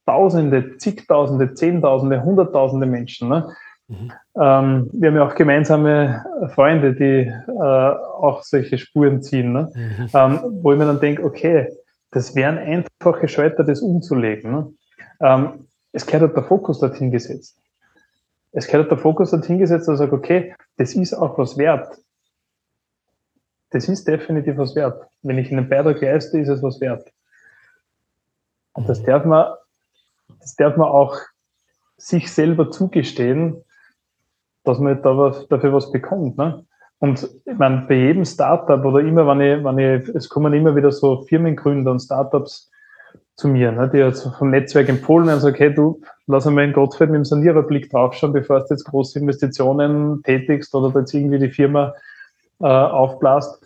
Tausende, 0.05 0.77
zigtausende, 0.77 1.53
Zehntausende, 1.53 2.21
Hunderttausende 2.21 2.85
Menschen. 2.85 3.29
Ne? 3.29 3.55
Mhm. 3.87 4.11
Ähm, 4.39 4.89
wir 4.91 5.09
haben 5.09 5.15
ja 5.15 5.25
auch 5.25 5.33
gemeinsame 5.33 6.25
Freunde, 6.53 6.93
die 6.93 7.31
äh, 7.31 7.51
auch 7.53 8.43
solche 8.43 8.77
Spuren 8.77 9.23
ziehen, 9.23 9.53
ne? 9.53 9.71
Mhm. 9.73 10.09
Ähm, 10.13 10.39
wo 10.61 10.73
ich 10.73 10.77
mir 10.77 10.85
dann 10.85 10.99
denke, 10.99 11.23
okay, 11.23 11.69
das 12.11 12.35
wären 12.35 12.57
einfache 12.57 13.27
Schalter, 13.29 13.63
das 13.63 13.81
umzulegen. 13.81 14.51
Ne? 14.51 14.73
Ähm, 15.21 15.67
es 15.93 16.05
gehört 16.05 16.23
halt 16.23 16.35
der 16.35 16.43
Fokus 16.43 16.79
dorthin 16.79 17.11
gesetzt. 17.11 17.57
Es 18.51 18.67
gehört 18.67 18.83
halt 18.83 18.91
der 18.91 18.97
Fokus 18.99 19.31
dorthin 19.31 19.57
gesetzt, 19.57 19.87
dass 19.87 19.95
ich 19.95 19.99
sage, 19.99 20.15
okay, 20.15 20.53
das 20.77 20.93
ist 20.93 21.13
auch 21.13 21.37
was 21.37 21.57
wert 21.57 21.97
das 23.75 23.89
ist 23.89 24.07
definitiv 24.07 24.57
was 24.57 24.73
wert. 24.73 25.05
Wenn 25.21 25.37
ich 25.37 25.51
einen 25.51 25.67
Beitrag 25.67 25.99
leiste, 25.99 26.39
ist 26.39 26.47
es 26.47 26.63
was 26.63 26.79
wert. 26.79 27.11
Und 28.71 28.87
das 28.87 29.03
darf 29.03 29.25
man, 29.25 29.53
das 30.39 30.55
darf 30.55 30.77
man 30.77 30.87
auch 30.87 31.17
sich 31.97 32.31
selber 32.31 32.71
zugestehen, 32.71 33.61
dass 34.63 34.79
man 34.79 35.01
da 35.01 35.17
was, 35.17 35.45
dafür 35.49 35.73
was 35.73 35.91
bekommt. 35.91 36.37
Ne? 36.37 36.65
Und 36.99 37.29
ich 37.43 37.57
meine, 37.57 37.85
bei 37.89 37.95
jedem 37.95 38.23
Startup 38.23 38.83
oder 38.85 39.01
immer, 39.01 39.27
wenn 39.27 39.41
ich, 39.41 39.63
wenn 39.63 39.77
ich, 39.77 40.07
es 40.15 40.29
kommen 40.29 40.53
immer 40.53 40.73
wieder 40.77 40.93
so 40.93 41.23
Firmengründer 41.23 41.91
und 41.91 41.99
Startups 41.99 42.71
zu 43.35 43.49
mir, 43.49 43.73
ne, 43.73 43.89
die 43.89 43.97
jetzt 43.97 44.25
vom 44.37 44.51
Netzwerk 44.51 44.87
empfohlen 44.87 45.27
werden, 45.27 45.41
sagen, 45.41 45.55
okay, 45.55 45.73
du, 45.73 45.99
lass 46.27 46.47
einmal 46.47 46.63
in 46.63 46.71
Gottfried 46.71 47.09
mit 47.09 47.17
dem 47.17 47.25
Saniererblick 47.25 47.89
draufschauen, 47.89 48.31
bevor 48.31 48.61
du 48.61 48.67
jetzt 48.69 48.85
große 48.85 49.19
Investitionen 49.19 50.23
tätigst 50.23 50.73
oder 50.73 50.97
jetzt 50.97 51.13
irgendwie 51.13 51.39
die 51.39 51.49
Firma 51.49 51.93
äh, 52.61 52.67
aufblasst. 52.67 53.64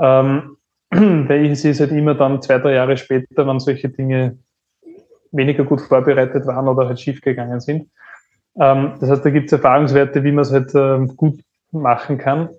Ähm, 0.00 0.56
ich 0.92 1.60
sehe 1.60 1.72
es 1.72 1.80
halt 1.80 1.92
immer 1.92 2.14
dann 2.14 2.42
zwei, 2.42 2.58
drei 2.58 2.74
Jahre 2.74 2.96
später, 2.96 3.46
wenn 3.46 3.60
solche 3.60 3.88
Dinge 3.88 4.38
weniger 5.32 5.64
gut 5.64 5.80
vorbereitet 5.80 6.46
waren 6.46 6.68
oder 6.68 6.86
halt 6.86 7.00
schiefgegangen 7.00 7.60
sind. 7.60 7.90
Ähm, 8.58 8.94
das 9.00 9.10
heißt, 9.10 9.24
da 9.24 9.30
gibt 9.30 9.46
es 9.46 9.52
Erfahrungswerte, 9.52 10.22
wie 10.22 10.32
man 10.32 10.42
es 10.42 10.52
halt 10.52 10.74
äh, 10.74 11.06
gut 11.14 11.40
machen 11.72 12.18
kann. 12.18 12.50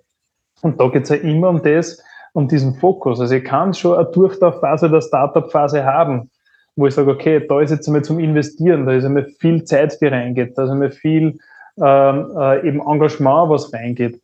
Und 0.62 0.80
da 0.80 0.88
geht 0.90 1.04
es 1.04 1.10
ja 1.10 1.16
immer 1.16 1.50
um 1.50 1.62
das, 1.64 2.04
um 2.34 2.48
diesen 2.48 2.76
Fokus. 2.76 3.20
Also 3.20 3.36
ich 3.36 3.44
kann 3.44 3.74
schon 3.74 3.98
eine 3.98 4.12
Durchlaufphase 4.12 4.90
der 4.90 5.02
Startup-Phase 5.02 5.86
haben, 5.86 6.30
wo 6.76 6.88
ich 6.88 6.94
sage, 6.94 7.12
okay, 7.12 7.46
da 7.48 7.62
ist 7.62 7.72
jetzt 7.72 7.88
einmal 7.88 8.04
zum 8.04 8.20
Investieren, 8.20 8.86
da 8.86 8.94
ist 8.94 9.06
einmal 9.06 9.30
viel 9.40 9.64
Zeit, 9.64 10.00
die 10.02 10.08
reingeht, 10.08 10.58
da 10.58 10.66
ist 10.66 10.72
einmal 10.72 10.92
viel 10.92 11.38
ähm, 11.78 12.32
äh, 12.38 12.68
eben 12.68 12.82
Engagement, 12.82 13.50
was 13.50 13.72
reingeht. 13.74 14.22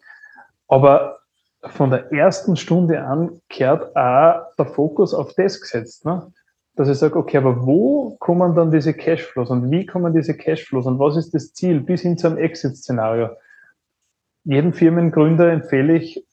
Aber 0.68 1.21
von 1.64 1.92
der 1.92 2.12
ersten 2.12 2.56
Stunde 2.56 3.04
an 3.04 3.42
kehrt 3.50 3.96
auch 3.96 4.56
der 4.58 4.66
Fokus 4.66 5.14
auf 5.14 5.34
das 5.36 5.62
gesetzt. 5.62 6.06
Ne? 6.06 6.32
Dass 6.76 6.88
ich 6.88 6.98
sage, 6.98 7.18
okay, 7.18 7.38
aber 7.38 7.66
wo 7.66 8.16
kommen 8.20 8.56
dann 8.56 8.72
diese 8.72 8.94
Cashflows 8.94 9.50
und 9.50 9.70
wie 9.70 9.86
kommen 9.86 10.14
diese 10.14 10.36
Cashflows 10.36 10.86
und 10.86 11.00
was 11.00 11.18
ist 11.18 11.34
das 11.34 11.54
Ziel 11.54 11.82
bis 11.82 12.02
hin 12.02 12.18
zu 12.18 12.28
einem 12.28 12.38
Exit-Szenario? 12.38 13.30
Jedem 14.44 14.74
Firmengründer 14.74 15.52
empfehle 15.52 15.96
ich, 15.98 16.26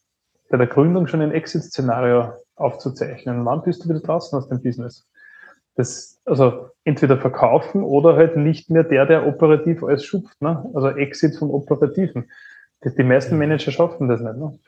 bei 0.51 0.57
der 0.57 0.67
Gründung 0.67 1.07
schon 1.07 1.21
ein 1.21 1.33
Exit-Szenario 1.33 2.33
aufzuzeichnen. 2.57 3.45
Wann 3.45 3.63
bist 3.63 3.85
du 3.85 3.91
wieder 3.91 4.01
draußen 4.01 4.39
aus 4.39 4.49
dem 4.49 4.63
Business? 4.63 5.07
Das, 5.75 6.21
also 6.25 6.71
entweder 6.85 7.19
verkaufen 7.19 7.83
oder 7.83 8.17
halt 8.17 8.37
nicht 8.37 8.71
mehr 8.71 8.85
der, 8.85 9.05
der 9.05 9.27
operativ 9.27 9.85
alles 9.85 10.05
schupft. 10.05 10.41
Ne? 10.41 10.65
Also 10.75 10.89
Exit 10.89 11.37
vom 11.37 11.51
Operativen. 11.51 12.31
Das, 12.81 12.95
die 12.95 13.05
meisten 13.05 13.37
Manager 13.37 13.71
schaffen 13.71 14.09
das 14.09 14.21
nicht. 14.21 14.37
Ne? 14.37 14.59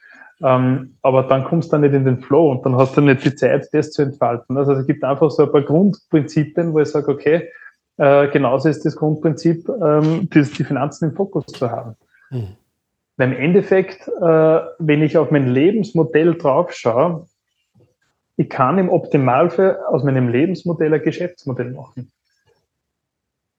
Ähm, 0.42 0.96
aber 1.02 1.24
dann 1.24 1.44
kommst 1.44 1.68
du 1.68 1.72
dann 1.72 1.82
nicht 1.82 1.94
in 1.94 2.04
den 2.04 2.20
Flow 2.22 2.50
und 2.50 2.64
dann 2.64 2.76
hast 2.76 2.96
du 2.96 3.00
nicht 3.02 3.24
die 3.24 3.34
Zeit, 3.34 3.68
das 3.72 3.90
zu 3.90 4.02
entfalten. 4.02 4.56
Also 4.56 4.72
es 4.72 4.86
gibt 4.86 5.04
einfach 5.04 5.30
so 5.30 5.44
ein 5.44 5.52
paar 5.52 5.62
Grundprinzipien, 5.62 6.72
wo 6.72 6.80
ich 6.80 6.88
sage, 6.88 7.10
okay, 7.10 7.48
äh, 7.98 8.28
genauso 8.28 8.68
ist 8.68 8.84
das 8.84 8.96
Grundprinzip, 8.96 9.68
ähm, 9.68 10.28
die, 10.30 10.42
die 10.42 10.64
Finanzen 10.64 11.10
im 11.10 11.16
Fokus 11.16 11.44
zu 11.46 11.70
haben. 11.70 11.96
Mhm. 12.30 12.56
Weil 13.18 13.32
im 13.32 13.38
Endeffekt, 13.38 14.08
äh, 14.08 14.60
wenn 14.78 15.02
ich 15.02 15.18
auf 15.18 15.30
mein 15.30 15.48
Lebensmodell 15.48 16.36
drauf 16.36 16.72
schaue, 16.72 17.26
ich 18.36 18.48
kann 18.48 18.78
im 18.78 18.88
Optimalfall 18.88 19.78
aus 19.88 20.02
meinem 20.02 20.28
Lebensmodell 20.28 20.94
ein 20.94 21.02
Geschäftsmodell 21.02 21.72
machen. 21.72 22.10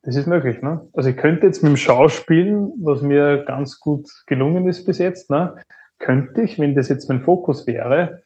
Das 0.01 0.15
ist 0.15 0.25
möglich. 0.25 0.63
Ne? 0.63 0.87
Also 0.93 1.09
ich 1.09 1.17
könnte 1.17 1.45
jetzt 1.45 1.61
mit 1.61 1.69
dem 1.69 1.77
Schauspielen, 1.77 2.73
was 2.81 3.03
mir 3.03 3.43
ganz 3.45 3.79
gut 3.79 4.09
gelungen 4.25 4.67
ist 4.67 4.85
bis 4.85 4.97
jetzt, 4.97 5.29
ne, 5.29 5.55
könnte 6.01 6.41
ich, 6.41 6.59
wenn 6.59 6.75
das 6.75 6.89
jetzt 6.89 7.07
mein 7.07 7.21
Fokus 7.21 7.65
wäre, 7.67 8.23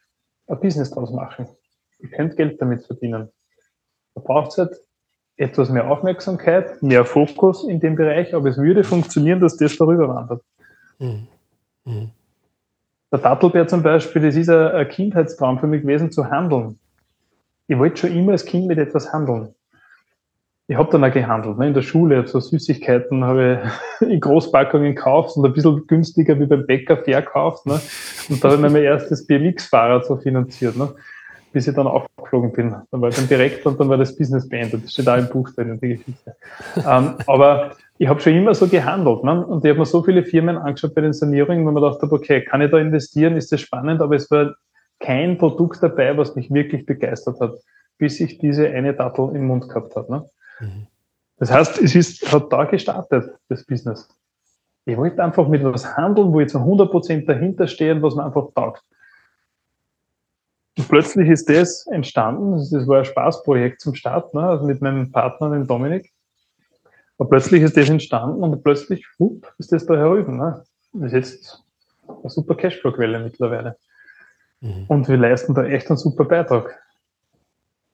ein 0.48 0.60
Business 0.60 0.92
draus 0.92 1.12
machen. 1.12 1.48
Ich 2.00 2.12
könnte 2.12 2.36
Geld 2.36 2.62
damit 2.62 2.86
verdienen. 2.86 3.30
Da 4.16 4.22
braucht 4.22 4.52
es 4.52 4.58
halt 4.58 4.76
etwas 5.38 5.70
mehr 5.70 5.90
Aufmerksamkeit, 5.90 6.82
mehr 6.82 7.06
Fokus 7.06 7.68
in 7.68 7.80
dem 7.80 7.96
Bereich, 7.96 8.34
aber 8.34 8.50
es 8.50 8.58
würde 8.58 8.84
funktionieren, 8.84 9.40
dass 9.40 9.58
das 9.58 9.76
darüber 9.78 10.08
wandert. 10.08 10.42
Mhm. 11.00 11.28
Mhm. 11.84 12.12
Der 13.12 13.20
Dattelbär 13.20 13.68
zum 13.68 13.84
Beispiel, 13.84 14.22
das 14.22 14.36
ist 14.36 14.50
ein, 14.50 14.68
ein 14.72 14.90
Kindheitstraum 14.90 15.60
für 15.60 15.68
mich 15.68 15.82
gewesen, 15.82 16.12
zu 16.12 16.30
handeln. 16.30 16.80
Ich 17.68 17.78
wollte 17.78 17.98
schon 17.98 18.12
immer 18.12 18.34
als 18.34 18.46
Kind 18.46 18.68
mit 18.68 18.78
etwas 18.78 19.12
handeln. 19.12 19.54
Ich 20.68 20.76
habe 20.76 20.92
dann 20.92 21.04
auch 21.04 21.12
gehandelt. 21.12 21.58
Ne? 21.60 21.68
In 21.68 21.74
der 21.74 21.84
Schule, 21.84 22.28
so 22.28 22.40
Süßigkeiten 22.40 23.24
habe 23.24 23.62
ich 24.02 24.08
in 24.10 24.20
Großpackungen 24.20 24.96
gekauft 24.96 25.38
und 25.38 25.46
ein 25.46 25.54
bisschen 25.54 25.86
günstiger 25.88 26.40
wie 26.40 26.48
beim 26.48 26.66
Bäcker 26.66 26.98
verkauft. 26.98 27.66
Ne? 27.66 27.80
Und 28.30 28.44
da 28.44 28.50
habe 28.50 28.56
ich 28.56 28.62
mir 28.62 28.70
mein 28.70 28.84
erstes 28.84 29.28
BMX-Fahrrad 29.28 30.06
so 30.06 30.18
finanziert. 30.18 30.76
Ne? 30.76 30.90
bis 31.56 31.70
ich 31.70 31.74
dann 31.74 31.88
aufgeflogen 31.88 32.52
bin. 32.52 32.76
Dann 32.92 33.02
war 33.02 33.08
ich 33.08 33.16
dann 33.16 33.30
direkt 33.30 33.66
und 33.66 33.80
dann 33.80 33.88
war 33.88 33.98
das 33.98 34.14
Business 34.18 34.50
beendet. 34.50 34.84
Das 34.84 34.92
steht 34.92 35.08
auch 35.08 35.18
im 35.18 35.30
Buch 35.30 35.50
drin, 35.52 35.80
die 35.82 35.96
Geschichte. 35.96 36.36
ähm, 36.86 37.16
aber 37.28 37.72
ich 37.98 38.10
habe 38.10 38.20
schon 38.20 38.34
immer 38.34 38.54
so 38.54 38.68
gehandelt. 38.68 39.24
Ne? 39.24 39.46
Und 39.46 39.64
ich 39.64 39.70
habe 39.70 39.80
mir 39.80 39.86
so 39.86 40.04
viele 40.04 40.26
Firmen 40.26 40.58
angeschaut 40.58 40.94
bei 40.94 41.00
den 41.00 41.14
Sanierungen, 41.14 41.66
wo 41.66 41.72
man 41.72 41.82
dachte, 41.82 42.12
okay, 42.12 42.44
kann 42.44 42.60
ich 42.60 42.72
da 42.72 42.78
investieren? 42.78 43.38
Ist 43.38 43.54
das 43.54 43.62
spannend? 43.62 44.02
Aber 44.02 44.18
es 44.18 44.30
war 44.30 44.54
kein 45.00 45.38
Produkt 45.38 45.82
dabei, 45.82 46.18
was 46.18 46.36
mich 46.36 46.52
wirklich 46.52 46.86
begeistert 46.86 47.40
hat, 47.40 47.54
bis 47.98 48.20
ich 48.20 48.38
diese 48.38 48.68
eine 48.68 48.94
Dattel 48.94 49.34
im 49.34 49.48
Mund 49.48 49.70
gehabt 49.70 49.96
habe. 49.96 50.12
Ne? 50.12 50.26
Mhm. 50.60 50.88
Das 51.38 51.52
heißt, 51.52 51.82
es 51.82 51.96
ist, 51.96 52.32
hat 52.32 52.52
da 52.52 52.64
gestartet, 52.66 53.38
das 53.50 53.66
Business. 53.66 54.08
Ich 54.86 54.96
wollte 54.96 55.24
einfach 55.24 55.48
mit 55.48 55.62
etwas 55.62 55.98
handeln, 55.98 56.32
wo 56.32 56.40
ich 56.40 56.50
zu 56.50 56.60
100% 56.60 57.26
dahinter 57.26 57.68
stehe 57.68 58.02
was 58.02 58.16
mir 58.16 58.26
einfach 58.26 58.48
taugt. 58.54 58.84
Und 60.78 60.88
plötzlich 60.90 61.30
ist 61.30 61.50
das 61.50 61.88
entstanden, 61.88 62.52
das 62.52 62.88
war 62.88 63.00
ein 63.00 63.06
Spaßprojekt 63.06 63.82
zum 63.82 63.96
Start, 63.96 64.34
ne, 64.34 64.42
also 64.42 64.66
mit 64.66 64.82
meinem 64.82 65.12
Partner, 65.12 65.52
dem 65.52 65.68
Dominik. 65.68 66.12
Und 67.18 67.30
plötzlich 67.30 67.62
ist 67.64 67.78
das 67.78 67.90
entstanden 67.90 68.44
und 68.44 68.64
plötzlich 68.64 69.06
whoop, 69.18 69.54
ist 69.58 69.72
das 69.72 69.86
da 69.86 69.96
herüben. 69.96 70.38
Ne? 70.38 70.64
Das 70.94 71.14
ist 71.14 71.14
jetzt 71.14 71.64
eine 72.08 72.30
super 72.30 72.56
Cashflow-Quelle 72.56 73.20
mittlerweile. 73.20 73.78
Mhm. 74.60 74.86
Und 74.88 75.08
wir 75.08 75.18
leisten 75.18 75.54
da 75.54 75.64
echt 75.64 75.90
einen 75.90 75.98
super 75.98 76.26
Beitrag. 76.26 76.78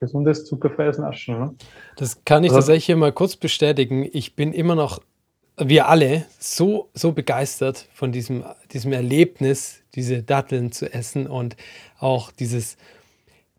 Gesundes, 0.02 0.44
zuckerfreies 0.44 0.98
Naschen. 0.98 1.38
Ne? 1.38 1.54
Das 1.96 2.24
kann 2.24 2.42
ich 2.42 2.50
also, 2.50 2.58
tatsächlich 2.58 2.86
hier 2.86 2.96
mal 2.96 3.12
kurz 3.12 3.36
bestätigen. 3.36 4.08
Ich 4.12 4.34
bin 4.34 4.52
immer 4.52 4.74
noch 4.74 5.00
wir 5.56 5.88
alle 5.88 6.24
so, 6.40 6.90
so 6.92 7.12
begeistert 7.12 7.88
von 7.94 8.10
diesem, 8.10 8.44
diesem 8.72 8.92
Erlebnis, 8.92 9.82
diese 9.94 10.24
Datteln 10.24 10.72
zu 10.72 10.92
essen 10.92 11.28
und 11.28 11.56
auch 12.00 12.32
dieses, 12.32 12.76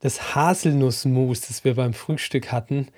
das 0.02 0.36
Haselnussmus, 0.36 1.42
das 1.42 1.64
wir 1.64 1.76
beim 1.76 1.94
Frühstück 1.94 2.52
hatten. 2.52 2.90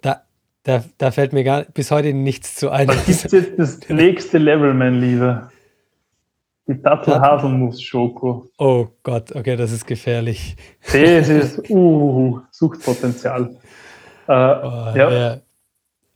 Da, 0.00 0.22
da, 0.62 0.84
da 0.96 1.10
fällt 1.10 1.34
mir 1.34 1.44
gar 1.44 1.64
bis 1.64 1.90
heute 1.90 2.14
nichts 2.14 2.54
zu 2.54 2.70
ein. 2.70 2.86
Das 2.86 3.08
ist 3.08 3.30
jetzt 3.30 3.58
das 3.58 3.80
nächste 3.90 4.38
Level, 4.38 4.72
mein 4.72 4.98
Lieber. 4.98 5.51
Die 6.68 6.80
Dattel-Haselnuss-Schoko. 6.80 8.50
Oh 8.58 8.86
Gott, 9.02 9.34
okay, 9.34 9.56
das 9.56 9.72
ist 9.72 9.86
gefährlich. 9.86 10.56
Das 10.86 10.94
ist, 11.28 11.70
uh, 11.70 12.40
Suchtpotenzial. 12.50 13.56
Äh, 14.28 14.32
oh, 14.32 14.92
ja. 14.94 15.12
ja. 15.12 15.40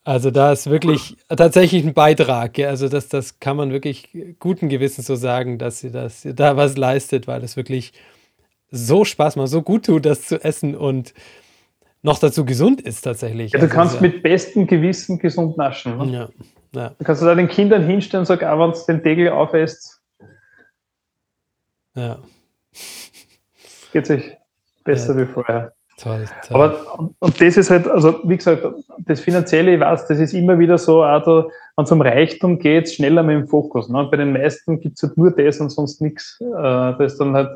Also 0.04 0.30
da 0.30 0.52
ist 0.52 0.70
wirklich 0.70 1.16
tatsächlich 1.28 1.84
ein 1.84 1.92
Beitrag. 1.92 2.56
Ja? 2.58 2.68
Also 2.68 2.88
das, 2.88 3.08
das 3.08 3.40
kann 3.40 3.56
man 3.56 3.72
wirklich 3.72 4.08
guten 4.38 4.68
Gewissens 4.68 5.08
so 5.08 5.16
sagen, 5.16 5.58
dass 5.58 5.80
sie, 5.80 5.90
dass 5.90 6.22
sie 6.22 6.32
da 6.32 6.56
was 6.56 6.76
leistet, 6.76 7.26
weil 7.26 7.42
es 7.42 7.56
wirklich 7.56 7.92
so 8.70 9.04
Spaß 9.04 9.34
macht, 9.34 9.48
so 9.48 9.62
gut 9.62 9.86
tut, 9.86 10.06
das 10.06 10.22
zu 10.22 10.42
essen 10.42 10.76
und 10.76 11.12
noch 12.02 12.20
dazu 12.20 12.44
gesund 12.44 12.80
ist 12.80 13.00
tatsächlich. 13.00 13.52
Ja, 13.52 13.58
du 13.58 13.64
also 13.64 13.74
kannst 13.74 13.94
ja, 13.96 14.02
mit 14.02 14.22
bestem 14.22 14.68
Gewissen 14.68 15.18
gesund 15.18 15.56
naschen. 15.56 15.98
Ne? 15.98 16.12
Ja, 16.12 16.28
ja. 16.80 16.92
Du 16.96 17.04
kannst 17.04 17.20
du 17.20 17.26
da 17.26 17.34
den 17.34 17.48
Kindern 17.48 17.84
hinstellen 17.84 18.20
und 18.20 18.26
sagen, 18.26 18.44
ah, 18.44 18.58
wenn 18.60 18.70
du 18.70 18.78
den 18.86 19.02
Tegel 19.02 19.30
aufesst, 19.30 19.95
ja. 21.96 22.18
geht 23.92 24.06
sich 24.06 24.36
besser 24.84 25.14
ja. 25.14 25.22
wie 25.22 25.26
vorher. 25.26 25.72
Toll, 25.98 26.26
toll. 26.46 26.54
Aber 26.54 27.10
und 27.20 27.40
das 27.40 27.56
ist 27.56 27.70
halt, 27.70 27.88
also 27.88 28.20
wie 28.24 28.36
gesagt, 28.36 28.62
das 28.98 29.20
Finanzielle, 29.20 29.74
ich 29.74 29.80
weiß, 29.80 30.06
das 30.06 30.18
ist 30.18 30.34
immer 30.34 30.58
wieder 30.58 30.76
so, 30.76 31.02
auch 31.02 31.26
wenn 31.26 31.84
es 31.84 31.90
um 31.90 32.02
Reichtum 32.02 32.58
geht, 32.58 32.90
schneller 32.90 33.22
mit 33.22 33.34
dem 33.36 33.48
Fokus. 33.48 33.88
Ne? 33.88 34.06
Bei 34.10 34.18
den 34.18 34.32
meisten 34.32 34.78
gibt 34.78 34.96
es 34.96 35.02
halt 35.02 35.16
nur 35.16 35.30
das 35.30 35.58
und 35.58 35.70
sonst 35.70 36.02
nichts. 36.02 36.38
Äh, 36.40 36.52
da 36.52 36.98
ist 36.98 37.18
dann 37.18 37.34
halt, 37.34 37.48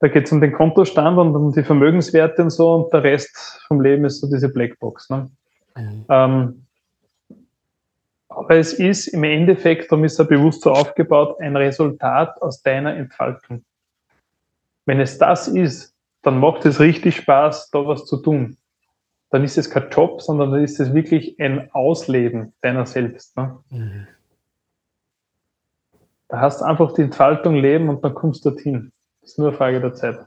da 0.00 0.08
geht 0.08 0.26
es 0.26 0.32
um 0.32 0.40
den 0.40 0.52
Kontostand 0.52 1.18
und 1.18 1.36
um 1.36 1.52
die 1.52 1.62
Vermögenswerte 1.62 2.42
und 2.42 2.50
so 2.50 2.74
und 2.74 2.92
der 2.92 3.02
Rest 3.02 3.60
vom 3.68 3.82
Leben 3.82 4.06
ist 4.06 4.20
so 4.20 4.28
diese 4.28 4.48
Blackbox. 4.48 5.10
Ne? 5.10 5.30
Mhm. 5.76 6.04
Ähm, 6.08 6.61
aber 8.36 8.56
es 8.56 8.72
ist 8.72 9.08
im 9.08 9.24
Endeffekt, 9.24 9.90
darum 9.90 10.04
ist 10.04 10.18
er 10.18 10.24
bewusst 10.24 10.62
so 10.62 10.72
aufgebaut, 10.72 11.40
ein 11.40 11.56
Resultat 11.56 12.40
aus 12.42 12.62
deiner 12.62 12.96
Entfaltung. 12.96 13.64
Wenn 14.84 15.00
es 15.00 15.18
das 15.18 15.48
ist, 15.48 15.94
dann 16.22 16.38
macht 16.38 16.64
es 16.64 16.80
richtig 16.80 17.16
Spaß, 17.16 17.70
da 17.70 17.86
was 17.86 18.06
zu 18.06 18.16
tun. 18.16 18.56
Dann 19.30 19.44
ist 19.44 19.58
es 19.58 19.70
kein 19.70 19.90
Job, 19.90 20.20
sondern 20.20 20.52
dann 20.52 20.62
ist 20.62 20.78
es 20.78 20.92
wirklich 20.92 21.38
ein 21.40 21.70
Ausleben 21.72 22.52
deiner 22.60 22.86
selbst. 22.86 23.36
Ne? 23.36 23.58
Mhm. 23.70 24.06
Da 26.28 26.40
hast 26.40 26.60
du 26.60 26.64
einfach 26.64 26.92
die 26.94 27.02
Entfaltung 27.02 27.56
leben 27.56 27.88
und 27.88 28.04
dann 28.04 28.14
kommst 28.14 28.44
du 28.44 28.50
dorthin. 28.50 28.92
Das 29.20 29.30
ist 29.30 29.38
nur 29.38 29.48
eine 29.48 29.56
Frage 29.56 29.80
der 29.80 29.94
Zeit. 29.94 30.18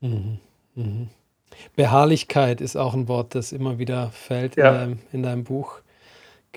Mhm. 0.00 0.38
Mhm. 0.74 1.08
Beharrlichkeit 1.76 2.60
ist 2.60 2.76
auch 2.76 2.94
ein 2.94 3.08
Wort, 3.08 3.34
das 3.34 3.52
immer 3.52 3.78
wieder 3.78 4.10
fällt 4.10 4.56
ja. 4.56 4.68
in, 4.68 4.74
deinem, 4.74 4.98
in, 5.12 5.22
deinem, 5.22 5.44
Buch. 5.44 5.80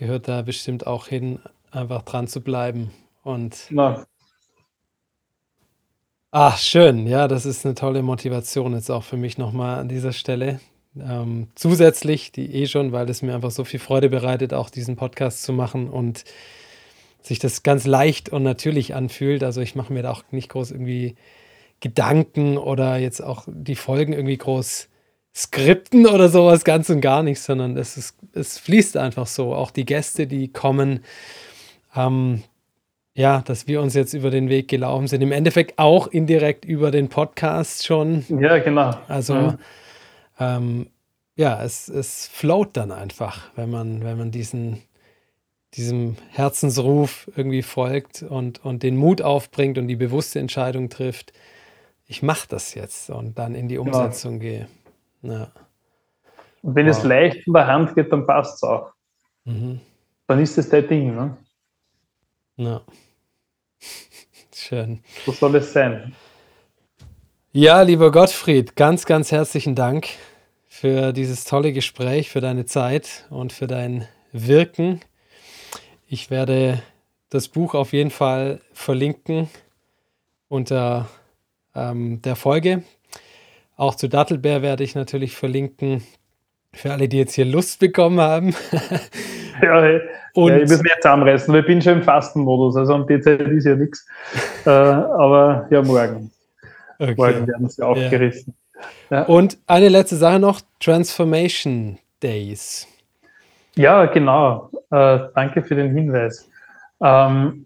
Gehört 0.01 0.27
da 0.27 0.41
bestimmt 0.41 0.87
auch 0.87 1.05
hin, 1.05 1.37
einfach 1.69 2.01
dran 2.01 2.27
zu 2.27 2.41
bleiben. 2.41 2.89
Und 3.21 3.67
Na, 3.69 4.07
Ach, 6.31 6.57
schön. 6.57 7.05
Ja, 7.05 7.27
das 7.27 7.45
ist 7.45 7.67
eine 7.67 7.75
tolle 7.75 8.01
Motivation 8.01 8.73
jetzt 8.73 8.89
auch 8.89 9.03
für 9.03 9.17
mich 9.17 9.37
nochmal 9.37 9.77
an 9.77 9.89
dieser 9.89 10.11
Stelle. 10.11 10.59
Ähm, 10.99 11.49
zusätzlich, 11.53 12.31
die 12.31 12.51
eh 12.51 12.65
schon, 12.65 12.91
weil 12.93 13.07
es 13.11 13.21
mir 13.21 13.35
einfach 13.35 13.51
so 13.51 13.63
viel 13.63 13.79
Freude 13.79 14.09
bereitet, 14.09 14.55
auch 14.55 14.71
diesen 14.71 14.95
Podcast 14.95 15.43
zu 15.43 15.53
machen 15.53 15.87
und 15.87 16.25
sich 17.21 17.37
das 17.37 17.61
ganz 17.61 17.85
leicht 17.85 18.29
und 18.29 18.41
natürlich 18.41 18.95
anfühlt. 18.95 19.43
Also 19.43 19.61
ich 19.61 19.75
mache 19.75 19.93
mir 19.93 20.01
da 20.01 20.09
auch 20.09 20.23
nicht 20.31 20.49
groß 20.49 20.71
irgendwie 20.71 21.15
Gedanken 21.79 22.57
oder 22.57 22.97
jetzt 22.97 23.21
auch 23.21 23.43
die 23.47 23.75
Folgen 23.75 24.13
irgendwie 24.13 24.37
groß 24.37 24.89
skripten 25.35 26.07
oder 26.07 26.29
sowas 26.29 26.63
ganz 26.63 26.89
und 26.89 27.01
gar 27.01 27.23
nicht, 27.23 27.39
sondern 27.39 27.77
es, 27.77 27.97
ist, 27.97 28.17
es 28.33 28.57
fließt 28.57 28.97
einfach 28.97 29.27
so. 29.27 29.55
Auch 29.55 29.71
die 29.71 29.85
Gäste, 29.85 30.27
die 30.27 30.49
kommen, 30.49 31.03
ähm, 31.95 32.43
ja, 33.13 33.41
dass 33.41 33.67
wir 33.67 33.81
uns 33.81 33.93
jetzt 33.93 34.13
über 34.13 34.29
den 34.29 34.49
Weg 34.49 34.67
gelaufen 34.67 35.07
sind. 35.07 35.21
Im 35.21 35.31
Endeffekt 35.31 35.79
auch 35.79 36.07
indirekt 36.07 36.65
über 36.65 36.91
den 36.91 37.09
Podcast 37.09 37.85
schon. 37.85 38.25
Ja, 38.29 38.57
genau. 38.59 38.93
Also, 39.07 39.35
ja, 39.35 39.57
ähm, 40.39 40.87
ja 41.35 41.63
es, 41.63 41.87
es 41.87 42.27
float 42.27 42.75
dann 42.75 42.91
einfach, 42.91 43.49
wenn 43.55 43.69
man, 43.69 44.03
wenn 44.03 44.17
man 44.17 44.31
diesen, 44.31 44.81
diesem 45.75 46.17
Herzensruf 46.29 47.29
irgendwie 47.35 47.61
folgt 47.61 48.23
und, 48.23 48.63
und 48.65 48.83
den 48.83 48.97
Mut 48.97 49.21
aufbringt 49.21 49.77
und 49.77 49.87
die 49.87 49.95
bewusste 49.95 50.39
Entscheidung 50.39 50.89
trifft, 50.89 51.31
ich 52.05 52.21
mache 52.21 52.47
das 52.49 52.73
jetzt 52.73 53.09
und 53.09 53.39
dann 53.39 53.55
in 53.55 53.69
die 53.69 53.75
genau. 53.75 53.97
Umsetzung 53.97 54.39
genau. 54.39 54.51
gehe. 54.51 54.67
Ja. 55.21 55.51
Und 56.61 56.75
wenn 56.75 56.87
wow. 56.87 56.97
es 56.97 57.03
leicht 57.03 57.47
in 57.47 57.53
der 57.53 57.67
Hand 57.67 57.95
geht, 57.95 58.11
dann 58.11 58.25
passt 58.25 58.55
es 58.55 58.63
auch. 58.63 58.91
Mhm. 59.45 59.79
Dann 60.27 60.39
ist 60.39 60.57
es 60.57 60.69
dein 60.69 60.87
Ding. 60.87 61.15
Ne? 61.15 61.37
Ja. 62.57 62.81
Schön. 64.53 65.03
So 65.25 65.31
soll 65.31 65.55
es 65.55 65.73
sein. 65.73 66.15
Ja, 67.53 67.81
lieber 67.81 68.11
Gottfried, 68.11 68.75
ganz, 68.77 69.05
ganz 69.05 69.31
herzlichen 69.31 69.75
Dank 69.75 70.07
für 70.69 71.11
dieses 71.11 71.43
tolle 71.43 71.73
Gespräch, 71.73 72.29
für 72.29 72.39
deine 72.39 72.65
Zeit 72.65 73.25
und 73.29 73.51
für 73.51 73.67
dein 73.67 74.07
Wirken. 74.31 75.01
Ich 76.07 76.29
werde 76.29 76.81
das 77.29 77.49
Buch 77.49 77.73
auf 77.73 77.91
jeden 77.91 78.11
Fall 78.11 78.61
verlinken 78.71 79.49
unter 80.47 81.09
ähm, 81.75 82.21
der 82.21 82.35
Folge. 82.35 82.83
Auch 83.81 83.95
zu 83.95 84.07
Dattelbär 84.07 84.61
werde 84.61 84.83
ich 84.83 84.93
natürlich 84.93 85.35
verlinken. 85.35 86.03
Für 86.71 86.91
alle, 86.91 87.09
die 87.09 87.17
jetzt 87.17 87.33
hier 87.33 87.45
Lust 87.45 87.79
bekommen 87.79 88.21
haben. 88.21 88.53
ja, 89.63 89.81
hey, 89.81 90.01
und 90.35 90.51
ja, 90.51 90.57
ich 90.57 90.69
muss 90.69 90.83
jetzt 90.83 91.01
zusammenreißen, 91.01 91.51
weil 91.51 91.61
ich 91.61 91.65
bin 91.65 91.81
schon 91.81 91.93
im 91.93 92.03
Fastenmodus, 92.03 92.75
also 92.75 92.93
am 92.93 93.07
Zeit 93.07 93.41
ist 93.41 93.65
ja 93.65 93.75
nichts. 93.75 94.05
Äh, 94.67 94.69
aber 94.69 95.65
ja, 95.71 95.81
morgen. 95.81 96.29
Okay. 96.99 97.15
Morgen 97.17 97.47
werden 97.47 97.67
sie 97.69 97.81
aufgerissen. 97.81 98.53
Ja. 99.09 99.23
Und 99.23 99.57
eine 99.65 99.89
letzte 99.89 100.15
Sache 100.15 100.39
noch: 100.39 100.61
Transformation 100.79 101.97
Days. 102.21 102.87
Ja, 103.73 104.05
genau. 104.05 104.69
Äh, 104.91 105.21
danke 105.33 105.63
für 105.63 105.73
den 105.73 105.95
Hinweis. 105.95 106.47
Ähm, 107.01 107.65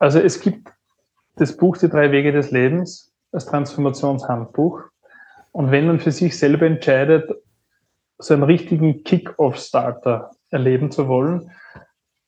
also 0.00 0.18
es 0.18 0.40
gibt 0.40 0.68
das 1.36 1.56
Buch 1.56 1.76
Die 1.76 1.88
drei 1.88 2.10
Wege 2.10 2.32
des 2.32 2.50
Lebens 2.50 3.07
als 3.32 3.46
Transformationshandbuch. 3.46 4.82
Und 5.52 5.70
wenn 5.70 5.86
man 5.86 6.00
für 6.00 6.12
sich 6.12 6.38
selber 6.38 6.66
entscheidet, 6.66 7.30
so 8.18 8.34
einen 8.34 8.42
richtigen 8.42 9.04
Kick-Off-Starter 9.04 10.30
erleben 10.50 10.90
zu 10.90 11.08
wollen, 11.08 11.50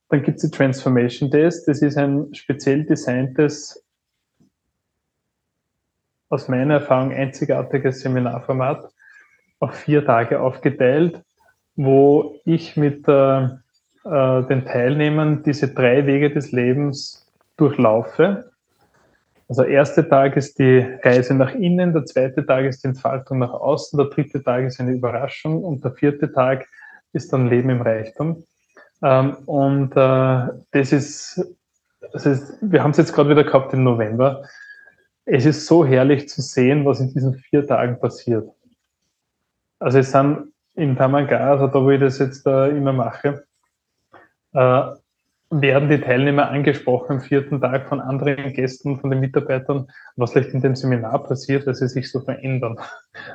dann 0.09 0.22
gibt 0.22 0.39
es 0.39 0.51
die 0.51 0.56
Transformation 0.56 1.31
Days. 1.31 1.64
Das 1.64 1.82
ist 1.82 1.97
ein 1.97 2.35
speziell 2.35 2.85
designtes, 2.85 3.85
aus 6.28 6.48
meiner 6.48 6.74
Erfahrung 6.74 7.12
einzigartiges 7.12 8.01
Seminarformat, 8.01 8.89
auf 9.59 9.74
vier 9.74 10.05
Tage 10.05 10.40
aufgeteilt, 10.40 11.22
wo 11.74 12.40
ich 12.44 12.77
mit 12.77 13.06
äh, 13.09 13.44
äh, 14.05 14.43
den 14.47 14.64
Teilnehmern 14.64 15.43
diese 15.43 15.68
drei 15.68 16.06
Wege 16.06 16.31
des 16.31 16.52
Lebens 16.52 17.31
durchlaufe. 17.56 18.49
Also 19.51 19.64
erste 19.64 20.09
Tag 20.09 20.36
ist 20.36 20.60
die 20.60 20.78
Reise 21.02 21.35
nach 21.35 21.52
innen, 21.56 21.93
der 21.93 22.05
zweite 22.05 22.47
Tag 22.47 22.66
ist 22.66 22.85
die 22.85 22.86
Entfaltung 22.86 23.40
nach 23.40 23.51
außen, 23.51 23.98
der 23.98 24.06
dritte 24.06 24.44
Tag 24.44 24.64
ist 24.64 24.78
eine 24.78 24.93
Überraschung 24.93 25.64
und 25.64 25.82
der 25.82 25.90
vierte 25.90 26.32
Tag 26.32 26.68
ist 27.12 27.32
dann 27.32 27.48
Leben 27.48 27.68
im 27.68 27.82
Reichtum. 27.82 28.44
Ähm, 29.02 29.35
und 29.47 29.90
äh, 29.97 30.47
das 30.70 30.93
ist, 30.93 31.44
das 32.12 32.27
ist, 32.27 32.59
wir 32.60 32.81
haben 32.81 32.93
es 32.93 32.98
jetzt 32.98 33.12
gerade 33.12 33.31
wieder 33.31 33.43
gehabt 33.43 33.74
im 33.74 33.82
November. 33.82 34.44
Es 35.24 35.44
ist 35.44 35.66
so 35.66 35.85
herrlich 35.85 36.28
zu 36.28 36.43
sehen, 36.43 36.85
was 36.85 37.01
in 37.01 37.12
diesen 37.12 37.35
vier 37.35 37.66
Tagen 37.66 37.98
passiert. 37.98 38.48
Also 39.81 39.98
es 39.98 40.12
sind 40.12 40.52
in 40.77 40.94
Tamanga, 40.94 41.56
da 41.56 41.74
wo 41.74 41.90
ich 41.90 41.98
das 41.98 42.20
jetzt 42.20 42.47
äh, 42.47 42.68
immer 42.68 42.93
mache, 42.93 43.43
äh, 44.52 44.82
werden 45.51 45.89
die 45.89 46.01
Teilnehmer 46.01 46.48
angesprochen 46.48 47.16
am 47.16 47.20
vierten 47.20 47.60
Tag 47.60 47.89
von 47.89 48.01
anderen 48.01 48.52
Gästen, 48.52 49.01
von 49.01 49.10
den 49.10 49.18
Mitarbeitern, 49.18 49.89
was 50.14 50.32
vielleicht 50.32 50.55
in 50.55 50.60
dem 50.60 50.77
Seminar 50.77 51.24
passiert, 51.24 51.66
dass 51.66 51.78
sie 51.78 51.89
sich 51.89 52.10
so 52.10 52.20
verändern. 52.20 52.78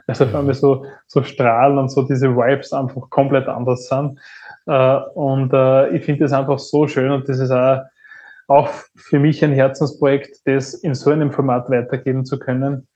Also 0.08 0.24
auf 0.24 0.34
einmal 0.34 0.54
so, 0.54 0.86
so 1.06 1.22
strahlen 1.24 1.78
und 1.78 1.90
so 1.90 2.04
diese 2.04 2.36
Vibes 2.36 2.72
einfach 2.74 3.10
komplett 3.10 3.48
anders 3.48 3.88
sind. 3.90 4.20
Äh, 4.66 4.98
und 5.14 5.52
äh, 5.54 5.90
ich 5.90 6.06
finde 6.06 6.24
das 6.24 6.32
einfach 6.32 6.58
so 6.58 6.88
schön 6.88 7.12
und 7.12 7.28
das 7.28 7.40
ist 7.40 7.52
auch, 7.52 7.82
auch 8.48 8.70
für 8.96 9.20
mich 9.20 9.44
ein 9.44 9.52
Herzensprojekt, 9.52 10.40
das 10.46 10.74
in 10.74 10.96
so 10.96 11.12
einem 11.12 11.32
Format 11.32 11.70
weitergeben 11.70 12.26
zu 12.26 12.40
können, 12.40 12.88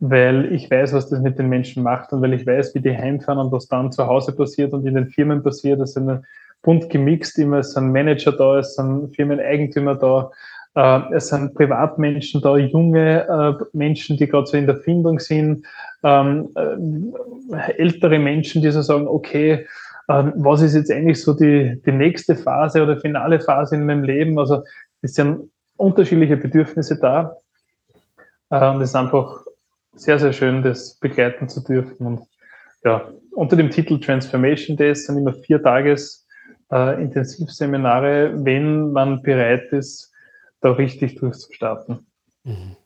weil 0.00 0.52
ich 0.52 0.70
weiß, 0.70 0.94
was 0.94 1.08
das 1.08 1.20
mit 1.20 1.38
den 1.38 1.48
Menschen 1.48 1.82
macht 1.82 2.12
und 2.12 2.22
weil 2.22 2.32
ich 2.32 2.46
weiß, 2.46 2.74
wie 2.74 2.80
die 2.80 2.96
heimfahren 2.96 3.38
und 3.38 3.52
was 3.52 3.68
dann 3.68 3.92
zu 3.92 4.06
Hause 4.06 4.32
passiert 4.34 4.72
und 4.72 4.86
in 4.86 4.94
den 4.94 5.08
Firmen 5.08 5.42
passiert. 5.42 5.80
Das 5.80 5.92
sind 5.92 6.24
bunt 6.64 6.90
gemixt, 6.90 7.38
immer 7.38 7.58
es 7.58 7.72
sind 7.72 7.92
Manager 7.92 8.32
da, 8.32 8.58
es 8.58 8.74
sind 8.74 9.14
Firmeneigentümer 9.14 9.94
da, 9.94 10.30
äh, 10.74 11.14
es 11.14 11.28
sind 11.28 11.54
Privatmenschen 11.54 12.40
da, 12.40 12.56
junge 12.56 13.28
äh, 13.28 13.64
Menschen, 13.72 14.16
die 14.16 14.26
gerade 14.26 14.46
so 14.46 14.56
in 14.56 14.66
der 14.66 14.78
Findung 14.78 15.20
sind, 15.20 15.64
ähm, 16.02 16.48
äh, 16.56 17.72
ältere 17.78 18.18
Menschen, 18.18 18.62
die 18.62 18.70
so 18.70 18.82
sagen, 18.82 19.06
okay, 19.06 19.66
ähm, 20.08 20.32
was 20.36 20.62
ist 20.62 20.74
jetzt 20.74 20.90
eigentlich 20.90 21.22
so 21.22 21.32
die, 21.32 21.80
die 21.86 21.92
nächste 21.92 22.34
Phase 22.34 22.82
oder 22.82 22.98
finale 22.98 23.40
Phase 23.40 23.76
in 23.76 23.86
meinem 23.86 24.02
Leben? 24.02 24.38
Also 24.38 24.64
es 25.00 25.14
sind 25.14 25.50
unterschiedliche 25.76 26.36
Bedürfnisse 26.36 26.98
da. 26.98 27.36
Äh, 28.50 28.68
und 28.70 28.82
es 28.82 28.90
ist 28.90 28.96
einfach 28.96 29.44
sehr, 29.94 30.18
sehr 30.18 30.32
schön, 30.32 30.62
das 30.62 30.96
begleiten 30.98 31.48
zu 31.48 31.62
dürfen. 31.62 32.06
Und 32.06 32.20
ja, 32.84 33.08
unter 33.32 33.56
dem 33.56 33.70
Titel 33.70 33.98
Transformation 34.00 34.76
Days 34.76 35.06
sind 35.06 35.18
immer 35.18 35.32
vier 35.32 35.62
Tages 35.62 36.23
äh, 36.70 37.02
Intensivseminare, 37.02 38.44
wenn 38.44 38.92
man 38.92 39.22
bereit 39.22 39.72
ist, 39.72 40.12
da 40.60 40.72
richtig 40.72 41.16
durchzustarten. 41.16 42.06
Mhm. 42.44 42.76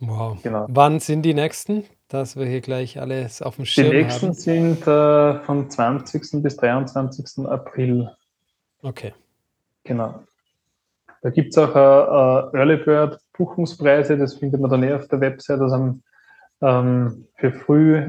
Wow. 0.00 0.40
Genau. 0.42 0.66
Wann 0.68 1.00
sind 1.00 1.22
die 1.22 1.34
nächsten? 1.34 1.84
Dass 2.08 2.36
wir 2.36 2.46
hier 2.46 2.62
gleich 2.62 2.98
alles 2.98 3.42
auf 3.42 3.56
dem 3.56 3.66
Schirm 3.66 3.88
haben. 3.88 3.92
Die 3.92 4.02
nächsten 4.02 4.26
haben. 4.28 4.34
sind 4.34 4.86
äh, 4.86 5.44
vom 5.44 5.68
20. 5.68 6.42
bis 6.42 6.56
23. 6.56 7.46
April. 7.46 8.10
Okay. 8.82 9.12
Genau. 9.84 10.22
Da 11.20 11.30
gibt 11.30 11.52
es 11.52 11.58
auch 11.58 11.74
äh, 11.74 12.56
äh, 12.56 12.58
Early 12.58 12.76
Bird 12.76 13.18
Buchungspreise, 13.36 14.16
das 14.16 14.34
findet 14.34 14.60
man 14.60 14.70
dann 14.70 14.82
eh 14.82 14.94
auf 14.94 15.08
der 15.08 15.20
Website. 15.20 15.60
Also 15.60 15.98
ähm, 16.60 17.26
für 17.34 17.52
früh 17.52 18.08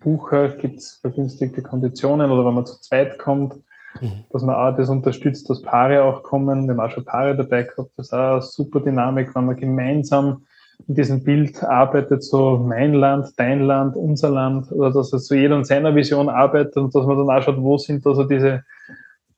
Bucher 0.00 0.48
gibt 0.50 0.78
es 0.78 0.96
vergünstigte 0.96 1.62
Konditionen 1.62 2.30
oder 2.30 2.44
wenn 2.46 2.54
man 2.54 2.66
zu 2.66 2.80
zweit 2.80 3.18
kommt, 3.18 3.54
mhm. 4.00 4.24
dass 4.30 4.42
man 4.42 4.56
auch 4.56 4.76
das 4.76 4.88
unterstützt, 4.88 5.48
dass 5.50 5.62
Paare 5.62 6.02
auch 6.02 6.22
kommen. 6.22 6.66
Wir 6.66 6.74
haben 6.74 6.80
auch 6.80 6.90
schon 6.90 7.04
Paare 7.04 7.36
dabei 7.36 7.64
gehabt. 7.64 7.90
Das 7.96 8.06
ist 8.06 8.12
auch 8.12 8.32
eine 8.32 8.42
super 8.42 8.80
Dynamik, 8.80 9.34
wenn 9.34 9.46
man 9.46 9.56
gemeinsam 9.56 10.44
in 10.88 10.94
diesem 10.94 11.22
Bild 11.22 11.62
arbeitet, 11.62 12.24
so 12.24 12.56
mein 12.56 12.94
Land, 12.94 13.28
dein 13.36 13.60
Land, 13.60 13.96
unser 13.96 14.30
Land, 14.30 14.72
oder 14.72 14.90
dass 14.90 15.10
so 15.10 15.34
jeder 15.34 15.56
in 15.56 15.64
seiner 15.64 15.94
Vision 15.94 16.28
arbeitet 16.28 16.76
und 16.76 16.94
dass 16.94 17.04
man 17.04 17.18
dann 17.18 17.30
auch 17.30 17.42
schaut, 17.42 17.60
wo 17.60 17.76
sind 17.76 18.04
da 18.06 18.14
so 18.14 18.24
diese, 18.24 18.64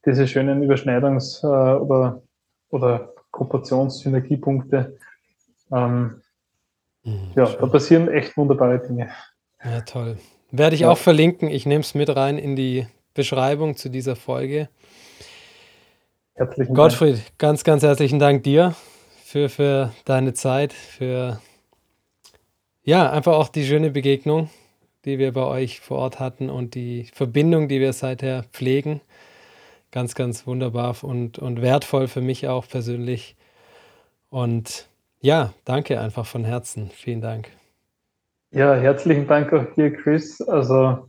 diese 0.07 0.27
schönen 0.29 0.63
Überschneidungs- 0.63 1.43
äh, 1.43 1.81
oder, 1.81 2.23
oder 2.71 3.13
Kooperationssynergiepunkte. 3.33 4.97
Ähm, 5.73 6.21
mhm, 7.03 7.33
ja, 7.35 7.47
schön. 7.47 7.61
da 7.61 7.67
passieren 7.67 8.09
echt 8.09 8.37
wunderbare 8.37 8.79
Dinge. 8.79 9.09
Ja, 9.65 9.81
toll. 9.81 10.17
Werde 10.53 10.75
ich 10.75 10.83
ja. 10.83 10.91
auch 10.91 10.99
verlinken. 10.99 11.49
Ich 11.49 11.65
nehme 11.65 11.81
es 11.81 11.95
mit 11.95 12.15
rein 12.15 12.37
in 12.37 12.57
die 12.57 12.87
Beschreibung 13.15 13.75
zu 13.77 13.89
dieser 13.89 14.17
Folge. 14.17 14.69
Herzlichen 16.35 16.75
Gottfried, 16.75 17.17
Dank. 17.17 17.39
ganz, 17.39 17.65
ganz 17.65 17.83
herzlichen 17.83 18.19
Dank 18.19 18.43
dir 18.43 18.75
für, 19.25 19.49
für 19.49 19.93
deine 20.05 20.35
Zeit, 20.35 20.75
für 20.75 21.41
ja, 22.85 23.11
einfach 23.11 23.33
auch 23.33 23.49
die 23.49 23.65
schöne 23.65 23.91
Begegnung, 23.91 24.51
die 25.07 25.19
wir 25.19 25.33
bei 25.33 25.45
euch 25.45 25.81
vor 25.81 25.99
Ort 25.99 26.21
hatten 26.21 26.51
und 26.51 26.75
die 26.75 27.05
Verbindung, 27.15 27.69
die 27.69 27.81
wir 27.81 27.95
seither 27.95 28.45
pflegen. 28.53 29.01
Ganz, 29.91 30.15
ganz 30.15 30.47
wunderbar 30.47 30.97
und, 31.03 31.39
und 31.39 31.63
wertvoll 31.63 32.09
für 32.09 32.21
mich 32.21 32.49
auch 32.49 32.69
persönlich. 32.69 33.37
Und 34.29 34.89
ja, 35.21 35.55
danke 35.65 35.99
einfach 36.01 36.27
von 36.27 36.45
Herzen. 36.45 36.91
Vielen 36.91 37.23
Dank. 37.23 37.51
Ja, 38.53 38.75
herzlichen 38.75 39.27
Dank 39.27 39.51
auch 39.53 39.65
dir, 39.75 39.91
Chris. 39.93 40.41
Also 40.43 41.09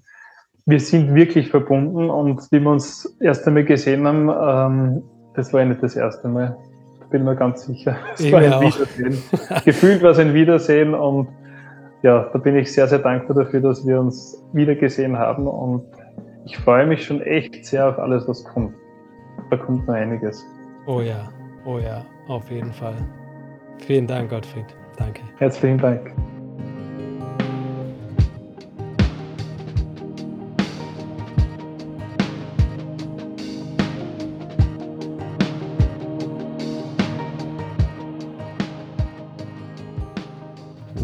wir 0.66 0.80
sind 0.80 1.14
wirklich 1.14 1.50
verbunden 1.50 2.10
und 2.10 2.42
wie 2.52 2.60
wir 2.62 2.72
uns 2.72 3.18
erst 3.20 3.46
einmal 3.46 3.66
gesehen 3.66 4.08
haben, 4.08 4.30
ähm, 4.30 5.04
das 5.36 5.52
war 5.52 5.60
ja 5.62 5.68
nicht 5.68 5.84
das 5.84 5.98
erste 5.98 6.30
Mal. 6.30 6.56
Da 7.02 7.06
bin 7.08 7.26
mir 7.26 7.36
ganz 7.36 7.66
sicher. 7.66 7.98
Es 8.14 8.32
war 8.32 8.40
ein 8.40 8.54
auch. 8.54 8.62
Wiedersehen. 8.62 9.22
Gefühlt 9.66 10.02
war 10.02 10.12
es 10.12 10.20
ein 10.20 10.34
Wiedersehen 10.34 10.94
und 10.94 11.28
ja, 12.02 12.30
da 12.32 12.40
bin 12.40 12.56
ich 12.56 12.72
sehr, 12.72 12.88
sehr 12.88 13.00
dankbar 13.00 13.36
dafür, 13.36 13.60
dass 13.60 13.86
wir 13.86 14.00
uns 14.00 14.42
wieder 14.54 14.76
gesehen 14.76 15.18
haben 15.18 15.46
und 15.46 15.84
ich 16.46 16.58
freue 16.58 16.86
mich 16.86 17.06
schon 17.06 17.22
echt 17.22 17.66
sehr 17.66 17.90
auf 17.90 18.00
alles, 18.00 18.26
was 18.28 18.44
kommt. 18.46 18.74
Da 19.50 19.58
kommt 19.58 19.86
noch 19.88 19.94
einiges. 19.94 20.46
Oh 20.86 21.02
ja, 21.02 21.30
oh 21.66 21.78
ja, 21.78 22.06
auf 22.28 22.50
jeden 22.50 22.72
Fall. 22.72 22.96
Vielen 23.80 24.08
Dank, 24.08 24.30
Gottfried. 24.30 24.66
Danke. 24.98 25.22
Herzlichen 25.40 25.78
Dank. 25.78 26.14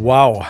Wow, 0.01 0.45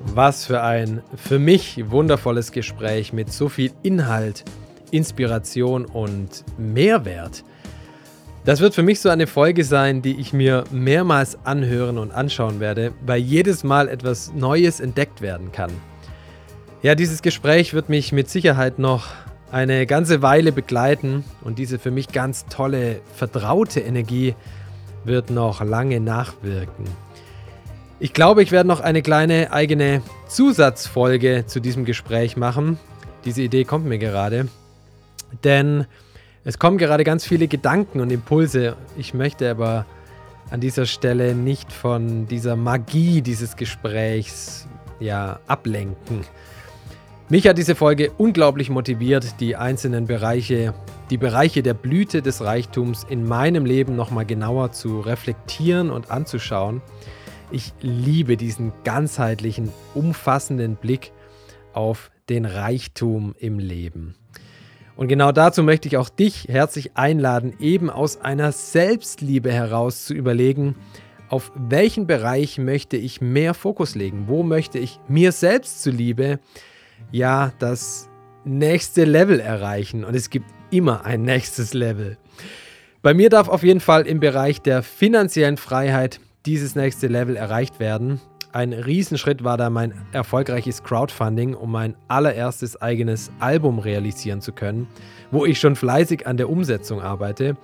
was 0.00 0.44
für 0.44 0.62
ein 0.62 1.00
für 1.16 1.38
mich 1.38 1.90
wundervolles 1.90 2.52
Gespräch 2.52 3.14
mit 3.14 3.32
so 3.32 3.48
viel 3.48 3.72
Inhalt, 3.82 4.44
Inspiration 4.90 5.86
und 5.86 6.44
Mehrwert. 6.58 7.42
Das 8.44 8.60
wird 8.60 8.74
für 8.74 8.82
mich 8.82 9.00
so 9.00 9.08
eine 9.08 9.26
Folge 9.26 9.64
sein, 9.64 10.02
die 10.02 10.20
ich 10.20 10.34
mir 10.34 10.64
mehrmals 10.70 11.38
anhören 11.46 11.96
und 11.96 12.12
anschauen 12.12 12.60
werde, 12.60 12.92
weil 13.06 13.22
jedes 13.22 13.64
Mal 13.64 13.88
etwas 13.88 14.34
Neues 14.34 14.78
entdeckt 14.78 15.22
werden 15.22 15.52
kann. 15.52 15.70
Ja, 16.82 16.94
dieses 16.94 17.22
Gespräch 17.22 17.72
wird 17.72 17.88
mich 17.88 18.12
mit 18.12 18.28
Sicherheit 18.28 18.78
noch 18.78 19.06
eine 19.50 19.86
ganze 19.86 20.20
Weile 20.20 20.52
begleiten 20.52 21.24
und 21.40 21.58
diese 21.58 21.78
für 21.78 21.90
mich 21.90 22.08
ganz 22.08 22.44
tolle, 22.44 23.00
vertraute 23.16 23.80
Energie 23.80 24.34
wird 25.04 25.30
noch 25.30 25.64
lange 25.64 25.98
nachwirken. 25.98 26.84
Ich 28.02 28.12
glaube, 28.12 28.42
ich 28.42 28.50
werde 28.50 28.68
noch 28.68 28.80
eine 28.80 29.00
kleine 29.00 29.52
eigene 29.52 30.02
Zusatzfolge 30.26 31.44
zu 31.46 31.60
diesem 31.60 31.84
Gespräch 31.84 32.36
machen. 32.36 32.80
Diese 33.24 33.42
Idee 33.42 33.62
kommt 33.62 33.86
mir 33.86 33.98
gerade. 33.98 34.48
Denn 35.44 35.86
es 36.42 36.58
kommen 36.58 36.78
gerade 36.78 37.04
ganz 37.04 37.24
viele 37.24 37.46
Gedanken 37.46 38.00
und 38.00 38.10
Impulse. 38.10 38.74
Ich 38.98 39.14
möchte 39.14 39.48
aber 39.48 39.86
an 40.50 40.58
dieser 40.58 40.84
Stelle 40.84 41.36
nicht 41.36 41.72
von 41.72 42.26
dieser 42.26 42.56
Magie 42.56 43.22
dieses 43.22 43.54
Gesprächs 43.54 44.66
ja, 44.98 45.38
ablenken. 45.46 46.22
Mich 47.28 47.46
hat 47.46 47.56
diese 47.56 47.76
Folge 47.76 48.10
unglaublich 48.18 48.68
motiviert, 48.68 49.38
die 49.38 49.54
einzelnen 49.54 50.08
Bereiche, 50.08 50.74
die 51.10 51.18
Bereiche 51.18 51.62
der 51.62 51.74
Blüte 51.74 52.20
des 52.20 52.42
Reichtums 52.42 53.06
in 53.08 53.28
meinem 53.28 53.64
Leben 53.64 53.94
nochmal 53.94 54.26
genauer 54.26 54.72
zu 54.72 54.98
reflektieren 54.98 55.92
und 55.92 56.10
anzuschauen. 56.10 56.82
Ich 57.54 57.74
liebe 57.82 58.38
diesen 58.38 58.72
ganzheitlichen, 58.82 59.70
umfassenden 59.94 60.76
Blick 60.76 61.12
auf 61.74 62.10
den 62.30 62.46
Reichtum 62.46 63.34
im 63.38 63.58
Leben. 63.58 64.14
Und 64.96 65.08
genau 65.08 65.32
dazu 65.32 65.62
möchte 65.62 65.86
ich 65.86 65.98
auch 65.98 66.08
dich 66.08 66.48
herzlich 66.48 66.96
einladen, 66.96 67.52
eben 67.60 67.90
aus 67.90 68.18
einer 68.22 68.52
Selbstliebe 68.52 69.52
heraus 69.52 70.06
zu 70.06 70.14
überlegen, 70.14 70.76
auf 71.28 71.52
welchen 71.54 72.06
Bereich 72.06 72.56
möchte 72.56 72.96
ich 72.96 73.20
mehr 73.20 73.52
Fokus 73.52 73.94
legen? 73.94 74.28
Wo 74.28 74.42
möchte 74.42 74.78
ich 74.78 74.98
mir 75.08 75.32
selbst 75.32 75.82
zuliebe 75.82 76.38
ja 77.10 77.52
das 77.58 78.08
nächste 78.44 79.04
Level 79.04 79.40
erreichen? 79.40 80.04
Und 80.04 80.14
es 80.14 80.30
gibt 80.30 80.46
immer 80.70 81.04
ein 81.04 81.22
nächstes 81.24 81.74
Level. 81.74 82.16
Bei 83.02 83.12
mir 83.12 83.28
darf 83.28 83.48
auf 83.48 83.62
jeden 83.62 83.80
Fall 83.80 84.06
im 84.06 84.20
Bereich 84.20 84.62
der 84.62 84.82
finanziellen 84.82 85.58
Freiheit 85.58 86.18
dieses 86.46 86.74
nächste 86.74 87.06
Level 87.06 87.36
erreicht 87.36 87.80
werden. 87.80 88.20
Ein 88.52 88.72
Riesenschritt 88.72 89.44
war 89.44 89.56
da 89.56 89.70
mein 89.70 89.94
erfolgreiches 90.12 90.82
Crowdfunding, 90.82 91.54
um 91.54 91.72
mein 91.72 91.94
allererstes 92.08 92.80
eigenes 92.82 93.30
Album 93.38 93.78
realisieren 93.78 94.42
zu 94.42 94.52
können, 94.52 94.88
wo 95.30 95.46
ich 95.46 95.58
schon 95.58 95.74
fleißig 95.74 96.26
an 96.26 96.36
der 96.36 96.50
Umsetzung 96.50 97.00
arbeite. 97.00 97.56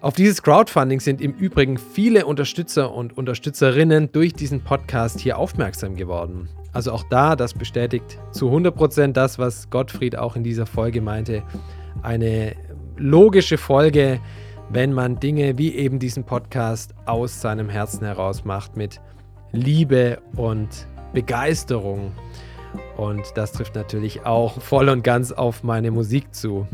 Auf 0.00 0.14
dieses 0.14 0.42
Crowdfunding 0.42 0.98
sind 0.98 1.20
im 1.20 1.32
Übrigen 1.34 1.76
viele 1.76 2.26
Unterstützer 2.26 2.92
und 2.92 3.16
Unterstützerinnen 3.16 4.10
durch 4.10 4.32
diesen 4.32 4.64
Podcast 4.64 5.20
hier 5.20 5.38
aufmerksam 5.38 5.94
geworden. 5.94 6.48
Also 6.72 6.92
auch 6.92 7.04
da, 7.10 7.36
das 7.36 7.52
bestätigt 7.54 8.18
zu 8.32 8.50
100% 8.50 9.12
das, 9.12 9.38
was 9.38 9.70
Gottfried 9.70 10.16
auch 10.16 10.36
in 10.36 10.42
dieser 10.42 10.66
Folge 10.66 11.02
meinte. 11.02 11.42
Eine 12.02 12.56
logische 12.96 13.58
Folge, 13.58 14.20
wenn 14.70 14.92
man 14.92 15.18
Dinge 15.18 15.58
wie 15.58 15.74
eben 15.74 15.98
diesen 15.98 16.24
Podcast 16.24 16.94
aus 17.04 17.40
seinem 17.40 17.68
Herzen 17.68 18.04
heraus 18.04 18.44
macht 18.44 18.76
mit 18.76 19.00
Liebe 19.52 20.22
und 20.36 20.86
Begeisterung. 21.12 22.12
Und 22.96 23.24
das 23.34 23.52
trifft 23.52 23.74
natürlich 23.74 24.24
auch 24.24 24.60
voll 24.60 24.88
und 24.88 25.02
ganz 25.02 25.32
auf 25.32 25.64
meine 25.64 25.90
Musik 25.90 26.32
zu. 26.32 26.68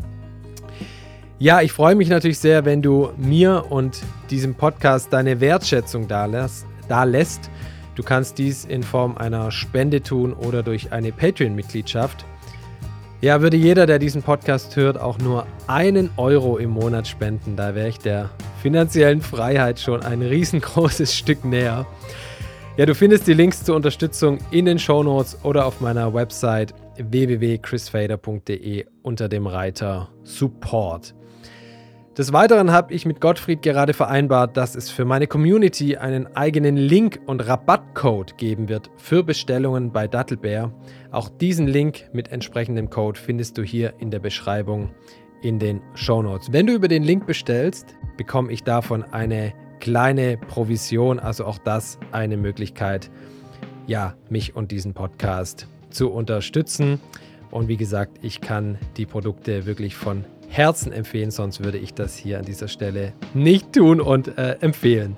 Ja, 1.39 1.62
ich 1.62 1.73
freue 1.73 1.94
mich 1.94 2.10
natürlich 2.10 2.39
sehr, 2.39 2.66
wenn 2.66 2.82
du 2.82 3.10
mir 3.16 3.66
und 3.70 4.02
diesem 4.31 4.55
Podcast 4.55 5.12
deine 5.12 5.40
Wertschätzung 5.40 6.06
da 6.06 6.24
lässt. 6.27 7.51
Du 7.94 8.02
kannst 8.02 8.36
dies 8.36 8.66
in 8.66 8.82
Form 8.82 9.16
einer 9.16 9.51
Spende 9.51 10.02
tun 10.02 10.35
oder 10.35 10.62
durch 10.62 10.93
eine 10.93 11.12
Patreon-Mitgliedschaft. 11.12 12.27
Ja, 13.22 13.40
würde 13.40 13.56
jeder, 13.56 13.86
der 13.86 13.98
diesen 13.98 14.22
Podcast 14.22 14.76
hört, 14.76 15.01
auch 15.01 15.18
nur 15.18 15.47
einen 15.66 16.10
Euro 16.18 16.59
im 16.59 16.70
Monat 16.70 17.09
spenden, 17.09 17.56
da 17.56 17.74
wäre 17.74 17.88
ich 17.88 17.98
der 17.98 18.28
finanziellen 18.62 19.22
Freiheit 19.22 19.80
schon 19.80 20.02
ein 20.02 20.20
riesengroßes 20.20 21.14
Stück 21.18 21.44
näher. 21.44 21.86
Ja, 22.76 22.84
du 22.84 22.94
findest 22.94 23.26
die 23.26 23.32
Links 23.32 23.64
zur 23.64 23.74
Unterstützung 23.74 24.38
in 24.51 24.66
den 24.66 24.78
Show 24.78 25.02
Notes 25.02 25.38
oder 25.44 25.64
auf 25.64 25.80
meiner 25.80 26.12
Website 26.12 26.74
www.chrisfader.de 26.98 28.84
unter 29.02 29.30
dem 29.30 29.47
Reiter 29.47 30.10
Support. 30.22 31.14
Des 32.16 32.32
Weiteren 32.32 32.72
habe 32.72 32.94
ich 32.94 33.05
mit 33.05 33.20
Gottfried 33.20 33.60
gerade 33.60 33.93
vereinbart, 33.93 34.56
dass 34.56 34.74
es 34.74 34.88
für 34.88 35.05
meine 35.05 35.26
Community 35.26 35.98
einen 35.98 36.34
eigenen 36.34 36.78
Link 36.78 37.20
und 37.26 37.47
Rabattcode 37.47 38.38
geben 38.38 38.70
wird 38.70 38.90
für 38.97 39.22
Bestellungen 39.22 39.93
bei 39.93 40.09
Dattelbär. 40.09 40.72
Auch 41.10 41.28
diesen 41.28 41.66
Link 41.66 42.09
mit 42.14 42.32
entsprechendem 42.32 42.88
Code 42.88 43.20
findest 43.20 43.59
du 43.59 43.62
hier 43.62 43.93
in 43.98 44.10
der 44.10 44.20
Beschreibung 44.20 44.94
in 45.43 45.59
den 45.59 45.82
Show 45.94 46.22
Notes. 46.22 46.55
Wenn 46.55 46.66
du 46.66 46.72
über 46.72 46.88
den 46.88 47.02
Link 47.02 47.26
bestellst, 47.26 47.94
bekomme 48.16 48.51
ich 48.51 48.64
davon 48.64 49.02
eine 49.02 49.52
kleine 49.80 50.38
Provision, 50.38 51.18
also 51.18 51.44
auch 51.44 51.59
das 51.59 51.98
eine 52.12 52.38
Möglichkeit, 52.38 53.10
ja, 53.86 54.14
mich 54.30 54.56
und 54.56 54.70
diesen 54.70 54.94
Podcast 54.94 55.68
zu 55.90 56.10
unterstützen. 56.10 56.98
Und 57.51 57.68
wie 57.68 57.76
gesagt, 57.76 58.20
ich 58.22 58.40
kann 58.40 58.78
die 58.97 59.05
Produkte 59.05 59.66
wirklich 59.66 59.97
von 59.97 60.24
Herzen 60.48 60.93
empfehlen, 60.93 61.31
sonst 61.31 61.62
würde 61.62 61.78
ich 61.78 61.94
das 61.94 62.16
hier 62.16 62.39
an 62.39 62.44
dieser 62.44 62.68
Stelle 62.68 63.12
nicht 63.35 63.73
tun 63.73 64.01
und 64.01 64.39
äh, 64.39 64.56
empfehlen. 64.60 65.16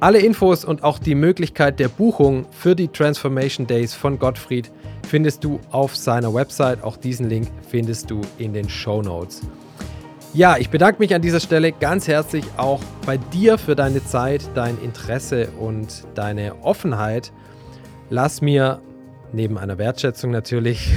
Alle 0.00 0.20
Infos 0.20 0.64
und 0.64 0.84
auch 0.84 1.00
die 1.00 1.16
Möglichkeit 1.16 1.80
der 1.80 1.88
Buchung 1.88 2.46
für 2.52 2.76
die 2.76 2.86
Transformation 2.86 3.66
Days 3.66 3.94
von 3.94 4.18
Gottfried 4.18 4.70
findest 5.08 5.42
du 5.42 5.58
auf 5.72 5.96
seiner 5.96 6.32
Website. 6.32 6.84
Auch 6.84 6.96
diesen 6.96 7.28
Link 7.28 7.48
findest 7.68 8.08
du 8.10 8.20
in 8.38 8.52
den 8.52 8.68
Show 8.68 9.02
Notes. 9.02 9.42
Ja, 10.34 10.56
ich 10.56 10.70
bedanke 10.70 11.00
mich 11.00 11.14
an 11.14 11.22
dieser 11.22 11.40
Stelle 11.40 11.72
ganz 11.72 12.06
herzlich 12.06 12.44
auch 12.58 12.80
bei 13.06 13.16
dir 13.16 13.58
für 13.58 13.74
deine 13.74 14.04
Zeit, 14.04 14.42
dein 14.54 14.78
Interesse 14.82 15.48
und 15.58 16.04
deine 16.14 16.62
Offenheit. 16.62 17.32
Lass 18.08 18.40
mir 18.40 18.80
neben 19.32 19.58
einer 19.58 19.78
Wertschätzung 19.78 20.30
natürlich 20.30 20.92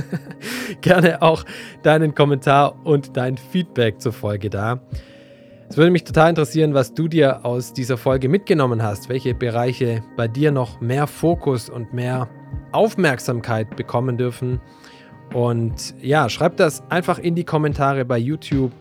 gerne 0.80 1.22
auch 1.22 1.44
deinen 1.82 2.14
Kommentar 2.14 2.74
und 2.84 3.16
dein 3.16 3.36
Feedback 3.36 4.00
zur 4.00 4.12
Folge 4.12 4.50
da. 4.50 4.80
Es 5.68 5.76
würde 5.76 5.90
mich 5.90 6.04
total 6.04 6.30
interessieren, 6.30 6.74
was 6.74 6.92
du 6.92 7.08
dir 7.08 7.46
aus 7.46 7.72
dieser 7.72 7.96
Folge 7.96 8.28
mitgenommen 8.28 8.82
hast, 8.82 9.08
welche 9.08 9.34
Bereiche 9.34 10.02
bei 10.16 10.28
dir 10.28 10.52
noch 10.52 10.80
mehr 10.80 11.06
Fokus 11.06 11.70
und 11.70 11.94
mehr 11.94 12.28
Aufmerksamkeit 12.72 13.74
bekommen 13.76 14.18
dürfen 14.18 14.60
und 15.32 15.94
ja, 16.02 16.28
schreib 16.28 16.56
das 16.56 16.82
einfach 16.90 17.18
in 17.18 17.34
die 17.34 17.44
Kommentare 17.44 18.04
bei 18.04 18.18
YouTube 18.18 18.72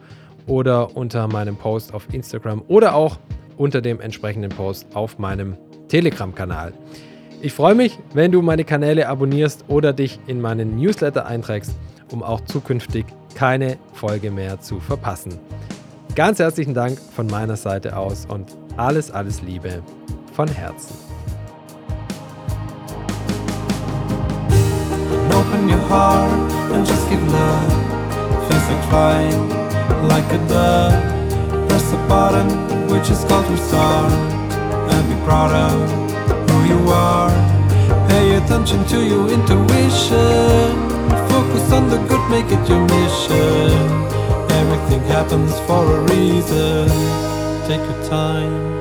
oder 0.48 0.96
unter 0.96 1.28
meinem 1.28 1.56
Post 1.56 1.94
auf 1.94 2.14
Instagram 2.14 2.64
oder 2.68 2.96
auch 2.96 3.20
unter 3.58 3.82
dem 3.82 4.02
entsprechenden 4.02 4.50
Post 4.50 4.88
auf 4.94 5.18
meinem 5.18 5.56
Telegram-Kanal. 5.88 6.74
Ich 7.44 7.54
freue 7.54 7.74
mich, 7.74 7.98
wenn 8.14 8.32
du 8.32 8.44
meine 8.44 8.64
Kanäle 8.64 9.08
abonnierst 9.10 9.66
oder 9.68 9.94
dich 9.94 10.20
in 10.28 10.42
meinen 10.42 10.76
Newsletter 10.78 11.26
einträgst, 11.26 11.74
um 12.12 12.22
auch 12.22 12.42
zukünftig 12.42 13.06
keine 13.34 13.78
Folge 13.94 14.30
mehr 14.30 14.62
zu 14.62 14.80
verpassen. 14.80 15.40
Ganz 16.14 16.38
herzlichen 16.38 16.76
Dank 16.76 17.00
von 17.00 17.26
meiner 17.26 17.56
Seite 17.56 17.98
aus 17.98 18.28
und 18.28 18.56
alles, 18.78 19.10
alles 19.10 19.42
Liebe 19.42 19.82
von 20.34 20.48
Herzen. 20.48 20.96
open 25.34 25.68
your 25.68 25.80
heart 25.90 26.52
and 26.74 26.86
just 26.86 27.10
give 27.10 27.22
love. 27.32 27.72
Feels 28.48 28.68
like 28.70 28.84
flying, 28.90 29.50
like 30.08 30.32
a 30.32 30.38
dove. 30.48 31.68
Press 31.68 31.90
the 31.90 31.98
button, 32.08 32.48
which 32.92 33.10
is 33.10 33.24
called 33.26 33.48
restart, 33.50 34.12
and 34.92 35.10
be 35.10 35.16
proud 35.26 35.52
of 35.52 36.11
you 36.72 36.80
are. 36.90 37.32
Pay 38.08 38.36
attention 38.36 38.84
to 38.94 38.98
your 39.12 39.26
intuition. 39.30 40.72
Focus 41.34 41.66
on 41.78 41.90
the 41.90 42.00
good, 42.10 42.24
make 42.30 42.50
it 42.58 42.64
your 42.70 42.84
mission. 42.96 43.72
Everything 44.62 45.02
happens 45.16 45.54
for 45.68 45.84
a 45.98 46.00
reason. 46.14 46.88
Take 47.68 47.84
your 47.90 48.04
time 48.10 48.81